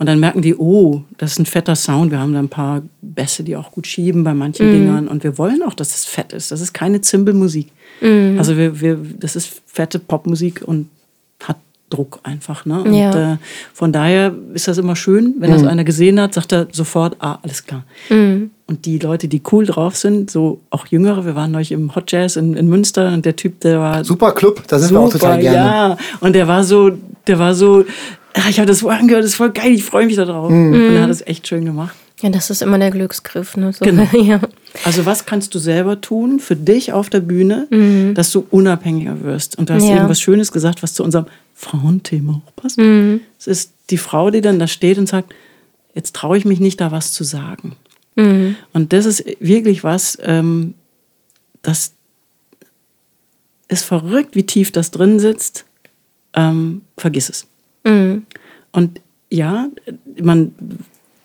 Und 0.00 0.06
dann 0.06 0.20
merken 0.20 0.40
die, 0.40 0.54
oh, 0.56 1.02
das 1.18 1.32
ist 1.32 1.38
ein 1.38 1.44
fetter 1.44 1.76
Sound. 1.76 2.10
Wir 2.10 2.18
haben 2.18 2.32
da 2.32 2.38
ein 2.38 2.48
paar 2.48 2.80
Bässe, 3.02 3.42
die 3.44 3.56
auch 3.56 3.72
gut 3.72 3.86
schieben 3.86 4.24
bei 4.24 4.32
manchen 4.32 4.70
Dingern. 4.70 5.06
Und 5.06 5.22
wir 5.22 5.36
wollen 5.36 5.62
auch, 5.62 5.74
dass 5.74 5.94
es 5.94 6.06
fett 6.06 6.32
ist. 6.32 6.50
Das 6.50 6.62
ist 6.62 6.72
keine 6.72 7.02
Zimbelmusik. 7.02 7.68
Also 8.38 8.56
wir, 8.56 8.80
wir, 8.80 8.98
das 9.18 9.36
ist 9.36 9.60
fette 9.66 9.98
Popmusik 9.98 10.62
und 10.64 10.88
hat 11.44 11.56
Druck 11.90 12.20
einfach. 12.22 12.64
Ne? 12.64 12.82
Und 12.84 12.94
Ja. 12.94 13.34
äh, 13.34 13.36
von 13.74 13.92
daher 13.92 14.34
ist 14.54 14.66
das 14.66 14.78
immer 14.78 14.96
schön, 14.96 15.34
wenn 15.40 15.50
das 15.50 15.64
einer 15.64 15.84
gesehen 15.84 16.18
hat, 16.18 16.32
sagt 16.32 16.52
er 16.52 16.68
sofort, 16.72 17.16
ah, 17.18 17.38
alles 17.42 17.64
klar. 17.66 17.84
Und 18.66 18.84
die 18.86 18.98
Leute, 18.98 19.28
die 19.28 19.42
cool 19.52 19.66
drauf 19.66 19.96
sind, 19.96 20.30
so 20.30 20.60
auch 20.70 20.86
Jüngere, 20.86 21.26
wir 21.26 21.34
waren 21.34 21.50
neulich 21.50 21.72
im 21.72 21.94
Hot 21.94 22.10
Jazz 22.12 22.36
in, 22.36 22.54
in 22.54 22.66
Münster 22.68 23.12
und 23.12 23.24
der 23.26 23.36
Typ, 23.36 23.60
der 23.60 23.78
war 23.78 24.04
Super 24.04 24.32
Club, 24.32 24.62
da 24.68 24.78
sind 24.78 24.92
wir 24.92 25.00
auch 25.00 25.10
total 25.12 25.40
gerne. 25.40 25.56
ja. 25.56 25.96
Und 26.20 26.34
der 26.34 26.46
war 26.48 26.64
so, 26.64 26.90
der 27.26 27.38
war 27.38 27.54
so, 27.54 27.84
ach, 28.38 28.48
ich 28.48 28.58
habe 28.58 28.66
das 28.66 28.80
vorher 28.80 29.00
angehört, 29.00 29.24
das 29.24 29.30
ist 29.32 29.36
voll 29.36 29.50
geil, 29.52 29.72
ich 29.72 29.84
freue 29.84 30.06
mich 30.06 30.16
da 30.16 30.24
drauf. 30.24 30.50
Mhm. 30.50 30.72
Und 30.72 30.94
er 30.94 31.02
hat 31.02 31.10
es 31.10 31.26
echt 31.26 31.46
schön 31.48 31.64
gemacht. 31.64 31.94
Ja, 32.20 32.30
das 32.30 32.50
ist 32.50 32.62
immer 32.62 32.78
der 32.78 32.90
Glücksgriff. 32.90 33.56
Ne? 33.56 33.72
So, 33.72 33.84
Genau. 33.84 34.02
ja. 34.12 34.40
Also 34.84 35.06
was 35.06 35.24
kannst 35.24 35.54
du 35.54 35.58
selber 35.60 36.00
tun 36.00 36.40
für 36.40 36.56
dich 36.56 36.92
auf 36.92 37.10
der 37.10 37.20
Bühne, 37.20 38.12
dass 38.14 38.32
du 38.32 38.44
unabhängiger 38.50 39.22
wirst? 39.22 39.56
Und 39.56 39.70
du 39.70 39.74
hast 39.74 39.84
Mhm. 39.84 39.90
Ja. 39.90 39.96
eben 39.98 40.08
was 40.08 40.20
Schönes 40.20 40.50
gesagt, 40.50 40.82
was 40.82 40.94
zu 40.94 41.04
unserem 41.04 41.26
Frauenthema 41.54 42.42
auch 42.44 42.56
passt. 42.56 42.78
Mhm. 42.78 43.20
Es 43.38 43.46
ist 43.46 43.72
die 43.90 43.98
Frau, 43.98 44.30
die 44.30 44.40
dann 44.40 44.58
da 44.58 44.66
steht 44.66 44.98
und 44.98 45.08
sagt, 45.08 45.32
jetzt 45.94 46.14
traue 46.16 46.36
ich 46.36 46.44
mich 46.44 46.58
nicht, 46.58 46.80
da 46.80 46.90
was 46.90 47.12
zu 47.12 47.22
sagen. 47.22 47.76
Mhm. 48.16 48.56
Und 48.72 48.92
das 48.92 49.06
ist 49.06 49.24
wirklich 49.38 49.84
was, 49.84 50.18
ähm, 50.22 50.74
das 51.62 51.92
ist 53.68 53.84
verrückt, 53.84 54.34
wie 54.34 54.44
tief 54.46 54.72
das 54.72 54.90
drin 54.90 55.20
sitzt. 55.20 55.64
Ähm, 56.34 56.82
vergiss 56.96 57.28
es. 57.30 57.46
Mhm. 57.88 58.26
Und 58.72 59.00
ja, 59.30 59.68
man 60.20 60.52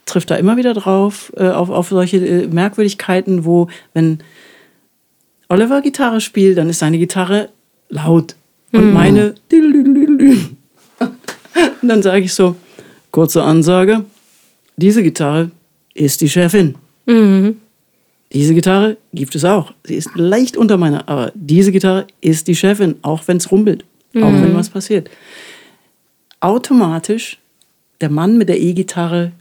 trifft 0.06 0.32
da 0.32 0.36
immer 0.36 0.58
wieder 0.58 0.74
drauf, 0.74 1.32
äh, 1.38 1.50
auf, 1.50 1.70
auf 1.70 1.90
solche 1.90 2.18
äh, 2.18 2.48
Merkwürdigkeiten, 2.48 3.46
wo, 3.46 3.68
wenn 3.94 4.20
Oliver 5.50 5.82
Gitarre 5.82 6.22
spielt, 6.22 6.58
dann 6.58 6.70
ist 6.70 6.80
seine 6.80 6.98
Gitarre 6.98 7.50
laut 7.90 8.36
und 8.72 8.94
meine. 8.94 9.36
Und 11.00 11.10
dann 11.90 12.02
sage 12.02 12.26
ich 12.26 12.34
so: 12.34 12.56
kurze 13.12 13.44
Ansage, 13.44 14.04
diese 14.78 15.04
Gitarre 15.04 15.52
ist 15.94 16.22
die 16.22 16.30
Chefin. 16.30 16.76
Diese 18.32 18.56
Gitarre 18.56 18.98
gibt 19.14 19.36
es 19.36 19.46
auch. 19.46 19.74
Sie 19.84 19.96
ist 19.96 20.10
leicht 20.16 20.58
unter 20.58 20.78
meiner, 20.78 21.08
aber 21.08 21.32
diese 21.36 21.72
Gitarre 21.72 22.08
ist 22.20 22.48
die 22.48 22.56
Chefin, 22.56 22.96
auch 23.04 23.22
wenn 23.28 23.38
es 23.38 23.52
rumpelt, 23.52 23.86
auch 24.16 24.34
wenn 24.34 24.56
was 24.56 24.70
passiert. 24.70 25.10
Automatisch, 26.44 27.38
der 28.02 28.10
Mann 28.10 28.38
mit 28.38 28.50
der 28.50 28.60
E-Gitarre 28.60 29.32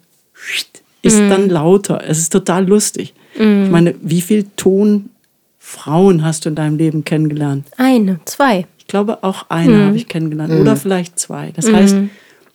ist 1.03 1.19
dann 1.19 1.49
lauter. 1.51 2.03
Es 2.07 2.19
ist 2.19 2.33
total 2.33 2.67
lustig. 2.67 3.13
Ich 3.35 3.71
meine, 3.71 3.95
wie 4.03 4.21
viel 4.21 4.45
Tonfrauen 4.57 6.23
hast 6.25 6.45
du 6.45 6.51
in 6.51 6.55
deinem 6.55 6.77
Leben 6.77 7.05
kennengelernt? 7.05 7.67
Eine, 7.77 8.21
zwei. 8.25 8.67
Ich 8.79 8.87
glaube, 8.87 9.25
auch 9.25 9.47
eine 9.49 9.87
habe 9.87 9.97
ich 9.97 10.07
kennengelernt 10.07 10.53
oder 10.53 10.77
vielleicht 10.77 11.19
zwei. 11.19 11.51
Das 11.57 11.73
heißt, 11.73 11.97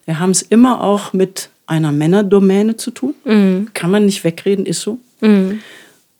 wir 0.05 0.19
haben 0.19 0.31
es 0.31 0.43
immer 0.43 0.81
auch 0.83 1.11
mit 1.13 1.49
einer 1.65 1.91
Männerdomäne 1.91 2.77
zu 2.77 2.91
tun. 2.91 3.15
Kann 3.73 3.91
man 3.91 4.05
nicht 4.05 4.23
wegreden, 4.23 4.65
ist 4.65 4.81
so. 4.81 4.99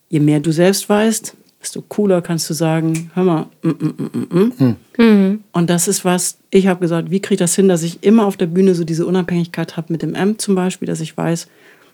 Je 0.10 0.20
mehr 0.20 0.40
du 0.40 0.52
selbst 0.52 0.90
weißt, 0.90 1.34
desto 1.62 1.82
cooler 1.82 2.22
kannst 2.22 2.50
du 2.50 2.54
sagen, 2.54 3.12
hör 3.14 3.24
mal, 3.24 3.46
mm, 3.64 3.70
mm, 3.70 3.96
mm, 4.14 4.76
mm, 4.98 5.04
mm. 5.04 5.40
und 5.52 5.70
das 5.70 5.88
ist 5.88 6.06
was, 6.06 6.38
ich 6.50 6.68
habe 6.68 6.80
gesagt, 6.80 7.10
wie 7.12 7.20
kriege 7.20 7.36
ich 7.36 7.40
das 7.40 7.56
hin, 7.56 7.68
dass 7.68 7.84
ich 7.84 8.04
immer 8.04 8.26
auf 8.26 8.38
der 8.38 8.46
Bühne 8.46 8.76
so 8.76 8.84
diese 8.84 9.06
Unabhängigkeit 9.06 9.76
habe 9.78 9.92
mit 9.92 10.02
dem 10.02 10.16
Amp 10.16 10.40
zum 10.40 10.56
Beispiel, 10.56 10.88
dass 10.88 11.02
ich 11.02 11.18
weiß, 11.18 11.48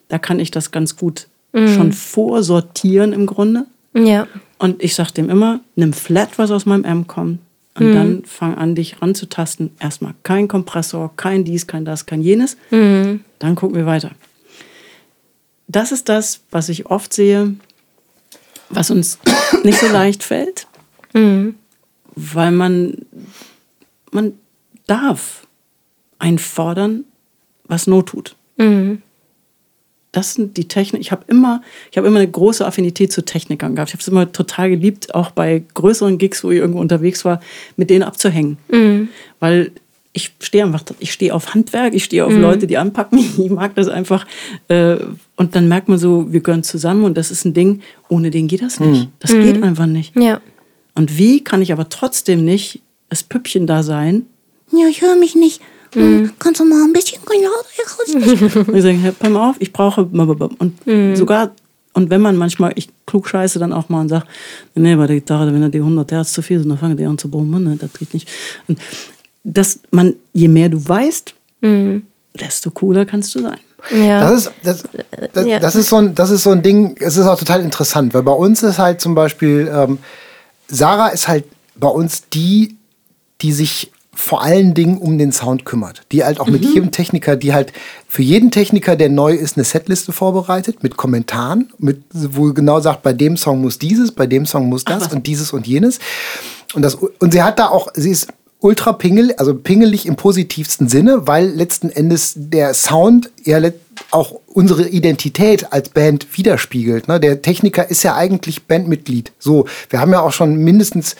da 0.09 0.19
kann 0.19 0.39
ich 0.39 0.51
das 0.51 0.71
ganz 0.71 0.95
gut 0.95 1.27
schon 1.55 1.93
vorsortieren 1.93 3.13
im 3.13 3.27
Grunde. 3.27 3.67
Ja. 3.93 4.27
Und 4.57 4.81
ich 4.81 4.95
sage 4.95 5.11
dem 5.11 5.29
immer, 5.29 5.59
nimm 5.75 5.93
flat, 5.93 6.39
was 6.39 6.49
aus 6.49 6.65
meinem 6.65 6.83
Amp 6.83 7.07
kommt. 7.07 7.39
Und 7.75 7.93
dann 7.93 8.23
fang 8.25 8.55
an, 8.55 8.75
dich 8.75 9.01
ranzutasten. 9.01 9.71
Erstmal 9.79 10.13
kein 10.23 10.47
Kompressor, 10.47 11.11
kein 11.15 11.43
dies, 11.43 11.65
kein 11.65 11.85
das, 11.85 12.05
kein 12.05 12.21
jenes. 12.21 12.57
Dann 13.39 13.55
gucken 13.55 13.75
wir 13.75 13.85
weiter. 13.85 14.11
Das 15.67 15.91
ist 15.91 16.07
das, 16.09 16.41
was 16.51 16.69
ich 16.69 16.87
oft 16.87 17.13
sehe, 17.13 17.55
was 18.75 18.91
uns 18.91 19.19
nicht 19.63 19.79
so 19.79 19.87
leicht 19.87 20.23
fällt, 20.23 20.67
weil 22.15 22.51
man, 22.51 22.97
man 24.11 24.33
darf 24.87 25.47
einfordern, 26.19 27.05
was 27.65 27.87
Not 27.87 28.07
tut. 28.07 28.35
Das 30.11 30.35
sind 30.35 30.57
die 30.57 30.67
Technik. 30.67 31.01
Ich 31.01 31.11
habe 31.11 31.23
immer, 31.27 31.61
ich 31.91 31.97
habe 31.97 32.07
immer 32.07 32.19
eine 32.19 32.29
große 32.29 32.63
Affinität 32.65 33.11
zu 33.11 33.25
Technikern 33.25 33.73
gehabt. 33.75 33.89
Ich 33.89 33.95
habe 33.95 34.01
es 34.01 34.07
immer 34.07 34.31
total 34.31 34.69
geliebt, 34.69 35.15
auch 35.15 35.31
bei 35.31 35.63
größeren 35.73 36.19
Gigs, 36.19 36.43
wo 36.43 36.51
ich 36.51 36.59
irgendwo 36.59 36.79
unterwegs 36.79 37.25
war, 37.25 37.39
mit 37.77 37.89
denen 37.89 38.03
abzuhängen, 38.03 38.57
weil 39.39 39.71
ich 40.15 40.31
stehe 40.39 40.63
einfach, 40.63 40.83
ich 40.99 41.11
stehe 41.11 41.33
auf 41.33 41.55
Handwerk, 41.55 41.95
ich 41.95 42.03
stehe 42.03 42.23
auf 42.25 42.31
Leute, 42.31 42.67
die 42.67 42.77
anpacken. 42.77 43.19
Ich 43.43 43.49
mag 43.49 43.73
das 43.75 43.87
einfach. 43.87 44.27
Äh, 44.67 44.97
und 45.35 45.55
dann 45.55 45.67
merkt 45.67 45.89
man 45.89 45.97
so, 45.97 46.31
wir 46.31 46.41
gehören 46.41 46.63
zusammen 46.63 47.03
und 47.03 47.17
das 47.17 47.31
ist 47.31 47.45
ein 47.45 47.53
Ding. 47.53 47.81
Ohne 48.09 48.29
den 48.29 48.47
geht 48.47 48.61
das 48.61 48.79
nicht. 48.79 49.09
Das 49.19 49.31
geht 49.31 49.61
einfach 49.63 49.87
nicht. 49.87 50.15
Ja. 50.15 50.39
Und 50.93 51.17
wie 51.17 51.43
kann 51.43 51.63
ich 51.63 51.73
aber 51.73 51.89
trotzdem 51.89 52.45
nicht 52.45 52.81
das 53.09 53.23
Püppchen 53.23 53.65
da 53.65 53.81
sein? 53.81 54.27
Ja, 54.71 54.87
ich 54.87 55.01
höre 55.01 55.15
mich 55.15 55.35
nicht. 55.35 55.61
Hm, 55.93 56.31
Kannst 56.39 56.59
du 56.59 56.65
mal 56.65 56.83
ein 56.83 56.93
bisschen 56.93 57.19
lauter? 57.25 58.59
Und 58.67 58.75
ich 58.75 58.83
sage, 58.83 58.97
hey, 58.97 59.11
pass 59.17 59.29
mal 59.29 59.49
auf, 59.49 59.55
ich 59.59 59.73
brauche. 59.73 60.03
Und 60.03 60.73
sogar, 61.15 61.51
und 61.93 62.09
wenn 62.09 62.21
man 62.21 62.35
manchmal, 62.35 62.73
ich 62.75 62.89
klug 63.05 63.27
scheiße 63.27 63.59
dann 63.59 63.71
auch 63.73 63.89
mal 63.89 64.01
und 64.01 64.09
sage, 64.09 64.25
nee, 64.73 64.95
bei 64.95 65.05
der 65.05 65.17
Gitarre, 65.17 65.53
wenn 65.53 65.61
da 65.61 65.69
die 65.69 65.77
100 65.77 66.11
Hertz 66.11 66.33
zu 66.33 66.41
viel 66.41 66.59
sind, 66.59 66.69
dann 66.69 66.79
fangen 66.79 66.97
die 66.97 67.05
an 67.05 67.19
zu 67.19 67.29
brummen, 67.29 67.63
ne, 67.63 67.77
das 67.79 67.93
geht 67.93 68.13
nicht. 68.15 68.27
Und 68.67 68.79
dass 69.43 69.79
man, 69.91 70.15
je 70.33 70.47
mehr 70.47 70.69
du 70.69 70.87
weißt, 70.87 71.33
desto 72.39 72.71
cooler 72.71 73.05
kannst 73.05 73.35
du 73.35 73.41
sein. 73.41 73.59
Ja. 73.91 74.21
Das 74.21 74.45
ist, 74.45 74.51
das, 74.63 74.83
das, 75.33 75.45
Ja. 75.45 75.59
das, 75.59 75.75
ist 75.75 75.89
so 75.89 75.97
ein, 75.97 76.15
das 76.15 76.29
ist 76.29 76.43
so 76.43 76.51
ein 76.51 76.61
Ding, 76.61 76.95
es 76.99 77.17
ist 77.17 77.25
auch 77.25 77.37
total 77.37 77.61
interessant, 77.61 78.13
weil 78.13 78.23
bei 78.23 78.31
uns 78.31 78.63
ist 78.63 78.79
halt 78.79 79.01
zum 79.01 79.15
Beispiel, 79.15 79.69
ähm, 79.73 79.99
Sarah 80.67 81.09
ist 81.09 81.27
halt 81.27 81.45
bei 81.75 81.87
uns 81.87 82.23
die, 82.29 82.77
die 83.41 83.51
sich 83.51 83.91
vor 84.15 84.43
allen 84.43 84.73
Dingen 84.73 84.99
um 84.99 85.17
den 85.17 85.31
Sound 85.31 85.65
kümmert. 85.65 86.03
Die 86.11 86.23
halt 86.23 86.39
auch 86.39 86.47
mit 86.47 86.63
jedem 86.63 86.91
Techniker, 86.91 87.35
die 87.35 87.53
halt 87.53 87.73
für 88.07 88.21
jeden 88.21 88.51
Techniker, 88.51 88.95
der 88.95 89.09
neu 89.09 89.33
ist, 89.33 89.57
eine 89.57 89.63
Setliste 89.63 90.11
vorbereitet 90.11 90.83
mit 90.83 90.97
Kommentaren, 90.97 91.73
mit, 91.79 92.03
wo 92.11 92.53
genau 92.53 92.79
sagt, 92.79 93.01
bei 93.01 93.13
dem 93.13 93.37
Song 93.37 93.61
muss 93.61 93.79
dieses, 93.79 94.11
bei 94.11 94.27
dem 94.27 94.45
Song 94.45 94.69
muss 94.69 94.85
das 94.85 95.07
und 95.11 95.25
dieses 95.25 95.51
und 95.51 95.65
jenes. 95.65 95.99
Und, 96.75 96.83
das, 96.83 96.95
und 96.95 97.33
sie 97.33 97.41
hat 97.41 97.57
da 97.57 97.69
auch, 97.69 97.87
sie 97.95 98.11
ist 98.11 98.27
ultra 98.63 98.93
pingel, 98.93 99.33
also 99.33 99.53
pingelig 99.53 100.05
im 100.05 100.15
positivsten 100.15 100.87
Sinne, 100.87 101.27
weil 101.27 101.49
letzten 101.49 101.89
Endes 101.89 102.33
der 102.35 102.73
Sound 102.73 103.29
ja 103.43 103.59
auch 104.09 104.39
unsere 104.47 104.87
Identität 104.87 105.73
als 105.73 105.89
Band 105.89 106.37
widerspiegelt. 106.37 107.07
Ne? 107.07 107.19
Der 107.19 107.41
Techniker 107.41 107.89
ist 107.89 108.03
ja 108.03 108.15
eigentlich 108.15 108.63
Bandmitglied. 108.63 109.33
So, 109.37 109.67
wir 109.89 109.99
haben 109.99 110.11
ja 110.11 110.21
auch 110.21 110.31
schon 110.31 110.55
mindestens 110.55 111.17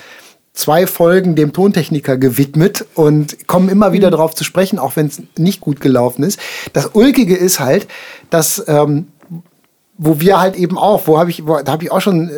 zwei 0.53 0.87
Folgen 0.87 1.35
dem 1.35 1.51
Tontechniker 1.51 2.15
gewidmet 2.15 2.85
und 2.95 3.47
kommen 3.47 3.69
immer 3.69 3.91
wieder 3.91 4.09
darauf 4.09 4.33
zu 4.35 4.43
sprechen, 4.43 4.79
auch 4.79 4.95
wenn 4.95 5.07
es 5.07 5.21
nicht 5.37 5.59
gut 5.59 5.81
gelaufen 5.81 6.23
ist. 6.23 6.39
Das 6.71 6.91
Ulkige 6.93 7.35
ist 7.35 7.59
halt, 7.59 7.87
dass 8.29 8.63
ähm, 8.67 9.07
wo 9.97 10.19
wir 10.19 10.39
halt 10.39 10.55
eben 10.55 10.77
auch, 10.77 11.07
wo 11.07 11.19
habe 11.19 11.29
ich, 11.29 11.45
wo, 11.45 11.59
da 11.59 11.73
habe 11.73 11.83
ich 11.83 11.91
auch 11.91 12.01
schon 12.01 12.29
äh, 12.29 12.33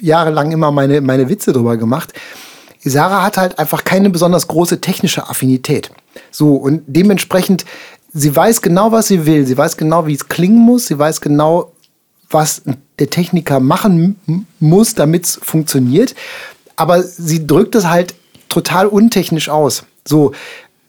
jahrelang 0.00 0.52
immer 0.52 0.70
meine, 0.70 1.00
meine 1.00 1.28
Witze 1.28 1.52
drüber 1.52 1.76
gemacht. 1.76 2.12
Sarah 2.88 3.22
hat 3.22 3.36
halt 3.36 3.58
einfach 3.58 3.84
keine 3.84 4.10
besonders 4.10 4.48
große 4.48 4.80
technische 4.80 5.28
Affinität. 5.28 5.90
So, 6.30 6.54
und 6.54 6.82
dementsprechend, 6.86 7.64
sie 8.12 8.34
weiß 8.34 8.62
genau, 8.62 8.92
was 8.92 9.08
sie 9.08 9.26
will. 9.26 9.46
Sie 9.46 9.56
weiß 9.56 9.76
genau, 9.76 10.06
wie 10.06 10.14
es 10.14 10.28
klingen 10.28 10.58
muss. 10.58 10.86
Sie 10.86 10.98
weiß 10.98 11.20
genau, 11.20 11.72
was 12.30 12.62
der 12.98 13.10
Techniker 13.10 13.60
machen 13.60 14.16
muss, 14.60 14.94
damit 14.94 15.24
es 15.24 15.40
funktioniert. 15.42 16.14
Aber 16.76 17.02
sie 17.02 17.46
drückt 17.46 17.74
es 17.74 17.86
halt 17.86 18.14
total 18.48 18.86
untechnisch 18.86 19.48
aus. 19.48 19.84
So, 20.06 20.32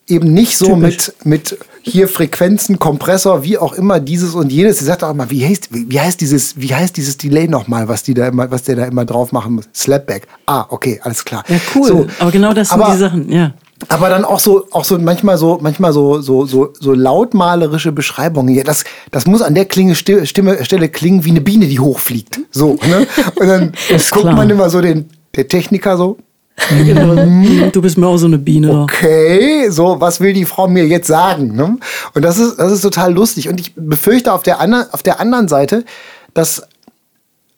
eben 0.10 0.34
nicht 0.34 0.58
so 0.58 0.76
mit, 0.76 1.14
mit 1.24 1.58
hier 1.82 2.08
Frequenzen, 2.08 2.80
Kompressor, 2.80 3.44
wie 3.44 3.58
auch 3.58 3.74
immer, 3.74 4.00
dieses 4.00 4.36
und 4.36 4.52
jenes. 4.52 4.80
Sie 4.80 4.86
sagt 4.86 5.04
auch 5.04 5.12
immer, 5.12 5.30
wie 5.30 5.46
heißt, 5.46 5.70
wie 5.72 6.00
heißt 6.00 6.20
dieses, 6.22 6.60
wie 6.60 6.74
heißt 6.74 6.98
dieses 6.98 7.18
Delay 7.18 7.48
nochmal, 7.48 7.88
was 7.88 8.04
die 8.04 8.14
da 8.14 8.28
immer, 8.28 8.50
was 8.52 8.64
der 8.64 8.76
da 8.76 8.86
immer 8.86 9.06
drauf 9.06 9.32
machen 9.32 9.56
muss? 9.56 9.66
Slapback. 9.74 10.28
Ah, 10.46 10.66
okay, 10.70 11.00
alles 11.04 11.24
klar. 11.24 11.44
Ja, 11.48 11.58
cool. 11.76 11.88
So, 11.88 12.08
aber 12.20 12.32
genau 12.32 12.54
das 12.54 12.70
sind 12.70 12.82
aber, 12.82 12.94
die 12.94 13.00
Sachen, 13.00 13.32
ja. 13.32 13.54
Aber 13.88 14.10
dann 14.10 14.26
auch 14.26 14.40
so, 14.40 14.68
auch 14.72 14.84
so 14.84 14.98
manchmal 15.00 15.38
so, 15.38 15.58
manchmal 15.62 15.94
so, 15.94 16.22
so, 16.22 16.46
so, 16.46 16.74
so 16.78 16.94
lautmalerische 16.94 17.92
Beschreibungen. 17.92 18.54
Ja, 18.54 18.64
das, 18.64 18.84
das 19.12 19.26
muss 19.26 19.42
an 19.42 19.56
der 19.56 19.66
Klinge 19.66 19.96
Stimme, 19.96 20.26
Stelle 20.26 20.90
klingen 20.90 21.24
wie 21.24 21.30
eine 21.30 21.42
Biene, 21.42 21.68
die 21.68 21.80
hochfliegt. 21.80 22.40
So, 22.52 22.78
ne? 22.88 23.08
Und 23.40 23.48
dann 23.48 23.72
guckt 24.12 24.26
man 24.26 24.50
immer 24.50 24.70
so 24.70 24.82
den, 24.82 25.10
der 25.36 25.48
Techniker 25.48 25.96
so, 25.96 26.18
Genau. 26.86 27.70
Du 27.72 27.82
bist 27.82 27.98
mir 27.98 28.08
auch 28.08 28.18
so 28.18 28.28
eine 28.28 28.38
Biene. 28.38 28.82
Okay, 28.82 29.70
so, 29.70 30.00
was 30.00 30.20
will 30.20 30.34
die 30.34 30.46
Frau 30.46 30.68
mir 30.68 30.86
jetzt 30.88 31.08
sagen? 31.08 31.56
Ne? 31.56 31.78
Und 32.14 32.22
das 32.24 32.38
ist, 32.38 32.58
das 32.58 32.72
ist 32.72 32.82
total 32.82 33.14
lustig. 33.14 33.50
Und 33.50 33.60
ich 33.60 33.74
befürchte 33.76 34.34
auf 34.34 34.44
der, 34.44 34.60
andre, 34.60 34.88
auf 34.92 35.04
der 35.04 35.20
anderen 35.20 35.48
Seite, 35.48 35.86
dass 36.34 36.64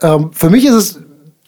ähm, 0.02 0.32
für 0.34 0.50
mich 0.50 0.66
ist 0.66 0.74
es 0.74 1.00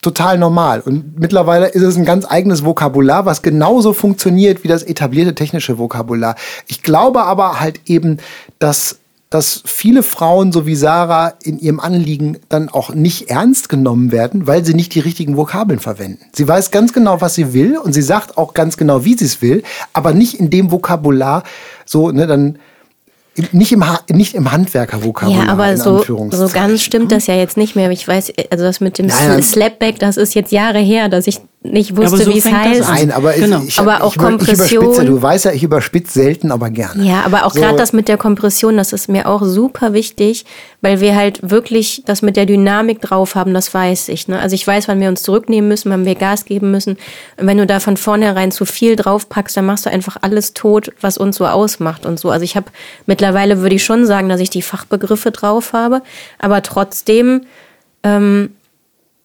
total 0.02 0.38
normal. 0.38 0.82
Und 0.82 1.20
mittlerweile 1.20 1.68
ist 1.68 1.82
es 1.82 1.96
ein 1.96 2.06
ganz 2.06 2.26
eigenes 2.30 2.64
Vokabular, 2.64 3.26
was 3.26 3.42
genauso 3.42 3.94
funktioniert 3.94 4.64
wie 4.64 4.68
das 4.68 4.84
etablierte 4.84 5.34
technische 5.34 5.78
Vokabular. 5.78 6.36
Ich 6.68 6.84
glaube 6.84 7.24
aber 7.24 7.60
halt 7.60 7.82
eben, 7.86 8.18
dass 8.60 9.00
dass 9.34 9.64
viele 9.66 10.04
Frauen, 10.04 10.52
so 10.52 10.68
wie 10.68 10.76
Sarah, 10.76 11.34
in 11.42 11.58
ihrem 11.58 11.80
Anliegen 11.80 12.38
dann 12.50 12.70
auch 12.70 12.94
nicht 12.94 13.32
ernst 13.32 13.68
genommen 13.68 14.12
werden, 14.12 14.46
weil 14.46 14.64
sie 14.64 14.76
nicht 14.76 14.94
die 14.94 15.00
richtigen 15.00 15.38
Vokabeln 15.38 15.80
verwenden. 15.80 16.24
Sie 16.36 16.48
weiß 16.48 16.70
ganz 16.70 16.94
genau, 16.94 17.20
was 17.20 17.34
sie 17.34 17.52
will 17.52 17.80
und 17.80 17.94
sie 17.94 18.04
sagt 18.04 18.38
auch 18.38 18.54
ganz 18.54 18.78
genau, 18.78 19.06
wie 19.06 19.16
sie 19.18 19.26
es 19.26 19.42
will, 19.42 19.64
aber 19.92 20.14
nicht 20.14 20.40
in 20.40 20.52
dem 20.52 20.70
Vokabular, 20.70 21.42
so, 21.84 22.12
ne, 22.12 22.28
dann 22.28 22.60
nicht 23.52 23.72
im, 23.72 23.88
ha 23.88 24.02
nicht 24.12 24.36
im 24.36 24.52
Handwerkervokabular. 24.52 25.46
Ja, 25.46 25.52
aber 25.52 25.78
so, 25.78 26.04
so 26.04 26.50
ganz 26.50 26.84
stimmt 26.84 27.12
das 27.12 27.26
ja 27.26 27.34
jetzt 27.34 27.58
nicht 27.58 27.76
mehr. 27.76 27.90
Ich 27.90 28.08
weiß, 28.08 28.34
also 28.52 28.64
das 28.64 28.82
mit 28.82 29.00
dem 29.00 29.08
ja, 29.08 29.42
Slapback, 29.42 29.98
das 29.98 30.18
ist 30.18 30.36
jetzt 30.36 30.52
Jahre 30.52 30.78
her, 30.78 31.10
dass 31.10 31.26
ich 31.26 31.42
nicht 31.64 31.96
wusste, 31.96 32.18
ja, 32.18 32.26
so 32.26 32.34
wie 32.34 32.38
es 32.40 32.52
heißt. 32.52 32.82
Nein, 32.82 33.12
aber, 33.12 33.32
genau. 33.34 33.62
ich, 33.66 33.80
aber 33.80 34.04
auch 34.04 34.12
ich, 34.12 34.20
Kompression. 34.20 35.02
Ich 35.02 35.08
du 35.08 35.22
weißt 35.22 35.46
ja, 35.46 35.52
ich 35.52 35.64
überspitze 35.64 36.14
selten, 36.14 36.52
aber 36.52 36.70
gerne. 36.70 37.04
Ja, 37.04 37.24
aber 37.26 37.46
auch 37.46 37.54
so. 37.54 37.62
gerade 37.62 37.78
das 37.78 37.94
mit 37.94 38.10
der 38.10 38.18
Kompression, 38.18 38.76
das 38.76 38.92
ist 38.92 39.08
mir 39.08 39.28
auch 39.28 39.42
super 39.44 39.94
wichtig, 39.94 40.46
weil 40.82 41.00
wir 41.00 41.16
halt 41.16 41.50
wirklich 41.50 42.04
das 42.06 42.22
mit 42.22 42.36
der 42.36 42.46
Dynamik 42.46 43.00
drauf 43.00 43.36
haben, 43.36 43.54
das 43.54 43.74
weiß 43.74 44.10
ich. 44.10 44.28
Ne? 44.28 44.40
Also 44.40 44.56
ich 44.56 44.68
weiß, 44.68 44.90
wann 44.90 45.00
wir 45.00 45.08
uns 45.08 45.24
zurücknehmen 45.24 45.70
müssen, 45.70 45.90
wann 45.90 46.06
wir 46.06 46.16
Gas 46.16 46.44
geben 46.44 46.70
müssen. 46.70 46.98
Und 47.38 47.48
wenn 47.48 47.58
du 47.58 47.66
da 47.66 47.80
von 47.80 47.96
vornherein 47.96 48.52
zu 48.52 48.66
viel 48.66 48.98
draufpackst, 48.98 49.56
dann 49.56 49.66
machst 49.66 49.86
du 49.86 49.90
einfach 49.90 50.18
alles 50.20 50.54
tot, 50.54 50.92
was 51.00 51.18
uns 51.18 51.38
so 51.38 51.48
ausmacht 51.48 52.06
und 52.06 52.20
so. 52.20 52.30
Also 52.30 52.44
ich 52.44 52.58
habe 52.58 52.68
mittlerweile 53.06 53.62
würde 53.62 53.76
ich 53.76 53.86
schon 53.86 54.06
sagen, 54.06 54.28
dass 54.28 54.42
ich 54.42 54.50
die 54.50 54.62
Fachbegriffe 54.62 55.32
drauf 55.32 55.72
habe, 55.72 56.02
aber 56.40 56.62
trotzdem 56.62 57.44
ähm, 58.04 58.50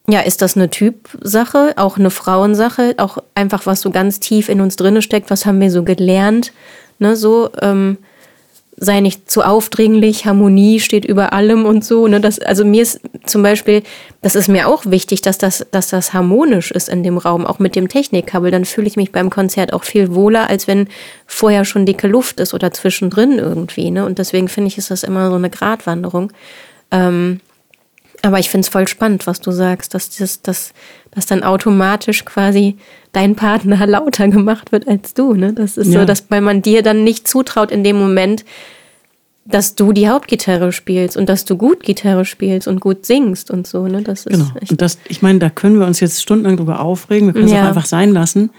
ja, 0.08 0.20
ist 0.20 0.42
das 0.42 0.56
eine 0.56 0.70
Typsache, 0.70 1.74
auch 1.76 1.98
eine 1.98 2.10
Frauensache, 2.10 2.94
auch 2.96 3.18
einfach 3.34 3.66
was 3.66 3.82
so 3.82 3.90
ganz 3.90 4.20
tief 4.20 4.48
in 4.48 4.60
uns 4.60 4.76
drinne 4.76 5.02
steckt, 5.02 5.30
was 5.30 5.44
haben 5.44 5.60
wir 5.60 5.70
so 5.70 5.84
gelernt, 5.84 6.52
ne, 6.98 7.14
so, 7.14 7.50
ähm, 7.60 7.98
sei 8.80 9.00
nicht 9.00 9.30
zu 9.30 9.42
aufdringlich, 9.42 10.24
Harmonie 10.24 10.80
steht 10.80 11.04
über 11.04 11.32
allem 11.32 11.64
und 11.66 11.84
so. 11.84 12.06
Ne? 12.06 12.20
Das, 12.20 12.38
also 12.38 12.64
mir 12.64 12.82
ist 12.82 13.00
zum 13.26 13.42
Beispiel, 13.42 13.82
das 14.22 14.36
ist 14.36 14.48
mir 14.48 14.68
auch 14.68 14.86
wichtig, 14.86 15.20
dass 15.20 15.36
das, 15.36 15.66
dass 15.70 15.88
das 15.88 16.12
harmonisch 16.12 16.70
ist 16.70 16.88
in 16.88 17.02
dem 17.02 17.18
Raum, 17.18 17.44
auch 17.44 17.58
mit 17.58 17.74
dem 17.74 17.88
Technikkabel. 17.88 18.50
Dann 18.50 18.64
fühle 18.64 18.86
ich 18.86 18.96
mich 18.96 19.10
beim 19.10 19.30
Konzert 19.30 19.72
auch 19.72 19.84
viel 19.84 20.14
wohler, 20.14 20.48
als 20.48 20.68
wenn 20.68 20.88
vorher 21.26 21.64
schon 21.64 21.86
dicke 21.86 22.06
Luft 22.06 22.38
ist 22.40 22.54
oder 22.54 22.70
zwischendrin 22.70 23.38
irgendwie. 23.38 23.90
Ne? 23.90 24.04
Und 24.04 24.18
deswegen 24.18 24.48
finde 24.48 24.68
ich, 24.68 24.78
ist 24.78 24.90
das 24.90 25.02
immer 25.02 25.28
so 25.28 25.34
eine 25.34 25.50
Gratwanderung. 25.50 26.32
Ähm, 26.92 27.40
aber 28.22 28.38
ich 28.38 28.50
finde 28.50 28.66
es 28.66 28.68
voll 28.68 28.88
spannend, 28.88 29.26
was 29.26 29.40
du 29.40 29.50
sagst, 29.50 29.94
dass, 29.94 30.16
das, 30.16 30.42
dass, 30.42 30.72
dass 31.10 31.26
dann 31.26 31.42
automatisch 31.42 32.24
quasi 32.24 32.76
dein 33.12 33.36
Partner 33.36 33.86
lauter 33.86 34.28
gemacht 34.28 34.72
wird 34.72 34.88
als 34.88 35.14
du. 35.14 35.34
Ne? 35.34 35.52
Das 35.52 35.76
ist 35.76 35.92
ja. 35.92 36.00
so, 36.00 36.06
dass 36.06 36.24
weil 36.28 36.40
man 36.40 36.62
dir 36.62 36.82
dann 36.82 37.04
nicht 37.04 37.28
zutraut 37.28 37.70
in 37.70 37.84
dem 37.84 37.96
Moment, 37.96 38.44
dass 39.44 39.74
du 39.74 39.92
die 39.92 40.08
Hauptgitarre 40.08 40.72
spielst 40.72 41.16
und 41.16 41.28
dass 41.28 41.46
du 41.46 41.56
gut 41.56 41.82
Gitarre 41.82 42.26
spielst 42.26 42.68
und 42.68 42.80
gut 42.80 43.06
singst 43.06 43.50
und 43.50 43.66
so. 43.66 43.86
Ne? 43.86 44.02
Das 44.02 44.26
ist 44.26 44.32
genau. 44.32 44.50
Und 44.68 44.82
das, 44.82 44.98
ich 45.08 45.22
meine, 45.22 45.38
da 45.38 45.48
können 45.48 45.78
wir 45.78 45.86
uns 45.86 46.00
jetzt 46.00 46.20
stundenlang 46.20 46.58
drüber 46.58 46.80
aufregen, 46.80 47.28
wir 47.28 47.32
können 47.32 47.46
es 47.46 47.52
ja. 47.52 47.62
auch 47.62 47.68
einfach 47.68 47.86
sein 47.86 48.12
lassen. 48.12 48.50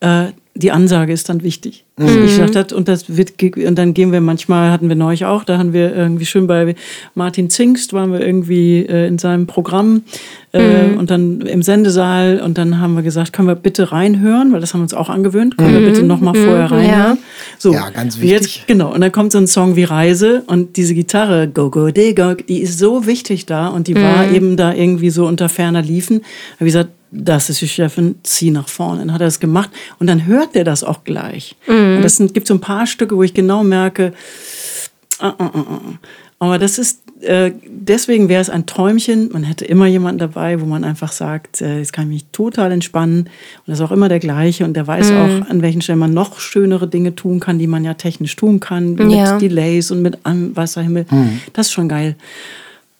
Äh, 0.00 0.32
die 0.56 0.70
Ansage 0.70 1.12
ist 1.12 1.28
dann 1.28 1.42
wichtig. 1.42 1.84
Mhm. 1.96 2.24
Ich 2.24 2.36
sagte, 2.36 2.76
und 2.76 2.86
das 2.86 3.16
wird, 3.16 3.42
und 3.42 3.76
dann 3.76 3.92
gehen 3.92 4.12
wir 4.12 4.20
manchmal, 4.20 4.70
hatten 4.70 4.88
wir 4.88 4.94
neulich 4.94 5.24
auch, 5.24 5.42
da 5.42 5.58
haben 5.58 5.72
wir 5.72 5.94
irgendwie 5.94 6.26
schön 6.26 6.46
bei 6.46 6.76
Martin 7.14 7.50
Zingst, 7.50 7.92
waren 7.92 8.12
wir 8.12 8.20
irgendwie 8.20 8.86
äh, 8.86 9.08
in 9.08 9.18
seinem 9.18 9.46
Programm 9.48 10.02
äh, 10.52 10.88
mhm. 10.88 10.98
und 10.98 11.10
dann 11.10 11.40
im 11.40 11.62
Sendesaal 11.62 12.40
und 12.40 12.56
dann 12.56 12.80
haben 12.80 12.94
wir 12.94 13.02
gesagt, 13.02 13.32
können 13.32 13.48
wir 13.48 13.56
bitte 13.56 13.90
reinhören, 13.90 14.52
weil 14.52 14.60
das 14.60 14.74
haben 14.74 14.80
wir 14.80 14.84
uns 14.84 14.94
auch 14.94 15.08
angewöhnt, 15.08 15.58
können 15.58 15.72
mhm. 15.72 15.80
wir 15.80 15.86
bitte 15.88 16.04
nochmal 16.04 16.34
mhm. 16.36 16.44
vorher 16.44 16.70
reinhören. 16.70 17.16
Ja. 17.16 17.18
So, 17.58 17.72
ja, 17.72 17.90
ganz 17.90 18.20
wichtig. 18.20 18.56
Jetzt, 18.56 18.66
genau, 18.68 18.94
und 18.94 19.00
dann 19.00 19.10
kommt 19.10 19.32
so 19.32 19.38
ein 19.38 19.48
Song 19.48 19.74
wie 19.74 19.84
Reise 19.84 20.44
und 20.46 20.76
diese 20.76 20.94
Gitarre, 20.94 21.48
Go 21.48 21.70
Go 21.70 21.90
De 21.90 22.14
Go, 22.14 22.34
die 22.34 22.60
ist 22.60 22.78
so 22.78 23.06
wichtig 23.06 23.46
da 23.46 23.68
und 23.68 23.88
die 23.88 23.96
war 23.96 24.26
mhm. 24.26 24.34
eben 24.34 24.56
da 24.56 24.72
irgendwie 24.72 25.10
so 25.10 25.26
unter 25.26 25.48
ferner 25.48 25.82
Liefen. 25.82 26.22
Wie 26.60 26.66
gesagt, 26.66 26.90
das 27.14 27.48
ist 27.48 27.60
die 27.60 27.68
Chefin, 27.68 28.16
zieh 28.22 28.50
nach 28.50 28.68
vorne. 28.68 29.00
Dann 29.00 29.12
hat 29.12 29.20
er 29.20 29.26
das 29.26 29.40
gemacht 29.40 29.70
und 29.98 30.06
dann 30.08 30.26
hört 30.26 30.56
er 30.56 30.64
das 30.64 30.82
auch 30.82 31.04
gleich. 31.04 31.56
Mhm. 31.66 31.96
Und 31.96 32.02
das 32.02 32.16
sind, 32.16 32.34
gibt 32.34 32.46
so 32.46 32.54
ein 32.54 32.60
paar 32.60 32.86
Stücke, 32.86 33.16
wo 33.16 33.22
ich 33.22 33.34
genau 33.34 33.62
merke, 33.62 34.12
uh, 35.22 35.26
uh, 35.26 35.58
uh, 35.58 35.78
aber 36.40 36.58
das 36.58 36.78
ist, 36.78 37.00
äh, 37.20 37.52
deswegen 37.66 38.28
wäre 38.28 38.42
es 38.42 38.50
ein 38.50 38.66
Träumchen. 38.66 39.30
Man 39.32 39.44
hätte 39.44 39.64
immer 39.64 39.86
jemanden 39.86 40.18
dabei, 40.18 40.60
wo 40.60 40.66
man 40.66 40.84
einfach 40.84 41.12
sagt, 41.12 41.62
äh, 41.62 41.78
jetzt 41.78 41.92
kann 41.92 42.04
ich 42.04 42.10
mich 42.10 42.26
total 42.32 42.72
entspannen. 42.72 43.20
Und 43.20 43.28
das 43.66 43.78
ist 43.78 43.84
auch 43.84 43.92
immer 43.92 44.10
der 44.10 44.18
gleiche. 44.18 44.64
Und 44.64 44.74
der 44.74 44.86
weiß 44.86 45.10
mhm. 45.10 45.16
auch, 45.16 45.50
an 45.50 45.62
welchen 45.62 45.80
Stellen 45.80 46.00
man 46.00 46.12
noch 46.12 46.40
schönere 46.40 46.86
Dinge 46.86 47.14
tun 47.14 47.40
kann, 47.40 47.58
die 47.58 47.66
man 47.66 47.84
ja 47.84 47.94
technisch 47.94 48.36
tun 48.36 48.60
kann, 48.60 48.94
mit 48.94 49.12
ja. 49.12 49.38
Delays 49.38 49.90
und 49.90 50.02
mit 50.02 50.18
Wasserhimmel. 50.24 51.06
Mhm. 51.10 51.40
Das 51.54 51.68
ist 51.68 51.72
schon 51.72 51.88
geil 51.88 52.16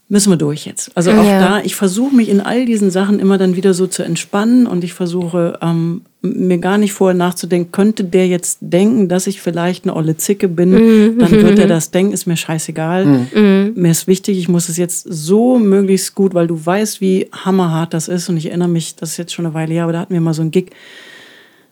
müssen 0.09 0.31
wir 0.31 0.37
durch 0.37 0.67
jetzt. 0.67 0.91
Also 0.95 1.13
auch 1.13 1.25
ja. 1.25 1.41
da, 1.41 1.61
ich 1.63 1.75
versuche 1.75 2.15
mich 2.15 2.29
in 2.29 2.41
all 2.41 2.67
diesen 2.67 2.91
Sachen 2.91 3.19
immer 3.21 3.39
dann 3.39 3.57
wieder 3.57 3.73
so 3.73 3.87
zu 3.87 4.03
entspannen 4.03 4.67
und 4.67 4.85
ich 4.85 4.93
versuche 4.93 5.59
ähm, 5.63 6.03
mir 6.21 6.59
gar 6.59 6.77
nicht 6.79 6.93
vorher 6.93 7.17
nachzudenken, 7.17 7.73
könnte 7.73 8.05
der 8.05 8.29
jetzt 8.29 8.59
denken, 8.61 9.09
dass 9.09 9.27
ich 9.27 9.41
vielleicht 9.41 9.85
eine 9.85 9.97
olle 9.97 10.17
Zicke 10.17 10.49
bin, 10.49 10.71
mhm. 10.71 11.19
dann 11.19 11.31
wird 11.31 11.59
er 11.59 11.69
das 11.69 11.91
denken, 11.91 12.13
ist 12.13 12.27
mir 12.27 12.37
scheißegal. 12.37 13.07
Mhm. 13.07 13.73
Mir 13.77 13.91
ist 13.91 14.07
wichtig, 14.07 14.39
ich 14.39 14.49
muss 14.49 14.69
es 14.69 14.77
jetzt 14.77 15.07
so 15.09 15.59
möglichst 15.59 16.15
gut, 16.15 16.35
weil 16.35 16.47
du 16.47 16.65
weißt, 16.65 17.01
wie 17.01 17.29
hammerhart 17.33 17.95
das 17.95 18.09
ist 18.09 18.29
und 18.29 18.37
ich 18.37 18.47
erinnere 18.47 18.69
mich, 18.69 18.97
das 18.97 19.13
ist 19.13 19.17
jetzt 19.17 19.33
schon 19.33 19.47
eine 19.47 19.55
Weile 19.55 19.73
her, 19.73 19.85
aber 19.85 19.93
da 19.93 20.01
hatten 20.01 20.15
wir 20.15 20.21
mal 20.21 20.35
so 20.35 20.43
einen 20.43 20.51
Gig, 20.51 20.71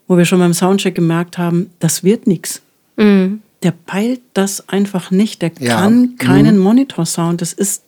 wo 0.09 0.17
wir 0.17 0.25
schon 0.25 0.39
beim 0.39 0.55
Soundcheck 0.55 0.95
gemerkt 0.95 1.39
haben, 1.39 1.71
das 1.81 2.03
wird 2.03 2.27
nichts. 2.27 2.63
Mhm. 2.97 3.41
Der 3.63 3.73
peilt 3.73 4.21
das 4.35 4.69
einfach 4.69 5.11
nicht. 5.11 5.41
Der 5.41 5.53
ja. 5.61 5.77
kann 5.77 6.17
keinen 6.17 6.57
mhm. 6.57 6.63
Monitorsound. 6.63 7.41
Das 7.41 7.53
ist 7.53 7.83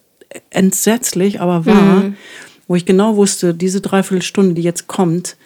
entsetzlich, 0.51 1.41
aber 1.41 1.67
wahr, 1.67 2.05
mhm. 2.05 2.17
wo 2.69 2.75
ich 2.75 2.87
genau 2.87 3.17
wusste, 3.17 3.55
diese 3.55 3.81
Dreiviertelstunde, 3.81 4.55
die 4.55 4.63
jetzt 4.63 4.87
kommt, 4.87 5.37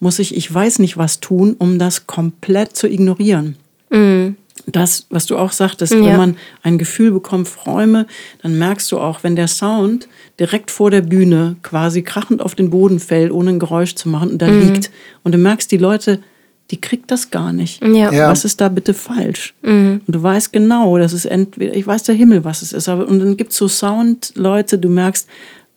muss 0.00 0.18
ich, 0.18 0.36
ich 0.36 0.52
weiß 0.52 0.78
nicht 0.78 0.96
was 0.96 1.20
tun, 1.20 1.56
um 1.58 1.78
das 1.78 2.06
komplett 2.06 2.76
zu 2.76 2.88
ignorieren. 2.88 3.56
Mhm. 3.90 4.36
Das, 4.66 5.06
was 5.10 5.26
du 5.26 5.38
auch 5.38 5.52
sagtest, 5.52 5.92
ja. 5.92 6.04
wenn 6.04 6.16
man 6.16 6.36
ein 6.62 6.76
Gefühl 6.76 7.12
bekommt, 7.12 7.48
Räume, 7.66 8.06
dann 8.42 8.58
merkst 8.58 8.90
du 8.90 8.98
auch, 8.98 9.22
wenn 9.22 9.36
der 9.36 9.46
Sound 9.46 10.08
direkt 10.40 10.70
vor 10.70 10.90
der 10.90 11.02
Bühne 11.02 11.56
quasi 11.62 12.02
krachend 12.02 12.42
auf 12.42 12.54
den 12.56 12.70
Boden 12.70 12.98
fällt, 12.98 13.30
ohne 13.30 13.50
ein 13.50 13.58
Geräusch 13.58 13.94
zu 13.94 14.08
machen 14.08 14.30
und 14.30 14.42
da 14.42 14.48
mhm. 14.48 14.60
liegt. 14.60 14.90
Und 15.22 15.32
du 15.32 15.38
merkst, 15.38 15.70
die 15.70 15.76
Leute, 15.76 16.20
die 16.70 16.80
kriegt 16.80 17.10
das 17.10 17.30
gar 17.30 17.52
nicht. 17.52 17.82
Ja. 17.84 18.12
Ja. 18.12 18.28
Was 18.28 18.44
ist 18.44 18.60
da 18.60 18.68
bitte 18.68 18.94
falsch? 18.94 19.54
Mhm. 19.62 20.00
Und 20.06 20.14
du 20.14 20.22
weißt 20.22 20.52
genau, 20.52 20.98
das 20.98 21.12
ist 21.12 21.24
entweder, 21.26 21.74
ich 21.74 21.86
weiß 21.86 22.02
der 22.04 22.14
Himmel, 22.14 22.44
was 22.44 22.62
es 22.62 22.72
ist, 22.72 22.88
aber 22.88 23.06
und 23.06 23.20
dann 23.20 23.36
gibt 23.36 23.52
es 23.52 23.56
so 23.58 23.68
Sound-Leute, 23.68 24.78
du 24.78 24.88
merkst, 24.88 25.28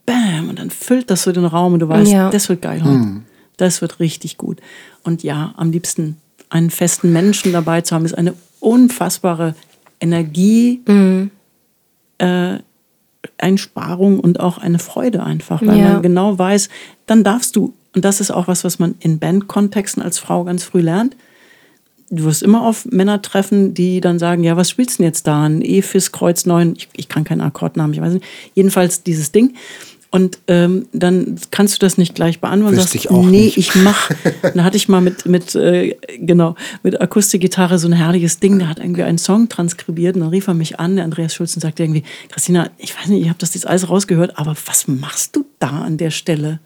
bam, 0.06 0.50
und 0.50 0.60
dann 0.60 0.70
füllt 0.72 1.12
das 1.12 1.24
so 1.24 1.32
den 1.32 1.46
Raum 1.46 1.74
und 1.74 1.80
du 1.80 1.88
weißt, 1.90 2.12
ja. 2.12 2.30
das 2.30 2.50
wird 2.50 2.62
geil 2.62 2.84
heute. 2.84 2.98
Mhm. 2.98 3.24
Das 3.58 3.82
wird 3.82 4.00
richtig 4.00 4.38
gut. 4.38 4.60
Und 5.04 5.22
ja, 5.22 5.54
am 5.58 5.72
liebsten 5.72 6.18
einen 6.50 6.70
festen 6.70 7.14
Menschen 7.14 7.52
dabei 7.52 7.82
zu 7.82 7.94
haben, 7.94 8.06
ist 8.06 8.18
eine 8.18 8.34
unfassbare 8.60 9.54
Energie. 10.00 10.82
Mhm. 10.88 11.32
Äh, 12.18 12.60
Zeiteinsparung 13.40 14.20
und 14.20 14.40
auch 14.40 14.58
eine 14.58 14.80
Freude 14.80 15.24
einfach, 15.24 15.62
weil 15.62 15.78
Ja. 15.78 15.94
man 15.94 16.02
genau 16.02 16.38
weiß, 16.38 16.70
dann 17.06 17.24
darfst 17.24 17.56
du, 17.56 17.74
und 17.96 18.06
das 18.06 18.22
ist 18.22 18.32
auch 18.32 18.48
was, 18.48 18.64
was 18.64 18.80
man 18.80 18.96
in 19.00 19.20
Bandkontexten 19.20 20.04
als 20.04 20.20
Frau 20.20 20.44
ganz 20.44 20.64
früh 20.64 20.82
lernt, 20.82 21.16
du 22.10 22.24
wirst 22.26 22.44
immer 22.44 22.64
auf 22.66 22.86
Männer 22.86 23.22
treffen, 23.22 23.74
die 23.74 24.02
dann 24.02 24.20
sagen, 24.20 24.44
ja, 24.44 24.58
was 24.58 24.70
spielst 24.70 24.96
du 24.96 25.04
denn 25.04 25.08
jetzt 25.08 25.28
da? 25.28 25.44
Ein 25.44 25.62
E, 25.62 25.82
Fis, 25.82 26.12
Kreuz, 26.12 26.46
9, 26.46 26.74
ich, 26.76 26.90
ich 26.96 27.10
kann 27.10 27.24
keinen 27.24 27.42
Akkordnamen, 27.42 27.94
ich 27.94 28.02
weiß 28.02 28.14
nicht. 28.14 28.26
Jedenfalls 28.56 29.04
dieses 29.04 29.32
Ding. 29.32 29.56
Und 30.12 30.40
ähm, 30.48 30.88
dann 30.92 31.36
kannst 31.52 31.76
du 31.76 31.80
das 31.86 32.00
nicht 32.00 32.16
gleich 32.16 32.40
beantworten. 32.40 32.78
Wüsste 32.78 32.94
sagst, 32.94 33.06
ich 33.06 33.12
auch 33.12 33.24
nee, 33.24 33.44
nicht. 33.46 33.58
ich 33.58 33.76
mach. 33.76 34.10
Dann 34.42 34.64
hatte 34.64 34.76
ich 34.76 34.90
mal 34.90 35.02
mit, 35.02 35.28
mit 35.28 35.54
äh, 35.54 35.98
genau, 36.18 36.56
mit 36.82 37.00
Akustikgitarre 37.00 37.78
so 37.78 37.88
ein 37.88 37.94
herrliches 37.94 38.40
Ding, 38.40 38.58
der 38.58 38.70
hat 38.70 38.80
irgendwie 38.80 39.04
einen 39.04 39.20
Song 39.20 39.50
transkribiert 39.50 40.16
und 40.16 40.22
dann 40.22 40.32
rief 40.32 40.48
er 40.48 40.56
mich 40.56 40.80
an, 40.80 40.96
der 40.96 41.06
Andreas 41.06 41.36
Schulz, 41.36 41.56
und 41.56 41.62
sagte 41.62 41.84
irgendwie, 41.84 42.04
Christina, 42.30 42.72
ich 42.80 42.98
weiß 42.98 43.10
nicht, 43.10 43.22
ich 43.22 43.30
habe 43.30 43.38
das 43.38 43.54
jetzt 43.54 43.68
alles 43.68 43.88
rausgehört, 43.88 44.40
aber 44.40 44.56
was 44.66 44.88
machst 44.88 45.36
du 45.36 45.46
da 45.60 45.84
an 45.84 45.98
der 45.98 46.10
Stelle? 46.10 46.60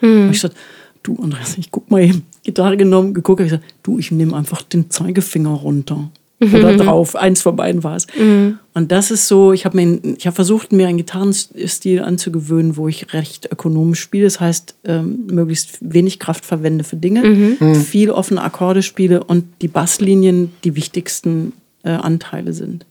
Und 0.00 0.30
ich 0.30 0.40
sagte, 0.40 0.56
du 1.02 1.16
Andreas, 1.22 1.56
ich 1.58 1.70
guck 1.70 1.90
mal 1.90 2.02
eben, 2.02 2.22
Gitarre 2.42 2.76
genommen, 2.76 3.14
geguckt, 3.14 3.40
hab 3.40 3.46
ich 3.46 3.52
gesagt, 3.52 3.74
du, 3.82 3.98
ich 3.98 4.10
nehme 4.10 4.36
einfach 4.36 4.62
den 4.62 4.90
Zeigefinger 4.90 5.50
runter. 5.50 6.10
Oder 6.42 6.74
drauf, 6.78 7.16
eins 7.16 7.42
von 7.42 7.54
beiden 7.54 7.84
war 7.84 7.96
es. 7.96 8.06
Und 8.72 8.90
das 8.90 9.10
ist 9.10 9.28
so, 9.28 9.52
ich 9.52 9.66
habe 9.66 9.76
mir, 9.76 10.00
ich 10.16 10.26
habe 10.26 10.34
versucht, 10.34 10.72
mir 10.72 10.88
einen 10.88 10.96
Gitarrenstil 10.96 12.00
anzugewöhnen, 12.00 12.78
wo 12.78 12.88
ich 12.88 13.12
recht 13.12 13.52
ökonomisch 13.52 14.00
spiele. 14.00 14.24
Das 14.24 14.40
heißt, 14.40 14.74
ähm, 14.84 15.26
möglichst 15.26 15.76
wenig 15.82 16.18
Kraft 16.18 16.46
verwende 16.46 16.82
für 16.82 16.96
Dinge, 16.96 17.20
viel 17.74 18.10
offene 18.10 18.40
Akkorde 18.40 18.82
spiele 18.82 19.22
und 19.22 19.44
die 19.60 19.68
Basslinien 19.68 20.50
die 20.64 20.76
wichtigsten 20.76 21.52
äh, 21.82 21.90
Anteile 21.90 22.54
sind. 22.54 22.86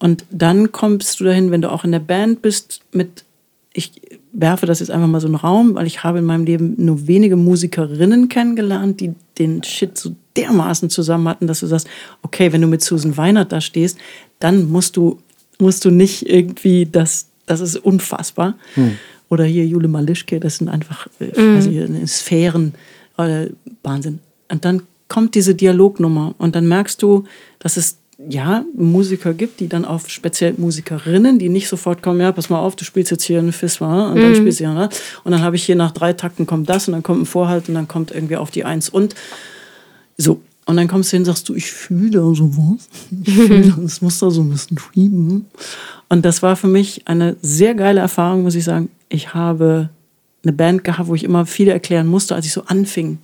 Und 0.00 0.24
dann 0.30 0.72
kommst 0.72 1.20
du 1.20 1.24
dahin, 1.24 1.52
wenn 1.52 1.62
du 1.62 1.70
auch 1.70 1.84
in 1.84 1.92
der 1.92 2.00
Band 2.00 2.42
bist, 2.42 2.80
mit, 2.92 3.24
ich 3.72 3.92
werfe 4.38 4.66
das 4.66 4.80
jetzt 4.80 4.90
einfach 4.90 5.08
mal 5.08 5.20
so 5.20 5.26
einen 5.26 5.36
Raum, 5.36 5.74
weil 5.74 5.86
ich 5.86 6.04
habe 6.04 6.18
in 6.18 6.24
meinem 6.24 6.44
Leben 6.44 6.74
nur 6.76 7.06
wenige 7.06 7.36
Musikerinnen 7.36 8.28
kennengelernt, 8.28 9.00
die 9.00 9.14
den 9.38 9.62
Shit 9.62 9.96
so 9.96 10.14
dermaßen 10.36 10.90
zusammen 10.90 11.28
hatten, 11.28 11.46
dass 11.46 11.60
du 11.60 11.66
sagst, 11.66 11.88
okay, 12.22 12.52
wenn 12.52 12.60
du 12.60 12.66
mit 12.66 12.82
Susan 12.82 13.16
Weinert 13.16 13.52
da 13.52 13.60
stehst, 13.60 13.98
dann 14.38 14.70
musst 14.70 14.96
du, 14.96 15.18
musst 15.58 15.84
du 15.84 15.90
nicht 15.90 16.28
irgendwie 16.28 16.86
das, 16.86 17.28
das 17.46 17.60
ist 17.60 17.76
unfassbar. 17.76 18.54
Oder 19.28 19.44
hier 19.44 19.66
Jule 19.66 19.88
Malischke, 19.88 20.38
das 20.38 20.58
sind 20.58 20.68
einfach 20.68 21.08
äh, 21.18 21.32
also 21.54 21.70
Sphären, 22.06 22.74
äh, 23.16 23.46
Wahnsinn. 23.82 24.20
Und 24.50 24.64
dann 24.64 24.82
kommt 25.08 25.34
diese 25.34 25.54
Dialognummer 25.54 26.34
und 26.38 26.54
dann 26.54 26.68
merkst 26.68 27.02
du, 27.02 27.24
dass 27.58 27.76
es 27.76 27.96
ja 28.18 28.64
Musiker 28.74 29.34
gibt, 29.34 29.60
die 29.60 29.68
dann 29.68 29.84
auf 29.84 30.08
speziell 30.08 30.54
Musikerinnen, 30.56 31.38
die 31.38 31.48
nicht 31.48 31.68
sofort 31.68 32.02
kommen, 32.02 32.20
ja, 32.20 32.32
pass 32.32 32.48
mal 32.48 32.58
auf, 32.58 32.74
du 32.76 32.84
spielst 32.84 33.10
jetzt 33.10 33.24
hier 33.24 33.38
eine 33.38 33.52
Fiswa 33.52 34.10
und 34.10 34.20
dann 34.20 34.34
spielst 34.34 34.60
du 34.60 34.64
ja, 34.64 34.74
ne? 34.74 34.88
Und 35.24 35.32
dann 35.32 35.42
habe 35.42 35.56
ich 35.56 35.64
hier 35.64 35.76
nach 35.76 35.90
drei 35.90 36.14
Takten 36.14 36.46
kommt 36.46 36.68
das 36.68 36.88
und 36.88 36.92
dann 36.92 37.02
kommt 37.02 37.22
ein 37.22 37.26
Vorhalt 37.26 37.68
und 37.68 37.74
dann 37.74 37.88
kommt 37.88 38.10
irgendwie 38.12 38.36
auf 38.36 38.50
die 38.50 38.64
Eins 38.64 38.88
und 38.88 39.14
so. 40.16 40.40
Und 40.64 40.76
dann 40.76 40.88
kommst 40.88 41.12
du 41.12 41.16
hin 41.16 41.22
und 41.22 41.26
sagst 41.26 41.48
du, 41.48 41.54
ich 41.54 41.70
fühle 41.70 42.10
da 42.10 42.34
sowas. 42.34 42.88
Ich 43.24 43.34
fühle, 43.34 43.84
es 43.84 44.00
muss 44.02 44.18
da 44.18 44.30
so 44.30 44.40
ein 44.40 44.50
bisschen 44.50 44.78
schieben. 44.78 45.46
Und 46.08 46.24
das 46.24 46.42
war 46.42 46.56
für 46.56 46.66
mich 46.66 47.06
eine 47.06 47.36
sehr 47.40 47.74
geile 47.74 48.00
Erfahrung, 48.00 48.42
muss 48.42 48.56
ich 48.56 48.64
sagen. 48.64 48.88
Ich 49.08 49.32
habe 49.32 49.90
eine 50.42 50.52
Band 50.52 50.82
gehabt, 50.82 51.08
wo 51.08 51.14
ich 51.14 51.22
immer 51.22 51.46
viel 51.46 51.68
erklären 51.68 52.08
musste, 52.08 52.34
als 52.34 52.46
ich 52.46 52.52
so 52.52 52.64
anfing. 52.64 53.18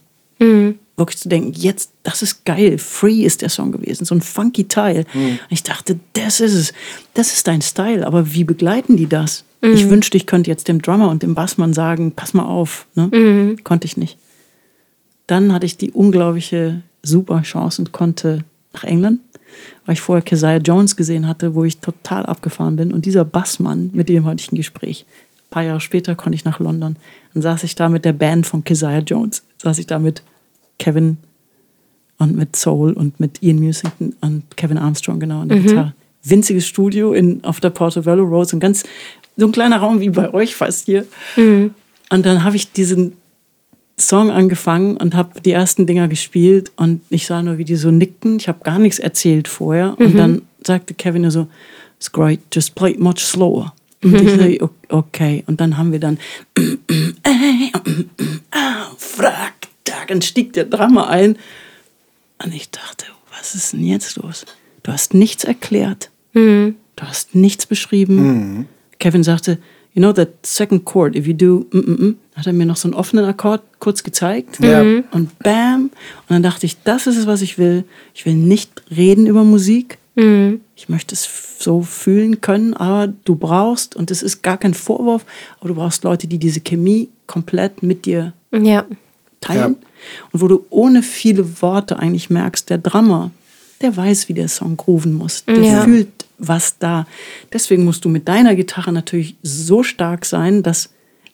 Wirklich 1.03 1.19
zu 1.19 1.29
denken, 1.29 1.53
jetzt, 1.53 1.93
das 2.03 2.23
ist 2.23 2.45
geil. 2.45 2.79
Free 2.79 3.25
ist 3.25 3.43
der 3.43 3.49
Song 3.49 3.73
gewesen, 3.73 4.05
so 4.05 4.15
ein 4.15 4.23
funky 4.23 4.69
Teil. 4.69 5.05
Und 5.15 5.39
ich 5.51 5.63
dachte, 5.63 5.99
das 6.15 6.41
ist 6.41 6.55
es. 6.55 6.73
Das 7.15 7.33
ist 7.33 7.47
dein 7.47 7.63
Style. 7.63 8.07
Aber 8.07 8.33
wie 8.35 8.45
begleiten 8.45 8.97
die 8.97 9.09
das? 9.09 9.45
Ich 9.61 9.89
wünschte, 9.89 10.17
ich 10.17 10.27
könnte 10.27 10.51
jetzt 10.51 10.67
dem 10.67 10.83
Drummer 10.83 11.09
und 11.09 11.23
dem 11.23 11.37
Bassmann 11.37 11.73
sagen, 11.73 12.11
pass 12.11 12.35
mal 12.35 12.45
auf. 12.45 12.87
Ne? 12.97 13.57
Konnte 13.63 13.87
ich 13.87 13.97
nicht 13.97 14.19
dann 15.33 15.53
hatte 15.53 15.67
ich 15.67 15.77
die 15.79 15.93
unglaubliche 15.93 16.83
super 17.03 17.43
Chance 17.43 17.81
und 17.81 17.93
konnte 17.93 18.45
nach 18.73 18.85
England, 18.85 19.21
weil 19.87 19.95
ich 19.95 20.01
vorher 20.01 20.23
Keziah 20.23 20.59
Jones 20.59 20.97
gesehen 20.97 21.27
hatte, 21.27 21.55
wo 21.55 21.65
ich 21.65 21.79
total 21.79 22.27
abgefahren 22.27 22.77
bin. 22.77 22.93
Und 22.93 23.07
dieser 23.07 23.25
Bassmann, 23.25 23.91
mit 23.95 24.09
dem 24.09 24.27
hatte 24.27 24.43
ich 24.43 24.53
ein 24.53 24.57
Gespräch. 24.57 25.07
Ein 25.09 25.51
paar 25.51 25.63
Jahre 25.63 25.81
später 25.81 26.15
konnte 26.15 26.37
ich 26.37 26.45
nach 26.45 26.61
London. 26.61 26.97
Dann 27.33 27.43
saß 27.43 27.65
ich 27.65 27.75
da 27.75 27.89
mit 27.89 28.05
der 28.05 28.13
Band 28.13 28.47
von 28.47 28.65
Keziah 28.65 28.99
Jones. 28.99 29.43
Saß 29.59 29.79
ich 29.79 29.87
da 29.87 29.99
mit 29.99 30.23
Kevin 30.79 31.17
und 32.19 32.37
mit 32.37 32.55
Soul 32.57 32.93
und 32.93 33.19
mit 33.21 33.43
Ian 33.43 33.59
Musington 33.61 34.15
und 34.21 34.43
Kevin 34.57 34.79
Armstrong, 34.79 35.19
genau, 35.21 35.41
an 35.41 35.49
der 35.49 35.59
Gitarre. 35.69 35.95
Winziges 36.25 36.67
Studio 36.67 37.13
in, 37.13 37.43
auf 37.45 37.59
der 37.61 37.71
Portobello 37.71 38.23
Road, 38.25 38.49
so 38.49 38.57
ein 38.57 38.61
ganz, 38.61 38.85
so 39.37 39.47
ein 39.47 39.53
kleiner 39.53 39.79
Raum 39.79 40.01
wie 40.01 40.11
bei 40.11 40.33
euch 40.33 40.55
fast 40.55 40.87
hier. 40.87 41.05
Und 42.11 42.25
dann 42.27 42.45
habe 42.45 42.55
ich 42.57 42.71
diesen 42.73 43.15
Song 43.99 44.31
angefangen 44.31 44.97
und 44.97 45.15
habe 45.15 45.41
die 45.41 45.51
ersten 45.53 45.87
Dinger 45.87 46.09
gespielt 46.09 46.71
und 46.77 47.01
ich 47.11 47.27
sah 47.27 47.43
nur, 47.43 47.59
wie 47.59 47.65
die 47.65 47.77
so 47.77 47.91
nickten. 47.91 48.37
Ich 48.37 48.49
habe 48.49 48.61
gar 48.65 48.79
nichts 48.79 48.99
erzählt 48.99 49.49
vorher. 49.49 49.97
Und 49.99 50.17
dann 50.17 50.43
sagte 50.67 50.95
Kevin 50.95 51.23
nur 51.23 51.31
so, 51.31 51.47
it's 51.99 52.11
great, 52.13 52.41
just 52.53 52.75
play 52.75 52.93
it 52.93 53.01
much 53.01 53.19
slower. 53.21 53.73
Und 54.05 54.15
ich 54.21 54.31
so, 54.59 54.65
"O- 54.67 54.71
okay. 54.99 55.45
Und 55.47 55.61
dann 55.61 55.77
haben 55.77 55.93
wir 55.93 56.01
dann, 56.01 56.19
dann 60.09 60.23
stieg 60.23 60.53
der 60.53 60.65
Drama 60.65 61.09
ein. 61.09 61.37
Und 62.45 62.55
ich 62.55 62.71
dachte, 62.71 63.07
was 63.37 63.55
ist 63.55 63.73
denn 63.73 63.85
jetzt 63.85 64.17
los? 64.17 64.45
Du 64.83 64.93
hast 64.93 65.15
nichts 65.15 65.45
erklärt. 65.45 66.11
Du 66.97 67.03
hast 67.03 67.35
nichts 67.35 67.67
beschrieben. 67.67 68.67
Kevin 68.99 69.23
sagte, 69.23 69.59
you 69.95 70.01
know 70.01 70.13
that 70.13 70.29
second 70.45 70.85
chord, 70.85 71.15
if 71.17 71.27
you 71.27 71.35
do, 71.35 71.67
mm, 71.73 71.79
mm, 71.79 72.07
mm, 72.07 72.17
hat 72.35 72.47
er 72.47 72.53
mir 72.53 72.67
noch 72.67 72.77
so 72.77 72.89
einen 72.89 72.95
offenen 72.95 73.25
Akkord 73.27 73.63
kurz 73.79 74.03
gezeigt. 74.03 74.59
Ja. 74.61 74.81
Und 74.81 75.39
bam. 75.41 75.85
Und 75.85 76.31
dann 76.31 76.43
dachte 76.43 76.67
ich, 76.67 76.83
das 76.83 77.07
ist 77.07 77.17
es, 77.17 77.27
was 77.27 77.43
ich 77.43 77.59
will. 77.59 77.85
Ich 78.15 78.25
will 78.27 78.35
nicht 78.35 78.83
reden 78.91 79.27
über 79.27 79.45
Musik. 79.45 79.99
Ich 80.77 80.89
möchte 80.89 81.15
es 81.15 81.57
so 81.59 81.83
fühlen 81.83 82.41
können, 82.41 82.75
aber 82.75 83.13
du 83.25 83.35
brauchst, 83.35 83.97
und 83.97 84.11
es 84.11 84.23
ist 84.23 84.43
gar 84.43 84.59
kein 84.59 84.75
Vorwurf, 84.75 85.25
aber 85.59 85.69
du 85.69 85.75
brauchst 85.75 86.05
Leute, 86.05 86.27
die 86.27 86.39
diese 86.39 86.61
Chemie 86.61 87.09
komplett 87.27 87.83
mit 87.83 88.05
dir 88.05 88.33
Ja. 88.53 88.85
Teilen. 89.43 89.77
Und 90.33 90.41
wo 90.41 90.49
du 90.49 90.65
ohne 90.71 91.03
viele 91.03 91.61
Worte 91.63 91.99
eigentlich 91.99 92.31
merkst, 92.31 92.71
der 92.71 92.79
Drummer, 92.79 93.31
der 93.83 93.97
weiß, 93.97 94.29
wie 94.29 94.35
der 94.35 94.49
Song 94.49 94.77
grooven 94.77 95.13
muss. 95.13 95.45
Der 95.45 95.57
Ja. 95.63 95.83
fühlt, 95.83 96.09
was 96.39 96.79
da. 96.79 97.07
Deswegen 97.53 97.85
musst 97.85 98.05
du 98.05 98.09
mit 98.09 98.27
deiner 98.29 98.55
Gitarre 98.57 98.93
natürlich 98.93 99.37
so 99.43 99.83
stark 99.83 100.25
sein, 100.25 100.63
dass, 100.63 100.89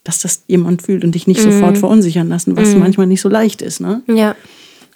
dass 0.04 0.20
das 0.20 0.42
jemand 0.48 0.82
fühlt 0.82 1.04
und 1.04 1.14
dich 1.14 1.26
nicht 1.26 1.40
sofort 1.40 1.78
verunsichern 1.78 2.28
lassen, 2.28 2.56
was 2.56 2.74
manchmal 2.74 3.06
nicht 3.06 3.20
so 3.20 3.28
leicht 3.28 3.62
ist. 3.62 3.80
Ne? 3.80 4.02
Ja. 4.06 4.34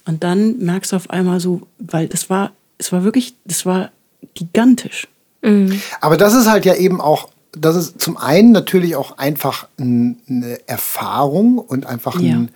Und 0.04 0.24
dann 0.24 0.58
merkst 0.58 0.92
du 0.92 0.96
auf 0.96 1.10
einmal 1.10 1.38
so, 1.40 1.62
weil 1.78 2.08
das 2.08 2.28
war, 2.28 2.52
es 2.78 2.90
war 2.92 3.04
wirklich, 3.04 3.34
das 3.44 3.64
war 3.64 3.90
gigantisch. 4.34 5.08
Aber 6.00 6.16
das 6.16 6.34
ist 6.34 6.48
halt 6.48 6.64
ja 6.64 6.74
eben 6.74 7.00
auch, 7.00 7.28
das 7.52 7.76
ist 7.76 8.00
zum 8.00 8.16
einen 8.16 8.52
natürlich 8.52 8.96
auch 8.96 9.18
einfach 9.18 9.68
ein, 9.78 10.16
eine 10.28 10.58
Erfahrung 10.68 11.58
und 11.58 11.84
einfach 11.86 12.18
Ja. 12.20 12.46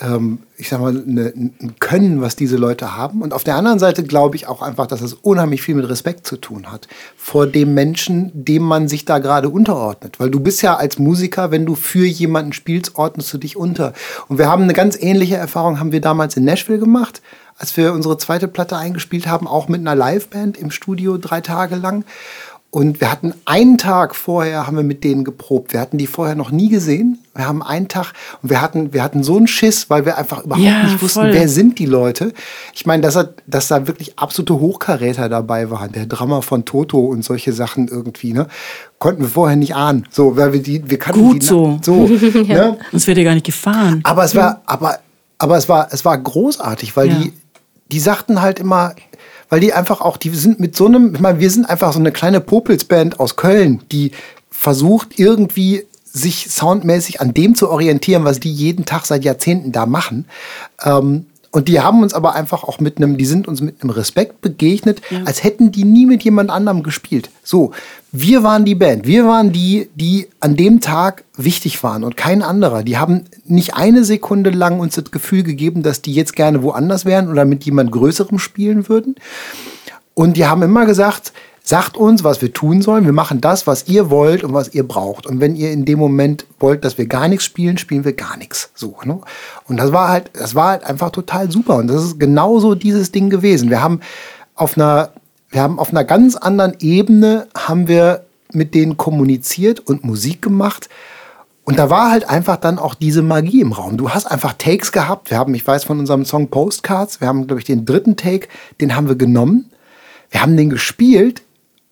Ähm, 0.00 0.40
ich 0.56 0.68
sag 0.68 0.80
mal, 0.80 0.90
eine, 0.90 1.32
ein 1.36 1.76
Können, 1.78 2.20
was 2.20 2.34
diese 2.36 2.56
Leute 2.56 2.96
haben. 2.96 3.22
Und 3.22 3.32
auf 3.32 3.44
der 3.44 3.54
anderen 3.56 3.78
Seite 3.78 4.02
glaube 4.02 4.36
ich 4.36 4.48
auch 4.48 4.60
einfach, 4.60 4.86
dass 4.86 5.02
es 5.02 5.14
unheimlich 5.14 5.62
viel 5.62 5.74
mit 5.74 5.88
Respekt 5.88 6.26
zu 6.26 6.36
tun 6.36 6.70
hat 6.70 6.88
vor 7.16 7.46
dem 7.46 7.74
Menschen, 7.74 8.30
dem 8.34 8.62
man 8.62 8.88
sich 8.88 9.04
da 9.04 9.18
gerade 9.18 9.48
unterordnet. 9.48 10.18
Weil 10.18 10.30
du 10.30 10.40
bist 10.40 10.62
ja 10.62 10.76
als 10.76 10.98
Musiker, 10.98 11.50
wenn 11.50 11.66
du 11.66 11.74
für 11.74 12.06
jemanden 12.06 12.52
spielst, 12.52 12.96
ordnest 12.96 13.32
du 13.32 13.38
dich 13.38 13.56
unter. 13.56 13.92
Und 14.28 14.38
wir 14.38 14.48
haben 14.48 14.64
eine 14.64 14.74
ganz 14.74 15.00
ähnliche 15.00 15.36
Erfahrung, 15.36 15.78
haben 15.78 15.92
wir 15.92 16.00
damals 16.00 16.36
in 16.36 16.44
Nashville 16.44 16.78
gemacht 16.78 17.22
als 17.56 17.76
wir 17.76 17.92
unsere 17.92 18.18
zweite 18.18 18.48
Platte 18.48 18.76
eingespielt 18.76 19.26
haben, 19.26 19.46
auch 19.46 19.68
mit 19.68 19.80
einer 19.80 19.94
Liveband 19.94 20.56
im 20.58 20.70
Studio 20.70 21.18
drei 21.18 21.40
Tage 21.40 21.76
lang. 21.76 22.04
Und 22.74 23.00
wir 23.00 23.08
hatten 23.12 23.32
einen 23.44 23.78
Tag 23.78 24.16
vorher, 24.16 24.66
haben 24.66 24.76
wir 24.76 24.82
mit 24.82 25.04
denen 25.04 25.22
geprobt. 25.22 25.72
Wir 25.72 25.78
hatten 25.80 25.96
die 25.96 26.08
vorher 26.08 26.34
noch 26.34 26.50
nie 26.50 26.68
gesehen. 26.68 27.20
Wir 27.32 27.46
haben 27.46 27.62
einen 27.62 27.86
Tag 27.86 28.12
und 28.42 28.50
wir 28.50 28.60
hatten, 28.60 28.92
wir 28.92 29.00
hatten 29.04 29.22
so 29.22 29.36
einen 29.36 29.46
Schiss, 29.46 29.90
weil 29.90 30.04
wir 30.04 30.18
einfach 30.18 30.42
überhaupt 30.44 30.64
Ja, 30.66 30.82
nicht 30.82 31.00
wussten, 31.00 31.20
voll. 31.20 31.32
wer 31.34 31.48
sind 31.48 31.78
die 31.78 31.86
Leute. 31.86 32.32
Ich 32.74 32.84
meine, 32.84 33.00
dass, 33.02 33.14
er, 33.14 33.32
dass 33.46 33.68
da 33.68 33.86
wirklich 33.86 34.18
absolute 34.18 34.58
Hochkaräter 34.58 35.28
dabei 35.28 35.70
waren. 35.70 35.92
Der 35.92 36.06
Drummer 36.06 36.42
von 36.42 36.64
Toto 36.64 36.98
und 36.98 37.24
solche 37.24 37.52
Sachen 37.52 37.86
irgendwie, 37.86 38.32
ne? 38.32 38.48
Konnten 38.98 39.22
wir 39.22 39.28
vorher 39.28 39.56
nicht 39.56 39.76
ahnen. 39.76 40.08
So, 40.10 40.36
weil 40.36 40.52
wir 40.52 40.60
die, 40.60 40.90
wir 40.90 40.98
kannten 40.98 41.20
Gut 41.20 41.42
die 41.42 41.46
so. 41.46 41.78
so 41.80 41.92
ne? 42.08 42.76
Sonst 42.90 43.06
wäre 43.06 43.14
der 43.14 43.24
gar 43.24 43.34
nicht 43.34 43.46
gefahren. 43.46 44.00
Aber 44.02 44.24
es 44.24 44.34
war, 44.34 44.62
aber, 44.66 44.98
aber 45.38 45.56
es 45.56 45.68
war, 45.68 45.86
es 45.92 46.04
war 46.04 46.18
großartig, 46.18 46.96
weil 46.96 47.08
Ja. 47.08 47.14
die, 47.20 47.32
die 47.92 48.00
sagten 48.00 48.42
halt 48.42 48.58
immer, 48.58 48.94
weil 49.54 49.60
die 49.60 49.72
einfach 49.72 50.00
auch, 50.00 50.16
die 50.16 50.30
sind 50.30 50.58
mit 50.58 50.74
so 50.74 50.86
einem, 50.86 51.14
ich 51.14 51.20
meine, 51.20 51.38
wir 51.38 51.48
sind 51.48 51.70
einfach 51.70 51.92
so 51.92 52.00
eine 52.00 52.10
kleine 52.10 52.40
Popelsband 52.40 53.20
aus 53.20 53.36
Köln, 53.36 53.84
die 53.92 54.10
versucht 54.50 55.20
irgendwie 55.20 55.84
sich 56.02 56.50
soundmäßig 56.50 57.20
an 57.20 57.34
dem 57.34 57.54
zu 57.54 57.70
orientieren, 57.70 58.24
was 58.24 58.40
die 58.40 58.52
jeden 58.52 58.84
Tag 58.84 59.06
seit 59.06 59.24
Jahrzehnten 59.24 59.70
da 59.70 59.86
machen. 59.86 60.24
Ähm, 60.84 61.26
Und 61.54 61.68
die 61.68 61.80
haben 61.80 62.02
uns 62.02 62.14
aber 62.14 62.34
einfach 62.34 62.64
auch 62.64 62.80
mit 62.80 62.96
einem, 62.96 63.16
die 63.16 63.26
sind 63.26 63.46
uns 63.46 63.60
mit 63.60 63.80
einem 63.80 63.90
Respekt 63.90 64.40
begegnet, 64.40 65.00
ja. 65.08 65.22
als 65.24 65.44
hätten 65.44 65.70
die 65.70 65.84
nie 65.84 66.04
mit 66.04 66.24
jemand 66.24 66.50
anderem 66.50 66.82
gespielt. 66.82 67.30
So, 67.44 67.70
wir 68.10 68.42
waren 68.42 68.64
die 68.64 68.74
Band, 68.74 69.06
wir 69.06 69.24
waren 69.24 69.52
die, 69.52 69.88
die 69.94 70.26
an 70.40 70.56
dem 70.56 70.80
Tag 70.80 71.22
wichtig 71.36 71.80
waren 71.84 72.02
und 72.02 72.16
kein 72.16 72.42
anderer. 72.42 72.82
Die 72.82 72.98
haben 72.98 73.26
nicht 73.44 73.76
eine 73.76 74.02
Sekunde 74.02 74.50
lang 74.50 74.80
uns 74.80 74.96
das 74.96 75.12
Gefühl 75.12 75.44
gegeben, 75.44 75.84
dass 75.84 76.02
die 76.02 76.12
jetzt 76.12 76.34
gerne 76.34 76.64
woanders 76.64 77.04
wären 77.04 77.30
oder 77.30 77.44
mit 77.44 77.64
jemand 77.64 77.92
Größerem 77.92 78.40
spielen 78.40 78.88
würden. 78.88 79.14
Und 80.14 80.36
die 80.36 80.46
haben 80.46 80.62
immer 80.62 80.86
gesagt, 80.86 81.32
Sagt 81.66 81.96
uns, 81.96 82.22
was 82.22 82.42
wir 82.42 82.52
tun 82.52 82.82
sollen. 82.82 83.06
Wir 83.06 83.14
machen 83.14 83.40
das, 83.40 83.66
was 83.66 83.88
ihr 83.88 84.10
wollt 84.10 84.44
und 84.44 84.52
was 84.52 84.74
ihr 84.74 84.86
braucht. 84.86 85.26
Und 85.26 85.40
wenn 85.40 85.56
ihr 85.56 85.72
in 85.72 85.86
dem 85.86 85.98
Moment 85.98 86.44
wollt, 86.60 86.84
dass 86.84 86.98
wir 86.98 87.06
gar 87.06 87.26
nichts 87.26 87.46
spielen, 87.46 87.78
spielen 87.78 88.04
wir 88.04 88.12
gar 88.12 88.36
nichts. 88.36 88.70
So, 88.74 88.96
ne? 89.04 89.18
Und 89.66 89.78
das 89.78 89.90
war 89.90 90.10
halt, 90.10 90.30
das 90.34 90.54
war 90.54 90.72
halt 90.72 90.84
einfach 90.84 91.08
total 91.08 91.50
super. 91.50 91.76
Und 91.76 91.86
das 91.86 92.04
ist 92.04 92.20
genauso 92.20 92.74
dieses 92.74 93.12
Ding 93.12 93.30
gewesen. 93.30 93.70
Wir 93.70 93.80
haben 93.80 94.00
auf 94.54 94.76
einer, 94.76 95.12
wir 95.48 95.62
haben 95.62 95.78
auf 95.78 95.88
einer 95.88 96.04
ganz 96.04 96.36
anderen 96.36 96.74
Ebene 96.80 97.46
haben 97.56 97.88
wir 97.88 98.26
mit 98.52 98.74
denen 98.74 98.98
kommuniziert 98.98 99.80
und 99.80 100.04
Musik 100.04 100.42
gemacht. 100.42 100.90
Und 101.64 101.78
da 101.78 101.88
war 101.88 102.10
halt 102.10 102.28
einfach 102.28 102.56
dann 102.56 102.78
auch 102.78 102.94
diese 102.94 103.22
Magie 103.22 103.62
im 103.62 103.72
Raum. 103.72 103.96
Du 103.96 104.10
hast 104.10 104.26
einfach 104.26 104.52
Takes 104.58 104.92
gehabt. 104.92 105.30
Wir 105.30 105.38
haben, 105.38 105.54
ich 105.54 105.66
weiß 105.66 105.84
von 105.84 105.98
unserem 105.98 106.26
Song 106.26 106.48
Postcards, 106.48 107.22
wir 107.22 107.28
haben, 107.28 107.46
glaube 107.46 107.60
ich, 107.60 107.64
den 107.64 107.86
dritten 107.86 108.16
Take, 108.16 108.48
den 108.82 108.94
haben 108.94 109.08
wir 109.08 109.16
genommen. 109.16 109.70
Wir 110.30 110.42
haben 110.42 110.58
den 110.58 110.68
gespielt 110.68 111.43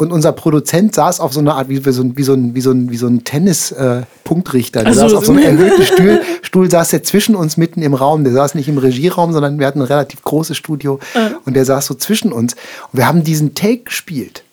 und 0.03 0.13
unser 0.13 0.33
Produzent 0.33 0.95
saß 0.95 1.21
auf 1.21 1.33
so 1.33 1.41
einer 1.41 1.55
Art 1.55 1.69
wie, 1.69 1.79
so, 1.79 2.03
ein, 2.03 2.17
wie 2.17 2.23
so 2.23 2.35
ein, 2.35 2.55
wie 2.55 2.61
so 2.61 2.73
ein, 2.73 2.91
wie 2.91 2.97
so 2.97 3.07
ein 3.07 3.25
Tennis-Punktrichter. 3.25 4.81
Äh, 4.81 4.85
der 4.85 4.91
also, 4.91 5.09
saß 5.09 5.15
auf 5.15 5.27
so 5.27 5.33
einem 5.33 5.43
erhöhten 5.43 5.83
Stuhl, 5.87 6.23
Stuhl, 6.43 6.71
saß 6.71 6.91
der 6.91 7.03
zwischen 7.03 7.35
uns 7.35 7.57
mitten 7.57 7.83
im 7.83 7.95
Raum. 7.95 8.25
Der 8.25 8.33
saß 8.33 8.55
nicht 8.55 8.69
im 8.69 8.79
Regieraum, 8.79 9.33
sondern 9.33 9.59
wir 9.59 9.67
hatten 9.67 9.81
ein 9.81 9.87
relativ 9.87 10.23
großes 10.23 10.57
Studio. 10.57 10.99
Äh. 11.15 11.31
Und 11.45 11.55
der 11.55 11.65
saß 11.65 11.87
so 11.87 11.95
zwischen 11.95 12.33
uns. 12.33 12.55
Und 12.93 12.99
wir 12.99 13.07
haben 13.07 13.25
diesen 13.25 13.55
Take 13.55 13.85
gespielt. 13.85 14.45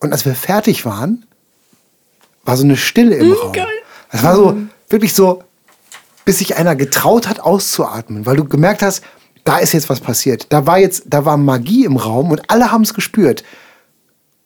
Und 0.00 0.12
als 0.12 0.24
wir 0.24 0.34
fertig 0.34 0.86
waren, 0.86 1.24
war 2.44 2.56
so 2.56 2.64
eine 2.64 2.76
Stille 2.76 3.16
im 3.16 3.28
mhm, 3.28 3.32
Raum. 3.34 3.52
Geil. 3.52 3.66
Das 4.12 4.22
war 4.22 4.36
so, 4.36 4.56
wirklich 4.88 5.14
so, 5.14 5.42
bis 6.24 6.38
sich 6.38 6.56
einer 6.56 6.76
getraut 6.76 7.28
hat, 7.28 7.40
auszuatmen. 7.40 8.26
Weil 8.26 8.36
du 8.36 8.44
gemerkt 8.44 8.82
hast, 8.82 9.02
da 9.44 9.58
ist 9.58 9.72
jetzt 9.72 9.88
was 9.88 10.00
passiert. 10.00 10.46
Da 10.50 10.66
war 10.66 10.78
jetzt, 10.78 11.04
da 11.06 11.24
war 11.24 11.36
Magie 11.36 11.84
im 11.84 11.96
Raum 11.96 12.30
und 12.30 12.42
alle 12.48 12.72
haben 12.72 12.82
es 12.82 12.94
gespürt. 12.94 13.44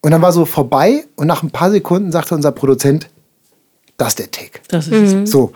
Und 0.00 0.10
dann 0.12 0.22
war 0.22 0.32
so 0.32 0.44
vorbei 0.44 1.04
und 1.16 1.26
nach 1.26 1.42
ein 1.42 1.50
paar 1.50 1.70
Sekunden 1.70 2.12
sagte 2.12 2.34
unser 2.34 2.52
Produzent, 2.52 3.08
das 3.96 4.10
ist 4.10 4.18
der 4.20 4.30
Take. 4.30 4.60
Das 4.68 4.86
ist 4.86 5.14
mhm. 5.14 5.26
So. 5.26 5.52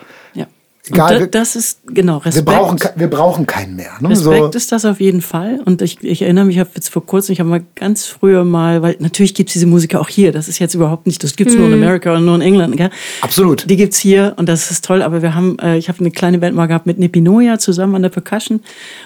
Egal, 0.89 1.21
da, 1.21 1.27
das 1.27 1.55
ist, 1.55 1.79
genau, 1.87 2.19
Respekt. 2.19 2.49
Wir 2.49 2.55
brauchen, 2.55 2.79
wir 2.97 3.09
brauchen 3.09 3.47
keinen 3.47 3.77
mehr. 3.77 3.93
Ne? 4.01 4.09
Respekt 4.11 4.53
so. 4.53 4.57
ist 4.57 4.73
das 4.73 4.85
auf 4.85 5.01
jeden 5.01 5.23
Fall. 5.23 5.61
Und 5.65 5.81
ich, 5.81 6.03
ich 6.03 6.23
erinnere 6.23 6.45
mich, 6.45 6.57
ich 6.57 6.61
habe 6.61 6.71
jetzt 6.75 6.89
vor 6.89 7.07
kurzem, 7.07 7.35
ich 7.35 7.39
habe 7.39 7.49
mal 7.49 7.63
ganz 7.77 8.05
früher 8.07 8.43
mal, 8.43 8.83
weil 8.83 8.97
natürlich 8.99 9.33
gibt 9.35 9.51
es 9.51 9.53
diese 9.53 9.67
Musiker 9.67 10.01
auch 10.01 10.09
hier. 10.09 10.33
Das 10.33 10.49
ist 10.49 10.59
jetzt 10.59 10.75
überhaupt 10.75 11.07
nicht, 11.07 11.23
das 11.23 11.37
gibt 11.37 11.51
es 11.51 11.55
mhm. 11.55 11.63
nur 11.63 11.71
in 11.71 11.79
mhm. 11.79 11.85
Amerika 11.85 12.11
oder 12.11 12.21
nur 12.21 12.35
in 12.35 12.41
England. 12.41 12.77
Gell? 12.77 12.91
Absolut. 13.21 13.71
Die 13.71 13.77
gibt 13.77 13.93
es 13.93 14.01
hier 14.01 14.35
und 14.39 14.49
das 14.49 14.73
ist 14.73 14.85
toll. 14.85 15.03
Aber 15.03 15.23
wir 15.23 15.37
haben, 15.37 15.57
äh, 15.61 15.79
ich 15.79 15.89
habe 15.89 16.01
eine 16.01 16.11
kleine 16.11 16.39
Band 16.39 16.57
mal 16.57 16.67
gehabt 16.67 16.87
mit 16.87 16.99
Nepinoja 16.99 17.61
zusammen 17.61 17.95
an 17.95 18.03
der 18.03 18.09
Percussion. 18.09 18.59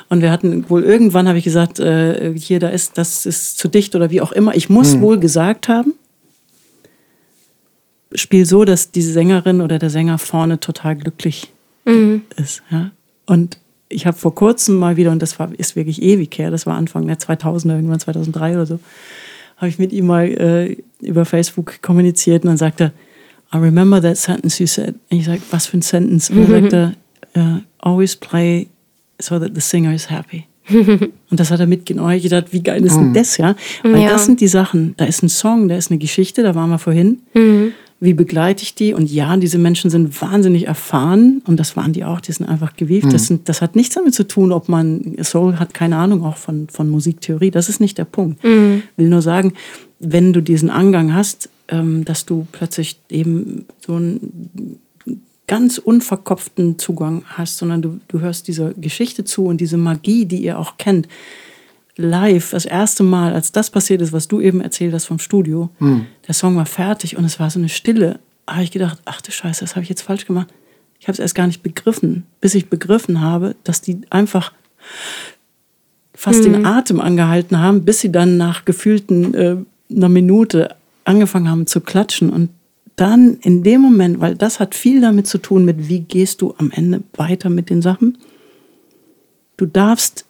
Und 0.09 0.23
wir 0.23 0.31
hatten 0.31 0.71
wohl 0.71 0.83
irgendwann, 0.83 1.29
habe 1.29 1.37
ich 1.37 1.45
gesagt, 1.45 1.79
äh, 1.79 2.33
hier, 2.39 2.59
da 2.59 2.71
ist, 2.71 2.97
das 2.97 3.27
ist 3.27 3.59
zu 3.59 3.69
dicht 3.69 3.95
oder 3.95 4.11
wie 4.11 4.23
auch 4.23 4.33
immer. 4.33 4.57
Ich 4.57 4.71
muss 4.71 4.95
mhm. 4.95 5.03
wohl 5.03 5.19
gesagt 5.19 5.69
haben, 5.69 5.93
spiel 8.15 8.47
so, 8.47 8.65
dass 8.65 8.93
die 8.93 9.03
Sängerin 9.03 9.61
oder 9.61 9.79
der 9.79 9.91
Sänger 9.91 10.17
vorne 10.17 10.59
total 10.59 10.97
glücklich 10.97 11.53
mhm. 11.87 12.23
ist. 12.37 12.63
Ja? 12.71 12.91
Und 13.27 13.59
ich 13.89 14.07
habe 14.07 14.17
vor 14.17 14.35
kurzem 14.35 14.77
mal 14.77 14.97
wieder, 14.97 15.13
und 15.13 15.23
das 15.23 15.39
war, 15.39 15.51
ist 15.57 15.77
wirklich 15.77 16.03
ewig 16.03 16.37
her, 16.39 16.51
das 16.51 16.67
war 16.67 16.77
Anfang 16.77 17.07
der 17.07 17.19
2000er, 17.19 17.77
irgendwann 17.77 18.01
2003 18.01 18.55
oder 18.55 18.67
so, 18.67 18.81
habe 19.57 19.69
ich 19.69 19.79
mit 19.79 19.93
ihm 19.93 20.07
mal 20.07 20.27
äh, 20.27 20.77
über 21.01 21.25
Facebook 21.25 21.81
kommuniziert 21.83 22.45
und 22.45 22.49
dann 22.49 22.57
sagte 22.57 22.93
er, 23.53 23.59
I 23.59 23.63
remember 23.63 24.03
that 24.03 24.17
sentence 24.17 24.59
you 24.59 24.67
said. 24.67 24.95
Und 25.11 25.19
ich 25.19 25.25
sagte, 25.25 25.43
was 25.51 25.67
für 25.67 25.79
ein 25.79 25.83
Sentence? 25.83 26.31
Und 26.31 26.51
er 26.51 26.61
sagte, 26.61 26.93
uh, 27.37 27.61
always 27.79 28.17
play 28.17 28.67
so 29.21 29.39
that 29.39 29.53
the 29.55 29.61
singer 29.61 29.95
is 29.95 30.11
happy. 30.11 30.45
und 30.69 31.11
das 31.31 31.53
hat 31.53 31.61
er 31.61 31.67
mitgenommen. 31.69 32.11
Ich 32.11 32.25
gedacht, 32.25 32.47
wie 32.51 32.63
geil 32.63 32.85
ist 32.85 32.97
denn 32.97 33.11
mhm. 33.11 33.15
das, 33.15 33.37
ja? 33.37 33.55
Weil 33.85 34.03
ja. 34.03 34.11
das 34.11 34.27
sind 34.27 34.41
die 34.41 34.49
Sachen. 34.49 34.95
Da 34.97 35.05
ist 35.05 35.23
ein 35.23 35.29
Song, 35.29 35.69
da 35.69 35.77
ist 35.77 35.93
eine 35.93 35.99
Geschichte, 35.99 36.43
da 36.43 36.57
waren 36.57 36.71
wir 36.71 36.81
vorhin. 36.81 37.21
Mhm 37.35 37.73
wie 37.99 38.13
begleite 38.13 38.63
ich 38.63 38.75
die? 38.75 38.93
Und 38.93 39.11
ja, 39.11 39.37
diese 39.37 39.59
Menschen 39.59 39.91
sind 39.91 40.21
wahnsinnig 40.21 40.67
erfahren 40.67 41.43
und 41.47 41.59
das 41.59 41.77
waren 41.77 41.93
die 41.93 42.05
auch, 42.05 42.21
die 42.21 42.33
sind 42.33 42.47
einfach 42.47 42.77
gewieft. 42.77 43.07
Mhm. 43.07 43.11
Das, 43.11 43.27
sind, 43.27 43.49
das 43.49 43.63
hat 43.63 43.75
nichts 43.75 43.95
damit 43.95 44.15
zu 44.15 44.27
tun, 44.27 44.53
ob 44.53 44.69
man, 44.69 45.17
Soul 45.23 45.59
hat 45.59 45.73
keine 45.73 45.97
Ahnung 45.97 46.23
auch 46.25 46.37
von, 46.37 46.69
von 46.69 46.91
Musiktheorie, 46.91 47.51
das 47.51 47.69
ist 47.69 47.81
nicht 47.81 47.97
der 47.97 48.05
Punkt. 48.05 48.45
Mhm. 48.45 48.83
will 48.97 49.09
nur 49.09 49.23
sagen, 49.23 49.55
wenn 49.99 50.33
du 50.33 50.43
diesen 50.43 50.69
Angang 50.69 51.15
hast, 51.15 51.49
ähm, 51.69 52.05
dass 52.05 52.27
du 52.27 52.47
plötzlich 52.53 53.01
eben 53.09 53.65
so 53.85 53.95
einen 53.95 54.79
ganz 55.47 55.79
unverkopften 55.79 56.79
Zugang 56.79 57.23
hast, 57.27 57.57
sondern 57.59 57.81
du, 57.81 58.01
du 58.09 58.21
hörst 58.21 58.49
dieser 58.49 58.75
Geschichte 58.75 59.25
zu 59.25 59.47
und 59.47 59.61
diese 59.61 59.77
Magie, 59.77 60.27
die 60.27 60.43
ihr 60.43 60.59
auch 60.59 60.77
kennt, 60.77 61.09
live, 61.97 62.51
das 62.51 62.67
erste 62.67 63.03
Mal, 63.03 63.33
als 63.33 63.53
das 63.53 63.71
passiert 63.71 64.03
ist, 64.03 64.13
was 64.13 64.29
du 64.29 64.41
eben 64.41 64.61
erzählt 64.61 64.93
hast 64.93 65.07
vom 65.07 65.19
Studio, 65.19 65.71
hm. 65.79 66.07
der 66.27 66.35
Song 66.35 66.57
war 66.57 66.67
fertig 66.67 67.17
und 67.17 67.25
es 67.25 67.41
war 67.41 67.51
so 67.51 67.59
eine 67.59 67.69
Stille, 67.69 68.21
habe 68.47 68.63
ich 68.63 68.71
gedacht, 68.71 68.99
ach 69.05 69.21
du 69.21 69.33
Scheiße, 69.33 69.61
das 69.61 69.75
habe 69.75 69.83
ich 69.83 69.89
jetzt 69.89 70.03
falsch 70.03 70.27
gemacht. 70.27 70.49
Ich 71.01 71.09
habe 71.09 71.13
es 71.15 71.19
erst 71.19 71.35
gar 71.35 71.47
nicht 71.47 71.63
begriffen, 71.63 72.25
bis 72.41 72.55
ich 72.55 72.69
begriffen 72.69 73.21
habe, 73.21 73.57
dass 73.65 73.81
die 73.81 74.01
einfach 74.11 74.53
fast 76.15 76.45
hm. 76.45 76.53
den 76.53 76.67
Atem 76.67 77.01
angehalten 77.01 77.59
haben, 77.59 77.85
bis 77.85 78.01
sie 78.01 78.13
dann 78.13 78.37
nach 78.37 78.65
gefühlten 78.65 79.35
äh, 79.35 79.57
einer 79.91 80.09
Minute 80.09 80.75
angefangen 81.05 81.49
haben 81.49 81.67
zu 81.67 81.81
klatschen 81.81 82.31
und 82.31 82.51
dann 82.97 83.37
in 83.43 83.63
dem 83.63 83.83
Moment, 83.83 84.21
weil 84.21 84.35
das 84.35 84.59
hat 84.59 84.75
viel 84.75 85.01
damit 85.03 85.27
zu 85.27 85.39
tun 85.39 85.65
mit, 85.65 85.89
wie 85.89 86.01
gehst 86.01 86.41
du 86.41 86.55
am 86.57 86.71
Ende 86.71 87.03
weiter 87.15 87.51
mit 87.51 87.69
den 87.69 87.83
Sachen. 87.83 88.19
Du 89.59 89.67
darfst 89.67 90.26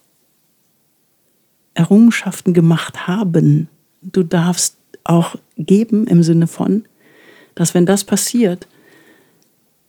Errungenschaften 1.76 2.54
gemacht 2.54 3.06
haben. 3.06 3.68
Du 4.02 4.22
darfst 4.22 4.76
auch 5.04 5.36
geben 5.56 6.06
im 6.06 6.22
Sinne 6.22 6.46
von, 6.46 6.84
dass 7.54 7.74
wenn 7.74 7.86
das 7.86 8.04
passiert, 8.04 8.66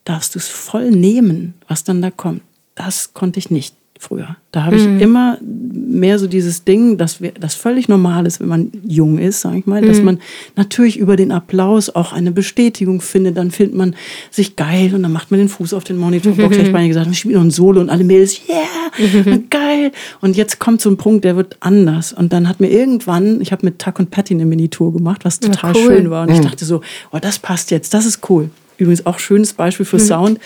darfst 0.04 0.36
du 0.36 0.40
es 0.40 0.48
voll 0.48 0.92
nehmen, 0.92 1.54
was 1.68 1.84
dann 1.84 2.02
da 2.02 2.12
kommt. 2.12 2.42
Das 2.76 3.14
konnte 3.14 3.40
ich 3.40 3.50
nicht 3.50 3.76
früher. 4.00 4.36
Da 4.52 4.64
habe 4.64 4.76
ich 4.76 4.88
mhm. 4.88 5.00
immer 5.00 5.38
mehr 5.42 6.18
so 6.20 6.28
dieses 6.28 6.64
Ding, 6.64 6.98
dass 6.98 7.22
wir, 7.22 7.32
das 7.32 7.56
völlig 7.56 7.88
normal 7.88 8.26
ist, 8.26 8.40
wenn 8.40 8.48
man 8.48 8.72
jung 8.86 9.18
ist, 9.18 9.42
sage 9.42 9.60
ich 9.60 9.66
mal, 9.66 9.82
mhm. 9.82 9.88
dass 9.88 10.02
man 10.02 10.20
natürlich 10.56 10.98
über 10.98 11.16
den 11.16 11.32
Applaus 11.32 11.90
auch 11.90 12.14
eine 12.14 12.32
Bestätigung 12.32 13.02
findet. 13.02 13.38
Dann 13.38 13.52
findet 13.52 13.76
man 13.76 13.96
sich 14.32 14.56
geil 14.56 14.96
und 14.96 15.04
dann 15.04 15.12
macht 15.12 15.32
man 15.32 15.40
den 15.40 15.50
Fuß 15.50 15.74
auf 15.74 15.84
den 15.84 15.98
Monitor. 15.98 16.34
Mhm. 16.34 16.52
Ich 16.52 16.72
meine 16.72 16.88
gesagt, 16.88 17.08
ich 17.12 17.20
spiele 17.20 17.36
noch 17.36 17.44
ein 17.44 17.52
Solo 17.52 17.82
und 17.82 17.90
alle 17.90 18.04
Mädels, 18.04 18.42
yeah, 18.48 19.26
mhm. 19.26 19.50
geil. 19.50 19.92
Und 20.22 20.36
jetzt 20.36 20.60
kommt 20.60 20.82
so 20.82 20.90
ein 20.90 20.98
Punkt, 20.98 21.24
der 21.24 21.36
wird 21.36 21.58
anders. 21.60 22.14
Und 22.14 22.34
dann 22.34 22.48
hat 22.48 22.60
mir 22.60 22.70
irgendwann, 22.70 23.42
ich 23.42 23.52
habe 23.52 23.66
mit 23.66 23.80
Tuck 23.80 24.00
und 24.00 24.12
Patty 24.12 24.34
eine 24.34 24.46
Minitour 24.46 24.94
gemacht, 24.94 25.26
was 25.26 25.40
total 25.40 25.76
ja, 25.76 25.82
cool. 25.82 25.88
schön 25.88 26.10
war. 26.10 26.24
Und 26.24 26.34
ich 26.34 26.40
mhm. 26.40 26.46
dachte 26.46 26.66
so, 26.66 26.82
oh, 27.12 27.20
das 27.20 27.40
passt 27.40 27.72
jetzt, 27.72 27.94
das 27.94 28.06
ist 28.06 28.30
cool. 28.30 28.50
Übrigens 28.78 29.06
auch 29.06 29.20
schönes 29.20 29.54
Beispiel 29.54 29.86
für 29.86 29.98
mhm. 29.98 30.02
Sound. 30.02 30.40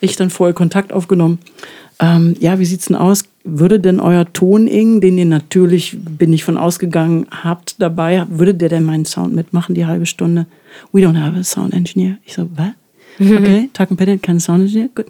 Ich 0.00 0.16
dann 0.16 0.30
vorher 0.30 0.54
Kontakt 0.54 0.92
aufgenommen 0.92 1.38
ähm, 1.98 2.34
ja, 2.40 2.58
wie 2.58 2.64
sieht's 2.64 2.86
denn 2.86 2.96
aus? 2.96 3.24
Würde 3.44 3.80
denn 3.80 4.00
euer 4.00 4.30
Toning, 4.32 5.00
den 5.00 5.18
ihr 5.18 5.24
natürlich, 5.24 5.96
bin 5.98 6.32
ich 6.32 6.44
von 6.44 6.58
ausgegangen, 6.58 7.26
habt 7.30 7.80
dabei, 7.80 8.26
würde 8.28 8.54
der 8.54 8.68
denn 8.68 8.84
meinen 8.84 9.04
Sound 9.04 9.34
mitmachen, 9.34 9.74
die 9.74 9.86
halbe 9.86 10.06
Stunde? 10.06 10.46
We 10.92 11.00
don't 11.00 11.18
have 11.18 11.38
a 11.38 11.42
sound 11.42 11.72
engineer. 11.72 12.18
Ich 12.24 12.34
so, 12.34 12.48
was? 12.56 12.72
Okay, 13.18 13.70
Petty, 13.96 14.18
kein 14.18 14.40
Sound 14.40 14.64
engineer, 14.64 14.90
gut. 14.94 15.06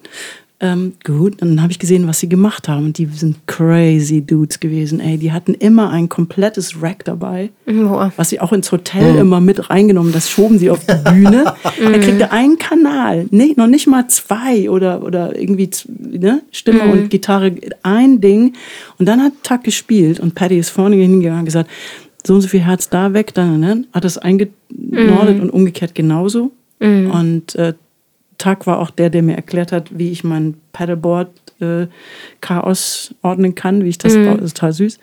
Ähm, 0.59 0.95
gut, 1.05 1.43
dann 1.43 1.61
habe 1.61 1.71
ich 1.71 1.79
gesehen, 1.79 2.09
was 2.09 2.21
sie 2.21 2.31
gemacht 2.31 2.67
haben. 2.67 2.87
Und 2.87 2.97
die 2.97 3.05
sind 3.07 3.47
crazy 3.47 4.23
Dudes 4.23 4.59
gewesen. 4.59 5.01
Ey, 5.01 5.19
die 5.19 5.31
hatten 5.31 5.53
immer 5.53 5.91
ein 5.91 6.09
komplettes 6.09 6.81
Rack 6.81 7.05
dabei, 7.05 7.51
Boah. 7.67 8.11
was 8.17 8.31
sie 8.31 8.41
auch 8.41 8.55
ins 8.55 8.73
Hotel 8.73 9.13
mhm. 9.13 9.19
immer 9.19 9.41
mit 9.41 9.69
reingenommen. 9.69 10.13
Das 10.13 10.31
schoben 10.31 10.59
sie 10.59 10.71
auf 10.71 10.81
die 10.87 11.11
Bühne. 11.11 11.55
kriegt 11.63 12.21
er 12.21 12.33
einen 12.33 12.59
Kanal, 12.59 13.27
nee, 13.31 13.53
noch 13.57 13.67
nicht 13.67 13.87
mal 13.87 14.09
zwei 14.09 14.71
oder, 14.71 15.03
oder 15.03 15.39
irgendwie 15.39 15.69
ne? 15.89 16.43
Stimme 16.53 16.85
mhm. 16.85 16.91
und 16.91 17.11
Gitarre, 17.11 17.55
ein 17.83 18.23
Ding. 18.23 18.55
Und 18.99 19.07
dann 19.07 19.23
hat 19.23 19.33
Tuck 19.43 19.63
gespielt 19.63 20.21
und 20.21 20.35
Patty 20.35 20.59
ist 20.59 20.71
vorne 20.71 20.97
hingegangen 20.97 21.41
und 21.41 21.45
gesagt, 21.45 21.71
so 22.27 22.35
und 22.35 22.41
so 22.41 22.49
viel 22.49 22.61
Herz 22.61 22.89
da 22.89 23.13
weg, 23.13 23.35
dann 23.35 23.61
ne? 23.61 23.85
hat 23.93 24.05
das 24.05 24.17
eingenordet 24.17 25.37
mhm. 25.37 25.43
und 25.43 25.51
umgekehrt 25.51 25.95
genauso. 25.95 26.53
Mhm. 26.81 27.11
Und 27.11 27.55
äh, 27.57 27.75
Tag 28.39 28.67
war 28.67 28.79
auch 28.79 28.91
der, 28.91 29.11
der 29.11 29.23
mir 29.23 29.37
erklärt 29.37 29.73
hat, 29.73 29.97
wie 29.97 30.11
ich 30.11 30.25
mein 30.25 30.55
Paddleboard 30.73 31.31
äh, 31.61 31.87
Chaos 32.41 33.15
ordnen 33.23 33.55
kann, 33.55 33.85
wie 33.85 33.89
ich 33.89 33.99
das 33.99 34.15
mhm. 34.15 34.27
baue. 34.27 34.37
Das 34.37 34.47
ist 34.47 34.57
total 34.57 34.73
süß. 34.73 34.99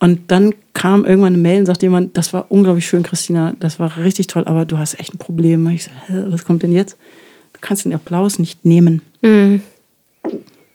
Und 0.00 0.30
dann 0.30 0.54
kam 0.74 1.04
irgendwann 1.04 1.34
eine 1.34 1.42
Mail 1.42 1.60
und 1.60 1.66
sagte 1.66 1.86
jemand, 1.86 2.16
das 2.16 2.32
war 2.32 2.50
unglaublich 2.50 2.86
schön, 2.86 3.02
Christina, 3.02 3.54
das 3.58 3.80
war 3.80 3.96
richtig 3.96 4.28
toll, 4.28 4.44
aber 4.44 4.64
du 4.64 4.78
hast 4.78 5.00
echt 5.00 5.14
ein 5.14 5.18
Problem. 5.18 5.66
Ich 5.70 5.84
so, 5.84 5.90
Hä, 6.06 6.24
was 6.28 6.44
kommt 6.44 6.62
denn 6.62 6.72
jetzt? 6.72 6.96
Du 7.54 7.58
kannst 7.60 7.84
den 7.84 7.94
Applaus 7.94 8.38
nicht 8.38 8.64
nehmen. 8.64 9.02
Mhm. 9.22 9.62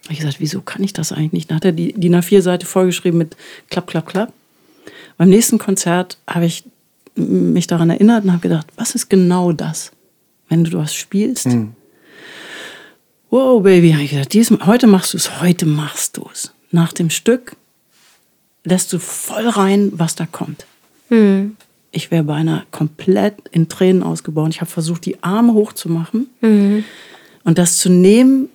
ich 0.10 0.18
gesagt, 0.18 0.40
wieso 0.40 0.62
kann 0.62 0.84
ich 0.84 0.92
das 0.92 1.14
eigentlich 1.14 1.32
nicht? 1.32 1.52
Dann 1.52 1.58
hat 1.58 1.66
er 1.66 1.72
die 1.72 1.94
DIN 1.94 2.16
A4-Seite 2.16 2.66
vollgeschrieben 2.66 3.18
mit 3.18 3.38
Klapp, 3.70 3.88
Klapp, 3.88 4.08
Klapp. 4.08 4.34
Beim 5.18 5.30
nächsten 5.30 5.60
Konzert 5.60 6.18
habe 6.28 6.46
ich 6.46 6.66
mich 7.16 7.68
daran 7.68 7.90
erinnert 7.90 8.26
und 8.26 8.32
habe 8.32 8.42
gedacht, 8.42 8.68
was 8.76 8.96
ist 8.96 9.10
genau 9.10 9.54
das, 9.54 9.92
wenn 10.50 10.64
du 10.64 10.78
was 10.78 10.94
spielst? 10.94 11.48
Mhm. 11.48 11.74
Wow, 13.34 13.64
Baby, 13.64 13.94
habe 13.94 14.04
ich 14.04 14.12
gedacht, 14.12 14.32
diesem, 14.32 14.64
heute 14.68 14.86
machst 14.86 15.14
du 15.14 15.18
es, 15.18 15.42
heute 15.42 15.66
machst 15.66 16.18
du 16.18 16.30
es. 16.32 16.54
Nach 16.70 16.94
dem 16.94 17.10
Stück 17.10 17.56
lässt 18.64 18.94
du 18.94 19.00
voll 19.00 19.48
rein, 19.48 19.92
was 19.96 20.14
da 20.14 20.28
kommt. 20.28 20.68
Mhm. 21.10 21.56
Ich 21.90 22.12
wäre 22.12 22.26
beinahe 22.26 22.62
komplett 22.70 23.34
in 23.50 23.70
Tränen 23.70 24.04
ausgebaut. 24.04 24.52
Ich 24.52 24.62
habe 24.62 24.70
versucht, 24.70 25.08
die 25.08 25.24
Arme 25.24 25.56
hochzumachen 25.56 26.28
mhm. 26.42 26.84
und 27.44 27.58
das 27.58 27.80
zu 27.80 27.90
nehmen, 27.90 28.50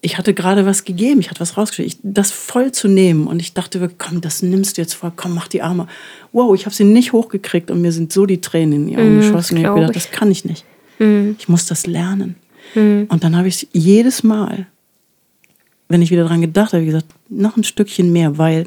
ich 0.00 0.16
hatte 0.16 0.32
gerade 0.32 0.64
was 0.64 0.84
gegeben, 0.84 1.18
ich 1.18 1.28
hatte 1.28 1.40
was 1.40 1.56
rausgeschickt, 1.56 1.98
das 2.04 2.30
voll 2.30 2.70
zu 2.70 2.86
nehmen 2.86 3.26
und 3.26 3.40
ich 3.40 3.52
dachte, 3.52 3.90
komm, 3.98 4.20
das 4.20 4.42
nimmst 4.42 4.76
du 4.76 4.82
jetzt 4.82 4.94
vor, 4.94 5.12
komm, 5.16 5.34
mach 5.34 5.48
die 5.48 5.62
Arme. 5.62 5.88
Wow, 6.30 6.54
ich 6.54 6.66
habe 6.66 6.74
sie 6.76 6.84
nicht 6.84 7.12
hochgekriegt 7.12 7.68
und 7.68 7.80
mir 7.80 7.90
sind 7.90 8.12
so 8.12 8.26
die 8.26 8.40
Tränen 8.40 8.74
in 8.74 8.86
die 8.86 8.96
Augen 8.96 9.16
mm, 9.16 9.20
geschossen. 9.22 9.56
Ich 9.56 9.64
habe 9.64 9.80
gedacht, 9.80 9.96
das 9.96 10.12
kann 10.12 10.30
ich 10.30 10.44
nicht. 10.44 10.64
Mm. 11.00 11.30
Ich 11.36 11.48
muss 11.48 11.66
das 11.66 11.88
lernen. 11.88 12.36
Mm. 12.74 13.02
Und 13.08 13.24
dann 13.24 13.36
habe 13.36 13.48
ich 13.48 13.68
jedes 13.72 14.22
Mal, 14.22 14.66
wenn 15.88 16.02
ich 16.02 16.10
wieder 16.10 16.24
dran 16.24 16.40
gedacht 16.40 16.72
habe, 16.72 16.84
gesagt, 16.84 17.06
noch 17.28 17.56
ein 17.56 17.64
Stückchen 17.64 18.12
mehr, 18.12 18.38
weil, 18.38 18.66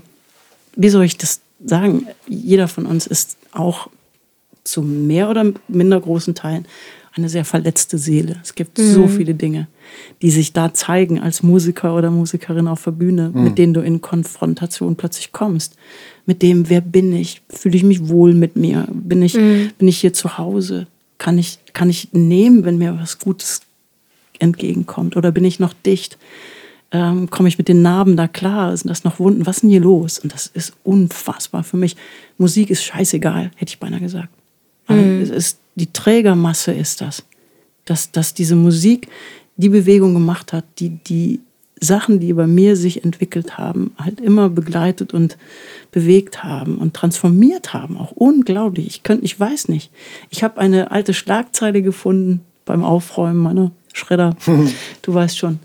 wie 0.75 0.89
soll 0.89 1.03
ich 1.05 1.17
das 1.17 1.41
sagen, 1.63 2.07
jeder 2.27 2.67
von 2.67 2.85
uns 2.85 3.07
ist 3.07 3.37
auch 3.51 3.89
zu 4.63 4.81
mehr 4.81 5.29
oder 5.29 5.51
minder 5.67 5.99
großen 5.99 6.35
Teilen 6.35 6.65
eine 7.15 7.29
sehr 7.29 7.45
verletzte 7.45 7.97
Seele. 7.97 8.37
Es 8.43 8.55
gibt 8.55 8.79
mhm. 8.79 8.91
so 8.91 9.07
viele 9.07 9.35
Dinge, 9.35 9.67
die 10.21 10.31
sich 10.31 10.51
da 10.51 10.73
zeigen 10.73 11.19
als 11.19 11.43
Musiker 11.43 11.95
oder 11.95 12.09
Musikerin 12.09 12.67
auf 12.67 12.83
der 12.83 12.91
Bühne, 12.91 13.31
mhm. 13.33 13.43
mit 13.43 13.57
denen 13.57 13.73
du 13.73 13.81
in 13.81 14.01
Konfrontation 14.01 14.95
plötzlich 14.95 15.31
kommst. 15.31 15.75
Mit 16.25 16.41
dem, 16.41 16.69
wer 16.69 16.81
bin 16.81 17.13
ich? 17.13 17.41
Fühle 17.49 17.75
ich 17.75 17.83
mich 17.83 18.09
wohl 18.09 18.33
mit 18.33 18.55
mir? 18.55 18.87
Bin 18.91 19.21
ich, 19.21 19.35
mhm. 19.35 19.69
bin 19.77 19.87
ich 19.87 19.99
hier 19.99 20.13
zu 20.13 20.37
Hause? 20.37 20.87
Kann 21.19 21.37
ich, 21.37 21.59
kann 21.73 21.89
ich 21.89 22.09
nehmen, 22.13 22.65
wenn 22.65 22.79
mir 22.79 22.97
was 22.99 23.19
Gutes 23.19 23.61
entgegenkommt? 24.39 25.15
Oder 25.15 25.31
bin 25.31 25.45
ich 25.45 25.59
noch 25.59 25.73
dicht? 25.85 26.17
Ähm, 26.91 27.29
komme 27.29 27.49
ich 27.49 27.57
mit 27.57 27.67
den 27.67 27.81
Narben 27.81 28.17
da 28.17 28.27
klar? 28.27 28.75
Sind 28.77 28.89
das 28.89 29.03
noch 29.03 29.19
Wunden? 29.19 29.45
Was 29.45 29.57
ist 29.57 29.61
denn 29.63 29.69
hier 29.69 29.81
los? 29.81 30.19
Und 30.19 30.33
das 30.33 30.47
ist 30.47 30.73
unfassbar 30.83 31.63
für 31.63 31.77
mich. 31.77 31.95
Musik 32.37 32.69
ist 32.69 32.83
scheißegal, 32.83 33.51
hätte 33.55 33.69
ich 33.69 33.79
beinahe 33.79 33.99
gesagt. 33.99 34.29
Mhm. 34.87 35.21
Es 35.21 35.29
ist 35.29 35.57
die 35.75 35.91
Trägermasse 35.91 36.71
ist 36.71 37.01
das. 37.01 37.23
Dass, 37.85 38.11
dass 38.11 38.33
diese 38.33 38.55
Musik 38.55 39.09
die 39.57 39.69
Bewegung 39.69 40.13
gemacht 40.13 40.53
hat, 40.53 40.65
die 40.79 40.89
die 40.89 41.41
Sachen, 41.79 42.19
die 42.19 42.31
bei 42.33 42.47
mir 42.47 42.75
sich 42.75 43.03
entwickelt 43.03 43.57
haben, 43.57 43.91
halt 43.97 44.21
immer 44.21 44.49
begleitet 44.49 45.13
und 45.13 45.37
bewegt 45.91 46.43
haben 46.43 46.77
und 46.77 46.93
transformiert 46.93 47.73
haben. 47.73 47.97
Auch 47.97 48.11
unglaublich. 48.11 48.87
Ich 48.87 49.03
könnte, 49.03 49.25
ich 49.25 49.37
weiß 49.37 49.67
nicht. 49.67 49.91
Ich 50.29 50.43
habe 50.43 50.59
eine 50.59 50.91
alte 50.91 51.13
Schlagzeile 51.13 51.81
gefunden 51.81 52.41
beim 52.65 52.83
Aufräumen 52.83 53.39
meiner 53.39 53.71
Schredder. 53.93 54.35
du 55.01 55.13
weißt 55.13 55.37
schon. 55.37 55.59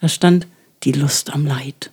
Da 0.00 0.08
stand 0.08 0.46
die 0.84 0.92
Lust 0.92 1.32
am 1.32 1.46
Leid. 1.46 1.90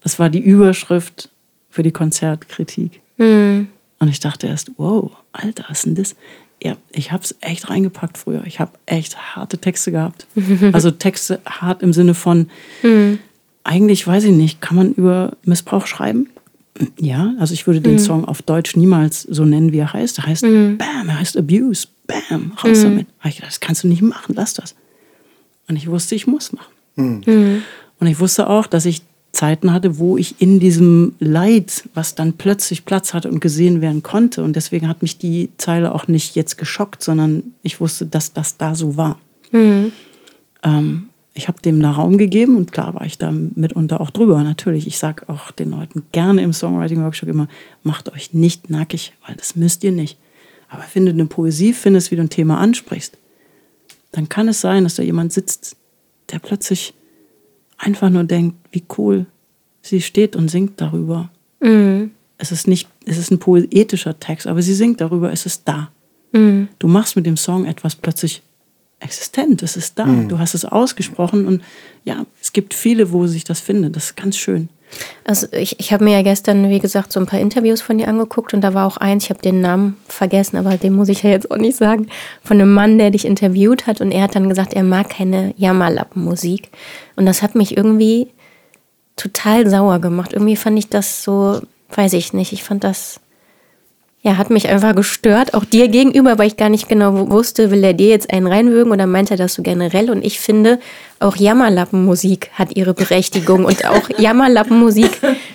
Das 0.00 0.18
war 0.18 0.30
die 0.30 0.40
Überschrift 0.40 1.30
für 1.70 1.82
die 1.82 1.92
Konzertkritik. 1.92 3.00
Mhm. 3.16 3.68
Und 3.98 4.08
ich 4.08 4.20
dachte 4.20 4.46
erst, 4.46 4.72
wow, 4.76 5.12
Alter, 5.32 5.64
was 5.68 5.78
ist 5.78 5.86
denn 5.86 5.94
das? 5.94 6.16
Ja, 6.62 6.76
ich 6.92 7.12
habe 7.12 7.22
es 7.22 7.34
echt 7.40 7.68
reingepackt 7.68 8.16
früher. 8.16 8.42
Ich 8.46 8.60
habe 8.60 8.72
echt 8.86 9.36
harte 9.36 9.58
Texte 9.58 9.92
gehabt. 9.92 10.26
Also 10.72 10.90
Texte 10.90 11.40
hart 11.46 11.82
im 11.82 11.92
Sinne 11.92 12.14
von, 12.14 12.48
mhm. 12.82 13.18
eigentlich 13.64 14.06
weiß 14.06 14.24
ich 14.24 14.32
nicht, 14.32 14.60
kann 14.60 14.76
man 14.76 14.92
über 14.92 15.36
Missbrauch 15.44 15.86
schreiben? 15.86 16.28
Ja, 16.98 17.34
also 17.38 17.54
ich 17.54 17.66
würde 17.66 17.80
den 17.80 17.94
mhm. 17.94 17.98
Song 17.98 18.24
auf 18.24 18.42
Deutsch 18.42 18.76
niemals 18.76 19.22
so 19.22 19.44
nennen, 19.44 19.72
wie 19.72 19.78
er 19.78 19.92
heißt. 19.92 20.18
Er 20.18 20.26
heißt 20.26 20.44
mhm. 20.44 20.78
Bam, 20.78 21.08
er 21.08 21.20
heißt 21.20 21.36
Abuse. 21.36 21.88
Bam, 22.06 22.52
raus 22.62 22.78
mhm. 22.78 22.82
damit. 22.82 23.06
ich 23.24 23.36
dachte, 23.36 23.46
das 23.46 23.60
kannst 23.60 23.84
du 23.84 23.88
nicht 23.88 24.02
machen, 24.02 24.34
lass 24.34 24.54
das. 24.54 24.74
Und 25.68 25.76
ich 25.76 25.88
wusste, 25.88 26.14
ich 26.14 26.26
muss 26.26 26.52
machen. 26.52 26.72
Mhm. 26.96 27.62
Und 28.00 28.06
ich 28.06 28.20
wusste 28.20 28.48
auch, 28.48 28.66
dass 28.66 28.84
ich 28.84 29.02
Zeiten 29.32 29.72
hatte, 29.72 29.98
wo 29.98 30.16
ich 30.16 30.40
in 30.40 30.60
diesem 30.60 31.14
Leid, 31.18 31.88
was 31.92 32.14
dann 32.14 32.34
plötzlich 32.34 32.84
Platz 32.84 33.12
hatte 33.14 33.28
und 33.30 33.40
gesehen 33.40 33.80
werden 33.80 34.02
konnte. 34.02 34.42
Und 34.44 34.56
deswegen 34.56 34.88
hat 34.88 35.02
mich 35.02 35.18
die 35.18 35.50
Zeile 35.58 35.94
auch 35.94 36.06
nicht 36.06 36.36
jetzt 36.36 36.56
geschockt, 36.56 37.02
sondern 37.02 37.42
ich 37.62 37.80
wusste, 37.80 38.06
dass 38.06 38.32
das 38.32 38.56
da 38.56 38.74
so 38.74 38.96
war. 38.96 39.18
Mhm. 39.50 39.92
Ähm, 40.62 41.08
ich 41.34 41.48
habe 41.48 41.60
dem 41.60 41.80
da 41.80 41.90
Raum 41.90 42.16
gegeben 42.16 42.56
und 42.56 42.70
klar 42.70 42.94
war 42.94 43.04
ich 43.04 43.18
da 43.18 43.32
mitunter 43.32 44.00
auch 44.00 44.10
drüber. 44.10 44.42
Natürlich, 44.44 44.86
ich 44.86 44.98
sage 44.98 45.28
auch 45.28 45.50
den 45.50 45.70
Leuten 45.70 46.04
gerne 46.12 46.42
im 46.42 46.52
Songwriting-Workshop 46.52 47.28
immer, 47.28 47.48
macht 47.82 48.12
euch 48.12 48.32
nicht 48.32 48.70
nackig, 48.70 49.12
weil 49.26 49.34
das 49.34 49.56
müsst 49.56 49.82
ihr 49.82 49.92
nicht. 49.92 50.16
Aber 50.68 50.82
findet 50.84 51.14
eine 51.14 51.26
Poesie, 51.26 51.72
findest, 51.72 52.12
wie 52.12 52.16
du 52.16 52.22
ein 52.22 52.30
Thema 52.30 52.58
ansprichst. 52.58 53.18
Dann 54.14 54.28
kann 54.28 54.46
es 54.46 54.60
sein, 54.60 54.84
dass 54.84 54.94
da 54.94 55.02
jemand 55.02 55.32
sitzt, 55.32 55.76
der 56.30 56.38
plötzlich 56.38 56.94
einfach 57.78 58.10
nur 58.10 58.22
denkt, 58.22 58.56
wie 58.70 58.84
cool, 58.96 59.26
sie 59.82 60.00
steht 60.00 60.36
und 60.36 60.48
singt 60.48 60.80
darüber. 60.80 61.30
Mhm. 61.60 62.12
Es 62.38 62.52
ist 62.52 62.68
nicht, 62.68 62.88
es 63.06 63.18
ist 63.18 63.32
ein 63.32 63.40
poetischer 63.40 64.20
Text, 64.20 64.46
aber 64.46 64.62
sie 64.62 64.74
singt 64.74 65.00
darüber, 65.00 65.32
es 65.32 65.46
ist 65.46 65.62
da. 65.64 65.90
Mhm. 66.30 66.68
Du 66.78 66.86
machst 66.86 67.16
mit 67.16 67.26
dem 67.26 67.36
Song 67.36 67.66
etwas 67.66 67.96
plötzlich 67.96 68.42
existent, 69.00 69.64
es 69.64 69.76
ist 69.76 69.98
da. 69.98 70.06
Mhm. 70.06 70.28
Du 70.28 70.38
hast 70.38 70.54
es 70.54 70.64
ausgesprochen 70.64 71.46
und 71.48 71.62
ja, 72.04 72.24
es 72.40 72.52
gibt 72.52 72.72
viele, 72.72 73.10
wo 73.10 73.26
sich 73.26 73.42
das 73.42 73.58
findet. 73.58 73.96
Das 73.96 74.06
ist 74.06 74.16
ganz 74.16 74.36
schön. 74.36 74.68
Also 75.24 75.46
ich, 75.52 75.80
ich 75.80 75.92
habe 75.92 76.04
mir 76.04 76.12
ja 76.12 76.22
gestern, 76.22 76.68
wie 76.68 76.78
gesagt, 76.78 77.12
so 77.12 77.20
ein 77.20 77.26
paar 77.26 77.40
Interviews 77.40 77.80
von 77.80 77.98
dir 77.98 78.08
angeguckt 78.08 78.54
und 78.54 78.60
da 78.60 78.74
war 78.74 78.86
auch 78.86 78.96
eins, 78.96 79.24
ich 79.24 79.30
habe 79.30 79.40
den 79.40 79.60
Namen 79.60 79.96
vergessen, 80.06 80.56
aber 80.56 80.76
den 80.76 80.94
muss 80.94 81.08
ich 81.08 81.22
ja 81.22 81.30
jetzt 81.30 81.50
auch 81.50 81.56
nicht 81.56 81.76
sagen, 81.76 82.08
von 82.42 82.60
einem 82.60 82.72
Mann, 82.72 82.98
der 82.98 83.10
dich 83.10 83.24
interviewt 83.24 83.86
hat 83.86 84.00
und 84.00 84.12
er 84.12 84.22
hat 84.22 84.34
dann 84.34 84.48
gesagt, 84.48 84.74
er 84.74 84.82
mag 84.82 85.10
keine 85.10 85.54
Jammerlappenmusik. 85.56 86.70
Und 87.16 87.26
das 87.26 87.42
hat 87.42 87.54
mich 87.54 87.76
irgendwie 87.76 88.28
total 89.16 89.68
sauer 89.68 90.00
gemacht. 90.00 90.32
Irgendwie 90.32 90.56
fand 90.56 90.78
ich 90.78 90.88
das 90.88 91.22
so, 91.22 91.60
weiß 91.94 92.12
ich 92.14 92.32
nicht, 92.32 92.52
ich 92.52 92.64
fand 92.64 92.84
das 92.84 93.20
ja, 94.24 94.38
hat 94.38 94.48
mich 94.48 94.70
einfach 94.70 94.94
gestört, 94.94 95.52
auch 95.52 95.66
dir 95.66 95.88
gegenüber, 95.88 96.38
weil 96.38 96.46
ich 96.46 96.56
gar 96.56 96.70
nicht 96.70 96.88
genau 96.88 97.28
wusste, 97.30 97.70
will 97.70 97.84
er 97.84 97.92
dir 97.92 98.08
jetzt 98.08 98.32
einen 98.32 98.46
reinwürgen 98.46 98.90
oder 98.90 99.06
meint 99.06 99.30
er 99.30 99.36
das 99.36 99.52
so 99.52 99.62
generell? 99.62 100.08
Und 100.10 100.24
ich 100.24 100.40
finde, 100.40 100.80
auch 101.20 101.36
Jammerlappenmusik 101.36 102.50
hat 102.54 102.74
ihre 102.74 102.94
Berechtigung 102.94 103.66
und 103.66 103.84
auch 103.84 104.08
Jammerlappenmusik 104.18 105.10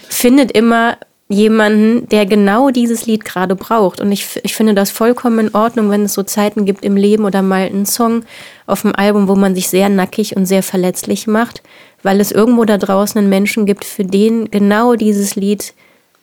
findet 0.08 0.52
immer 0.52 0.98
jemanden, 1.30 2.08
der 2.10 2.28
genau 2.28 2.70
dieses 2.70 3.08
Lied 3.08 3.26
gerade 3.26 3.56
braucht. 3.56 4.02
Und 4.02 4.12
ich, 4.12 4.40
ich 4.44 4.54
finde 4.54 4.76
das 4.76 4.92
vollkommen 4.92 5.48
in 5.48 5.56
Ordnung, 5.56 5.90
wenn 5.90 6.04
es 6.04 6.14
so 6.14 6.22
Zeiten 6.22 6.66
gibt 6.66 6.86
im 6.86 6.96
Leben 6.96 7.26
oder 7.26 7.42
mal 7.42 7.66
einen 7.66 7.88
Song 7.88 8.24
auf 8.68 8.84
dem 8.84 8.96
Album, 8.96 9.28
wo 9.28 9.36
man 9.36 9.56
sich 9.56 9.68
sehr 9.68 9.90
nackig 9.90 10.36
und 10.36 10.46
sehr 10.46 10.62
verletzlich 10.62 11.26
macht, 11.26 11.64
weil 12.04 12.20
es 12.20 12.32
irgendwo 12.32 12.66
da 12.66 12.78
draußen 12.78 13.18
einen 13.18 13.30
Menschen 13.30 13.66
gibt, 13.66 13.84
für 13.84 14.06
den 14.06 14.52
genau 14.52 14.94
dieses 14.94 15.36
Lied 15.36 15.74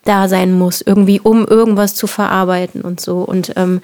da 0.07 0.29
sein 0.29 0.53
muss, 0.53 0.81
irgendwie 0.81 1.21
um 1.21 1.47
irgendwas 1.47 1.95
zu 1.95 2.07
verarbeiten 2.07 2.81
und 2.81 3.01
so. 3.01 3.19
Und 3.19 3.53
ähm, 3.57 3.81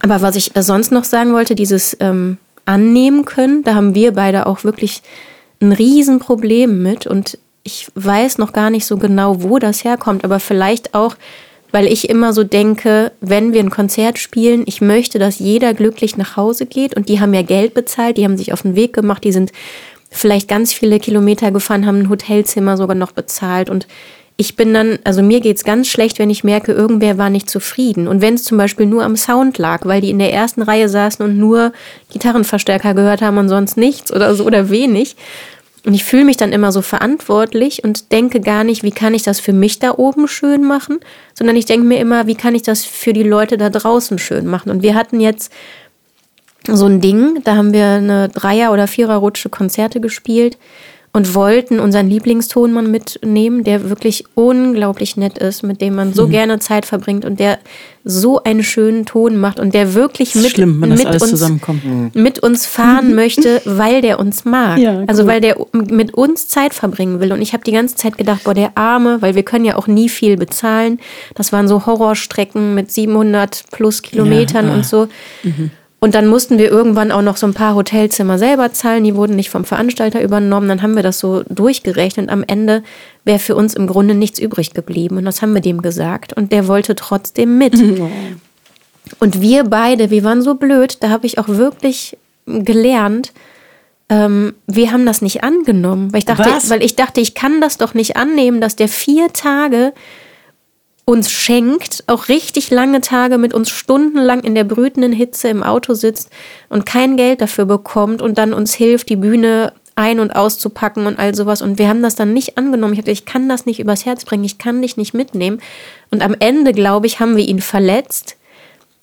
aber 0.00 0.22
was 0.22 0.36
ich 0.36 0.52
sonst 0.54 0.90
noch 0.90 1.04
sagen 1.04 1.32
wollte, 1.32 1.54
dieses 1.54 1.96
ähm, 2.00 2.38
annehmen 2.64 3.24
können, 3.24 3.62
da 3.62 3.74
haben 3.74 3.94
wir 3.94 4.12
beide 4.12 4.46
auch 4.46 4.64
wirklich 4.64 5.02
ein 5.60 5.72
Riesenproblem 5.72 6.82
mit. 6.82 7.06
Und 7.06 7.38
ich 7.62 7.88
weiß 7.94 8.38
noch 8.38 8.52
gar 8.52 8.70
nicht 8.70 8.86
so 8.86 8.96
genau, 8.96 9.42
wo 9.42 9.58
das 9.58 9.84
herkommt, 9.84 10.24
aber 10.24 10.40
vielleicht 10.40 10.94
auch, 10.94 11.16
weil 11.70 11.86
ich 11.86 12.08
immer 12.08 12.32
so 12.32 12.44
denke, 12.44 13.12
wenn 13.20 13.52
wir 13.52 13.60
ein 13.60 13.70
Konzert 13.70 14.18
spielen, 14.18 14.64
ich 14.66 14.80
möchte, 14.80 15.18
dass 15.18 15.38
jeder 15.38 15.74
glücklich 15.74 16.16
nach 16.16 16.36
Hause 16.36 16.66
geht 16.66 16.94
und 16.94 17.08
die 17.08 17.20
haben 17.20 17.34
ja 17.34 17.42
Geld 17.42 17.74
bezahlt, 17.74 18.16
die 18.16 18.24
haben 18.24 18.36
sich 18.36 18.52
auf 18.52 18.62
den 18.62 18.76
Weg 18.76 18.92
gemacht, 18.92 19.24
die 19.24 19.32
sind 19.32 19.52
vielleicht 20.10 20.48
ganz 20.48 20.72
viele 20.72 21.00
Kilometer 21.00 21.50
gefahren, 21.50 21.86
haben 21.86 22.00
ein 22.00 22.08
Hotelzimmer 22.10 22.76
sogar 22.76 22.96
noch 22.96 23.12
bezahlt 23.12 23.70
und 23.70 23.86
ich 24.42 24.56
bin 24.56 24.74
dann, 24.74 24.98
also 25.04 25.22
mir 25.22 25.40
geht's 25.40 25.62
ganz 25.62 25.86
schlecht, 25.86 26.18
wenn 26.18 26.28
ich 26.28 26.42
merke, 26.42 26.72
irgendwer 26.72 27.16
war 27.16 27.30
nicht 27.30 27.48
zufrieden. 27.48 28.08
Und 28.08 28.20
wenn 28.20 28.34
es 28.34 28.42
zum 28.42 28.58
Beispiel 28.58 28.86
nur 28.86 29.04
am 29.04 29.14
Sound 29.14 29.56
lag, 29.56 29.86
weil 29.86 30.00
die 30.00 30.10
in 30.10 30.18
der 30.18 30.32
ersten 30.32 30.62
Reihe 30.62 30.88
saßen 30.88 31.24
und 31.24 31.38
nur 31.38 31.72
Gitarrenverstärker 32.10 32.92
gehört 32.94 33.22
haben 33.22 33.38
und 33.38 33.48
sonst 33.48 33.76
nichts 33.76 34.12
oder 34.12 34.34
so 34.34 34.44
oder 34.44 34.68
wenig. 34.68 35.14
Und 35.86 35.94
ich 35.94 36.02
fühle 36.02 36.24
mich 36.24 36.36
dann 36.36 36.52
immer 36.52 36.72
so 36.72 36.82
verantwortlich 36.82 37.84
und 37.84 38.10
denke 38.10 38.40
gar 38.40 38.64
nicht, 38.64 38.82
wie 38.82 38.90
kann 38.90 39.14
ich 39.14 39.22
das 39.22 39.38
für 39.38 39.52
mich 39.52 39.78
da 39.78 39.92
oben 39.96 40.26
schön 40.26 40.64
machen, 40.64 40.98
sondern 41.34 41.54
ich 41.54 41.66
denke 41.66 41.86
mir 41.86 42.00
immer, 42.00 42.26
wie 42.26 42.34
kann 42.34 42.56
ich 42.56 42.62
das 42.62 42.84
für 42.84 43.12
die 43.12 43.22
Leute 43.22 43.56
da 43.56 43.70
draußen 43.70 44.18
schön 44.18 44.46
machen. 44.46 44.72
Und 44.72 44.82
wir 44.82 44.96
hatten 44.96 45.20
jetzt 45.20 45.52
so 46.66 46.86
ein 46.86 47.00
Ding, 47.00 47.42
da 47.44 47.54
haben 47.54 47.72
wir 47.72 47.86
eine 47.86 48.28
Dreier- 48.28 48.72
oder 48.72 48.88
Viererrutsche 48.88 49.50
Konzerte 49.50 50.00
gespielt 50.00 50.58
und 51.14 51.34
wollten 51.34 51.78
unseren 51.78 52.08
Lieblingstonmann 52.08 52.90
mitnehmen, 52.90 53.64
der 53.64 53.90
wirklich 53.90 54.24
unglaublich 54.34 55.18
nett 55.18 55.36
ist, 55.36 55.62
mit 55.62 55.82
dem 55.82 55.94
man 55.94 56.14
so 56.14 56.26
mhm. 56.26 56.30
gerne 56.30 56.58
Zeit 56.58 56.86
verbringt 56.86 57.26
und 57.26 57.38
der 57.38 57.58
so 58.02 58.42
einen 58.42 58.62
schönen 58.62 59.04
Ton 59.04 59.36
macht 59.36 59.60
und 59.60 59.74
der 59.74 59.92
wirklich 59.92 60.34
mit, 60.34 60.50
schlimm, 60.50 60.80
mit, 60.80 61.04
uns, 61.04 61.48
mhm. 61.48 62.10
mit 62.14 62.38
uns 62.38 62.66
fahren 62.66 63.14
möchte, 63.14 63.60
weil 63.66 64.00
der 64.00 64.18
uns 64.18 64.46
mag. 64.46 64.78
Ja, 64.78 65.00
cool. 65.00 65.04
Also 65.06 65.26
weil 65.26 65.42
der 65.42 65.56
mit 65.72 66.14
uns 66.14 66.48
Zeit 66.48 66.72
verbringen 66.72 67.20
will. 67.20 67.32
Und 67.32 67.42
ich 67.42 67.52
habe 67.52 67.62
die 67.62 67.72
ganze 67.72 67.94
Zeit 67.94 68.16
gedacht, 68.16 68.44
boah, 68.44 68.54
der 68.54 68.72
Arme, 68.76 69.20
weil 69.20 69.34
wir 69.34 69.42
können 69.42 69.66
ja 69.66 69.76
auch 69.76 69.86
nie 69.86 70.08
viel 70.08 70.38
bezahlen. 70.38 70.98
Das 71.34 71.52
waren 71.52 71.68
so 71.68 71.84
Horrorstrecken 71.84 72.74
mit 72.74 72.90
700 72.90 73.64
plus 73.70 74.00
Kilometern 74.00 74.66
ja, 74.66 74.72
ah. 74.72 74.76
und 74.76 74.86
so. 74.86 75.08
Mhm. 75.42 75.70
Und 76.02 76.16
dann 76.16 76.26
mussten 76.26 76.58
wir 76.58 76.68
irgendwann 76.68 77.12
auch 77.12 77.22
noch 77.22 77.36
so 77.36 77.46
ein 77.46 77.54
paar 77.54 77.76
Hotelzimmer 77.76 78.36
selber 78.36 78.72
zahlen. 78.72 79.04
Die 79.04 79.14
wurden 79.14 79.36
nicht 79.36 79.50
vom 79.50 79.64
Veranstalter 79.64 80.20
übernommen. 80.20 80.66
Dann 80.66 80.82
haben 80.82 80.96
wir 80.96 81.04
das 81.04 81.20
so 81.20 81.44
durchgerechnet. 81.48 82.28
Am 82.28 82.42
Ende 82.44 82.82
wäre 83.24 83.38
für 83.38 83.54
uns 83.54 83.74
im 83.74 83.86
Grunde 83.86 84.16
nichts 84.16 84.40
übrig 84.40 84.74
geblieben. 84.74 85.18
Und 85.18 85.26
das 85.26 85.42
haben 85.42 85.54
wir 85.54 85.60
dem 85.60 85.80
gesagt. 85.80 86.32
Und 86.32 86.50
der 86.50 86.66
wollte 86.66 86.96
trotzdem 86.96 87.56
mit. 87.56 87.80
Und 89.20 89.40
wir 89.40 89.62
beide, 89.62 90.10
wir 90.10 90.24
waren 90.24 90.42
so 90.42 90.56
blöd. 90.56 90.96
Da 91.04 91.10
habe 91.10 91.24
ich 91.24 91.38
auch 91.38 91.46
wirklich 91.46 92.18
gelernt, 92.46 93.32
ähm, 94.08 94.54
wir 94.66 94.90
haben 94.90 95.06
das 95.06 95.22
nicht 95.22 95.44
angenommen. 95.44 96.12
Weil 96.12 96.18
ich, 96.18 96.24
dachte, 96.24 96.50
weil 96.68 96.82
ich 96.82 96.96
dachte, 96.96 97.20
ich 97.20 97.36
kann 97.36 97.60
das 97.60 97.78
doch 97.78 97.94
nicht 97.94 98.16
annehmen, 98.16 98.60
dass 98.60 98.74
der 98.74 98.88
vier 98.88 99.32
Tage 99.32 99.92
uns 101.04 101.30
schenkt, 101.30 102.04
auch 102.06 102.28
richtig 102.28 102.70
lange 102.70 103.00
Tage 103.00 103.38
mit 103.38 103.54
uns 103.54 103.70
stundenlang 103.70 104.44
in 104.44 104.54
der 104.54 104.64
brütenden 104.64 105.12
Hitze 105.12 105.48
im 105.48 105.62
Auto 105.62 105.94
sitzt 105.94 106.30
und 106.68 106.86
kein 106.86 107.16
Geld 107.16 107.40
dafür 107.40 107.64
bekommt 107.64 108.22
und 108.22 108.38
dann 108.38 108.52
uns 108.52 108.74
hilft, 108.74 109.08
die 109.08 109.16
Bühne 109.16 109.72
ein- 109.94 110.20
und 110.20 110.30
auszupacken 110.30 111.06
und 111.06 111.18
all 111.18 111.34
sowas. 111.34 111.60
Und 111.60 111.78
wir 111.78 111.88
haben 111.88 112.02
das 112.02 112.14
dann 112.14 112.32
nicht 112.32 112.56
angenommen. 112.56 112.94
Ich 112.94 113.00
habe 113.00 113.10
ich 113.10 113.24
kann 113.24 113.48
das 113.48 113.66
nicht 113.66 113.80
übers 113.80 114.06
Herz 114.06 114.24
bringen, 114.24 114.44
ich 114.44 114.58
kann 114.58 114.80
dich 114.80 114.96
nicht 114.96 115.12
mitnehmen. 115.12 115.60
Und 116.10 116.22
am 116.22 116.34
Ende, 116.38 116.72
glaube 116.72 117.06
ich, 117.06 117.20
haben 117.20 117.36
wir 117.36 117.46
ihn 117.46 117.60
verletzt, 117.60 118.36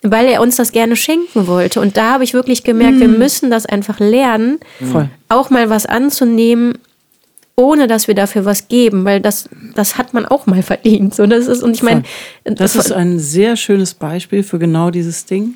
weil 0.02 0.28
er 0.28 0.42
uns 0.42 0.56
das 0.56 0.72
gerne 0.72 0.96
schenken 0.96 1.48
wollte. 1.48 1.82
Und 1.82 1.98
da 1.98 2.14
habe 2.14 2.24
ich 2.24 2.34
wirklich 2.34 2.64
gemerkt, 2.64 2.98
mm. 2.98 3.02
wir 3.02 3.08
müssen 3.10 3.52
das 3.52 3.66
einfach 3.66 4.00
lernen, 4.00 4.60
Voll. 4.92 5.10
auch 5.28 5.50
mal 5.50 5.70
was 5.70 5.86
anzunehmen, 5.86 6.80
ohne 7.60 7.88
dass 7.88 8.08
wir 8.08 8.16
dafür 8.16 8.46
was 8.46 8.70
geben, 8.70 9.04
weil 9.04 9.20
das, 9.20 9.50
das 9.76 9.98
hat 9.98 10.14
man 10.14 10.26
auch 10.26 10.46
mal 10.46 10.64
verdient. 10.64 11.14
So, 11.14 11.26
das 11.28 11.48
ist, 11.48 11.62
und 11.62 11.76
ich 11.76 11.84
meine. 11.84 12.04
Das, 12.46 12.76
ist 12.76 12.94
ein 12.94 13.20
sehr 13.20 13.58
schönes 13.58 13.94
Beispiel 13.94 14.44
für 14.44 14.60
genau 14.60 14.92
dieses 14.92 15.26
Ding. 15.26 15.56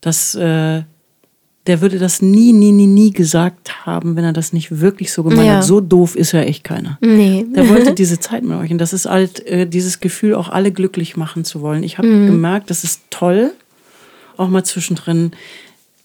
Dass 0.00 0.34
äh, 0.34 0.82
der 1.66 1.80
würde 1.80 1.98
das 1.98 2.22
nie, 2.22 2.52
nie, 2.52 2.72
nie, 2.72 2.86
nie 2.86 3.10
gesagt 3.10 3.86
haben, 3.86 4.16
wenn 4.16 4.24
er 4.24 4.32
das 4.32 4.54
nicht 4.54 4.80
wirklich 4.80 5.12
so 5.12 5.22
gemeint 5.22 5.46
ja. 5.46 5.56
hat. 5.56 5.64
So 5.64 5.80
doof 5.80 6.16
ist 6.16 6.32
ja 6.32 6.40
echt 6.40 6.64
keiner. 6.64 6.98
Nee. 7.02 7.44
Der 7.54 7.68
wollte 7.68 7.92
diese 7.94 8.18
Zeit 8.18 8.42
mit 8.42 8.58
euch. 8.58 8.70
Und 8.70 8.78
das 8.78 8.94
ist 8.94 9.04
halt 9.04 9.46
äh, 9.46 9.66
dieses 9.66 10.00
Gefühl, 10.00 10.34
auch 10.34 10.48
alle 10.48 10.72
glücklich 10.72 11.16
machen 11.16 11.44
zu 11.44 11.60
wollen. 11.60 11.82
Ich 11.82 11.98
habe 11.98 12.08
mhm. 12.08 12.26
gemerkt, 12.26 12.70
das 12.70 12.84
ist 12.84 13.02
toll, 13.10 13.52
auch 14.38 14.48
mal 14.48 14.64
zwischendrin 14.64 15.32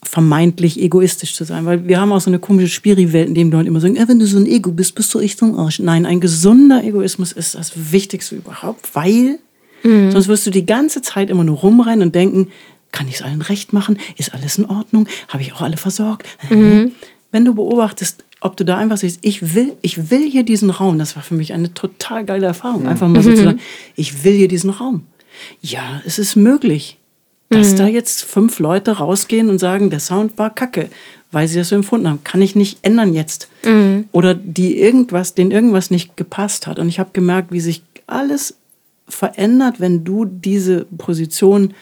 vermeintlich 0.01 0.79
egoistisch 0.79 1.35
zu 1.35 1.43
sein, 1.43 1.65
weil 1.65 1.87
wir 1.87 1.99
haben 1.99 2.11
auch 2.11 2.21
so 2.21 2.29
eine 2.29 2.39
komische 2.39 2.69
Spiri-Welt, 2.69 3.27
in 3.27 3.35
dem 3.35 3.53
halt 3.53 3.67
immer 3.67 3.81
sagen, 3.81 3.95
ja, 3.95 4.07
wenn 4.07 4.19
du 4.19 4.25
so 4.25 4.37
ein 4.37 4.45
Ego 4.45 4.71
bist, 4.71 4.95
bist 4.95 5.13
du 5.13 5.19
echt 5.19 5.39
so 5.39 5.45
ein 5.45 5.55
Arsch. 5.55 5.79
Nein, 5.79 6.05
ein 6.05 6.21
gesunder 6.21 6.83
Egoismus 6.83 7.31
ist 7.31 7.55
das 7.55 7.91
Wichtigste 7.91 8.35
überhaupt, 8.35 8.95
weil 8.95 9.39
mhm. 9.83 10.11
sonst 10.11 10.27
wirst 10.27 10.47
du 10.47 10.51
die 10.51 10.65
ganze 10.65 11.01
Zeit 11.01 11.29
immer 11.29 11.43
nur 11.43 11.57
rumrennen 11.57 12.07
und 12.07 12.15
denken, 12.15 12.47
kann 12.91 13.07
ich 13.07 13.15
es 13.15 13.21
allen 13.21 13.41
recht 13.41 13.73
machen? 13.73 13.99
Ist 14.17 14.33
alles 14.33 14.57
in 14.57 14.65
Ordnung? 14.65 15.07
Habe 15.27 15.43
ich 15.43 15.53
auch 15.53 15.61
alle 15.61 15.77
versorgt? 15.77 16.25
Mhm. 16.49 16.93
Wenn 17.31 17.45
du 17.45 17.53
beobachtest, 17.53 18.23
ob 18.41 18.55
du 18.55 18.63
da 18.63 18.77
einfach 18.77 18.97
siehst, 18.97 19.19
ich 19.21 19.53
will, 19.53 19.73
ich 19.81 20.09
will 20.09 20.27
hier 20.27 20.43
diesen 20.43 20.69
Raum, 20.69 20.97
das 20.97 21.17
war 21.17 21.23
für 21.23 21.35
mich 21.35 21.53
eine 21.53 21.73
total 21.73 22.23
geile 22.23 22.47
Erfahrung, 22.47 22.87
einfach 22.87 23.07
mal 23.07 23.21
so 23.21 23.31
mhm. 23.31 23.35
zu 23.35 23.43
sagen, 23.43 23.59
ich 23.95 24.23
will 24.23 24.33
hier 24.33 24.47
diesen 24.47 24.69
Raum. 24.69 25.03
Ja, 25.61 26.01
es 26.05 26.19
ist 26.19 26.35
möglich 26.35 26.98
dass 27.49 27.73
mhm. 27.73 27.77
da 27.77 27.87
jetzt 27.87 28.23
fünf 28.23 28.59
Leute 28.59 28.91
rausgehen 28.91 29.49
und 29.49 29.59
sagen, 29.59 29.89
der 29.89 29.99
Sound 29.99 30.37
war 30.37 30.53
kacke, 30.53 30.89
weil 31.31 31.47
sie 31.47 31.57
das 31.57 31.69
so 31.69 31.75
empfunden 31.75 32.07
haben. 32.07 32.23
Kann 32.23 32.41
ich 32.41 32.55
nicht 32.55 32.79
ändern 32.83 33.13
jetzt. 33.13 33.49
Mhm. 33.65 34.05
Oder 34.11 34.35
die 34.35 34.79
irgendwas, 34.79 35.33
denen 35.33 35.51
irgendwas 35.51 35.91
nicht 35.91 36.15
gepasst 36.15 36.67
hat. 36.67 36.79
Und 36.79 36.89
ich 36.89 36.99
habe 36.99 37.09
gemerkt, 37.13 37.51
wie 37.51 37.59
sich 37.59 37.83
alles 38.07 38.55
verändert, 39.07 39.79
wenn 39.79 40.03
du 40.03 40.25
diese 40.25 40.85
Position 40.97 41.73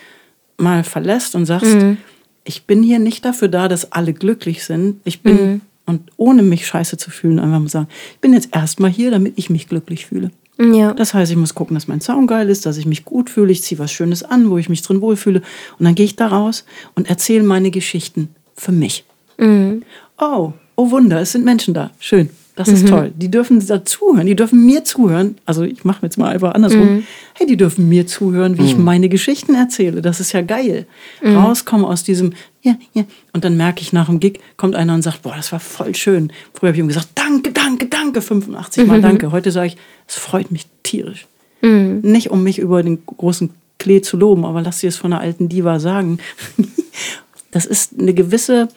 mal 0.58 0.84
verlässt 0.84 1.36
und 1.36 1.46
sagst, 1.46 1.76
mhm. 1.76 1.98
ich 2.44 2.66
bin 2.66 2.82
hier 2.82 3.00
nicht 3.00 3.26
dafür 3.26 3.48
da, 3.50 3.68
dass 3.68 3.92
alle 3.92 4.14
glücklich 4.14 4.64
sind. 4.64 5.02
Ich 5.04 5.22
bin, 5.22 5.36
mhm. 5.36 5.62
und 5.86 6.12
ohne 6.16 6.44
mich 6.44 6.66
scheiße 6.66 6.98
zu 6.98 7.12
fühlen, 7.12 7.40
einfach 7.40 7.60
mal 7.60 7.70
sagen, 7.70 7.88
ich 8.14 8.20
bin 8.20 8.34
jetzt 8.34 8.56
erstmal 8.56 8.90
hier, 8.90 9.12
damit 9.12 9.34
ich 9.36 9.50
mich 9.50 9.68
glücklich 9.68 10.06
fühle. 10.06 10.32
Ja. 10.60 10.94
Das 10.94 11.14
heißt, 11.14 11.32
ich 11.32 11.38
muss 11.38 11.56
gucken, 11.56 11.76
dass 11.76 11.88
mein 11.88 12.02
Sound 12.02 12.28
geil 12.28 12.50
ist, 12.50 12.66
dass 12.66 12.78
ich 12.78 12.86
mich 12.86 13.06
gut 13.06 13.30
fühle, 13.30 13.52
ich 13.52 13.64
ziehe 13.64 13.80
was 13.80 13.92
Schönes 13.92 14.24
an, 14.24 14.50
wo 14.50 14.58
ich 14.58 14.70
mich 14.70 14.82
drin 14.82 15.02
wohlfühle. 15.02 15.42
Und 15.78 15.86
dann 15.86 15.96
gehe 15.96 16.06
ich 16.06 16.16
da 16.16 16.28
raus 16.28 16.66
und 16.96 17.10
erzähle 17.10 17.44
meine 17.44 17.72
Geschichten 17.72 18.30
für 18.56 18.72
mich. 18.72 19.04
Mhm. 19.38 19.84
Oh, 20.20 20.54
oh 20.76 20.92
Wunder, 20.92 21.22
es 21.22 21.34
sind 21.34 21.46
Menschen 21.46 21.74
da. 21.74 21.92
Schön. 22.00 22.30
Das 22.58 22.70
ist 22.70 22.86
mhm. 22.86 22.88
toll. 22.88 23.14
Die 23.16 23.30
dürfen 23.30 23.66
dazuhören, 23.66 24.26
die 24.26 24.36
dürfen 24.36 24.66
mir 24.66 24.84
zuhören. 24.84 25.38
Also 25.46 25.62
ich 25.62 25.86
mache 25.86 26.00
jetzt 26.02 26.18
mal 26.18 26.30
einfach 26.30 26.56
andersrum. 26.56 26.96
Mhm. 26.96 27.04
Hey, 27.36 27.46
die 27.46 27.56
dürfen 27.56 27.88
mir 27.88 28.08
zuhören, 28.08 28.58
wie 28.58 28.64
mhm. 28.64 28.68
ich 28.68 28.78
meine 28.78 29.10
Geschichten 29.10 29.54
erzähle. 29.54 30.02
Das 30.02 30.20
ist 30.20 30.32
ja 30.32 30.42
geil. 30.42 30.88
Mhm. 31.22 31.38
Rauskommen 31.38 31.86
aus 31.86 32.04
diesem, 32.04 32.34
ja, 32.64 32.76
ja. 32.94 33.04
Und 33.32 33.46
dann 33.46 33.58
merke 33.58 33.82
ich 33.82 33.94
nach 33.94 34.08
dem 34.08 34.20
Gig, 34.20 34.40
kommt 34.58 34.74
einer 34.74 34.96
und 34.96 35.04
sagt, 35.04 35.22
boah, 35.22 35.36
das 35.38 35.52
war 35.52 35.60
voll 35.60 35.94
schön. 35.94 36.32
Früher 36.56 36.70
habe 36.70 36.78
ich 36.78 36.82
ihm 36.82 36.88
gesagt, 36.88 37.10
danke, 37.14 37.52
danke, 37.52 37.86
danke, 37.86 37.97
85 38.22 38.86
Mal 38.86 39.02
danke. 39.02 39.32
Heute 39.32 39.52
sage 39.52 39.68
ich, 39.68 39.78
es 40.08 40.16
freut 40.16 40.52
mich 40.52 40.66
tierisch. 40.84 41.28
Mhm. 41.62 42.02
Nicht 42.04 42.30
um 42.32 42.44
mich 42.44 42.60
über 42.60 42.84
den 42.84 43.06
großen 43.06 43.52
Klee 43.80 44.02
zu 44.02 44.18
loben, 44.18 44.46
aber 44.46 44.62
lass 44.62 44.80
dir 44.80 44.90
es 44.90 44.98
von 44.98 45.14
einer 45.14 45.22
alten 45.22 45.50
Diva 45.50 45.80
sagen. 45.80 46.20
das 47.52 47.66
ist 47.66 48.00
eine 48.00 48.14
gewisse 48.14 48.68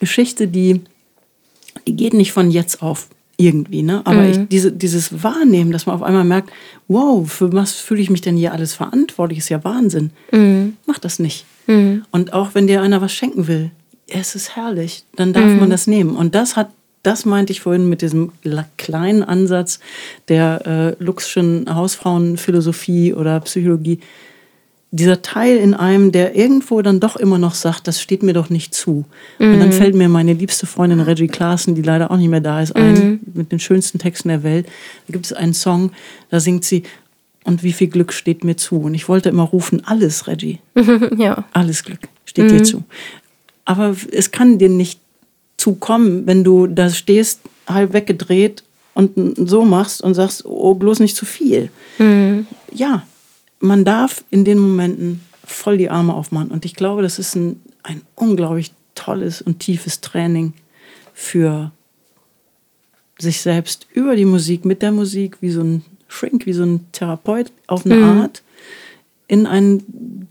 Geschichte, 0.00 0.48
die, 0.48 0.82
die 1.86 1.96
geht 1.96 2.14
nicht 2.14 2.32
von 2.32 2.50
jetzt 2.50 2.82
auf 2.82 3.08
irgendwie, 3.38 3.82
ne? 3.82 4.00
Aber 4.04 4.22
mhm. 4.22 4.30
ich, 4.30 4.48
diese, 4.48 4.72
dieses 4.72 5.22
Wahrnehmen, 5.22 5.70
dass 5.70 5.86
man 5.86 5.94
auf 5.94 6.02
einmal 6.02 6.24
merkt, 6.24 6.50
wow, 6.88 7.30
für 7.30 7.52
was 7.52 7.72
fühle 7.72 8.00
ich 8.00 8.10
mich 8.10 8.22
denn 8.22 8.36
hier 8.36 8.52
alles 8.52 8.74
verantwortlich, 8.74 9.38
ist 9.38 9.50
ja 9.50 9.62
Wahnsinn. 9.62 10.10
Mhm. 10.32 10.76
Mach 10.86 10.98
das 10.98 11.18
nicht. 11.18 11.44
Mhm. 11.66 12.04
Und 12.12 12.32
auch 12.32 12.54
wenn 12.54 12.66
dir 12.66 12.80
einer 12.80 13.02
was 13.02 13.12
schenken 13.12 13.46
will, 13.46 13.70
es 14.08 14.34
ist 14.34 14.56
herrlich, 14.56 15.04
dann 15.16 15.32
darf 15.32 15.44
mhm. 15.44 15.60
man 15.60 15.70
das 15.70 15.86
nehmen. 15.86 16.16
Und 16.16 16.34
das 16.34 16.56
hat, 16.56 16.70
das 17.06 17.24
meinte 17.24 17.52
ich 17.52 17.60
vorhin 17.60 17.88
mit 17.88 18.02
diesem 18.02 18.32
kleinen 18.76 19.22
Ansatz 19.22 19.80
der 20.28 20.96
äh, 20.98 21.02
Luxschen 21.02 21.72
Hausfrauenphilosophie 21.72 23.14
oder 23.14 23.40
Psychologie 23.40 24.00
dieser 24.90 25.20
Teil 25.20 25.56
in 25.58 25.74
einem, 25.74 26.12
der 26.12 26.36
irgendwo 26.36 26.80
dann 26.80 27.00
doch 27.00 27.16
immer 27.16 27.38
noch 27.38 27.54
sagt, 27.54 27.86
das 27.86 28.00
steht 28.00 28.22
mir 28.22 28.32
doch 28.32 28.50
nicht 28.50 28.74
zu. 28.74 29.04
Mhm. 29.38 29.52
Und 29.52 29.60
dann 29.60 29.68
mhm. 29.68 29.72
fällt 29.72 29.94
mir 29.94 30.08
meine 30.08 30.32
liebste 30.32 30.66
Freundin 30.66 31.00
Reggie 31.00 31.26
Klaassen, 31.26 31.74
die 31.74 31.82
leider 31.82 32.10
auch 32.10 32.16
nicht 32.16 32.28
mehr 32.28 32.40
da 32.40 32.62
ist, 32.62 32.74
ein, 32.74 32.94
mhm. 32.94 33.20
mit 33.34 33.52
den 33.52 33.58
schönsten 33.58 33.98
Texten 33.98 34.28
der 34.28 34.42
Welt. 34.42 34.66
Da 35.06 35.12
gibt 35.12 35.26
es 35.26 35.32
einen 35.32 35.54
Song, 35.54 35.92
da 36.30 36.40
singt 36.40 36.64
sie, 36.64 36.84
und 37.44 37.62
wie 37.62 37.72
viel 37.72 37.86
Glück 37.86 38.12
steht 38.12 38.42
mir 38.42 38.56
zu. 38.56 38.80
Und 38.80 38.94
ich 38.94 39.08
wollte 39.08 39.28
immer 39.28 39.44
rufen, 39.44 39.84
alles, 39.84 40.26
Reggie. 40.26 40.58
ja. 41.16 41.44
Alles 41.52 41.84
Glück 41.84 42.00
steht 42.24 42.46
mhm. 42.46 42.58
dir 42.58 42.64
zu. 42.64 42.82
Aber 43.64 43.94
es 44.10 44.32
kann 44.32 44.58
dir 44.58 44.68
nicht 44.68 45.00
zukommen, 45.56 46.26
wenn 46.26 46.44
du 46.44 46.66
da 46.66 46.90
stehst, 46.90 47.40
halb 47.66 47.92
weggedreht 47.92 48.62
und 48.94 49.36
so 49.48 49.64
machst 49.64 50.02
und 50.02 50.14
sagst, 50.14 50.44
oh, 50.46 50.74
bloß 50.74 51.00
nicht 51.00 51.16
zu 51.16 51.26
viel. 51.26 51.70
Mhm. 51.98 52.46
Ja, 52.72 53.02
man 53.60 53.84
darf 53.84 54.24
in 54.30 54.44
den 54.44 54.58
Momenten 54.58 55.20
voll 55.44 55.78
die 55.78 55.90
Arme 55.90 56.14
aufmachen. 56.14 56.50
Und 56.50 56.64
ich 56.64 56.74
glaube, 56.74 57.02
das 57.02 57.18
ist 57.18 57.34
ein, 57.36 57.60
ein 57.82 58.02
unglaublich 58.14 58.72
tolles 58.94 59.42
und 59.42 59.60
tiefes 59.60 60.00
Training 60.00 60.54
für 61.14 61.72
sich 63.18 63.40
selbst 63.40 63.86
über 63.92 64.16
die 64.16 64.24
Musik, 64.24 64.64
mit 64.64 64.82
der 64.82 64.92
Musik, 64.92 65.38
wie 65.40 65.50
so 65.50 65.62
ein 65.62 65.84
Shrink, 66.08 66.46
wie 66.46 66.52
so 66.52 66.64
ein 66.64 66.86
Therapeut 66.92 67.50
auf 67.66 67.84
eine 67.84 67.96
mhm. 67.96 68.20
Art, 68.20 68.42
in 69.28 69.46
ein 69.46 69.82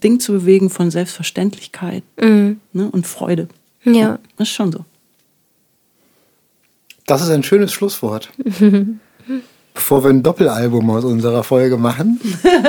Ding 0.04 0.20
zu 0.20 0.34
bewegen 0.34 0.70
von 0.70 0.92
Selbstverständlichkeit 0.92 2.04
mhm. 2.22 2.60
ne, 2.74 2.90
und 2.92 3.08
Freude. 3.08 3.48
Ja. 3.84 4.20
Das 4.38 4.48
ist 4.48 4.54
schon 4.54 4.72
so. 4.72 4.86
Das 7.06 7.22
ist 7.22 7.30
ein 7.30 7.44
schönes 7.44 7.72
Schlusswort. 7.72 8.30
Bevor 9.74 10.04
wir 10.04 10.10
ein 10.10 10.24
Doppelalbum 10.24 10.90
aus 10.90 11.04
unserer 11.04 11.44
Folge 11.44 11.78
machen, 11.78 12.20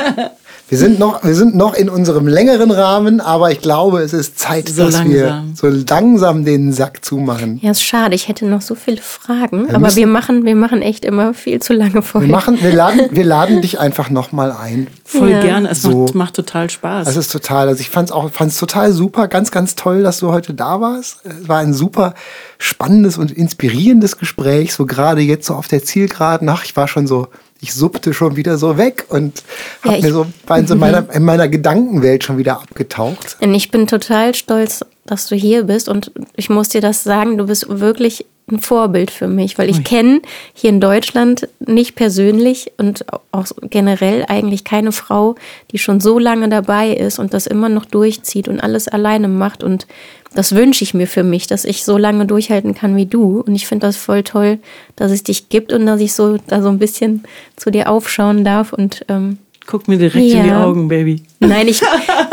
Wir 0.69 0.79
sind, 0.79 0.99
noch, 0.99 1.23
wir 1.23 1.37
sind 1.37 1.55
noch 1.55 1.75
in 1.75 1.89
unserem 1.89 2.27
längeren 2.27 2.73
Rahmen, 2.73 3.21
aber 3.21 3.53
ich 3.53 3.61
glaube, 3.61 4.01
es 4.01 4.13
ist 4.13 4.37
Zeit, 4.37 4.69
So 4.69 4.83
dass 4.85 4.95
langsam. 4.95 5.13
wir 5.13 5.45
so 5.55 5.69
langsam 5.69 6.45
den 6.45 6.73
Sack 6.73 7.05
zumachen. 7.05 7.61
Ja, 7.63 7.71
ist 7.71 7.85
schade. 7.85 8.17
Ich 8.17 8.27
hätte 8.27 8.47
noch 8.47 8.63
so 8.63 8.75
viele 8.75 8.97
Fragen, 9.01 9.69
Wir 9.69 9.77
aber 9.77 9.95
wir 9.95 10.07
machen, 10.09 10.45
wir 10.45 10.57
machen 10.57 10.83
echt 10.83 11.05
immer 11.05 11.35
viel 11.35 11.61
zu 11.63 11.73
lange 11.73 11.95
Wir, 11.95 12.03
vorher. 12.03 12.29
machen, 12.31 12.59
wir, 12.61 12.73
laden, 12.73 13.01
wir 13.13 13.25
laden 13.25 13.63
dich 13.63 13.79
einfach 13.79 14.11
nochmal 14.11 14.51
ein. 14.51 14.89
Voll 15.05 15.31
Ja. 15.31 15.41
gerne. 15.41 15.71
Es 15.71 15.83
So. 15.83 16.03
macht, 16.03 16.15
macht 16.17 16.35
total 16.35 16.69
Spaß. 16.69 17.07
Das 17.07 17.17
ist 17.17 17.31
total, 17.31 17.69
also 17.69 17.81
ich 17.81 17.89
fand 17.91 18.09
es 18.09 18.13
auch 18.13 18.29
fand's 18.33 18.59
total 18.59 18.91
super, 18.91 19.29
ganz, 19.29 19.53
ganz 19.53 19.77
toll, 19.77 20.03
dass 20.03 20.19
du 20.19 20.33
heute 20.33 20.53
da 20.53 20.81
warst. 20.81 21.19
Es 21.25 21.49
war 21.49 21.59
ein 21.59 21.75
super 21.75 22.15
spannendes 22.59 23.19
und 23.19 23.31
inspirierendes 23.31 24.19
Gespräch, 24.19 24.75
so 24.75 24.85
gerade 24.85 25.21
jetzt 25.21 25.47
so 25.47 25.55
auf 25.55 25.69
der 25.69 25.85
Zielgeraden. 25.85 26.49
Ach, 26.49 26.65
ich 26.65 26.75
war 26.77 26.89
schon 26.89 27.07
so, 27.07 27.29
ich 27.61 27.73
suppte 27.75 28.13
schon 28.15 28.37
wieder 28.37 28.59
so 28.59 28.77
weg 28.79 29.07
und 29.09 29.43
hab 29.83 29.93
Ja, 29.93 29.99
ich- 29.99 30.05
mir 30.05 30.13
so, 30.13 30.27
war 30.47 30.59
in, 30.59 30.67
so 30.67 30.77
meiner, 30.77 31.09
in 31.13 31.25
meiner 31.25 31.49
Gedankenwelt 31.49 32.25
schon 32.25 32.39
wieder 32.39 32.61
abgetaucht. 32.61 33.37
Und 33.41 33.55
ich 33.55 33.71
bin 33.71 33.87
total 33.87 34.35
stolz, 34.35 34.85
dass 35.07 35.27
du 35.29 35.35
hier 35.37 35.65
bist 35.65 35.89
und 35.89 36.11
ich 36.37 36.51
muss 36.51 36.69
dir 36.69 36.81
das 36.81 37.03
sagen, 37.05 37.39
du 37.39 37.47
bist 37.47 37.67
wirklich 37.69 38.27
ein 38.51 38.61
Vorbild 38.61 39.11
für 39.11 39.27
mich, 39.27 39.59
weil 39.59 39.69
ich 39.69 39.83
kenne 39.83 40.21
hier 40.55 40.71
in 40.71 40.81
Deutschland 40.81 41.49
nicht 41.59 41.97
persönlich 41.97 42.71
und 42.79 43.05
auch 43.33 43.47
generell 43.63 44.25
eigentlich 44.29 44.63
keine 44.63 44.93
Frau, 44.93 45.35
die 45.73 45.79
schon 45.79 45.99
so 45.99 46.21
lange 46.21 46.49
dabei 46.49 46.93
ist 46.93 47.19
und 47.19 47.35
das 47.35 47.49
immer 47.49 47.69
noch 47.69 47.87
durchzieht 47.87 48.47
und 48.47 48.61
alles 48.61 48.87
alleine 48.87 49.27
macht 49.27 49.65
und 49.65 49.89
das 50.33 50.55
wünsche 50.55 50.85
ich 50.85 50.95
mir 50.95 51.09
für 51.09 51.25
mich, 51.25 51.49
dass 51.49 51.65
ich 51.65 51.83
so 51.83 51.97
lange 51.97 52.27
durchhalten 52.27 52.75
kann 52.75 52.95
wie 52.95 53.07
du 53.07 53.41
und 53.41 53.55
ich 53.57 53.67
finde 53.67 53.87
das 53.89 53.97
voll 53.97 54.23
toll, 54.23 54.59
dass 54.95 55.11
es 55.11 55.25
dich 55.25 55.49
gibt 55.49 55.73
und 55.73 55.87
dass 55.87 56.01
ich 56.01 56.13
so 56.13 56.37
da 56.47 56.63
so 56.63 56.69
ein 56.69 56.79
bisschen 56.79 57.25
zu 57.57 57.71
dir 57.73 57.91
aufschauen 57.91 58.45
darf 58.45 58.73
und 58.73 59.05
ähm, 59.09 59.39
Guck 59.67 59.89
mir 59.89 59.99
direkt 59.99 60.15
in 60.15 60.43
die 60.43 60.49
Ja. 60.49 60.65
Augen, 60.65 60.87
Baby. 60.87 61.23
Nein, 61.41 61.67
ich, 61.67 61.83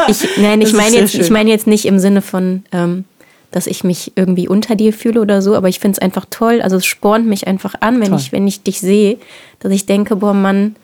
ich, 0.07 0.37
nein, 0.37 0.61
ich 0.61 0.73
meine 0.73 0.97
jetzt, 0.97 1.15
ich 1.15 1.31
meine 1.31 1.49
jetzt 1.49 1.65
nicht 1.65 1.85
im 1.85 1.97
Sinne 1.97 2.21
von, 2.21 2.63
ähm, 2.71 3.05
dass 3.53 3.67
ich 3.67 3.83
mich 3.83 4.11
irgendwie 4.15 4.47
unter 4.49 4.75
dir 4.75 4.91
fühle 4.91 5.21
oder 5.21 5.41
so, 5.41 5.55
aber 5.55 5.69
ich 5.69 5.79
finde 5.79 5.95
es 5.97 5.99
einfach 5.99 6.25
toll. 6.29 6.61
Also 6.61 6.75
es 6.77 6.85
spornt 6.85 7.25
mich 7.27 7.47
einfach 7.47 7.75
an, 7.79 8.01
wenn 8.01 8.09
Toll. 8.09 8.19
ich, 8.19 8.31
wenn 8.33 8.47
ich 8.47 8.63
dich 8.63 8.79
sehe, 8.81 9.17
dass 9.59 9.71
ich 9.71 9.85
denke, 9.85 10.15
boah 10.17 10.33
Mann, 10.33 10.75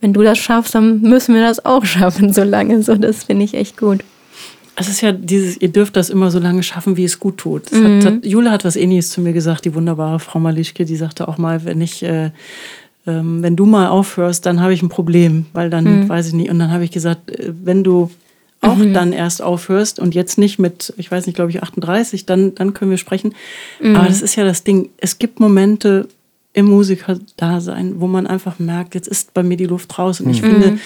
wenn 0.00 0.12
du 0.12 0.22
das 0.22 0.38
schaffst, 0.38 0.74
dann 0.74 1.00
müssen 1.02 1.34
wir 1.34 1.42
das 1.42 1.64
auch 1.64 1.84
schaffen, 1.84 2.32
so 2.32 2.42
lange. 2.42 2.82
So, 2.82 2.94
das 2.96 3.24
finde 3.24 3.44
ich 3.44 3.54
echt 3.54 3.76
gut. 3.76 4.00
Es 4.76 4.88
ist 4.88 5.02
ja 5.02 5.12
dieses, 5.12 5.56
ihr 5.60 5.68
dürft 5.68 5.96
das 5.96 6.10
immer 6.10 6.30
so 6.32 6.40
lange 6.40 6.62
schaffen, 6.64 6.96
wie 6.96 7.04
es 7.04 7.20
gut 7.20 7.36
tut. 7.38 7.70
Das 7.70 7.78
Mhm. 7.78 7.84
hat, 7.84 8.04
hat, 8.06 8.26
Jule 8.26 8.50
hat 8.50 8.64
was 8.64 8.74
ähnliches 8.74 9.10
zu 9.10 9.20
mir 9.20 9.32
gesagt, 9.32 9.64
die 9.66 9.74
wunderbare 9.74 10.18
Frau 10.18 10.40
Malischke, 10.40 10.84
die 10.84 10.96
sagte 10.96 11.28
auch 11.28 11.38
mal, 11.38 11.64
wenn 11.64 11.80
ich, 11.80 12.02
äh, 12.02 12.30
ähm, 13.06 13.42
wenn 13.42 13.54
du 13.54 13.66
mal 13.66 13.86
aufhörst, 13.88 14.46
dann 14.46 14.60
habe 14.60 14.72
ich 14.74 14.82
ein 14.82 14.88
Problem, 14.88 15.46
weil 15.52 15.68
dann 15.70 16.00
Mhm. 16.00 16.08
weiß 16.08 16.26
ich 16.28 16.32
nicht. 16.32 16.50
Und 16.50 16.58
dann 16.58 16.72
habe 16.72 16.84
ich 16.84 16.90
gesagt, 16.90 17.30
äh, 17.30 17.52
wenn 17.62 17.84
du 17.84 18.10
auch 18.64 18.78
dann 18.92 19.12
erst 19.12 19.42
aufhörst 19.42 19.98
und 19.98 20.14
jetzt 20.14 20.38
nicht 20.38 20.58
mit, 20.58 20.92
ich 20.96 21.10
weiß 21.10 21.26
nicht, 21.26 21.36
glaube 21.36 21.50
ich, 21.50 21.62
38, 21.62 22.26
dann, 22.26 22.54
dann 22.54 22.74
können 22.74 22.90
wir 22.90 22.98
sprechen. 22.98 23.34
Mhm. 23.80 23.96
Aber 23.96 24.06
das 24.06 24.22
ist 24.22 24.36
ja 24.36 24.44
das 24.44 24.64
Ding. 24.64 24.90
Es 24.98 25.18
gibt 25.18 25.40
Momente 25.40 26.08
im 26.52 26.66
Musikerdasein, 26.66 28.00
wo 28.00 28.06
man 28.06 28.26
einfach 28.26 28.58
merkt, 28.58 28.94
jetzt 28.94 29.08
ist 29.08 29.34
bei 29.34 29.42
mir 29.42 29.56
die 29.56 29.66
Luft 29.66 29.98
raus. 29.98 30.20
Und 30.20 30.30
ich 30.30 30.40
finde, 30.40 30.78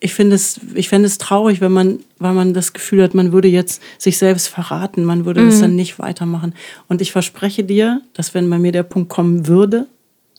ich 0.00 0.14
finde 0.14 0.36
es, 0.36 0.60
ich 0.74 0.88
fände 0.88 1.06
es 1.06 1.18
traurig, 1.18 1.60
wenn 1.60 1.72
man, 1.72 2.00
weil 2.18 2.32
man 2.32 2.54
das 2.54 2.72
Gefühl 2.72 3.02
hat, 3.02 3.14
man 3.14 3.32
würde 3.32 3.48
jetzt 3.48 3.82
sich 3.98 4.18
selbst 4.18 4.48
verraten, 4.48 5.04
man 5.04 5.24
würde 5.24 5.44
das 5.44 5.60
dann 5.60 5.74
nicht 5.74 5.98
weitermachen. 5.98 6.54
Und 6.88 7.00
ich 7.02 7.12
verspreche 7.12 7.64
dir, 7.64 8.00
dass 8.14 8.34
wenn 8.34 8.48
bei 8.48 8.58
mir 8.58 8.72
der 8.72 8.82
Punkt 8.82 9.08
kommen 9.08 9.46
würde, 9.46 9.86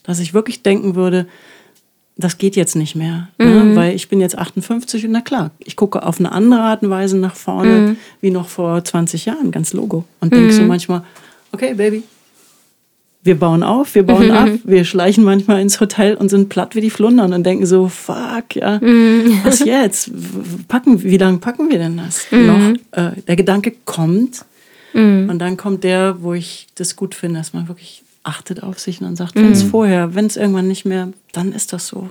dass 0.03 0.19
ich 0.19 0.33
wirklich 0.33 0.63
denken 0.63 0.95
würde, 0.95 1.27
das 2.17 2.37
geht 2.37 2.55
jetzt 2.55 2.75
nicht 2.75 2.95
mehr, 2.95 3.29
ne? 3.37 3.75
weil 3.75 3.95
ich 3.95 4.09
bin 4.09 4.19
jetzt 4.19 4.37
58 4.37 5.05
und 5.05 5.11
na 5.11 5.21
klar, 5.21 5.51
ich 5.59 5.75
gucke 5.75 6.03
auf 6.03 6.19
eine 6.19 6.31
andere 6.31 6.61
Art 6.61 6.81
und 6.81 6.89
Weise 6.89 7.17
nach 7.17 7.35
vorne 7.35 7.95
wie 8.21 8.31
noch 8.31 8.47
vor 8.47 8.83
20 8.83 9.25
Jahren, 9.25 9.51
ganz 9.51 9.73
logo. 9.73 10.03
Und 10.19 10.33
denke 10.33 10.51
so 10.51 10.63
manchmal, 10.63 11.03
okay, 11.51 11.75
Baby, 11.75 12.03
wir 13.21 13.35
bauen 13.35 13.61
auf, 13.61 13.93
wir 13.93 14.03
bauen 14.03 14.31
ab, 14.31 14.49
wir 14.63 14.83
schleichen 14.83 15.23
manchmal 15.23 15.61
ins 15.61 15.79
Hotel 15.79 16.15
und 16.15 16.29
sind 16.29 16.49
platt 16.49 16.75
wie 16.75 16.81
die 16.81 16.89
Flundern 16.89 17.33
und 17.33 17.45
denken 17.45 17.65
so, 17.65 17.87
fuck, 17.87 18.55
ja, 18.55 18.81
was 19.43 19.59
jetzt? 19.59 20.11
Packen, 20.67 21.03
wie 21.03 21.17
lange 21.17 21.37
packen 21.37 21.69
wir 21.69 21.77
denn 21.77 21.97
das 21.97 22.25
noch? 22.31 22.73
Äh, 22.91 23.21
der 23.27 23.35
Gedanke 23.35 23.73
kommt 23.85 24.43
und 25.29 25.37
dann 25.37 25.57
kommt 25.57 25.83
der, 25.83 26.23
wo 26.23 26.33
ich 26.33 26.67
das 26.73 26.95
gut 26.95 27.13
finde, 27.13 27.39
dass 27.39 27.53
man 27.53 27.67
wirklich 27.67 28.03
achtet 28.27 28.61
auf 28.63 28.79
sich 28.79 28.99
und 28.99 29.07
dann 29.07 29.15
sagt, 29.15 29.35
wenn 29.35 29.51
es 29.51 29.63
vorher, 29.63 30.13
wenn 30.15 30.25
es 30.25 30.35
irgendwann 30.37 30.67
nicht 30.67 30.85
mehr, 30.85 31.09
dann 31.31 31.53
ist 31.53 31.73
das 31.73 31.87
so. 31.87 32.09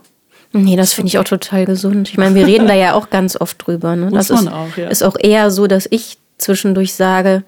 Nee, 0.52 0.76
das 0.76 0.94
finde 0.94 1.08
ich 1.08 1.18
auch 1.18 1.24
total 1.24 1.66
gesund. 1.66 2.08
Ich 2.08 2.16
meine, 2.16 2.34
wir 2.34 2.46
reden 2.46 2.66
da 2.66 2.74
ja 2.74 2.94
auch 2.94 3.10
ganz 3.10 3.38
oft 3.38 3.66
drüber. 3.66 3.96
Ne? 3.96 4.10
Muss 4.10 4.28
das 4.28 4.30
man 4.30 4.46
ist, 4.46 4.52
auch, 4.52 4.76
ja. 4.76 4.88
ist 4.88 5.02
auch 5.02 5.16
eher 5.18 5.50
so, 5.50 5.66
dass 5.66 5.86
ich 5.90 6.18
zwischendurch 6.38 6.94
sage, 6.94 7.42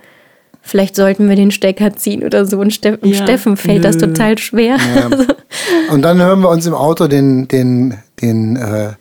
vielleicht 0.60 0.96
sollten 0.96 1.28
wir 1.28 1.36
den 1.36 1.50
Stecker 1.50 1.94
ziehen 1.94 2.22
oder 2.22 2.44
so. 2.44 2.58
Und, 2.58 2.84
und 2.84 3.06
Ja. 3.06 3.22
Steffen 3.22 3.56
fällt 3.56 3.84
das 3.84 3.96
Nö. 3.96 4.08
total 4.08 4.36
schwer. 4.38 4.76
Und 5.90 6.02
dann 6.02 6.18
hören 6.18 6.40
wir 6.40 6.50
uns 6.50 6.66
im 6.66 6.74
Auto 6.74 7.08
den, 7.08 7.48
den, 7.48 7.96
den 8.20 8.56
äh, 8.56 8.92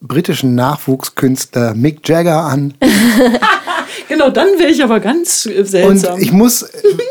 britischen 0.00 0.54
Nachwuchskünstler 0.54 1.74
Mick 1.74 2.08
Jagger 2.08 2.44
an. 2.44 2.74
Genau, 4.08 4.30
dann 4.30 4.48
wäre 4.58 4.70
ich 4.70 4.82
aber 4.82 5.00
ganz 5.00 5.46
äh, 5.46 5.58
Und 5.58 5.66
seltsam. 5.66 6.20
ich 6.20 6.32
muss 6.32 6.62
äh, 6.62 6.68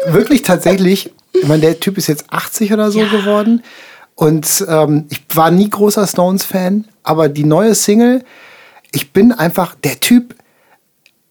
wirklich 0.08 0.42
tatsächlich, 0.42 1.12
ich 1.34 1.48
meine, 1.48 1.62
der 1.62 1.80
Typ 1.80 1.98
ist 1.98 2.08
jetzt 2.08 2.26
80 2.30 2.74
oder 2.74 2.92
so 2.92 3.00
geworden. 3.00 3.64
Und 4.16 4.66
ähm, 4.68 5.06
ich 5.10 5.22
war 5.34 5.52
nie 5.52 5.70
großer 5.70 6.06
Stones-Fan, 6.06 6.86
aber 7.04 7.30
die 7.30 7.44
neue 7.44 7.74
Single, 7.74 8.24
ich 8.92 9.14
bin 9.14 9.32
einfach 9.32 9.76
der 9.76 10.00
Typ, 10.00 10.36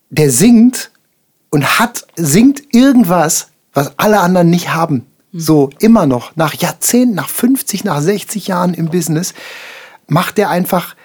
der 0.08 0.30
singt 0.30 0.90
und 1.50 1.78
hat, 1.78 2.04
singt 2.16 2.74
irgendwas, 2.74 3.48
was 3.72 3.92
alle 3.96 4.20
anderen 4.20 4.50
nicht 4.50 4.72
haben. 4.72 5.06
So 5.32 5.70
immer 5.78 6.06
noch, 6.06 6.34
nach 6.34 6.54
Jahrzehnten, 6.54 7.14
nach 7.14 7.28
50, 7.28 7.84
nach 7.84 8.00
60 8.00 8.48
Jahren 8.48 8.74
im 8.74 8.86
Business, 8.86 9.34
macht 10.08 10.40
er 10.40 10.50
einfach, 10.50 10.96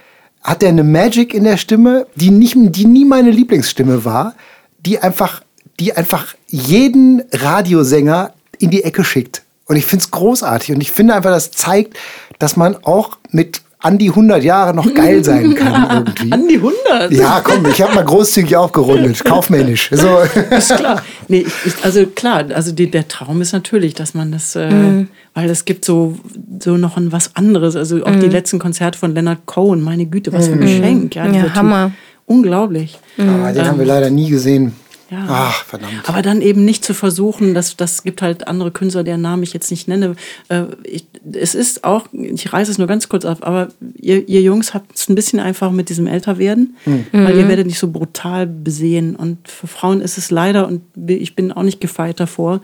hat 0.46 0.62
er 0.62 0.70
eine 0.70 0.84
Magic 0.84 1.34
in 1.34 1.44
der 1.44 1.58
Stimme, 1.58 2.06
die, 2.14 2.30
nicht, 2.30 2.56
die 2.56 2.86
nie 2.86 3.04
meine 3.04 3.32
Lieblingsstimme 3.32 4.06
war, 4.06 4.36
die 4.78 5.00
einfach, 5.00 5.42
die 5.80 5.94
einfach 5.94 6.36
jeden 6.46 7.24
Radiosänger 7.34 8.32
in 8.60 8.70
die 8.70 8.84
Ecke 8.84 9.04
schickt. 9.04 9.42
Und 9.66 9.76
ich 9.76 9.88
finde 9.88 10.06
es 10.06 10.12
großartig. 10.12 10.76
Und 10.76 10.82
ich 10.82 10.92
finde 10.92 11.16
einfach, 11.16 11.32
das 11.32 11.50
zeigt, 11.50 11.98
dass 12.38 12.58
man 12.58 12.78
auch 12.84 13.18
mit 13.32 13.64
an 13.80 13.98
die 13.98 14.10
100 14.10 14.44
Jahre 14.44 14.74
noch 14.76 14.92
geil 14.94 15.24
sein 15.24 15.54
kann 15.54 16.06
irgendwie. 16.08 16.32
An 16.32 16.48
die 16.48 16.56
100. 16.58 17.12
Ja, 17.12 17.42
komm, 17.44 17.66
ich 17.68 17.82
habe 17.82 17.94
mal 17.94 18.04
großzügig 18.06 18.56
aufgerundet, 18.56 19.24
kaufmännisch. 19.24 19.90
So. 19.92 20.20
ist 20.52 20.76
klar. 20.76 21.04
Nee, 21.28 21.46
also 21.84 22.06
klar, 22.08 22.46
also 22.54 22.72
die, 22.72 22.90
der 22.90 23.08
Traum 23.08 23.42
ist 23.42 23.52
natürlich, 23.54 23.94
dass 23.94 24.14
man 24.14 24.32
das, 24.32 24.56
äh, 24.56 24.70
Mhm. 24.72 25.08
weil 25.34 25.50
es 25.50 25.66
gibt 25.66 25.86
so, 25.86 26.18
so 26.60 26.78
noch 26.78 26.98
ein 26.98 27.12
was 27.12 27.36
anderes. 27.36 27.76
Also 27.76 28.04
auch 28.06 28.16
die 28.16 28.28
letzten 28.28 28.58
Konzerte 28.60 28.98
von 28.98 29.14
Leonard 29.14 29.46
Cohen, 29.46 29.82
meine 29.82 30.06
Güte, 30.06 30.32
was 30.34 30.48
für 30.48 30.54
ein 30.54 30.62
Geschenk. 30.62 31.14
Ja, 31.16 31.26
Mhm. 31.26 31.34
Ja, 31.34 31.34
dieser 31.42 31.48
Typ. 31.48 31.56
Hammer. 31.56 31.92
Unglaublich. 32.28 32.98
Aber 33.20 33.52
den 33.52 33.68
haben 33.68 33.78
wir 33.78 33.86
leider 33.86 34.10
nie 34.10 34.30
gesehen. 34.30 34.74
Ja. 35.12 35.26
Ach, 35.28 35.66
verdammt. 35.66 36.08
Aber 36.08 36.22
dann 36.22 36.42
eben 36.42 36.66
nicht 36.66 36.84
zu 36.84 36.94
versuchen, 36.94 37.54
das, 37.54 37.78
das 37.78 38.04
gibt 38.04 38.22
halt 38.22 38.48
andere 38.48 38.72
Künstler, 38.72 39.04
deren 39.04 39.22
Namen 39.22 39.44
ich 39.44 39.54
jetzt 39.54 39.70
nicht 39.70 39.88
nenne. 39.88 40.16
Äh, 40.50 40.64
ich, 40.84 41.06
es 41.32 41.54
ist 41.54 41.84
auch, 41.84 42.08
ich 42.12 42.52
reiße 42.52 42.72
es 42.72 42.78
nur 42.78 42.88
ganz 42.88 43.08
kurz 43.08 43.26
ab, 43.26 43.40
aber 43.42 43.70
ihr, 43.96 44.28
ihr 44.28 44.42
Jungs 44.42 44.74
habt 44.74 44.96
es 44.96 45.08
ein 45.08 45.16
bisschen 45.16 45.40
einfach 45.40 45.72
mit 45.72 45.90
diesem 45.90 46.08
Älterwerden, 46.08 46.76
weil 47.12 47.38
ihr 47.38 47.48
werdet 47.48 47.68
nicht 47.68 47.80
so 47.80 47.90
brutal 47.90 48.48
besehen. 48.48 49.16
Und 49.16 49.48
für 49.48 49.68
Frauen 49.68 50.02
ist 50.02 50.18
es 50.18 50.32
leider, 50.32 50.68
und 50.68 50.82
ich 51.08 51.36
bin 51.36 51.52
auch 51.52 51.64
nicht 51.64 51.82
gefeit 51.82 52.20
davor, 52.20 52.62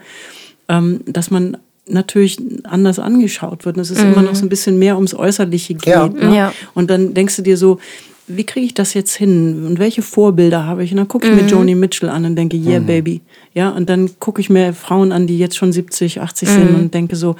ähm, 0.68 1.02
dass 1.06 1.32
man 1.32 1.58
natürlich 1.88 2.38
anders 2.64 3.00
angeschaut 3.00 3.66
wird. 3.66 3.78
Und 3.78 3.82
es 3.82 3.92
ist 3.92 4.02
immer 4.02 4.22
noch 4.22 4.36
so 4.36 4.46
ein 4.46 4.50
bisschen 4.50 4.80
mehr 4.80 4.96
ums 4.96 5.14
Äußerliche 5.14 5.74
geht. 5.76 5.88
Ja. 5.88 6.08
Ne? 6.08 6.36
Ja. 6.36 6.54
Und 6.74 6.90
dann 6.90 7.14
denkst 7.14 7.36
du 7.36 7.42
dir 7.42 7.58
so, 7.58 7.80
wie 8.36 8.44
kriege 8.44 8.66
ich 8.66 8.74
das 8.74 8.94
jetzt 8.94 9.16
hin? 9.16 9.66
Und 9.66 9.80
welche 9.80 10.02
Vorbilder 10.02 10.66
habe 10.66 10.84
ich? 10.84 10.92
Und 10.92 10.98
dann 10.98 11.08
gucke 11.08 11.28
ich 11.28 11.36
mir 11.36 11.48
Joni 11.48 11.76
Mitchell 11.76 12.10
an 12.10 12.26
und 12.26 12.36
denke, 12.36 12.58
yeah, 12.58 12.80
baby. 12.80 13.22
Ja, 13.54 13.70
und 13.70 13.90
dann 13.90 14.12
gucke 14.20 14.42
ich 14.42 14.50
mir 14.50 14.74
Frauen 14.74 15.12
an, 15.12 15.28
die 15.28 15.38
jetzt 15.38 15.58
schon 15.58 15.72
70, 15.72 16.22
80 16.22 16.50
sind 16.50 16.76
und 16.76 16.94
denke 16.94 17.16
so, 17.16 17.36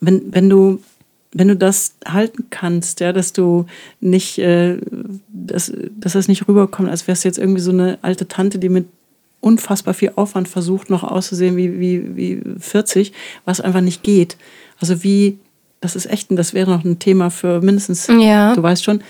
wenn, 0.00 0.22
wenn 0.32 0.48
du 0.48 0.80
wenn 1.36 1.48
du 1.48 1.56
das 1.56 1.96
halten 2.06 2.44
kannst, 2.50 3.00
ja, 3.00 3.12
dass 3.12 3.32
du 3.32 3.66
nicht, 4.00 4.38
äh, 4.38 4.76
dass, 5.32 5.72
dass 5.98 6.12
das 6.12 6.28
nicht 6.28 6.46
rüberkommt, 6.46 6.88
als 6.88 7.08
wärst 7.08 7.24
du 7.24 7.28
jetzt 7.28 7.38
irgendwie 7.38 7.60
so 7.60 7.72
eine 7.72 7.98
alte 8.02 8.28
Tante, 8.28 8.60
die 8.60 8.68
mit 8.68 8.86
unfassbar 9.40 9.94
viel 9.94 10.12
Aufwand 10.14 10.48
versucht, 10.48 10.90
noch 10.90 11.02
auszusehen 11.02 11.56
wie, 11.56 11.80
wie, 11.80 12.16
wie 12.16 12.40
40, 12.60 13.12
was 13.44 13.60
einfach 13.60 13.80
nicht 13.80 14.04
geht. 14.04 14.36
Also 14.80 15.02
wie, 15.02 15.38
das 15.80 15.96
ist 15.96 16.06
echt, 16.06 16.30
und 16.30 16.36
das 16.36 16.54
wäre 16.54 16.70
noch 16.70 16.84
ein 16.84 17.00
Thema 17.00 17.30
für 17.30 17.60
mindestens, 17.60 18.06
Ja. 18.06 18.54
du 18.54 18.62
weißt 18.62 18.84
schon, 18.84 19.02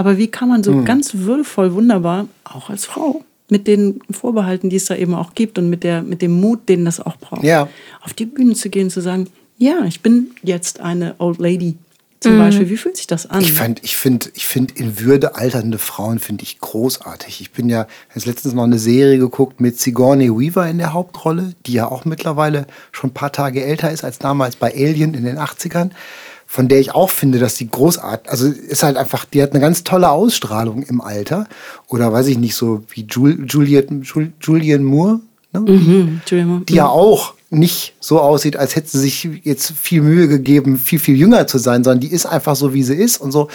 aber 0.00 0.16
wie 0.16 0.28
kann 0.28 0.48
man 0.48 0.62
so 0.62 0.82
ganz 0.82 1.12
würdevoll, 1.14 1.74
wunderbar, 1.74 2.26
auch 2.44 2.70
als 2.70 2.86
Frau, 2.86 3.22
mit 3.50 3.66
den 3.66 4.00
Vorbehalten, 4.10 4.70
die 4.70 4.76
es 4.76 4.86
da 4.86 4.94
eben 4.96 5.14
auch 5.14 5.34
gibt 5.34 5.58
und 5.58 5.68
mit, 5.68 5.82
der, 5.84 6.02
mit 6.02 6.22
dem 6.22 6.32
Mut, 6.32 6.68
den 6.68 6.84
das 6.84 7.00
auch 7.00 7.16
braucht, 7.18 7.42
Ja. 7.44 7.68
auf 8.02 8.14
die 8.14 8.24
Bühne 8.26 8.54
zu 8.54 8.70
gehen, 8.70 8.88
zu 8.90 9.00
sagen, 9.02 9.26
ja, 9.58 9.84
ich 9.86 10.00
bin 10.00 10.30
jetzt 10.42 10.80
eine 10.80 11.16
Old 11.18 11.38
Lady. 11.38 11.76
zum 12.20 12.36
Beispiel. 12.38 12.68
Wie 12.68 12.76
fühlt 12.76 12.96
sich 12.98 13.06
das 13.06 13.24
an? 13.30 13.40
Ich 13.40 13.52
finde, 13.54 13.80
ich 13.82 13.96
finde, 13.96 14.26
ich 14.34 14.46
finde 14.46 14.74
in 14.74 15.00
Würde 15.00 15.36
alternde 15.36 15.78
Frauen 15.78 16.18
finde 16.18 16.42
ich 16.44 16.58
großartig. 16.60 17.40
Ich 17.40 17.50
bin 17.50 17.68
ja 17.70 17.86
jetzt 18.14 18.26
letztens 18.26 18.52
noch 18.54 18.64
eine 18.64 18.78
Serie 18.78 19.18
geguckt 19.18 19.60
mit 19.60 19.80
Sigourney 19.80 20.28
Weaver 20.30 20.68
in 20.68 20.76
der 20.78 20.92
Hauptrolle, 20.92 21.54
die 21.66 21.72
ja 21.72 21.88
auch 21.90 22.04
mittlerweile 22.04 22.66
schon 22.92 23.08
ein 23.10 23.14
paar 23.14 23.32
Tage 23.32 23.64
älter 23.64 23.90
ist 23.90 24.04
als 24.04 24.18
damals 24.18 24.56
bei 24.56 24.70
Alien 24.72 25.14
in 25.14 25.24
den 25.24 25.38
80ern, 25.38 25.90
von 26.52 26.66
der 26.66 26.80
ich 26.80 26.96
auch 26.96 27.10
finde, 27.10 27.38
dass 27.38 27.54
die 27.54 27.70
großartig, 27.70 28.28
also 28.28 28.48
ist 28.48 28.82
halt 28.82 28.96
einfach, 28.96 29.24
die 29.24 29.40
hat 29.40 29.52
eine 29.52 29.60
ganz 29.60 29.84
tolle 29.84 30.10
Ausstrahlung 30.10 30.82
im 30.82 31.00
Alter. 31.00 31.46
Oder 31.86 32.12
weiß 32.12 32.26
ich 32.26 32.38
nicht, 32.38 32.56
so 32.56 32.82
wie 32.92 33.06
Jul 33.08 33.46
Juliet, 33.46 33.88
Jul 34.02 34.32
Julian 34.40 34.82
Moore, 34.82 35.20
ne? 35.52 35.60
Mhm, 35.60 36.20
Julian 36.26 36.48
Moore. 36.48 36.62
die 36.64 36.74
ja 36.74 36.88
auch 36.88 37.34
nicht 37.50 37.94
so 38.00 38.18
aussieht, 38.18 38.56
als 38.56 38.74
hätte 38.74 38.88
sie 38.88 38.98
sich 38.98 39.28
jetzt 39.44 39.70
viel 39.80 40.02
Mühe 40.02 40.26
gegeben, 40.26 40.76
viel, 40.76 40.98
viel 40.98 41.16
jünger 41.16 41.46
zu 41.46 41.58
sein, 41.58 41.84
sondern 41.84 42.00
die 42.00 42.12
ist 42.12 42.26
einfach 42.26 42.56
so, 42.56 42.74
wie 42.74 42.82
sie 42.82 42.96
ist 42.96 43.20
und 43.20 43.30
so. 43.30 43.46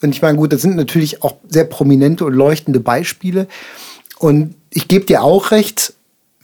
Und 0.00 0.14
ich 0.14 0.22
meine, 0.22 0.38
gut, 0.38 0.52
das 0.52 0.62
sind 0.62 0.76
natürlich 0.76 1.24
auch 1.24 1.34
sehr 1.48 1.64
prominente 1.64 2.24
und 2.24 2.34
leuchtende 2.34 2.78
Beispiele. 2.78 3.48
Und 4.20 4.54
ich 4.70 4.86
gebe 4.86 5.04
dir 5.04 5.24
auch 5.24 5.50
recht, 5.50 5.94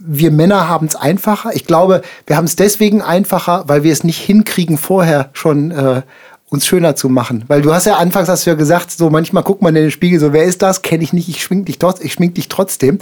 wir 0.05 0.31
Männer 0.31 0.69
haben 0.69 0.87
es 0.87 0.97
einfacher. 0.97 1.51
Ich 1.55 1.65
glaube, 1.65 2.03
wir 2.27 2.37
haben 2.37 2.45
es 2.45 2.57
deswegen 2.57 3.03
einfacher, 3.03 3.65
weil 3.67 3.83
wir 3.83 3.93
es 3.93 4.05
nicht 4.05 4.19
hinkriegen, 4.19 4.79
vorher 4.79 5.31
schon 5.33 5.71
äh, 5.71 6.03
uns 6.49 6.67
schöner 6.67 6.97
zu 6.97 7.09
machen. 7.09 7.45
Weil 7.49 7.63
du 7.63 7.73
hast 7.73 7.87
ja 7.87 7.97
anfangs 7.97 8.29
hast 8.29 8.47
du 8.47 8.51
ja 8.51 8.57
gesagt, 8.57 8.91
so 8.91 9.11
manchmal 9.11 9.43
guckt 9.43 9.63
man 9.63 9.77
in 9.77 9.83
den 9.83 9.91
Spiegel, 9.91 10.21
so 10.21 10.33
wer 10.33 10.45
ist 10.45 10.63
das? 10.63 10.83
Kenne 10.83 11.05
ich 11.05 11.13
nicht, 11.13 11.29
ich 11.29 11.43
schmink 11.43 11.67
dich, 11.67 11.79
ich 12.01 12.13
schmink 12.13 12.35
dich 12.35 12.49
trotzdem 12.49 12.99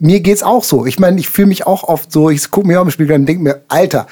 mir 0.00 0.20
geht's 0.20 0.42
auch 0.42 0.64
so. 0.64 0.86
Ich 0.86 0.98
meine, 0.98 1.20
ich 1.20 1.28
fühle 1.28 1.48
mich 1.48 1.66
auch 1.66 1.84
oft 1.84 2.10
so, 2.10 2.30
ich 2.30 2.50
gucke 2.50 2.66
mir 2.66 2.80
auch 2.80 2.84
im 2.84 2.90
Spiegel 2.90 3.14
und 3.16 3.26
denke 3.26 3.42
mir, 3.42 3.62
Alter, 3.68 4.06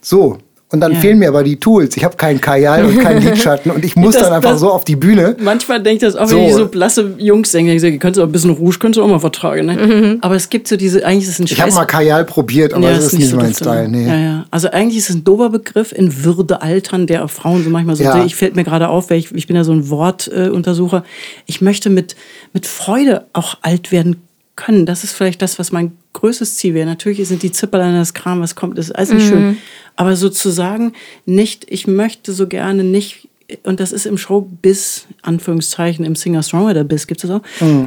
so. 0.00 0.38
Und 0.70 0.80
dann 0.80 0.92
Ja. 0.92 1.00
fehlen 1.00 1.18
mir 1.18 1.28
aber 1.28 1.42
die 1.44 1.56
Tools. 1.56 1.96
Ich 1.96 2.04
habe 2.04 2.16
keinen 2.16 2.42
Kajal 2.42 2.84
und 2.84 2.98
keinen 2.98 3.22
Lidschatten 3.24 3.70
und 3.72 3.86
ich 3.86 3.96
muss 3.96 4.12
Das- 4.14 4.24
dann 4.24 4.34
einfach 4.34 4.50
das- 4.50 4.60
so 4.60 4.70
auf 4.70 4.84
die 4.84 4.96
Bühne. 4.96 5.34
Manchmal 5.40 5.82
denke 5.82 6.04
ich 6.04 6.12
das 6.12 6.14
auch, 6.14 6.28
So. 6.28 6.36
wenn 6.36 6.44
ich 6.44 6.52
so 6.54 6.66
blasse 6.68 7.14
Jungs 7.16 7.52
denke, 7.52 7.72
ich 7.72 7.80
sage, 7.80 7.98
könntest 7.98 8.18
du 8.18 8.22
auch 8.22 8.26
ein 8.28 8.32
bisschen 8.32 8.50
Rouge, 8.50 8.78
könntest 8.78 8.98
du 8.98 9.02
auch 9.02 9.08
mal 9.08 9.18
vertragen. 9.18 9.64
Ne? 9.64 10.18
Aber 10.20 10.34
es 10.34 10.50
gibt 10.50 10.68
so 10.68 10.76
diese, 10.76 11.06
eigentlich 11.06 11.24
ist 11.24 11.30
es 11.30 11.38
ein 11.38 11.44
Ich 11.46 11.58
habe 11.58 11.70
Scheiß- 11.70 11.74
mal 11.74 11.86
Kajal 11.86 12.26
probiert, 12.26 12.74
aber 12.74 12.84
Ja, 12.90 12.96
das 12.96 13.06
ist 13.06 13.18
nicht, 13.18 13.34
mein 13.34 13.48
das, 13.48 13.56
Style. 13.58 13.88
Nee. 13.88 14.06
Ja, 14.06 14.16
ja. 14.18 14.44
Also 14.50 14.68
eigentlich 14.70 14.98
ist 14.98 15.08
es 15.08 15.16
ein 15.16 15.24
dober 15.24 15.48
Begriff 15.48 15.90
in 15.92 16.22
Würde 16.24 16.60
altern, 16.60 17.06
der 17.06 17.24
auf 17.24 17.32
Frauen 17.32 17.64
so 17.64 17.70
manchmal 17.70 17.96
so, 17.96 18.02
Ja. 18.04 18.22
ich 18.22 18.36
fällt 18.36 18.54
mir 18.54 18.64
gerade 18.64 18.88
auf, 18.88 19.08
weil 19.08 19.18
ich, 19.18 19.34
ich 19.34 19.46
bin 19.46 19.56
ja 19.56 19.64
so 19.64 19.72
ein 19.72 19.88
Wortuntersucher. 19.88 20.98
Äh, 20.98 21.02
ich 21.46 21.62
möchte 21.62 21.88
mit, 21.88 22.14
mit 22.52 22.66
Freude 22.66 23.24
auch 23.32 23.56
alt 23.62 23.90
werden 23.90 24.16
können. 24.54 24.84
Das 24.84 25.02
ist 25.02 25.12
vielleicht 25.14 25.40
das, 25.40 25.58
was 25.58 25.72
mein 25.72 25.92
größtes 26.12 26.56
Ziel 26.56 26.74
wäre. 26.74 26.86
Natürlich 26.86 27.26
sind 27.28 27.42
die 27.42 27.52
Zipperlein 27.52 27.94
das 27.94 28.14
Kram, 28.14 28.40
was 28.40 28.54
kommt, 28.54 28.78
das 28.78 28.86
ist 28.86 28.92
alles 28.96 29.10
nicht 29.12 29.28
schön. 29.28 29.58
Aber 29.96 30.16
sozusagen 30.16 30.92
nicht, 31.26 31.66
ich 31.68 31.86
möchte 31.86 32.32
so 32.32 32.46
gerne 32.46 32.84
nicht 32.84 33.28
und 33.62 33.80
das 33.80 33.92
ist 33.92 34.04
im 34.04 34.18
Showbiz, 34.18 35.06
Anführungszeichen, 35.22 36.04
im 36.04 36.14
Singer-Songwriter-Biz 36.14 37.06
gibt 37.06 37.24
es 37.24 37.30
das 37.30 37.40
auch. 37.40 37.44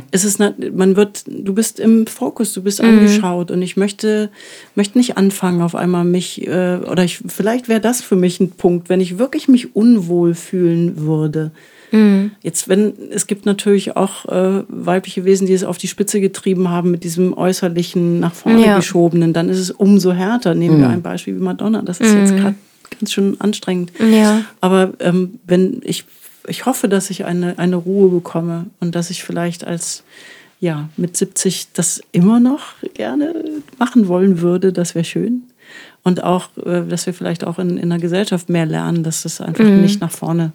Es 0.09 0.23
ist, 0.23 0.39
man 0.39 0.95
wird, 0.95 1.23
du 1.27 1.53
bist 1.53 1.79
im 1.79 2.07
Fokus, 2.07 2.53
du 2.53 2.63
bist 2.63 2.81
angeschaut 2.81 3.51
und 3.51 3.61
ich 3.61 3.77
möchte, 3.77 4.31
möchte 4.73 4.97
nicht 4.97 5.17
anfangen 5.17 5.61
auf 5.61 5.75
einmal 5.75 6.03
mich, 6.03 6.47
äh, 6.47 6.77
oder 6.77 7.03
ich, 7.03 7.21
vielleicht 7.27 7.67
wäre 7.69 7.79
das 7.79 8.01
für 8.01 8.15
mich 8.15 8.39
ein 8.39 8.49
Punkt, 8.49 8.89
wenn 8.89 9.01
ich 9.01 9.19
wirklich 9.19 9.47
mich 9.47 9.75
unwohl 9.75 10.33
fühlen 10.33 10.97
würde. 10.97 11.51
Jetzt, 12.41 12.69
wenn, 12.69 12.93
es 13.11 13.27
gibt 13.27 13.45
natürlich 13.45 13.97
auch 13.97 14.25
äh, 14.25 14.63
weibliche 14.69 15.25
Wesen, 15.25 15.45
die 15.47 15.53
es 15.53 15.63
auf 15.63 15.77
die 15.77 15.87
Spitze 15.87 16.21
getrieben 16.21 16.69
haben 16.69 16.89
mit 16.91 17.03
diesem 17.03 17.33
äußerlichen, 17.37 18.19
nach 18.19 18.33
vorne 18.33 18.65
Ja. 18.65 18.77
geschobenen, 18.77 19.33
dann 19.33 19.49
ist 19.49 19.59
es 19.59 19.71
umso 19.71 20.13
härter. 20.13 20.55
Nehmen 20.55 20.79
wir 20.79 20.87
ein 20.89 21.01
Beispiel 21.01 21.35
wie 21.35 21.43
Madonna. 21.43 21.81
Das 21.81 21.99
ist 21.99 22.13
jetzt 22.13 22.35
gerade 22.37 22.55
ganz 22.97 23.11
schön 23.11 23.39
anstrengend. 23.41 23.91
Ja. 23.99 24.41
Aber 24.61 24.93
ähm, 24.99 25.39
wenn 25.45 25.81
ich, 25.83 26.05
ich 26.47 26.65
hoffe, 26.65 26.87
dass 26.87 27.09
ich 27.09 27.25
eine, 27.25 27.59
eine 27.59 27.75
Ruhe 27.75 28.09
bekomme 28.09 28.67
und 28.79 28.95
dass 28.95 29.09
ich 29.09 29.23
vielleicht 29.23 29.65
als 29.65 30.03
ja, 30.61 30.89
mit 30.95 31.17
70 31.17 31.69
das 31.73 32.01
immer 32.11 32.39
noch 32.39 32.61
gerne 32.93 33.33
machen 33.79 34.07
wollen 34.07 34.41
würde, 34.41 34.71
das 34.71 34.93
wäre 34.95 35.03
schön. 35.05 35.43
Und 36.03 36.23
auch, 36.23 36.49
äh, 36.65 36.83
dass 36.87 37.05
wir 37.05 37.13
vielleicht 37.13 37.43
auch 37.45 37.59
in, 37.59 37.77
in 37.77 37.89
der 37.89 37.99
Gesellschaft 37.99 38.47
mehr 38.49 38.65
lernen, 38.65 39.03
dass 39.03 39.23
das 39.23 39.41
einfach 39.41 39.63
nicht 39.65 40.01
nach 40.01 40.11
vorne 40.11 40.51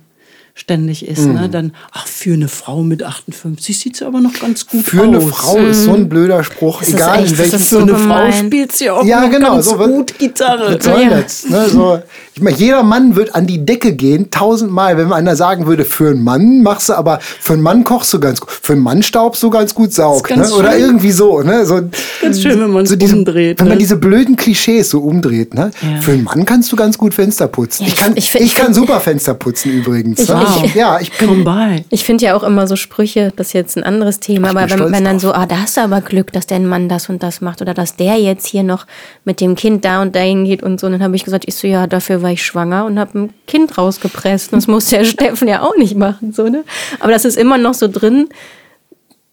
ständig 0.59 1.07
ist. 1.07 1.27
Ne? 1.27 1.51
Dann, 1.51 1.73
ach, 1.93 2.07
für 2.07 2.33
eine 2.33 2.49
Frau 2.49 2.83
mit 2.83 3.03
58 3.03 3.79
sieht 3.79 3.97
sie 3.97 4.07
aber 4.07 4.23
noch 4.23 4.33
ganz 4.41 4.67
gut 4.67 4.87
Für 4.87 5.03
aus. 5.03 5.07
eine 5.07 5.21
Frau 5.21 5.57
ist 5.59 5.85
so 5.85 5.93
ein 5.93 6.09
blöder 6.09 6.43
Spruch, 6.43 6.81
ist 6.81 6.95
egal 6.95 7.27
in 7.27 7.37
welchem 7.37 7.59
so 7.59 7.77
Für 7.77 7.83
eine 7.83 7.93
Frau 7.93 7.99
gemein. 7.99 8.33
spielt 8.47 8.73
sie 8.73 8.89
auch 8.89 9.05
Ja, 9.05 9.21
noch 9.21 9.31
genau, 9.31 9.53
ganz 9.53 9.67
so, 9.69 9.77
gut 9.77 10.19
Gitarre. 10.19 10.75
Was 10.79 10.85
soll 10.85 11.03
Ja. 11.03 11.11
das? 11.21 11.45
Ne, 11.51 11.69
so, 11.69 11.99
ich 12.35 12.41
meine, 12.41 12.57
jeder 12.57 12.83
Mann 12.83 13.17
wird 13.17 13.35
an 13.35 13.47
die 13.47 13.67
Decke 13.67 13.93
gehen, 13.93 14.31
tausendmal, 14.31 14.97
wenn 14.97 15.13
einer 15.13 15.37
sagen 15.37 15.67
würde, 15.67 15.85
für 15.85 16.09
einen 16.09 16.25
Mann 16.25 16.63
machst 16.63 16.89
du 16.89 16.95
aber, 16.95 17.19
für 17.21 17.53
einen 17.53 17.63
Mann 17.63 17.85
kochst 17.85 18.15
du 18.15 18.19
ganz 18.19 18.41
gut, 18.41 18.51
für 18.51 18.73
einen 18.73 18.83
Mann 18.83 19.03
staubst 19.03 19.43
du 19.43 19.51
ganz 19.51 19.75
gut 19.75 19.93
Saug. 19.93 20.27
ganz 20.27 20.49
Ne? 20.51 20.55
Oder 20.57 20.73
schön. 20.73 20.81
irgendwie 20.81 21.13
so. 21.13 21.43
Ne? 21.43 21.67
so 21.67 21.83
Ganz 22.23 22.41
schön, 22.41 22.59
wenn 22.61 22.71
man 22.71 22.85
es 22.85 22.89
so 22.91 22.97
diese, 22.97 23.15
umdreht. 23.15 23.61
Wenn 23.61 23.69
man 23.69 23.77
ne? 23.77 23.81
diese 23.81 23.97
blöden 23.97 24.37
Klischees 24.37 24.89
so 24.89 25.01
umdreht. 25.01 25.53
Ne? 25.53 25.71
Ja. 25.83 26.01
Für 26.01 26.13
einen 26.13 26.25
Mann 26.25 26.47
kannst 26.47 26.73
du 26.73 26.77
ganz 26.77 26.97
gut 26.97 27.13
Fenster 27.13 27.47
putzen. 27.47 27.83
Ja, 27.85 27.89
ich, 27.89 27.97
kann, 27.97 28.13
ich 28.17 28.35
ich, 28.35 28.41
ich 28.41 28.55
kann 28.55 28.73
super 28.73 29.01
Fenster 29.01 29.35
putzen 29.35 29.71
übrigens. 29.73 30.21
Ich- 30.21 30.29
ne? 30.31 30.46
Ich- 30.65 30.75
ja, 30.75 30.99
ich 31.01 31.13
bin 31.13 31.29
Komm 31.29 31.45
bei. 31.45 31.85
Ich 31.91 32.05
finde 32.05 32.25
ja 32.25 32.35
auch 32.37 32.43
immer 32.43 32.67
so 32.67 32.77
Sprüche, 32.77 33.33
das 33.37 33.49
ist 33.49 33.53
jetzt 33.53 33.77
ein 33.77 33.83
anderes 33.85 34.21
Thema, 34.21 34.49
Ich 34.51 34.57
aber 34.57 34.71
wenn, 34.71 34.93
wenn 34.93 35.05
dann 35.05 35.19
drauf. 35.19 35.23
so, 35.23 35.33
ah, 35.33 35.47
da 35.47 35.59
hast 35.61 35.77
du 35.77 35.81
aber 35.83 36.01
Glück, 36.01 36.33
dass 36.33 36.47
dein 36.47 36.67
Mann 36.67 36.89
das 36.89 37.09
und 37.09 37.23
das 37.23 37.41
macht 37.41 37.61
oder 37.63 37.75
dass 37.75 37.97
der 37.97 38.17
jetzt 38.17 38.47
hier 38.47 38.63
noch 38.63 38.87
mit 39.25 39.41
dem 39.41 39.55
Kind 39.57 39.85
da 39.85 40.03
und 40.03 40.15
dahin 40.17 40.45
geht 40.45 40.63
und 40.63 40.79
so. 40.81 40.87
Und 40.87 40.93
dann 40.95 41.03
habe 41.03 41.17
ich 41.17 41.25
gesagt, 41.25 41.45
ich 41.47 41.55
so, 41.55 41.67
ja, 41.67 41.87
dafür 41.87 42.23
war 42.23 42.31
ich 42.31 42.45
schwanger 42.45 42.85
und 42.87 42.99
habe 42.99 43.19
ein 43.19 43.33
Kind 43.47 43.77
rausgepresst. 43.79 44.53
Und 44.53 44.59
das 44.63 44.67
muss 44.67 44.87
der 44.87 45.05
Steffen 45.07 45.49
ja 45.49 45.63
auch 45.63 45.77
nicht 45.77 45.97
machen, 45.97 46.33
so, 46.33 46.49
ne? 46.49 46.65
Aber 47.01 47.13
das 47.13 47.25
ist 47.25 47.37
immer 47.39 47.59
noch 47.59 47.75
so 47.75 47.89
drin, 47.89 48.29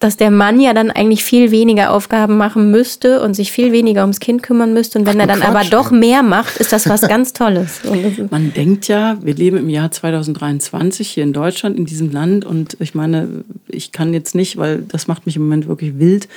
dass 0.04 0.18
der 0.18 0.32
Mann 0.32 0.60
ja 0.60 0.74
dann 0.74 0.92
eigentlich 0.92 1.24
viel 1.24 1.52
weniger 1.52 1.92
Aufgaben 1.92 2.38
machen 2.38 2.72
müsste 2.72 3.22
und 3.22 3.36
sich 3.36 3.52
viel 3.52 3.72
weniger 3.72 4.02
ums 4.02 4.20
Kind 4.20 4.44
kümmern 4.44 4.74
müsste. 4.74 5.00
Und 5.00 5.06
wenn 5.06 5.20
er 5.20 5.28
dann 5.28 5.42
aber 5.42 5.62
Quatsch, 5.62 5.74
doch 5.74 5.92
mehr 5.92 6.24
macht, 6.24 6.58
ist 6.58 6.74
das 6.74 6.90
was 6.90 7.02
ganz 7.02 7.32
Tolles. 7.32 7.82
Man 8.30 8.54
denkt 8.54 8.90
ja, 8.90 9.18
wir 9.22 9.34
leben 9.34 9.58
im 9.58 9.70
Jahr 9.70 9.92
2023 9.92 11.10
hier 11.10 11.24
in 11.24 11.32
Deutschland, 11.32 11.78
in 11.78 11.86
diesem 11.86 12.12
Land. 12.12 12.44
Und 12.44 12.76
ich 12.82 12.94
meine, 12.94 13.46
ich 13.70 13.94
kann 13.94 14.14
jetzt 14.14 14.36
nicht, 14.36 14.58
weil 14.58 14.80
das 14.82 15.08
macht 15.08 15.26
mich 15.26 15.38
im 15.38 15.44
Moment 15.44 15.70
wirklich 15.70 15.98
wild, 15.98 16.28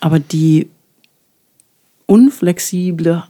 aber 0.00 0.18
die 0.18 0.68
unflexible 2.06 3.24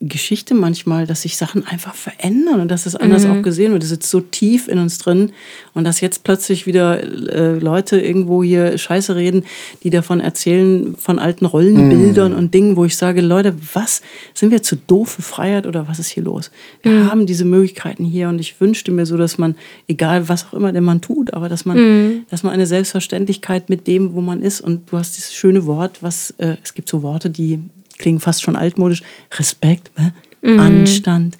Geschichte 0.00 0.54
manchmal, 0.54 1.08
dass 1.08 1.22
sich 1.22 1.36
Sachen 1.36 1.66
einfach 1.66 1.96
verändern 1.96 2.60
und 2.60 2.70
dass 2.70 2.86
es 2.86 2.94
anders 2.94 3.26
auch 3.26 3.42
gesehen 3.42 3.72
wird. 3.72 3.82
Das 3.82 3.90
sitzt 3.90 4.10
so 4.10 4.20
tief 4.20 4.68
in 4.68 4.78
uns 4.78 4.98
drin 4.98 5.32
und 5.74 5.82
dass 5.82 6.00
jetzt 6.00 6.22
plötzlich 6.22 6.66
wieder 6.68 7.02
äh, 7.02 7.58
Leute 7.58 8.00
irgendwo 8.00 8.44
hier 8.44 8.78
Scheiße 8.78 9.16
reden, 9.16 9.44
die 9.82 9.90
davon 9.90 10.20
erzählen, 10.20 10.94
von 10.96 11.18
alten 11.18 11.46
Rollenbildern 11.46 12.32
und 12.32 12.54
Dingen, 12.54 12.76
wo 12.76 12.84
ich 12.84 12.96
sage, 12.96 13.20
Leute, 13.20 13.56
was, 13.74 14.00
sind 14.34 14.52
wir 14.52 14.62
zu 14.62 14.76
doof 14.76 15.10
für 15.10 15.22
Freiheit 15.22 15.66
oder 15.66 15.88
was 15.88 15.98
ist 15.98 16.10
hier 16.10 16.22
los? 16.22 16.52
Wir 16.82 17.10
haben 17.10 17.26
diese 17.26 17.44
Möglichkeiten 17.44 18.04
hier 18.04 18.28
und 18.28 18.38
ich 18.38 18.60
wünschte 18.60 18.92
mir 18.92 19.04
so, 19.04 19.16
dass 19.16 19.36
man, 19.36 19.56
egal 19.88 20.28
was 20.28 20.46
auch 20.46 20.54
immer 20.54 20.70
der 20.70 20.82
Mann 20.82 21.00
tut, 21.00 21.34
aber 21.34 21.48
dass 21.48 21.64
man, 21.64 22.24
dass 22.30 22.44
man 22.44 22.52
eine 22.52 22.66
Selbstverständlichkeit 22.66 23.68
mit 23.68 23.88
dem, 23.88 24.14
wo 24.14 24.20
man 24.20 24.42
ist. 24.42 24.60
Und 24.60 24.92
du 24.92 24.96
hast 24.96 25.16
dieses 25.16 25.34
schöne 25.34 25.66
Wort, 25.66 26.04
was, 26.04 26.34
äh, 26.38 26.56
es 26.62 26.74
gibt 26.74 26.88
so 26.88 27.02
Worte, 27.02 27.30
die 27.30 27.58
klingen 27.98 28.20
fast 28.20 28.42
schon 28.42 28.56
altmodisch. 28.56 29.02
Respekt, 29.38 29.90
ne? 29.98 30.12
Anstand, 30.60 31.36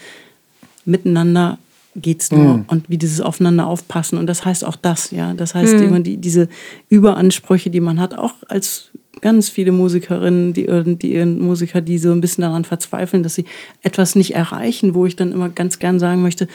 miteinander 0.84 1.58
geht's 1.94 2.30
nur. 2.30 2.64
Und 2.68 2.88
wie 2.88 2.98
dieses 2.98 3.20
aufeinander 3.20 3.66
aufpassen. 3.66 4.18
Und 4.18 4.26
das 4.26 4.44
heißt 4.44 4.64
auch 4.64 4.76
das, 4.76 5.10
ja, 5.10 5.34
das 5.34 5.54
heißt 5.54 5.74
immer 5.74 6.00
die, 6.00 6.16
diese 6.16 6.48
Überansprüche, 6.88 7.70
die 7.70 7.80
man 7.80 8.00
hat, 8.00 8.16
auch 8.16 8.34
als 8.48 8.90
ganz 9.20 9.48
viele 9.48 9.72
Musikerinnen, 9.72 10.52
die, 10.52 10.66
die 10.96 11.14
ihren 11.14 11.40
Musiker, 11.40 11.80
die 11.80 11.98
so 11.98 12.12
ein 12.12 12.20
bisschen 12.20 12.42
daran 12.42 12.64
verzweifeln, 12.64 13.22
dass 13.22 13.34
sie 13.34 13.44
etwas 13.82 14.14
nicht 14.14 14.34
erreichen, 14.34 14.94
wo 14.94 15.06
ich 15.06 15.16
dann 15.16 15.32
immer 15.32 15.48
ganz 15.48 15.78
gern 15.78 15.98
sagen 15.98 16.22
möchte, 16.22 16.48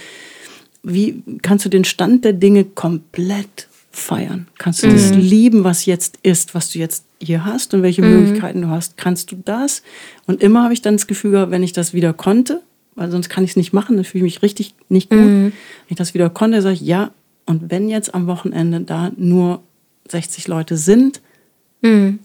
wie 0.83 1.23
kannst 1.41 1.65
du 1.65 1.69
den 1.69 1.85
Stand 1.85 2.25
der 2.25 2.33
Dinge 2.33 2.63
komplett 2.63 3.67
feiern? 3.93 4.47
Kannst 4.57 4.83
du 4.83 4.89
das 4.89 5.11
lieben, 5.11 5.63
was 5.63 5.85
jetzt 5.85 6.17
ist, 6.23 6.55
was 6.55 6.71
du 6.71 6.79
jetzt 6.79 7.05
hier 7.21 7.45
hast 7.45 7.73
und 7.73 7.83
welche 7.83 8.01
Möglichkeiten 8.01 8.61
du 8.61 8.67
hast? 8.67 8.97
Kannst 8.97 9.31
du 9.31 9.37
das? 9.37 9.83
Und 10.25 10.41
immer 10.41 10.63
habe 10.63 10.73
ich 10.73 10.81
dann 10.81 10.95
das 10.95 11.07
Gefühl, 11.07 11.51
wenn 11.51 11.63
ich 11.63 11.73
das 11.73 11.93
wieder 11.93 12.11
konnte, 12.11 12.61
weil 12.95 13.11
sonst 13.11 13.29
kann 13.29 13.43
ich 13.43 13.51
es 13.51 13.55
nicht 13.55 13.71
machen, 13.71 13.95
dann 13.95 14.03
fühle 14.03 14.25
ich 14.25 14.33
mich 14.33 14.41
richtig 14.41 14.73
nicht 14.89 15.09
gut. 15.09 15.19
Wenn 15.19 15.53
ich 15.89 15.95
das 15.95 16.13
wieder 16.13 16.29
konnte, 16.29 16.61
sage 16.61 16.75
ich 16.75 16.81
ja. 16.81 17.11
Und 17.45 17.69
wenn 17.71 17.87
jetzt 17.87 18.13
am 18.15 18.27
Wochenende 18.27 18.81
da 18.81 19.11
nur 19.15 19.61
60 20.09 20.47
Leute 20.47 20.75
sind, 20.77 21.21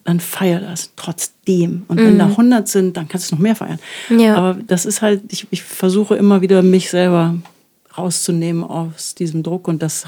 dann 0.05 0.21
feier 0.21 0.61
das 0.61 0.93
trotzdem. 0.95 1.83
Und 1.89 1.99
wenn 1.99 2.17
da 2.17 2.27
100 2.27 2.69
sind, 2.69 2.97
dann 2.97 3.09
kannst 3.09 3.27
du 3.27 3.35
es 3.35 3.39
noch 3.39 3.43
mehr 3.43 3.57
feiern. 3.57 3.81
Ja. 4.09 4.37
Aber 4.37 4.55
das 4.55 4.87
ist 4.87 5.03
halt, 5.03 5.23
ich, 5.31 5.49
ich 5.51 5.65
versuche 5.65 6.15
immer 6.15 6.43
wieder, 6.43 6.63
mich 6.63 6.91
selber 6.91 7.35
rauszunehmen 7.97 8.63
aus 8.63 9.17
diesem 9.17 9.43
Druck. 9.43 9.67
Und 9.67 9.83
das 9.83 10.07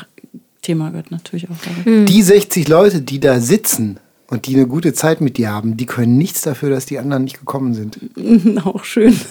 Thema 0.63 0.91
gehört 0.91 1.11
natürlich 1.11 1.49
auch 1.51 1.57
dabei. 1.85 2.05
Die 2.05 2.23
60 2.23 2.69
Leute, 2.69 3.01
die 3.01 3.19
da 3.21 3.41
sitzen 3.41 3.99
und 4.29 4.47
die 4.47 4.55
eine 4.55 4.67
gute 4.67 4.93
Zeit 4.93 5.21
mit 5.21 5.37
dir 5.39 5.51
haben, 5.53 5.77
die 5.77 5.87
können 5.87 6.19
nichts 6.19 6.43
dafür, 6.43 6.71
dass 6.71 6.87
die 6.87 6.99
anderen 6.99 7.25
nicht 7.25 7.39
gekommen 7.39 7.75
sind. 7.75 7.99
Auch 8.67 8.85
schön. 8.85 9.19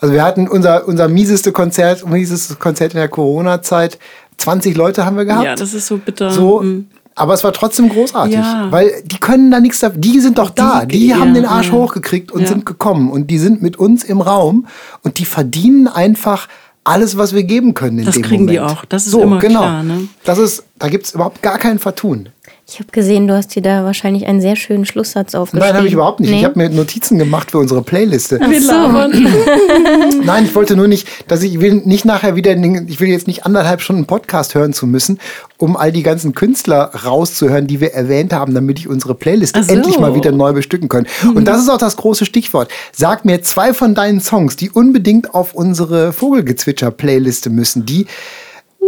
Also 0.00 0.14
wir 0.14 0.22
hatten 0.24 0.48
unser, 0.48 0.86
unser 0.88 1.08
mieseste 1.08 1.52
Konzert, 1.52 2.06
miesestes 2.08 2.58
Konzert 2.58 2.92
in 2.92 2.98
der 2.98 3.08
Corona-Zeit. 3.08 3.98
20 4.36 4.76
Leute 4.76 5.04
haben 5.06 5.16
wir 5.16 5.24
gehabt. 5.24 5.44
Ja, 5.44 5.54
das 5.54 5.74
ist 5.74 5.86
so 5.86 5.96
bitter. 5.98 6.30
So, 6.30 6.60
Mhm. 6.60 6.86
aber 7.14 7.34
es 7.34 7.42
war 7.44 7.52
trotzdem 7.52 7.88
großartig, 7.88 8.34
Ja. 8.36 8.66
weil 8.70 8.90
die 9.04 9.18
können 9.18 9.50
da 9.50 9.60
nichts 9.60 9.80
dafür. 9.80 9.98
Die 10.00 10.20
sind 10.20 10.38
doch 10.38 10.50
da, 10.50 10.84
die, 10.84 10.98
Die- 10.98 11.14
haben 11.14 11.28
ja, 11.28 11.34
den 11.42 11.46
Arsch 11.46 11.68
ja. 11.68 11.72
hochgekriegt 11.74 12.32
und 12.32 12.42
Ja. 12.42 12.48
sind 12.48 12.66
gekommen 12.66 13.10
und 13.10 13.30
die 13.30 13.38
sind 13.38 13.62
mit 13.62 13.76
uns 13.78 14.02
im 14.04 14.20
Raum 14.20 14.66
und 15.02 15.18
die 15.18 15.24
verdienen 15.24 15.86
einfach 15.88 16.48
alles, 16.84 17.16
was 17.16 17.34
wir 17.34 17.44
geben 17.44 17.74
können 17.74 18.00
in 18.00 18.04
Das 18.06 18.14
dem 18.14 18.22
kriegen 18.22 18.46
die 18.46 18.58
Moment. 18.58 18.78
auch. 18.78 18.84
Das 18.86 19.04
ist 19.06 19.12
so, 19.12 19.22
immer 19.22 19.38
genau. 19.38 19.60
klar, 19.60 19.82
ne? 19.82 20.08
Das 20.24 20.38
ist, 20.38 20.64
da 20.78 20.88
gibt 20.88 21.06
es 21.06 21.14
überhaupt 21.14 21.42
gar 21.42 21.58
kein 21.58 21.78
Vertun. 21.78 22.28
Ich 22.74 22.78
habe 22.80 22.90
gesehen, 22.90 23.26
du 23.26 23.34
hast 23.34 23.54
dir 23.54 23.60
da 23.60 23.84
wahrscheinlich 23.84 24.26
einen 24.26 24.40
sehr 24.40 24.56
schönen 24.56 24.86
Schlusssatz 24.86 25.34
aufgeschrieben. 25.34 25.66
Nein, 25.68 25.76
habe 25.76 25.86
ich 25.86 25.92
überhaupt 25.92 26.20
nicht. 26.20 26.30
Nee? 26.30 26.38
Ich 26.38 26.44
habe 26.44 26.58
mir 26.58 26.70
Notizen 26.70 27.18
gemacht 27.18 27.50
für 27.50 27.58
unsere 27.58 27.82
Playliste. 27.82 28.40
Ach 28.42 28.50
so. 28.50 28.72
Nein, 30.24 30.44
ich 30.46 30.54
wollte 30.54 30.74
nur 30.76 30.88
nicht, 30.88 31.06
dass 31.30 31.42
ich, 31.42 31.54
ich 31.54 31.60
will 31.60 31.82
nicht 31.84 32.04
nachher 32.04 32.34
wieder, 32.34 32.52
in 32.52 32.62
den- 32.62 32.88
ich 32.88 32.98
will 33.00 33.08
jetzt 33.08 33.26
nicht 33.26 33.44
anderthalb 33.44 33.82
Stunden 33.82 34.06
Podcast 34.06 34.54
hören 34.54 34.72
zu 34.72 34.86
müssen, 34.86 35.18
um 35.58 35.76
all 35.76 35.92
die 35.92 36.02
ganzen 36.02 36.34
Künstler 36.34 36.92
rauszuhören, 37.04 37.66
die 37.66 37.80
wir 37.80 37.92
erwähnt 37.92 38.32
haben, 38.32 38.54
damit 38.54 38.78
ich 38.78 38.88
unsere 38.88 39.14
Playlist 39.14 39.54
Ach 39.58 39.64
so. 39.64 39.72
endlich 39.74 39.98
mal 39.98 40.14
wieder 40.14 40.32
neu 40.32 40.52
bestücken 40.52 40.88
kann. 40.88 41.06
Und 41.34 41.44
das 41.46 41.60
ist 41.60 41.68
auch 41.68 41.78
das 41.78 41.96
große 41.96 42.24
Stichwort. 42.24 42.70
Sag 42.92 43.24
mir 43.24 43.42
zwei 43.42 43.74
von 43.74 43.94
deinen 43.94 44.20
Songs, 44.20 44.56
die 44.56 44.70
unbedingt 44.70 45.34
auf 45.34 45.54
unsere 45.54 46.12
Vogelgezwitscher-Playliste 46.14 47.50
müssen, 47.50 47.84
die 47.84 48.06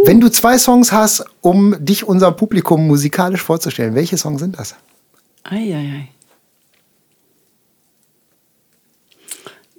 wenn 0.03 0.19
du 0.19 0.29
zwei 0.29 0.57
Songs 0.57 0.91
hast, 0.91 1.25
um 1.41 1.75
dich 1.79 2.07
unserem 2.07 2.35
Publikum 2.35 2.87
musikalisch 2.87 3.41
vorzustellen, 3.41 3.95
welche 3.95 4.17
Songs 4.17 4.41
sind 4.41 4.59
das? 4.59 4.75
Eieiei. 5.43 6.09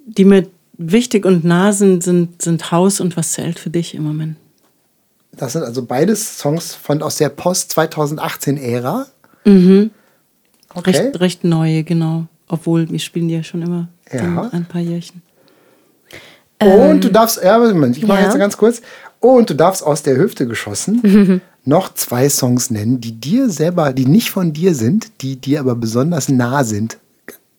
Die 0.05 0.25
mir 0.25 0.47
wichtig 0.77 1.25
und 1.25 1.43
nah 1.43 1.73
sind, 1.73 2.03
sind, 2.03 2.41
sind 2.41 2.71
Haus 2.71 2.99
und 2.99 3.17
was 3.17 3.33
zählt 3.33 3.59
für 3.59 3.69
dich 3.69 3.93
im 3.93 4.03
Moment. 4.03 4.37
Das 5.31 5.53
sind 5.53 5.63
also 5.63 5.83
beides 5.83 6.39
Songs 6.39 6.73
von 6.73 7.03
aus 7.03 7.17
der 7.17 7.29
Post-2018-Ära. 7.29 9.05
Mhm. 9.45 9.91
Okay. 10.73 10.91
Recht, 10.91 11.19
recht 11.19 11.43
neue, 11.43 11.83
genau. 11.83 12.25
Obwohl, 12.47 12.89
wir 12.89 12.99
spielen 12.99 13.27
die 13.27 13.35
ja 13.35 13.43
schon 13.43 13.61
immer 13.61 13.87
Ja. 14.11 14.19
in 14.21 14.49
ein 14.51 14.65
paar 14.65 14.81
Jährchen. 14.81 15.21
Und 16.59 17.03
du 17.03 17.11
darfst, 17.11 17.41
ja, 17.43 17.63
ich 17.67 18.07
mache 18.07 18.19
ja. 18.19 18.25
jetzt 18.25 18.37
ganz 18.37 18.57
kurz. 18.57 18.81
Und 19.19 19.49
du 19.49 19.53
darfst 19.55 19.83
aus 19.83 20.03
der 20.03 20.15
Hüfte 20.17 20.45
geschossen 20.47 21.41
noch 21.65 21.93
zwei 21.93 22.29
Songs 22.29 22.69
nennen, 22.71 23.01
die 23.01 23.13
dir 23.13 23.49
selber, 23.49 23.91
die 23.93 24.05
nicht 24.05 24.29
von 24.29 24.53
dir 24.53 24.73
sind, 24.75 25.21
die 25.21 25.35
dir 25.37 25.59
aber 25.59 25.75
besonders 25.75 26.29
nah 26.29 26.63
sind. 26.63 26.97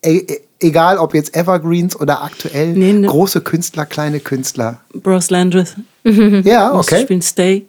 E 0.04 0.18
e 0.18 0.40
egal 0.60 0.98
ob 0.98 1.14
jetzt 1.14 1.34
Evergreens 1.36 1.94
oder 1.98 2.22
aktuell, 2.22 2.72
Nee, 2.74 2.92
ne- 2.92 3.06
große 3.08 3.40
Künstler, 3.40 3.84
kleine 3.86 4.20
Künstler. 4.20 4.80
Bros 4.94 5.30
Landreth. 5.30 5.76
Ja, 6.44 6.74
okay. 6.74 7.02
spielen 7.02 7.22
Stay. 7.22 7.66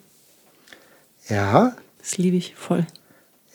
Ja, 1.28 1.74
Das 2.00 2.18
liebe 2.18 2.38
ich 2.38 2.54
voll. 2.56 2.86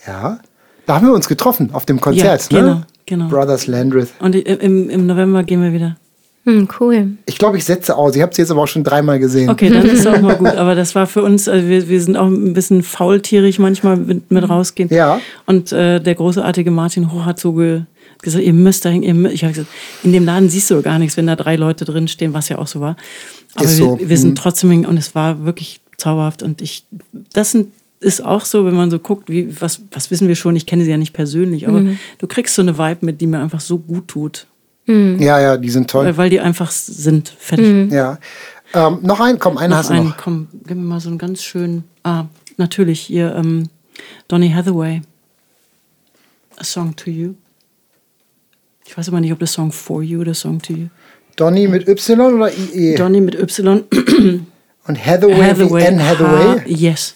ja. 0.07 0.39
Da 0.87 0.97
haben 0.97 1.07
wir 1.07 1.15
uns 1.15 1.29
getroffen 1.29 1.71
auf 1.73 1.87
dem 1.87 1.99
Konzert, 1.99 2.53
Ja, 2.53 2.61
genau, 2.61 2.75
ne? 2.75 2.87
genau. 3.07 3.29
Brothers 3.29 3.67
Landreth. 3.67 4.11
Und 4.21 4.35
im, 4.35 4.91
im 4.91 5.07
November 5.07 5.43
gehen 5.43 5.63
wir 5.63 5.73
wieder. 5.73 5.97
Hm, 6.45 6.69
cool. 6.79 7.13
Ich 7.27 7.39
glaube, 7.39 7.57
ich 7.57 7.65
setze 7.65 7.97
aus. 7.97 8.15
Ich 8.15 8.21
habe 8.23 8.35
sie 8.35 8.43
jetzt 8.43 8.51
aber 8.51 8.63
auch 8.63 8.67
schon 8.69 8.85
dreimal 8.85 9.19
gesehen. 9.19 9.49
Okay, 9.49 9.71
dann 9.71 9.87
ist 9.87 10.07
auch 10.07 10.21
mal 10.21 10.37
gut. 10.37 10.49
Aber 10.57 10.75
das 10.75 10.95
war 10.95 11.07
für 11.07 11.23
uns, 11.23 11.49
also 11.49 11.67
wir, 11.67 11.89
wir 11.89 12.01
sind 12.03 12.19
auch 12.19 12.27
ein 12.27 12.53
bisschen 12.53 12.83
faultierig 12.83 13.59
manchmal 13.59 13.97
mit, 13.97 14.31
mit 14.31 14.47
rausgehen. 14.49 14.91
Ja. 14.93 15.21
Und 15.47 15.73
äh, 15.73 16.01
der 16.01 16.15
großartige 16.15 16.71
Martin 16.71 17.11
Hoch 17.13 17.25
hat 17.25 17.41
so 17.41 17.55
ge, 17.55 17.83
gesagt, 18.21 18.45
ihr 18.45 18.53
müsst 18.53 18.85
dahin, 18.85 19.03
ihr 19.03 19.15
müsst. 19.15 19.35
Ich 19.35 19.43
habe 19.45 19.55
gesagt, 19.55 19.71
in 20.03 20.13
dem 20.13 20.27
Laden 20.27 20.51
siehst 20.51 20.71
du 20.71 20.83
gar 20.83 20.99
nichts, 20.99 21.17
wenn 21.17 21.27
da 21.27 21.35
drei 21.35 21.57
Leute 21.57 21.87
drin 21.87 22.09
stehen, 22.09 22.35
was 22.35 22.51
ja 22.51 22.59
auch 22.59 22.67
so 22.67 22.81
war. 22.81 22.97
Aber 23.55 23.65
Ist 23.65 23.79
wir, 23.79 23.85
so. 23.87 23.99
wir 24.03 24.19
sind 24.19 24.31
Mhm. 24.31 24.35
trotzdem 24.35 24.71
hin 24.71 24.85
und 24.85 24.99
es 24.99 25.15
war 25.15 25.47
wirklich 25.47 25.81
zauberhaft. 25.97 26.43
Und 26.43 26.61
ich, 26.61 26.85
das 27.33 27.53
sind, 27.53 27.69
ist 28.01 28.23
auch 28.23 28.45
so, 28.45 28.67
wenn 28.67 28.75
man 28.75 28.91
so 28.91 28.99
guckt, 28.99 29.31
wie, 29.31 29.49
was, 29.63 29.81
was 29.93 30.11
wissen 30.11 30.29
wir 30.29 30.35
schon, 30.35 30.57
ich 30.57 30.67
kenne 30.67 30.85
sie 30.85 30.91
ja 30.91 30.99
nicht 30.99 31.15
persönlich, 31.15 31.67
aber 31.69 31.83
du 32.19 32.27
kriegst 32.27 32.55
so 32.55 32.61
eine 32.61 32.77
Vibe 32.77 33.07
mit, 33.07 33.23
die 33.23 33.27
mir 33.27 33.39
einfach 33.39 33.61
so 33.61 33.79
gut 33.79 34.09
tut. 34.09 34.47
Ja, 34.87 35.41
ja, 35.41 35.57
die 35.57 35.71
sind 35.71 35.89
toll. 35.91 36.05
Weil, 36.07 36.17
weil 36.17 36.31
die 36.31 36.41
einfach 36.41 36.71
sind. 36.71 37.29
Fertig. 37.39 37.91
Ja. 37.91 38.19
Ähm, 38.75 38.99
noch 39.03 39.21
ein, 39.21 39.39
komm, 39.39 39.57
einen 39.57 39.71
Noch 39.71 39.79
hast 39.79 39.91
du 39.91 39.95
einen, 39.95 40.09
noch. 40.09 40.17
komm, 40.17 40.49
gib 40.67 40.77
mir 40.77 40.83
mal 40.83 41.01
so 41.01 41.09
einen 41.09 41.19
ganz 41.19 41.43
schönen. 41.43 41.85
Ah, 42.03 42.25
natürlich, 42.57 43.01
hier, 43.01 43.35
ähm, 43.35 43.69
Donny 44.29 44.51
Hathaway. 44.51 45.03
A 46.57 46.65
Song 46.65 46.95
to 46.97 47.11
You. 47.11 47.35
Ich 48.87 48.97
weiß 48.97 49.09
aber 49.09 49.21
nicht, 49.21 49.33
ob 49.33 49.39
das 49.39 49.53
Song 49.53 49.73
For 49.73 50.03
You 50.03 50.21
oder 50.21 50.35
Song 50.35 50.61
to 50.61 50.73
You. 50.73 50.89
Donny 51.37 51.67
mit 51.67 51.89
Y 51.89 52.21
oder 52.21 52.51
IE? 52.53 52.95
Donny 52.95 53.21
mit 53.21 53.35
Y. 53.35 53.85
Und 54.87 55.07
Hathaway, 55.07 55.59
wie 55.59 55.87
Anne 55.87 56.07
Hathaway. 56.07 56.61
Ha 56.61 56.63
yes. 56.67 57.15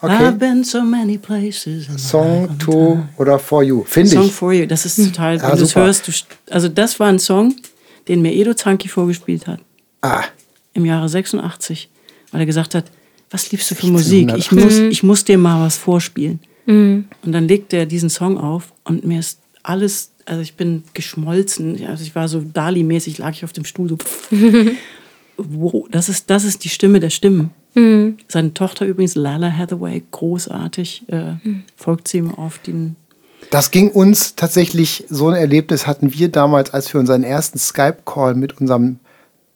Okay. 0.00 0.14
I've 0.14 0.38
been 0.38 0.62
so 0.62 0.82
many 0.82 1.18
places. 1.18 1.88
Song 1.96 2.56
to 2.58 3.04
oder 3.16 3.38
For 3.38 3.64
You. 3.64 3.82
Finde 3.84 4.10
Song 4.10 4.26
ich. 4.26 4.32
For 4.32 4.52
You, 4.52 4.66
das 4.66 4.86
ist 4.86 4.96
total, 4.96 5.36
Ja, 5.38 5.50
wenn 5.50 5.58
du 5.58 5.64
es 5.64 5.74
hörst, 5.74 6.06
du, 6.06 6.12
also 6.52 6.68
das 6.68 7.00
war 7.00 7.08
ein 7.08 7.18
Song, 7.18 7.56
den 8.06 8.22
mir 8.22 8.32
Edo 8.32 8.54
Zanki 8.54 8.88
vorgespielt 8.88 9.46
hat. 9.46 9.60
Ah, 10.02 10.24
im 10.74 10.84
Jahre 10.84 11.08
86, 11.08 11.88
weil 12.30 12.40
er 12.40 12.46
gesagt 12.46 12.74
hat, 12.76 12.84
was 13.30 13.50
liebst 13.50 13.70
du 13.70 13.74
für 13.74 13.86
1600. 13.88 14.36
Musik? 14.36 14.38
Ich 14.38 14.52
muss, 14.52 14.78
ich 14.78 15.02
muss 15.02 15.24
dir 15.24 15.36
mal 15.36 15.64
was 15.64 15.76
vorspielen. 15.76 16.40
Und 16.68 17.06
dann 17.22 17.48
legte 17.48 17.78
er 17.78 17.86
diesen 17.86 18.10
Song 18.10 18.36
auf 18.36 18.74
und 18.84 19.02
mir 19.02 19.20
ist 19.20 19.40
alles, 19.62 20.10
also 20.26 20.42
ich 20.42 20.54
bin 20.54 20.84
geschmolzen, 20.92 21.82
also 21.86 22.02
ich 22.02 22.14
war 22.14 22.28
so 22.28 22.42
Dali-mäßig, 22.42 23.16
lag 23.16 23.32
ich 23.32 23.42
auf 23.42 23.54
dem 23.54 23.64
Stuhl 23.64 23.88
so. 23.88 23.96
wow, 25.38 25.86
das 25.90 26.10
ist, 26.10 26.28
das 26.28 26.44
ist 26.44 26.64
die 26.64 26.68
Stimme 26.68 27.00
der 27.00 27.08
Stimmen. 27.08 27.52
Seine 28.28 28.54
Tochter 28.54 28.86
übrigens, 28.86 29.14
Lala 29.14 29.50
Hathaway, 29.50 30.02
großartig, 30.10 31.04
äh, 31.08 31.34
folgt 31.76 32.08
sie 32.08 32.18
ihm 32.18 32.34
auf 32.34 32.58
den 32.58 32.96
das 33.50 33.70
ging 33.70 33.90
uns 33.90 34.34
tatsächlich, 34.34 35.04
so 35.08 35.28
ein 35.28 35.34
Erlebnis 35.34 35.86
hatten 35.86 36.12
wir 36.12 36.28
damals, 36.30 36.74
als 36.74 36.92
wir 36.92 37.00
unseren 37.00 37.22
ersten 37.22 37.58
Skype-Call 37.58 38.34
mit 38.34 38.60
unserem 38.60 38.98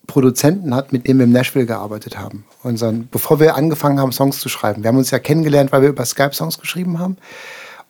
Produzenten 0.07 0.74
hatten, 0.74 0.94
mit 0.97 1.07
dem 1.07 1.19
wir 1.19 1.24
in 1.24 1.32
Nashville 1.32 1.66
gearbeitet 1.66 2.19
haben. 2.19 2.44
Unseren, 2.62 3.09
bevor 3.11 3.39
wir 3.39 3.57
angefangen 3.57 4.01
haben, 4.01 4.12
Songs 4.12 4.39
zu 4.39 4.49
schreiben. 4.49 4.82
Wir 4.82 4.89
haben 4.89 4.97
uns 4.97 5.11
ja 5.11 5.19
kennengelernt, 5.19 5.73
weil 5.73 5.82
wir 5.82 5.90
über 5.90 6.05
Skype 6.05 6.32
Songs 6.32 6.59
geschrieben 6.59 6.99
haben. 6.99 7.16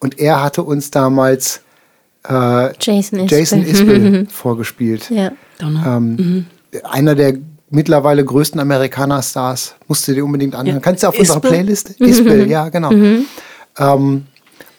Und 0.01 0.19
er 0.19 0.43
hatte 0.43 0.63
uns 0.63 0.91
damals 0.91 1.61
äh, 2.29 2.73
Jason 2.81 3.21
Isbell. 3.21 3.27
Jason 3.29 3.63
Isbell 3.63 4.27
vorgespielt. 4.31 5.11
Ja. 5.11 5.33
Donner. 5.59 5.97
Ähm, 5.97 6.47
Einer 6.85 7.15
der 7.15 7.35
mittlerweile 7.73 8.25
größten 8.25 8.61
Amerikaner-Stars. 8.61 9.75
Musst 9.89 10.07
du 10.07 10.15
dir 10.15 10.25
unbedingt 10.25 10.55
anhören. 10.55 10.79
Ja. 10.79 10.83
Kannst 10.83 11.03
du 11.03 11.09
auf 11.09 11.19
unserer 11.19 11.37
Isbell? 11.37 11.51
Playlist? 11.51 12.01
Isbell, 12.01 12.51
ja, 12.51 12.69
genau. 12.69 12.93
Ähm, 13.79 14.27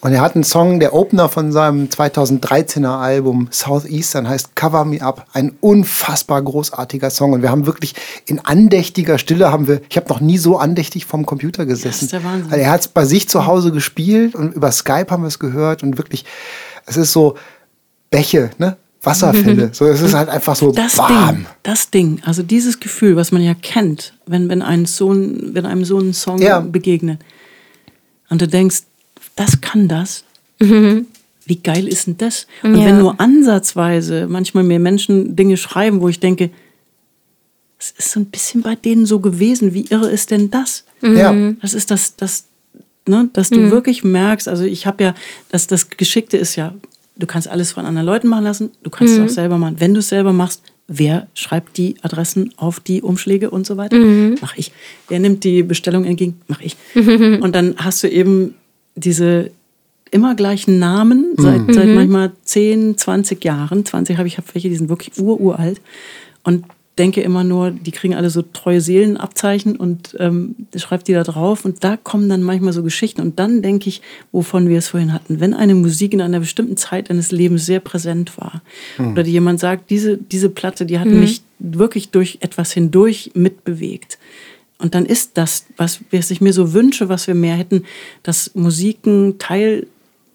und 0.04 0.12
er 0.12 0.20
hat 0.20 0.36
einen 0.36 0.44
Song, 0.44 0.82
der 0.82 0.94
Opener 0.94 1.30
von 1.30 1.54
seinem 1.54 1.88
2013er 1.88 3.00
Album 3.00 3.48
Southeastern 3.52 4.28
heißt 4.28 4.54
Cover 4.54 4.84
Me 4.84 5.02
Up. 5.02 5.28
Ein 5.32 5.56
unfassbar 5.62 6.42
großartiger 6.42 7.10
Song. 7.10 7.32
Und 7.32 7.42
wir 7.42 7.50
haben 7.50 7.66
wirklich 7.66 7.96
in 8.26 8.40
andächtiger 8.40 9.18
Stille 9.18 9.50
haben 9.50 9.68
wir, 9.68 9.80
ich 9.90 9.96
habe 9.96 10.10
noch 10.10 10.20
nie 10.20 10.38
so 10.38 10.58
andächtig 10.58 11.06
vom 11.06 11.26
Computer 11.26 11.66
gesessen. 11.66 12.04
ist 12.04 12.12
der 12.12 12.24
Wahnsinn. 12.26 12.52
Weil 12.52 12.60
er 12.60 12.72
hat 12.72 12.82
es 12.82 12.88
bei 12.90 13.06
sich 13.06 13.30
zu 13.30 13.46
Hause 13.46 13.72
gespielt 13.72 14.36
und 14.36 14.54
über 14.54 14.74
Skype 14.74 15.08
haben 15.10 15.24
wir 15.24 15.30
es 15.30 15.40
gehört 15.40 15.84
und 15.84 15.98
wirklich, 15.98 16.26
es 16.86 16.98
ist 16.98 17.14
so 17.14 17.38
Bäche, 18.10 18.50
ne? 18.58 18.76
Wasserfälle. 19.04 19.70
So, 19.74 19.86
es 19.86 20.02
ist 20.02 20.14
halt 20.14 20.30
einfach 20.30 20.56
so 20.56 20.72
das 20.72 20.96
bam. 20.98 21.36
Ding, 21.36 21.46
das 21.64 21.90
Ding, 21.90 22.22
also 22.26 22.42
dieses 22.44 22.80
Gefühl, 22.80 23.16
was 23.16 23.32
man 23.32 23.42
ja 23.42 23.54
kennt, 23.54 24.14
wenn, 24.26 24.50
wenn, 24.50 24.62
ein 24.62 24.86
so 24.86 25.12
ein, 25.12 25.54
wenn 25.54 25.66
einem 25.66 25.84
so 25.86 26.00
ein 26.00 26.14
Song 26.14 26.42
Ja. 26.42 26.60
begegnet 26.62 27.20
und 28.30 28.42
du 28.42 28.48
denkst, 28.48 28.84
das 29.36 29.62
kann 29.62 29.88
das, 29.88 30.24
wie 30.60 31.56
geil 31.62 31.88
ist 31.88 32.08
denn 32.08 32.18
das? 32.18 32.48
Und 32.64 32.76
Ja. 32.78 32.86
wenn 32.86 32.98
nur 33.00 33.20
ansatzweise 33.20 34.28
manchmal 34.30 34.64
mir 34.64 34.80
Menschen 34.80 35.36
Dinge 35.36 35.58
schreiben, 35.58 36.00
wo 36.02 36.08
ich 36.08 36.20
denke, 36.20 36.50
es 37.80 37.92
ist 37.98 38.12
so 38.12 38.22
ein 38.22 38.26
bisschen 38.28 38.62
bei 38.62 38.76
denen 38.76 39.06
so 39.06 39.20
gewesen, 39.20 39.74
wie 39.74 39.86
irre 39.90 40.10
ist 40.10 40.32
denn 40.32 40.50
das? 40.52 40.86
Ja. 41.02 41.36
Das 41.62 41.74
ist 41.74 41.92
das, 41.92 42.16
das 42.16 42.46
ne, 43.06 43.30
dass 43.34 43.50
du 43.50 43.70
wirklich 43.72 44.06
merkst, 44.06 44.48
also 44.48 44.64
ich 44.64 44.86
habe 44.88 45.04
ja, 45.04 45.16
das, 45.50 45.68
das 45.68 45.90
Geschickte 45.90 46.38
ist 46.38 46.56
ja, 46.56 46.74
du 47.16 47.28
kannst 47.28 47.48
alles 47.48 47.72
von 47.72 47.86
anderen 47.86 48.06
Leuten 48.06 48.28
machen 48.28 48.44
lassen, 48.44 48.72
du 48.84 48.90
kannst 48.90 49.14
es 49.14 49.20
auch 49.20 49.34
selber 49.34 49.58
machen. 49.58 49.76
Wenn 49.80 49.94
du 49.94 50.00
es 50.00 50.10
selber 50.10 50.34
machst, 50.34 50.62
wer 50.88 51.28
schreibt 51.34 51.78
die 51.78 51.96
Adressen 52.02 52.54
auf 52.58 52.80
die 52.80 53.02
Umschläge 53.02 53.50
und 53.50 53.66
so 53.66 53.78
weiter? 53.78 53.98
Mach 54.42 54.58
ich. 54.58 54.72
Wer 55.08 55.20
nimmt 55.20 55.44
die 55.44 55.64
Bestellung 55.64 56.06
entgegen? 56.06 56.42
Mach 56.48 56.62
ich. 56.62 56.76
Und 56.96 57.54
dann 57.54 57.76
hast 57.78 58.04
du 58.04 58.10
eben 58.10 58.56
diese 58.96 59.52
immer 60.12 60.36
gleichen 60.36 60.78
Namen 60.78 61.34
seit, 61.38 61.74
seit 61.74 61.88
manchmal 61.88 62.32
10, 62.44 62.98
20 62.98 63.44
Jahren. 63.44 63.84
20 63.86 64.18
habe 64.18 64.28
ich, 64.28 64.38
habe 64.38 64.48
welche, 64.54 64.70
die 64.70 64.76
sind 64.76 64.90
wirklich 64.90 65.20
ururalt. 65.20 65.82
Und 66.44 66.66
denke 66.98 67.22
immer 67.22 67.44
nur, 67.44 67.72
die 67.72 67.92
kriegen 67.92 68.14
alle 68.14 68.30
so 68.30 68.44
treue 68.44 68.80
Seelenabzeichen 68.80 69.76
und 69.76 70.16
ähm, 70.20 70.56
schreibt 70.76 71.08
die 71.08 71.14
da 71.14 71.24
drauf 71.24 71.66
und 71.66 71.84
da 71.84 71.98
kommen 71.98 72.30
dann 72.30 72.44
manchmal 72.44 72.74
so 72.74 72.84
Geschichten 72.84 73.22
und 73.22 73.40
dann 73.40 73.62
denke 73.62 73.90
ich, 73.90 74.02
wovon 74.32 74.70
wir 74.70 74.78
es 74.78 74.90
vorhin 74.90 75.12
hatten, 75.12 75.40
wenn 75.40 75.54
eine 75.56 75.74
Musik 75.74 76.14
in 76.14 76.22
einer 76.22 76.40
bestimmten 76.40 76.78
Zeit 76.78 77.10
eines 77.10 77.32
Lebens 77.32 77.66
sehr 77.66 77.80
präsent 77.80 78.38
war 78.38 78.62
mhm. 78.98 79.14
oder 79.14 79.24
die 79.24 79.32
jemand 79.32 79.60
sagt, 79.60 79.90
diese, 79.90 80.18
diese 80.18 80.50
Platte, 80.50 80.86
die 80.86 81.00
hat 81.00 81.08
mhm. 81.08 81.22
mich 81.22 81.42
wirklich 81.58 82.10
durch 82.10 82.38
etwas 82.42 82.72
hindurch 82.74 83.32
mitbewegt. 83.34 84.20
Und 84.78 84.96
dann 84.96 85.06
ist 85.06 85.38
das, 85.38 85.66
was, 85.78 86.02
was 86.12 86.30
ich 86.30 86.42
mir 86.42 86.52
so 86.52 86.74
wünsche, 86.74 87.08
was 87.08 87.28
wir 87.28 87.36
mehr 87.36 87.56
hätten, 87.56 87.86
dass 88.22 88.54
Musiken 88.54 89.40
Teil 89.40 89.88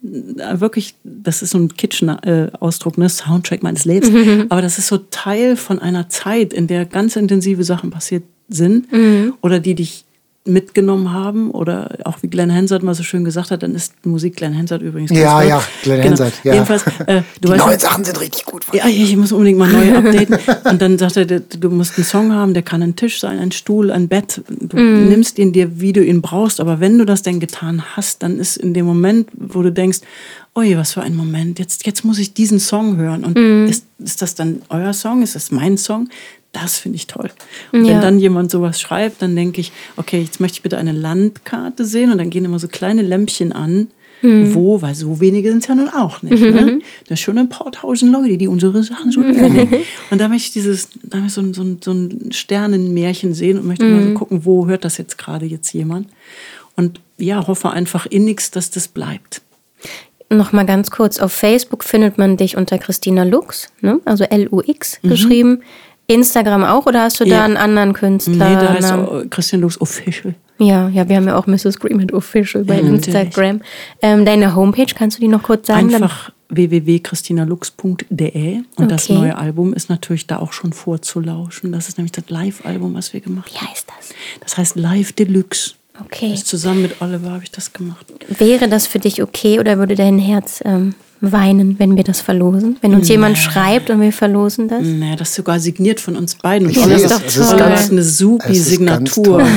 wirklich, 0.03 0.95
das 1.05 1.43
ist 1.43 1.51
so 1.51 1.59
ein 1.59 1.75
Kitchen-Ausdruck, 1.75 2.99
ne? 2.99 3.09
Soundtrack 3.09 3.62
meines 3.62 3.85
Lebens. 3.85 4.11
Mhm. 4.11 4.47
Aber 4.49 4.62
das 4.62 4.79
ist 4.79 4.89
so 4.89 4.99
Teil 4.99 5.57
von 5.57 5.79
einer 5.79 6.09
Zeit, 6.09 6.53
in 6.53 6.66
der 6.66 6.85
ganz 6.85 7.16
intensive 7.16 7.65
Sachen 7.65 7.91
passiert 7.91 8.23
sind 8.49 8.91
mhm. 8.93 9.35
oder 9.43 9.61
die 9.61 9.75
dich 9.75 10.05
mitgenommen 10.49 11.12
haben 11.12 11.51
oder 11.51 11.99
auch 12.05 12.19
wie 12.23 12.29
Glenn 12.29 12.53
Hansard 12.53 12.83
mal 12.83 12.95
so 12.95 13.03
schön 13.03 13.25
gesagt 13.25 13.51
hat, 13.51 13.62
dann 13.62 13.75
ist 13.75 13.95
Musik 14.05 14.37
Glenn 14.37 14.57
Hansard 14.57 14.83
übrigens. 14.83 15.11
Ja, 15.11 15.43
ja, 15.43 15.62
Glenn 15.83 15.99
genau. 15.99 16.11
Hansard. 16.11 16.33
Ja. 16.45 16.55
Jedenfalls, 16.55 16.85
äh, 17.07 17.23
du 17.41 17.49
Die 17.49 17.49
weißt, 17.49 17.66
neuen 17.66 17.79
Sachen 17.79 18.05
sind 18.05 18.20
richtig 18.20 18.45
gut. 18.45 18.66
Ja, 18.73 18.87
ich 18.87 19.16
muss 19.16 19.33
unbedingt 19.33 19.59
mal 19.59 19.70
neu 19.70 19.95
updaten. 19.97 20.39
Und 20.70 20.83
dann 20.83 20.99
sagt 20.99 21.16
er, 21.16 21.27
du 21.27 21.70
musst 21.70 21.97
einen 21.97 22.05
Song 22.05 22.33
haben, 22.33 22.55
der 22.55 22.62
kann 22.62 22.83
ein 22.83 22.97
Tisch 22.97 23.20
sein, 23.20 23.39
ein 23.39 23.53
Stuhl, 23.53 23.91
ein 23.91 24.09
Bett. 24.09 24.43
Du 24.49 24.77
mm. 24.77 25.09
nimmst 25.09 25.39
ihn 25.39 25.53
dir, 25.53 25.81
wie 25.81 25.93
du 25.93 26.05
ihn 26.05 26.23
brauchst. 26.23 26.61
Aber 26.61 26.81
wenn 26.81 26.99
du 26.99 27.05
das 27.05 27.23
denn 27.23 27.41
getan 27.41 27.83
hast, 27.95 28.23
dann 28.23 28.39
ist 28.39 28.57
in 28.57 28.75
dem 28.75 28.87
Moment, 28.87 29.29
wo 29.35 29.62
du 29.62 29.70
denkst, 29.70 30.01
oi, 30.55 30.77
was 30.77 30.95
für 30.95 31.03
ein 31.03 31.15
Moment, 31.15 31.59
jetzt, 31.59 31.87
jetzt 31.87 32.05
muss 32.05 32.19
ich 32.19 32.35
diesen 32.35 32.59
Song 32.59 32.97
hören. 32.97 33.25
Und 33.25 33.37
mm. 33.37 33.69
ist, 33.69 33.85
ist 33.99 34.23
das 34.23 34.35
dann 34.35 34.62
euer 34.69 34.93
Song? 34.93 35.23
Ist 35.23 35.35
das 35.35 35.51
mein 35.51 35.79
Song? 35.79 36.09
Das 36.53 36.79
finde 36.79 36.97
ich 36.97 37.07
toll. 37.07 37.31
Und 37.73 37.85
ja. 37.85 37.95
wenn 37.95 38.01
dann 38.01 38.19
jemand 38.19 38.51
sowas 38.51 38.81
schreibt, 38.81 39.20
dann 39.20 39.37
denke 39.37 39.61
ich, 39.61 39.73
okay, 39.97 40.20
jetzt 40.20 40.41
möchte 40.41 40.57
ich 40.57 40.62
bitte 40.62 40.79
eine 40.79 40.93
Landkarte 40.93 41.85
sehen 41.85 42.11
und 42.11 42.19
dann 42.19 42.31
gehen 42.31 42.45
immer 42.45 42.59
so 42.59 42.69
kleine 42.69 43.03
Lämpchen 43.03 43.53
an. 43.53 43.89
Mhm. 44.20 44.53
Wo, 44.55 44.83
weil 44.83 44.97
so 44.97 45.20
wenige 45.20 45.51
sind 45.51 45.62
es 45.62 45.69
ja 45.69 45.77
nun 45.77 45.91
auch 45.91 46.23
nicht. 46.23 46.43
Mhm. 46.43 46.51
Ne? 46.51 46.81
Das 47.07 47.20
schon 47.20 47.39
ein 47.39 47.49
paar 47.49 47.70
tausend 47.70 48.11
Leute, 48.11 48.37
die 48.37 48.49
unsere 48.49 48.83
Sachen 48.83 49.12
so 49.12 49.20
kennen. 49.20 49.69
Mhm. 49.70 49.77
Und 50.11 50.20
da 50.20 50.29
möchte 50.29 50.49
ich 50.49 50.53
dieses, 50.55 50.89
da 51.05 51.19
möchte 51.19 51.41
ich 51.41 51.55
so, 51.55 51.65
so, 51.65 51.77
so 51.81 51.93
ein 51.93 52.33
Sternenmärchen 52.33 53.33
sehen 53.33 53.59
und 53.59 53.66
möchte 53.66 53.85
mal 53.85 54.03
so 54.03 54.09
mhm. 54.09 54.15
gucken, 54.15 54.45
wo 54.45 54.66
hört 54.66 54.85
das 54.85 54.99
jetzt 54.99 55.19
gerade 55.19 55.47
jetzt 55.47 55.73
jemand. 55.73 56.09
Und 56.75 57.01
ja, 57.19 57.47
hoffe 57.47 57.70
einfach 57.70 58.07
innigst, 58.07 58.57
dass 58.57 58.70
das 58.70 58.89
bleibt. 58.89 59.43
Noch 60.31 60.53
mal 60.53 60.66
ganz 60.66 60.91
kurz, 60.91 61.20
auf 61.20 61.33
Facebook 61.33 61.85
findet 61.85 62.19
man 62.19 62.37
dich 62.37 62.57
unter 62.57 62.79
Christina 62.79 63.23
Lux, 63.23 63.70
ne? 63.81 64.01
also 64.05 64.25
L-U-X 64.25 64.99
mhm. 65.03 65.09
geschrieben. 65.09 65.62
Instagram 66.09 66.65
auch 66.65 66.87
oder 66.87 67.03
hast 67.03 67.21
du 67.21 67.25
ja. 67.25 67.39
da 67.39 67.45
einen 67.45 67.57
anderen 67.57 67.93
Künstler? 67.93 68.49
Nee, 68.49 68.55
da 68.55 68.73
heißt 68.73 68.93
auch 68.93 69.23
Christian 69.31 69.61
Lux 69.61 69.81
Official. 69.81 70.35
Ja, 70.59 70.89
ja, 70.89 71.09
wir 71.09 71.15
haben 71.17 71.29
ja 71.29 71.37
auch 71.37 71.47
Mrs. 71.47 71.79
Green 71.79 72.13
Official 72.13 72.65
bei 72.65 72.81
ja, 72.81 72.89
Instagram. 72.89 73.61
Ähm, 74.03 74.25
deine 74.25 74.57
Homepage, 74.57 74.93
kannst 74.95 75.19
du 75.19 75.21
die 75.21 75.29
noch 75.29 75.45
kurz 75.45 75.69
sagen? 75.69 75.95
Einfach 75.95 76.33
www.christinalux.de 76.49 78.57
und 78.57 78.67
okay. 78.77 78.87
das 78.89 79.09
neue 79.11 79.37
Album 79.37 79.75
ist 79.75 79.91
natürlich 79.91 80.27
da 80.27 80.39
auch 80.39 80.53
schon 80.53 80.73
vorzulauschen. 80.73 81.71
Das 81.73 81.89
ist 81.89 81.99
nämlich 81.99 82.13
das 82.13 82.25
Live-Album, 82.29 82.95
was 82.95 83.13
wir 83.13 83.21
gemacht 83.21 83.55
haben. 83.55 83.67
Wie 83.67 83.71
heißt 83.71 83.87
das? 83.99 84.15
Das 84.41 84.57
heißt 84.57 84.77
Live 84.77 85.13
Deluxe. 85.13 85.75
Okay. 86.01 86.31
Das 86.31 86.45
zusammen 86.45 86.83
mit 86.83 87.03
Oliver 87.03 87.33
habe 87.33 87.43
ich 87.43 87.51
das 87.51 87.73
gemacht. 87.73 88.07
Wäre 88.29 88.69
das 88.69 88.87
für 88.87 88.99
dich 88.99 89.23
okay 89.23 89.59
oder 89.59 89.79
würde 89.79 89.95
dein 89.95 90.19
Herz 90.19 90.63
ähm, 90.65 90.95
weinen, 91.20 91.78
wenn 91.78 91.97
wir 91.97 92.05
das 92.05 92.20
verlosen? 92.20 92.77
Wenn 92.81 92.95
uns 92.95 93.09
nee. 93.09 93.15
jemand 93.15 93.39
schreibt 93.39 93.90
und 93.90 94.01
wir 94.01 94.12
verlosen 94.12 94.69
das? 94.69 94.82
Nee, 94.82 95.16
das 95.16 95.31
ist 95.31 95.35
sogar 95.36 95.59
signiert 95.59 96.01
von 96.01 96.16
uns 96.16 96.35
beiden. 96.36 96.69
Und 96.69 96.77
ja, 96.77 96.86
das 96.86 97.03
ist 97.03 97.39
doch 97.39 97.49
toll. 97.51 97.59
Das 97.59 97.85
ist 97.85 97.93
eine 97.93 98.03
supi 98.03 98.55
Signatur. 98.55 99.45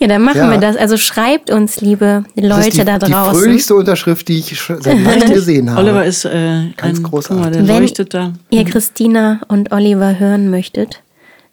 Ja, 0.00 0.06
dann 0.06 0.22
machen 0.22 0.38
ja. 0.38 0.50
wir 0.50 0.58
das. 0.58 0.76
Also 0.76 0.96
schreibt 0.96 1.50
uns, 1.50 1.80
liebe 1.80 2.22
Leute 2.36 2.70
die, 2.70 2.84
da 2.84 2.98
draußen. 2.98 3.32
Die 3.34 3.38
fröhlichste 3.40 3.74
Unterschrift, 3.74 4.28
die 4.28 4.38
ich 4.38 4.60
seit 4.60 4.84
langem 4.84 5.32
gesehen 5.32 5.70
habe. 5.70 5.80
Oliver 5.80 6.04
ist 6.04 6.24
äh, 6.24 6.70
ganz 6.76 6.98
ein, 6.98 7.02
großartig. 7.02 7.44
Mal, 7.44 7.50
der 7.50 7.66
Wenn 7.66 7.82
leuchtet 7.82 8.14
da. 8.14 8.32
ihr 8.50 8.64
Christina 8.64 9.40
und 9.48 9.72
Oliver 9.72 10.18
hören 10.18 10.50
möchtet, 10.50 11.02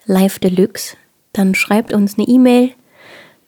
live 0.05 0.37
deluxe, 0.37 0.95
dann 1.33 1.55
schreibt 1.55 1.91
uns 1.91 2.19
eine 2.19 2.27
E-Mail 2.27 2.69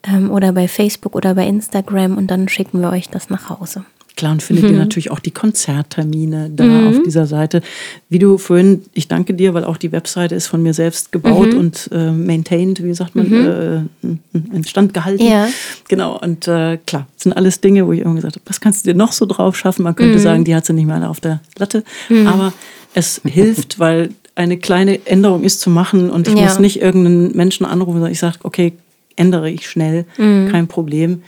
ähm, 0.04 0.32
oder 0.32 0.52
bei 0.52 0.68
Facebook 0.68 1.16
oder 1.16 1.36
bei 1.36 1.46
Instagram 1.46 2.18
und 2.18 2.32
dann 2.32 2.50
schicken 2.50 2.82
wir 2.82 2.90
euch 2.90 3.08
das 3.10 3.30
nach 3.30 3.50
Hause. 3.50 3.86
Klar, 4.18 4.32
und 4.32 4.42
findet 4.42 4.66
mhm. 4.66 4.72
ihr 4.72 4.80
natürlich 4.80 5.12
auch 5.12 5.20
die 5.20 5.30
Konzerttermine 5.30 6.50
da 6.50 6.64
mhm. 6.64 6.88
auf 6.88 7.04
dieser 7.04 7.28
Seite. 7.28 7.62
Wie 8.10 8.18
du 8.18 8.40
vorhin, 8.40 8.82
ich 8.96 9.08
danke 9.08 9.36
dir, 9.36 9.54
weil 9.54 9.64
auch 9.64 9.78
die 9.78 9.92
Webseite 9.92 10.34
ist 10.34 10.48
von 10.48 10.64
mir 10.64 10.74
selbst 10.74 11.12
gebaut 11.12 11.54
mhm. 11.54 11.60
und 11.60 11.90
äh, 11.94 12.12
maintained, 12.12 12.84
wie 12.84 12.96
sagt 12.96 13.16
man, 13.16 13.30
mhm. 13.30 13.90
äh, 14.02 14.56
instand 14.56 14.96
gehalten. 14.96 15.24
Ja. 15.24 15.48
Genau, 15.88 16.18
und 16.18 16.48
äh, 16.48 16.78
klar, 16.88 17.06
sind 17.16 17.34
alles 17.34 17.62
Dinge, 17.62 17.86
wo 17.86 17.92
ich 17.92 18.00
irgendwie 18.00 18.18
gesagt 18.18 18.38
habe, 18.38 18.46
was 18.48 18.60
kannst 18.60 18.86
du 18.86 18.92
dir 18.92 18.98
noch 18.98 19.12
so 19.12 19.28
drauf 19.28 19.56
schaffen? 19.56 19.84
Man 19.84 19.96
könnte 19.96 20.18
mhm. 20.18 20.24
sagen, 20.24 20.44
die 20.46 20.56
hat 20.56 20.66
sie 20.66 20.74
nicht 20.74 20.88
mehr 20.88 20.96
alle 20.96 21.10
auf 21.10 21.20
der 21.22 21.42
Latte. 21.60 21.84
Mhm. 22.10 22.26
Aber 22.26 22.54
es 22.96 23.22
hilft, 23.26 23.78
weil 23.78 24.10
eine 24.34 24.58
kleine 24.58 25.06
Änderung 25.06 25.44
ist 25.44 25.62
zu 25.62 25.70
machen 25.70 26.10
und 26.10 26.28
ich 26.28 26.34
ja. 26.34 26.42
muss 26.42 26.58
nicht 26.58 26.82
irgendeinen 26.82 27.38
Menschen 27.38 27.68
anrufen, 27.68 27.98
sondern 27.98 28.12
ich 28.12 28.20
sage, 28.20 28.40
okay, 28.42 28.74
ändere 29.16 29.52
ich 29.52 29.70
schnell, 29.70 30.06
kein 30.16 30.68
Problem. 30.68 31.22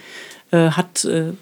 Äh, 0.52 0.72
hat 0.72 1.06
äh, 1.06 1.34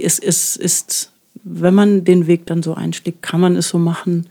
es, 0.00 0.18
es 0.18 0.56
ist, 0.56 1.12
wenn 1.44 1.74
man 1.74 2.04
den 2.04 2.26
Weg 2.26 2.46
dann 2.46 2.62
so 2.62 2.74
einschlägt, 2.74 3.22
kann 3.22 3.40
man 3.40 3.56
es 3.56 3.68
so 3.68 3.78
machen. 3.78 4.26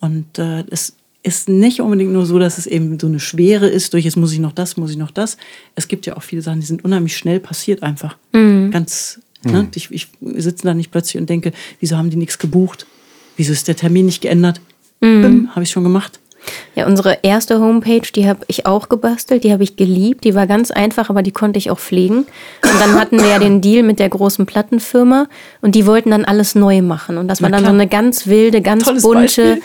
Und 0.00 0.38
äh, 0.38 0.64
es 0.70 0.94
ist 1.22 1.48
nicht 1.48 1.80
unbedingt 1.80 2.12
nur 2.12 2.26
so, 2.26 2.38
dass 2.38 2.58
es 2.58 2.66
eben 2.66 2.98
so 2.98 3.06
eine 3.06 3.20
Schwere 3.20 3.68
ist, 3.68 3.92
durch 3.92 4.04
jetzt 4.04 4.16
muss 4.16 4.32
ich 4.32 4.38
noch 4.38 4.52
das, 4.52 4.76
muss 4.76 4.90
ich 4.90 4.96
noch 4.96 5.10
das. 5.10 5.36
Es 5.74 5.88
gibt 5.88 6.06
ja 6.06 6.16
auch 6.16 6.22
viele 6.22 6.42
Sachen, 6.42 6.60
die 6.60 6.66
sind 6.66 6.84
unheimlich 6.84 7.16
schnell 7.16 7.40
passiert 7.40 7.82
einfach. 7.82 8.16
Mhm. 8.32 8.70
Ganz, 8.70 9.20
ne? 9.44 9.52
mhm. 9.52 9.58
ne? 9.58 9.68
ich, 9.74 9.90
ich 9.90 10.08
sitze 10.36 10.64
da 10.64 10.74
nicht 10.74 10.90
plötzlich 10.90 11.20
und 11.20 11.28
denke, 11.28 11.52
wieso 11.80 11.96
haben 11.96 12.10
die 12.10 12.16
nichts 12.16 12.38
gebucht? 12.38 12.86
Wieso 13.36 13.52
ist 13.52 13.68
der 13.68 13.76
Termin 13.76 14.06
nicht 14.06 14.22
geändert? 14.22 14.60
Mhm. 15.00 15.50
habe 15.50 15.62
ich 15.62 15.70
schon 15.70 15.84
gemacht. 15.84 16.18
Ja, 16.74 16.86
unsere 16.86 17.18
erste 17.22 17.60
Homepage, 17.60 18.06
die 18.14 18.28
habe 18.28 18.40
ich 18.46 18.66
auch 18.66 18.88
gebastelt, 18.88 19.44
die 19.44 19.52
habe 19.52 19.62
ich 19.62 19.76
geliebt. 19.76 20.24
Die 20.24 20.34
war 20.34 20.46
ganz 20.46 20.70
einfach, 20.70 21.10
aber 21.10 21.22
die 21.22 21.32
konnte 21.32 21.58
ich 21.58 21.70
auch 21.70 21.78
pflegen. 21.78 22.18
Und 22.18 22.80
dann 22.80 22.98
hatten 22.98 23.18
wir 23.20 23.28
ja 23.28 23.38
den 23.38 23.60
Deal 23.60 23.82
mit 23.82 23.98
der 23.98 24.08
großen 24.08 24.46
Plattenfirma 24.46 25.26
und 25.60 25.74
die 25.74 25.86
wollten 25.86 26.10
dann 26.10 26.24
alles 26.24 26.54
neu 26.54 26.82
machen. 26.82 27.18
Und 27.18 27.28
das 27.28 27.42
war 27.42 27.50
dann 27.50 27.64
so 27.64 27.70
eine 27.70 27.86
ganz 27.86 28.26
wilde, 28.26 28.60
ganz 28.62 28.84
Tolles 28.84 29.02
bunte 29.02 29.22
Beispiel. 29.22 29.62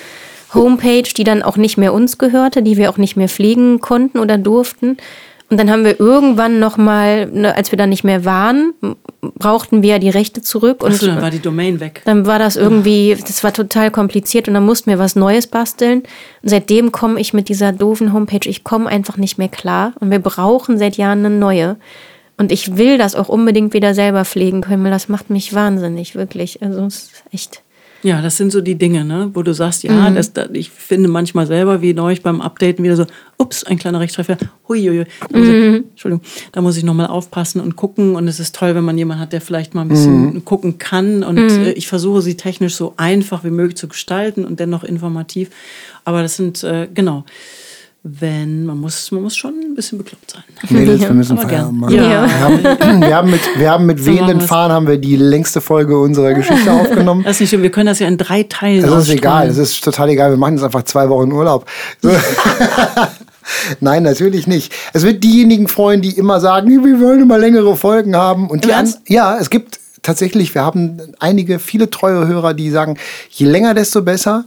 Homepage, 0.54 1.04
die 1.04 1.24
dann 1.24 1.42
auch 1.42 1.58
nicht 1.58 1.78
mehr 1.78 1.94
uns 1.94 2.18
gehörte, 2.18 2.62
die 2.62 2.78
wir 2.78 2.90
auch 2.90 2.98
nicht 2.98 3.16
mehr 3.16 3.30
pflegen 3.30 3.80
konnten 3.80 4.20
oder 4.20 4.38
durften. 4.38 4.98
Und 5.54 5.58
dann 5.58 5.70
haben 5.70 5.86
wir 5.86 6.00
irgendwann 6.00 6.60
nochmal, 6.60 7.28
ne, 7.28 7.56
als 7.56 7.72
wir 7.72 7.78
dann 7.78 7.90
nicht 7.90 8.04
mehr 8.04 8.26
waren, 8.26 8.74
brauchten 9.22 9.84
wir 9.84 9.92
ja 9.92 10.00
die 10.00 10.10
Rechte 10.10 10.42
zurück. 10.42 10.84
Und 10.84 10.94
Achso, 10.94 11.06
dann 11.06 11.22
war 11.22 11.30
die 11.30 11.42
Domain 11.42 11.80
weg. 11.80 12.02
Dann 12.06 12.26
war 12.26 12.40
das 12.40 12.56
irgendwie, 12.56 13.16
das 13.16 13.44
war 13.44 13.54
total 13.54 13.92
kompliziert 13.92 14.48
und 14.48 14.56
dann 14.56 14.66
mussten 14.66 14.90
wir 14.90 14.98
was 14.98 15.16
Neues 15.16 15.46
basteln. 15.46 16.00
Und 16.42 16.50
seitdem 16.50 16.92
komme 16.92 17.20
ich 17.20 17.36
mit 17.36 17.50
dieser 17.50 17.72
doofen 17.72 18.14
Homepage, 18.14 18.50
ich 18.50 18.64
komme 18.64 18.90
einfach 18.90 19.18
nicht 19.18 19.38
mehr 19.38 19.48
klar. 19.48 19.94
Und 20.00 20.10
wir 20.10 20.18
brauchen 20.18 20.80
seit 20.80 20.98
Jahren 20.98 21.24
eine 21.24 21.30
neue. 21.30 21.78
Und 22.38 22.52
ich 22.52 22.76
will 22.76 22.98
das 22.98 23.14
auch 23.14 23.30
unbedingt 23.30 23.76
wieder 23.76 23.94
selber 23.94 24.26
pflegen 24.26 24.62
können, 24.62 24.84
weil 24.84 24.90
das 24.90 25.08
macht 25.08 25.30
mich 25.30 25.54
wahnsinnig, 25.54 26.16
wirklich. 26.16 26.64
Also 26.64 26.84
es 26.86 26.96
ist 26.96 27.24
echt. 27.32 27.62
Ja, 28.04 28.22
das 28.22 28.36
sind 28.36 28.52
so 28.52 28.60
die 28.60 28.76
Dinge, 28.76 29.06
ne? 29.06 29.32
wo 29.34 29.44
du 29.44 29.54
sagst, 29.54 29.84
ja, 29.84 30.10
mhm. 30.10 30.16
das, 30.16 30.34
das, 30.34 30.50
ich 30.52 30.70
finde 30.70 31.08
manchmal 31.08 31.48
selber, 31.48 31.82
wie 31.82 31.94
neulich 31.94 32.22
beim 32.22 32.42
Updaten 32.42 32.84
wieder 32.84 32.98
so, 32.98 33.06
ups, 33.38 33.64
ein 33.64 33.80
kleiner 33.80 34.02
Rechtschreibfehler, 34.02 34.40
huiuiui. 34.68 35.06
Mhm. 35.32 35.86
Entschuldigung, 35.92 36.22
da 36.52 36.62
muss 36.62 36.76
ich 36.76 36.84
nochmal 36.84 37.08
aufpassen 37.08 37.62
und 37.62 37.78
gucken. 37.78 38.16
Und 38.16 38.28
es 38.28 38.42
ist 38.42 38.56
toll, 38.56 38.76
wenn 38.76 38.84
man 38.84 38.98
jemanden 38.98 39.22
hat, 39.22 39.32
der 39.32 39.40
vielleicht 39.40 39.74
mal 39.74 39.82
ein 39.82 39.88
bisschen 39.88 40.34
mhm. 40.34 40.46
gucken 40.46 40.78
kann. 40.78 41.24
Und 41.24 41.36
mhm. 41.36 41.64
Äh, 41.64 41.72
ich 41.72 41.88
versuche 41.88 42.22
sie 42.22 42.36
technisch 42.36 42.76
so 42.76 42.94
einfach 42.98 43.46
wie 43.46 43.52
möglich 43.52 43.78
zu 43.78 43.88
gestalten 43.88 44.44
und 44.44 44.60
dennoch 44.60 44.84
informativ. 44.84 45.50
Aber 46.04 46.22
das 46.22 46.36
sind, 46.36 46.64
äh, 46.64 46.88
genau 46.94 47.24
wenn 48.06 48.66
man 48.66 48.80
muss, 48.80 49.12
man 49.12 49.24
muss 49.24 49.36
schon 49.38 49.54
ein 49.62 49.76
bisschen 49.76 49.98
bekloppt 49.98 50.32
sein. 50.32 50.44
Mädels, 50.70 51.02
wir 51.02 51.12
müssen 51.12 51.38
Feierabend 51.38 51.80
machen. 51.80 51.96
Ja. 51.96 52.28
Wir, 52.28 52.40
haben, 52.40 53.02
wir, 53.02 53.16
haben, 53.16 53.32
mit, 53.32 53.42
wir 53.56 53.72
haben 53.72 53.86
mit 53.86 54.06
wehenden 54.06 54.42
Fahnen 54.42 54.74
haben 54.74 54.88
wir 54.88 54.98
die 54.98 55.16
längste 55.16 55.62
Folge 55.62 55.98
unserer 55.98 56.34
Geschichte 56.34 56.70
aufgenommen. 56.82 57.24
Das 57.24 57.38
ist 57.38 57.40
nicht 57.40 57.50
schlimm. 57.50 57.62
Wir 57.62 57.72
können 57.72 57.86
das 57.86 58.00
ja 58.00 58.08
in 58.10 58.18
drei 58.18 58.44
Teilen 58.44 58.82
Das 58.82 59.08
ist 59.08 59.14
egal. 59.14 59.48
Das 59.48 59.58
ist 59.58 59.82
total 59.82 60.10
egal. 60.10 60.32
Wir 60.32 60.38
machen 60.38 60.56
jetzt 60.56 60.66
einfach 60.66 60.84
zwei 60.84 61.08
Wochen 61.08 61.32
Urlaub. 61.32 61.66
So. 62.02 62.12
Nein, 63.80 64.04
natürlich 64.04 64.48
nicht. 64.48 64.74
Es 64.92 65.04
wird 65.04 65.24
diejenigen 65.24 65.70
freuen, 65.70 66.02
die 66.02 66.18
immer 66.18 66.42
sagen, 66.42 66.84
wir 66.84 67.00
wollen 67.00 67.22
immer 67.22 67.38
längere 67.38 67.78
Folgen 67.78 68.18
haben. 68.18 68.50
Und 68.50 68.66
die 68.66 68.74
an, 68.74 68.94
ja, 69.08 69.38
es 69.38 69.50
gibt 69.50 69.80
tatsächlich, 70.02 70.54
wir 70.54 70.64
haben 70.64 71.00
einige, 71.20 71.60
viele 71.60 71.90
treue 71.90 72.28
Hörer, 72.28 72.54
die 72.54 72.70
sagen, 72.70 72.98
je 73.30 73.46
länger, 73.46 73.74
desto 73.74 74.02
besser. 74.02 74.44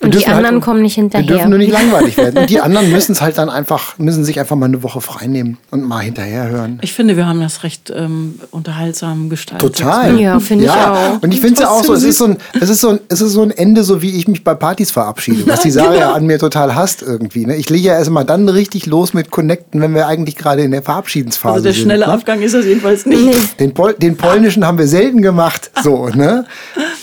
Wir 0.00 0.06
Und 0.06 0.14
die 0.14 0.18
dürfen 0.18 0.32
anderen 0.32 0.56
halt, 0.56 0.64
kommen 0.64 0.82
nicht 0.82 0.96
Wir 0.96 1.02
hinterher. 1.04 1.26
dürfen 1.28 1.50
nur 1.50 1.58
nicht 1.60 1.70
langweilig 1.70 2.16
werden. 2.16 2.38
Und 2.38 2.50
die 2.50 2.60
anderen 2.60 2.90
müssen 2.90 3.12
es 3.12 3.20
halt 3.22 3.38
dann 3.38 3.48
einfach, 3.48 3.96
müssen 3.96 4.24
sich 4.24 4.40
einfach 4.40 4.56
mal 4.56 4.66
eine 4.66 4.82
Woche 4.82 5.00
frei 5.00 5.28
nehmen 5.28 5.56
und 5.70 5.84
mal 5.86 6.00
hinterher 6.00 6.48
hören. 6.48 6.80
Ich 6.82 6.92
finde, 6.92 7.16
wir 7.16 7.26
haben 7.26 7.40
das 7.40 7.62
recht 7.62 7.92
ähm, 7.94 8.40
unterhaltsam 8.50 9.28
gestaltet. 9.30 9.76
Total. 9.76 10.18
Ja, 10.20 10.40
finde 10.40 10.64
ich 10.64 10.70
auch. 10.70 11.22
Und 11.22 11.32
ich 11.32 11.40
finde 11.40 11.54
es 11.54 11.60
ja 11.60 11.68
auch 11.70 11.84
so, 11.84 11.94
es 11.94 12.02
ist 12.02 12.18
so, 12.18 12.24
ein, 12.24 12.38
es, 12.60 12.70
ist 12.70 12.80
so 12.80 12.88
ein, 12.90 13.00
es 13.08 13.20
ist 13.20 13.32
so 13.34 13.42
ein 13.42 13.52
Ende, 13.52 13.84
so 13.84 14.02
wie 14.02 14.10
ich 14.18 14.26
mich 14.26 14.42
bei 14.42 14.54
Partys 14.54 14.90
verabschiede, 14.90 15.46
was 15.46 15.60
die 15.60 15.70
Sarah 15.70 15.94
ja 15.94 16.12
an 16.12 16.26
mir 16.26 16.40
total 16.40 16.74
hasst 16.74 17.00
irgendwie. 17.02 17.46
Ne? 17.46 17.54
Ich 17.54 17.70
lege 17.70 17.86
ja 17.86 17.94
erstmal 17.94 18.24
dann 18.24 18.48
richtig 18.48 18.86
los 18.86 19.14
mit 19.14 19.30
Connecten, 19.30 19.80
wenn 19.80 19.94
wir 19.94 20.08
eigentlich 20.08 20.34
gerade 20.34 20.62
in 20.62 20.72
der 20.72 20.82
Verabschiedensphase 20.82 21.54
Also 21.54 21.64
der 21.64 21.72
sind. 21.72 21.82
schnelle 21.84 22.06
ne? 22.06 22.12
Abgang 22.12 22.42
ist 22.42 22.54
das 22.54 22.64
jedenfalls 22.64 23.06
nicht. 23.06 23.60
Den, 23.60 23.72
Pol 23.72 23.94
den 23.94 24.16
polnischen 24.16 24.66
haben 24.66 24.76
wir 24.78 24.88
selten 24.88 25.22
gemacht, 25.22 25.70
so, 25.84 26.08
ne? 26.08 26.46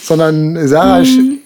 Sondern 0.04 0.68
Sarah 0.68 1.00
sch- 1.04 1.38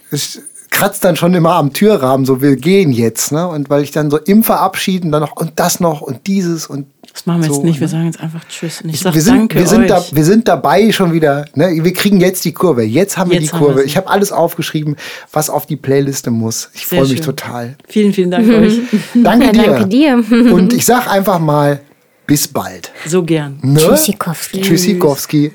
kratzt 0.76 1.06
dann 1.06 1.16
schon 1.16 1.34
immer 1.34 1.54
am 1.54 1.72
Türrahmen, 1.72 2.26
so 2.26 2.42
wir 2.42 2.58
gehen 2.58 2.92
jetzt, 2.92 3.32
ne? 3.32 3.48
Und 3.48 3.70
weil 3.70 3.82
ich 3.82 3.92
dann 3.92 4.12
so 4.12 4.18
im 4.18 4.44
Verabschieden 4.44 5.12
dann 5.12 5.22
noch 5.22 5.36
und 5.36 5.54
das 5.56 5.80
noch 5.80 6.02
und 6.02 6.28
dieses 6.28 6.68
und 6.68 6.88
Das 7.14 7.26
machen 7.26 7.42
wir 7.42 7.48
jetzt 7.48 7.56
so, 7.56 7.64
nicht. 7.64 7.80
Wir 7.80 7.88
ne? 7.88 7.92
sagen 7.92 8.06
jetzt 8.08 8.20
einfach 8.20 8.42
Tschüss. 8.50 8.82
Und 8.82 8.90
ich 8.90 9.00
sage 9.00 9.16
wir 9.16 9.22
sind, 9.22 9.38
danke 9.38 9.60
wir, 9.60 9.68
sind 9.68 9.84
euch. 9.84 9.88
da, 9.88 10.04
wir 10.12 10.26
sind 10.26 10.48
dabei 10.50 10.92
schon 10.92 11.14
wieder. 11.14 11.46
Ne? 11.56 11.80
Wir 11.82 11.94
kriegen 11.94 12.20
jetzt 12.20 12.44
die 12.44 12.52
Kurve. 12.52 12.84
Jetzt 12.84 13.18
haben 13.18 13.32
wir 13.32 13.40
Jetzt 13.40 13.52
die 13.52 13.54
haben 13.54 13.64
Kurve. 13.66 13.84
Ich 13.84 13.96
habe 13.96 14.10
alles 14.10 14.34
aufgeschrieben, 14.34 14.98
was 15.32 15.50
auf 15.50 15.66
die 15.66 15.78
Playliste 15.78 16.30
muss. 16.30 16.70
Ich 16.74 16.86
freue 16.86 17.08
mich 17.08 17.22
total. 17.22 17.78
Vielen, 17.88 18.12
vielen 18.12 18.32
Dank 18.32 18.50
euch. 18.50 18.80
Danke 19.14 19.46
Ja, 19.46 19.52
dir. 19.54 19.64
danke 19.64 19.88
dir. 19.88 20.54
Und 20.54 20.74
ich 20.74 20.86
sag 20.86 21.08
einfach 21.10 21.40
mal, 21.40 21.80
bis 22.28 22.48
bald. 22.50 22.92
So 23.06 23.24
gern. 23.24 23.60
Ne? 23.62 23.80
Tschüssikowski. 23.80 24.62
Tschüssikowski. 24.62 25.52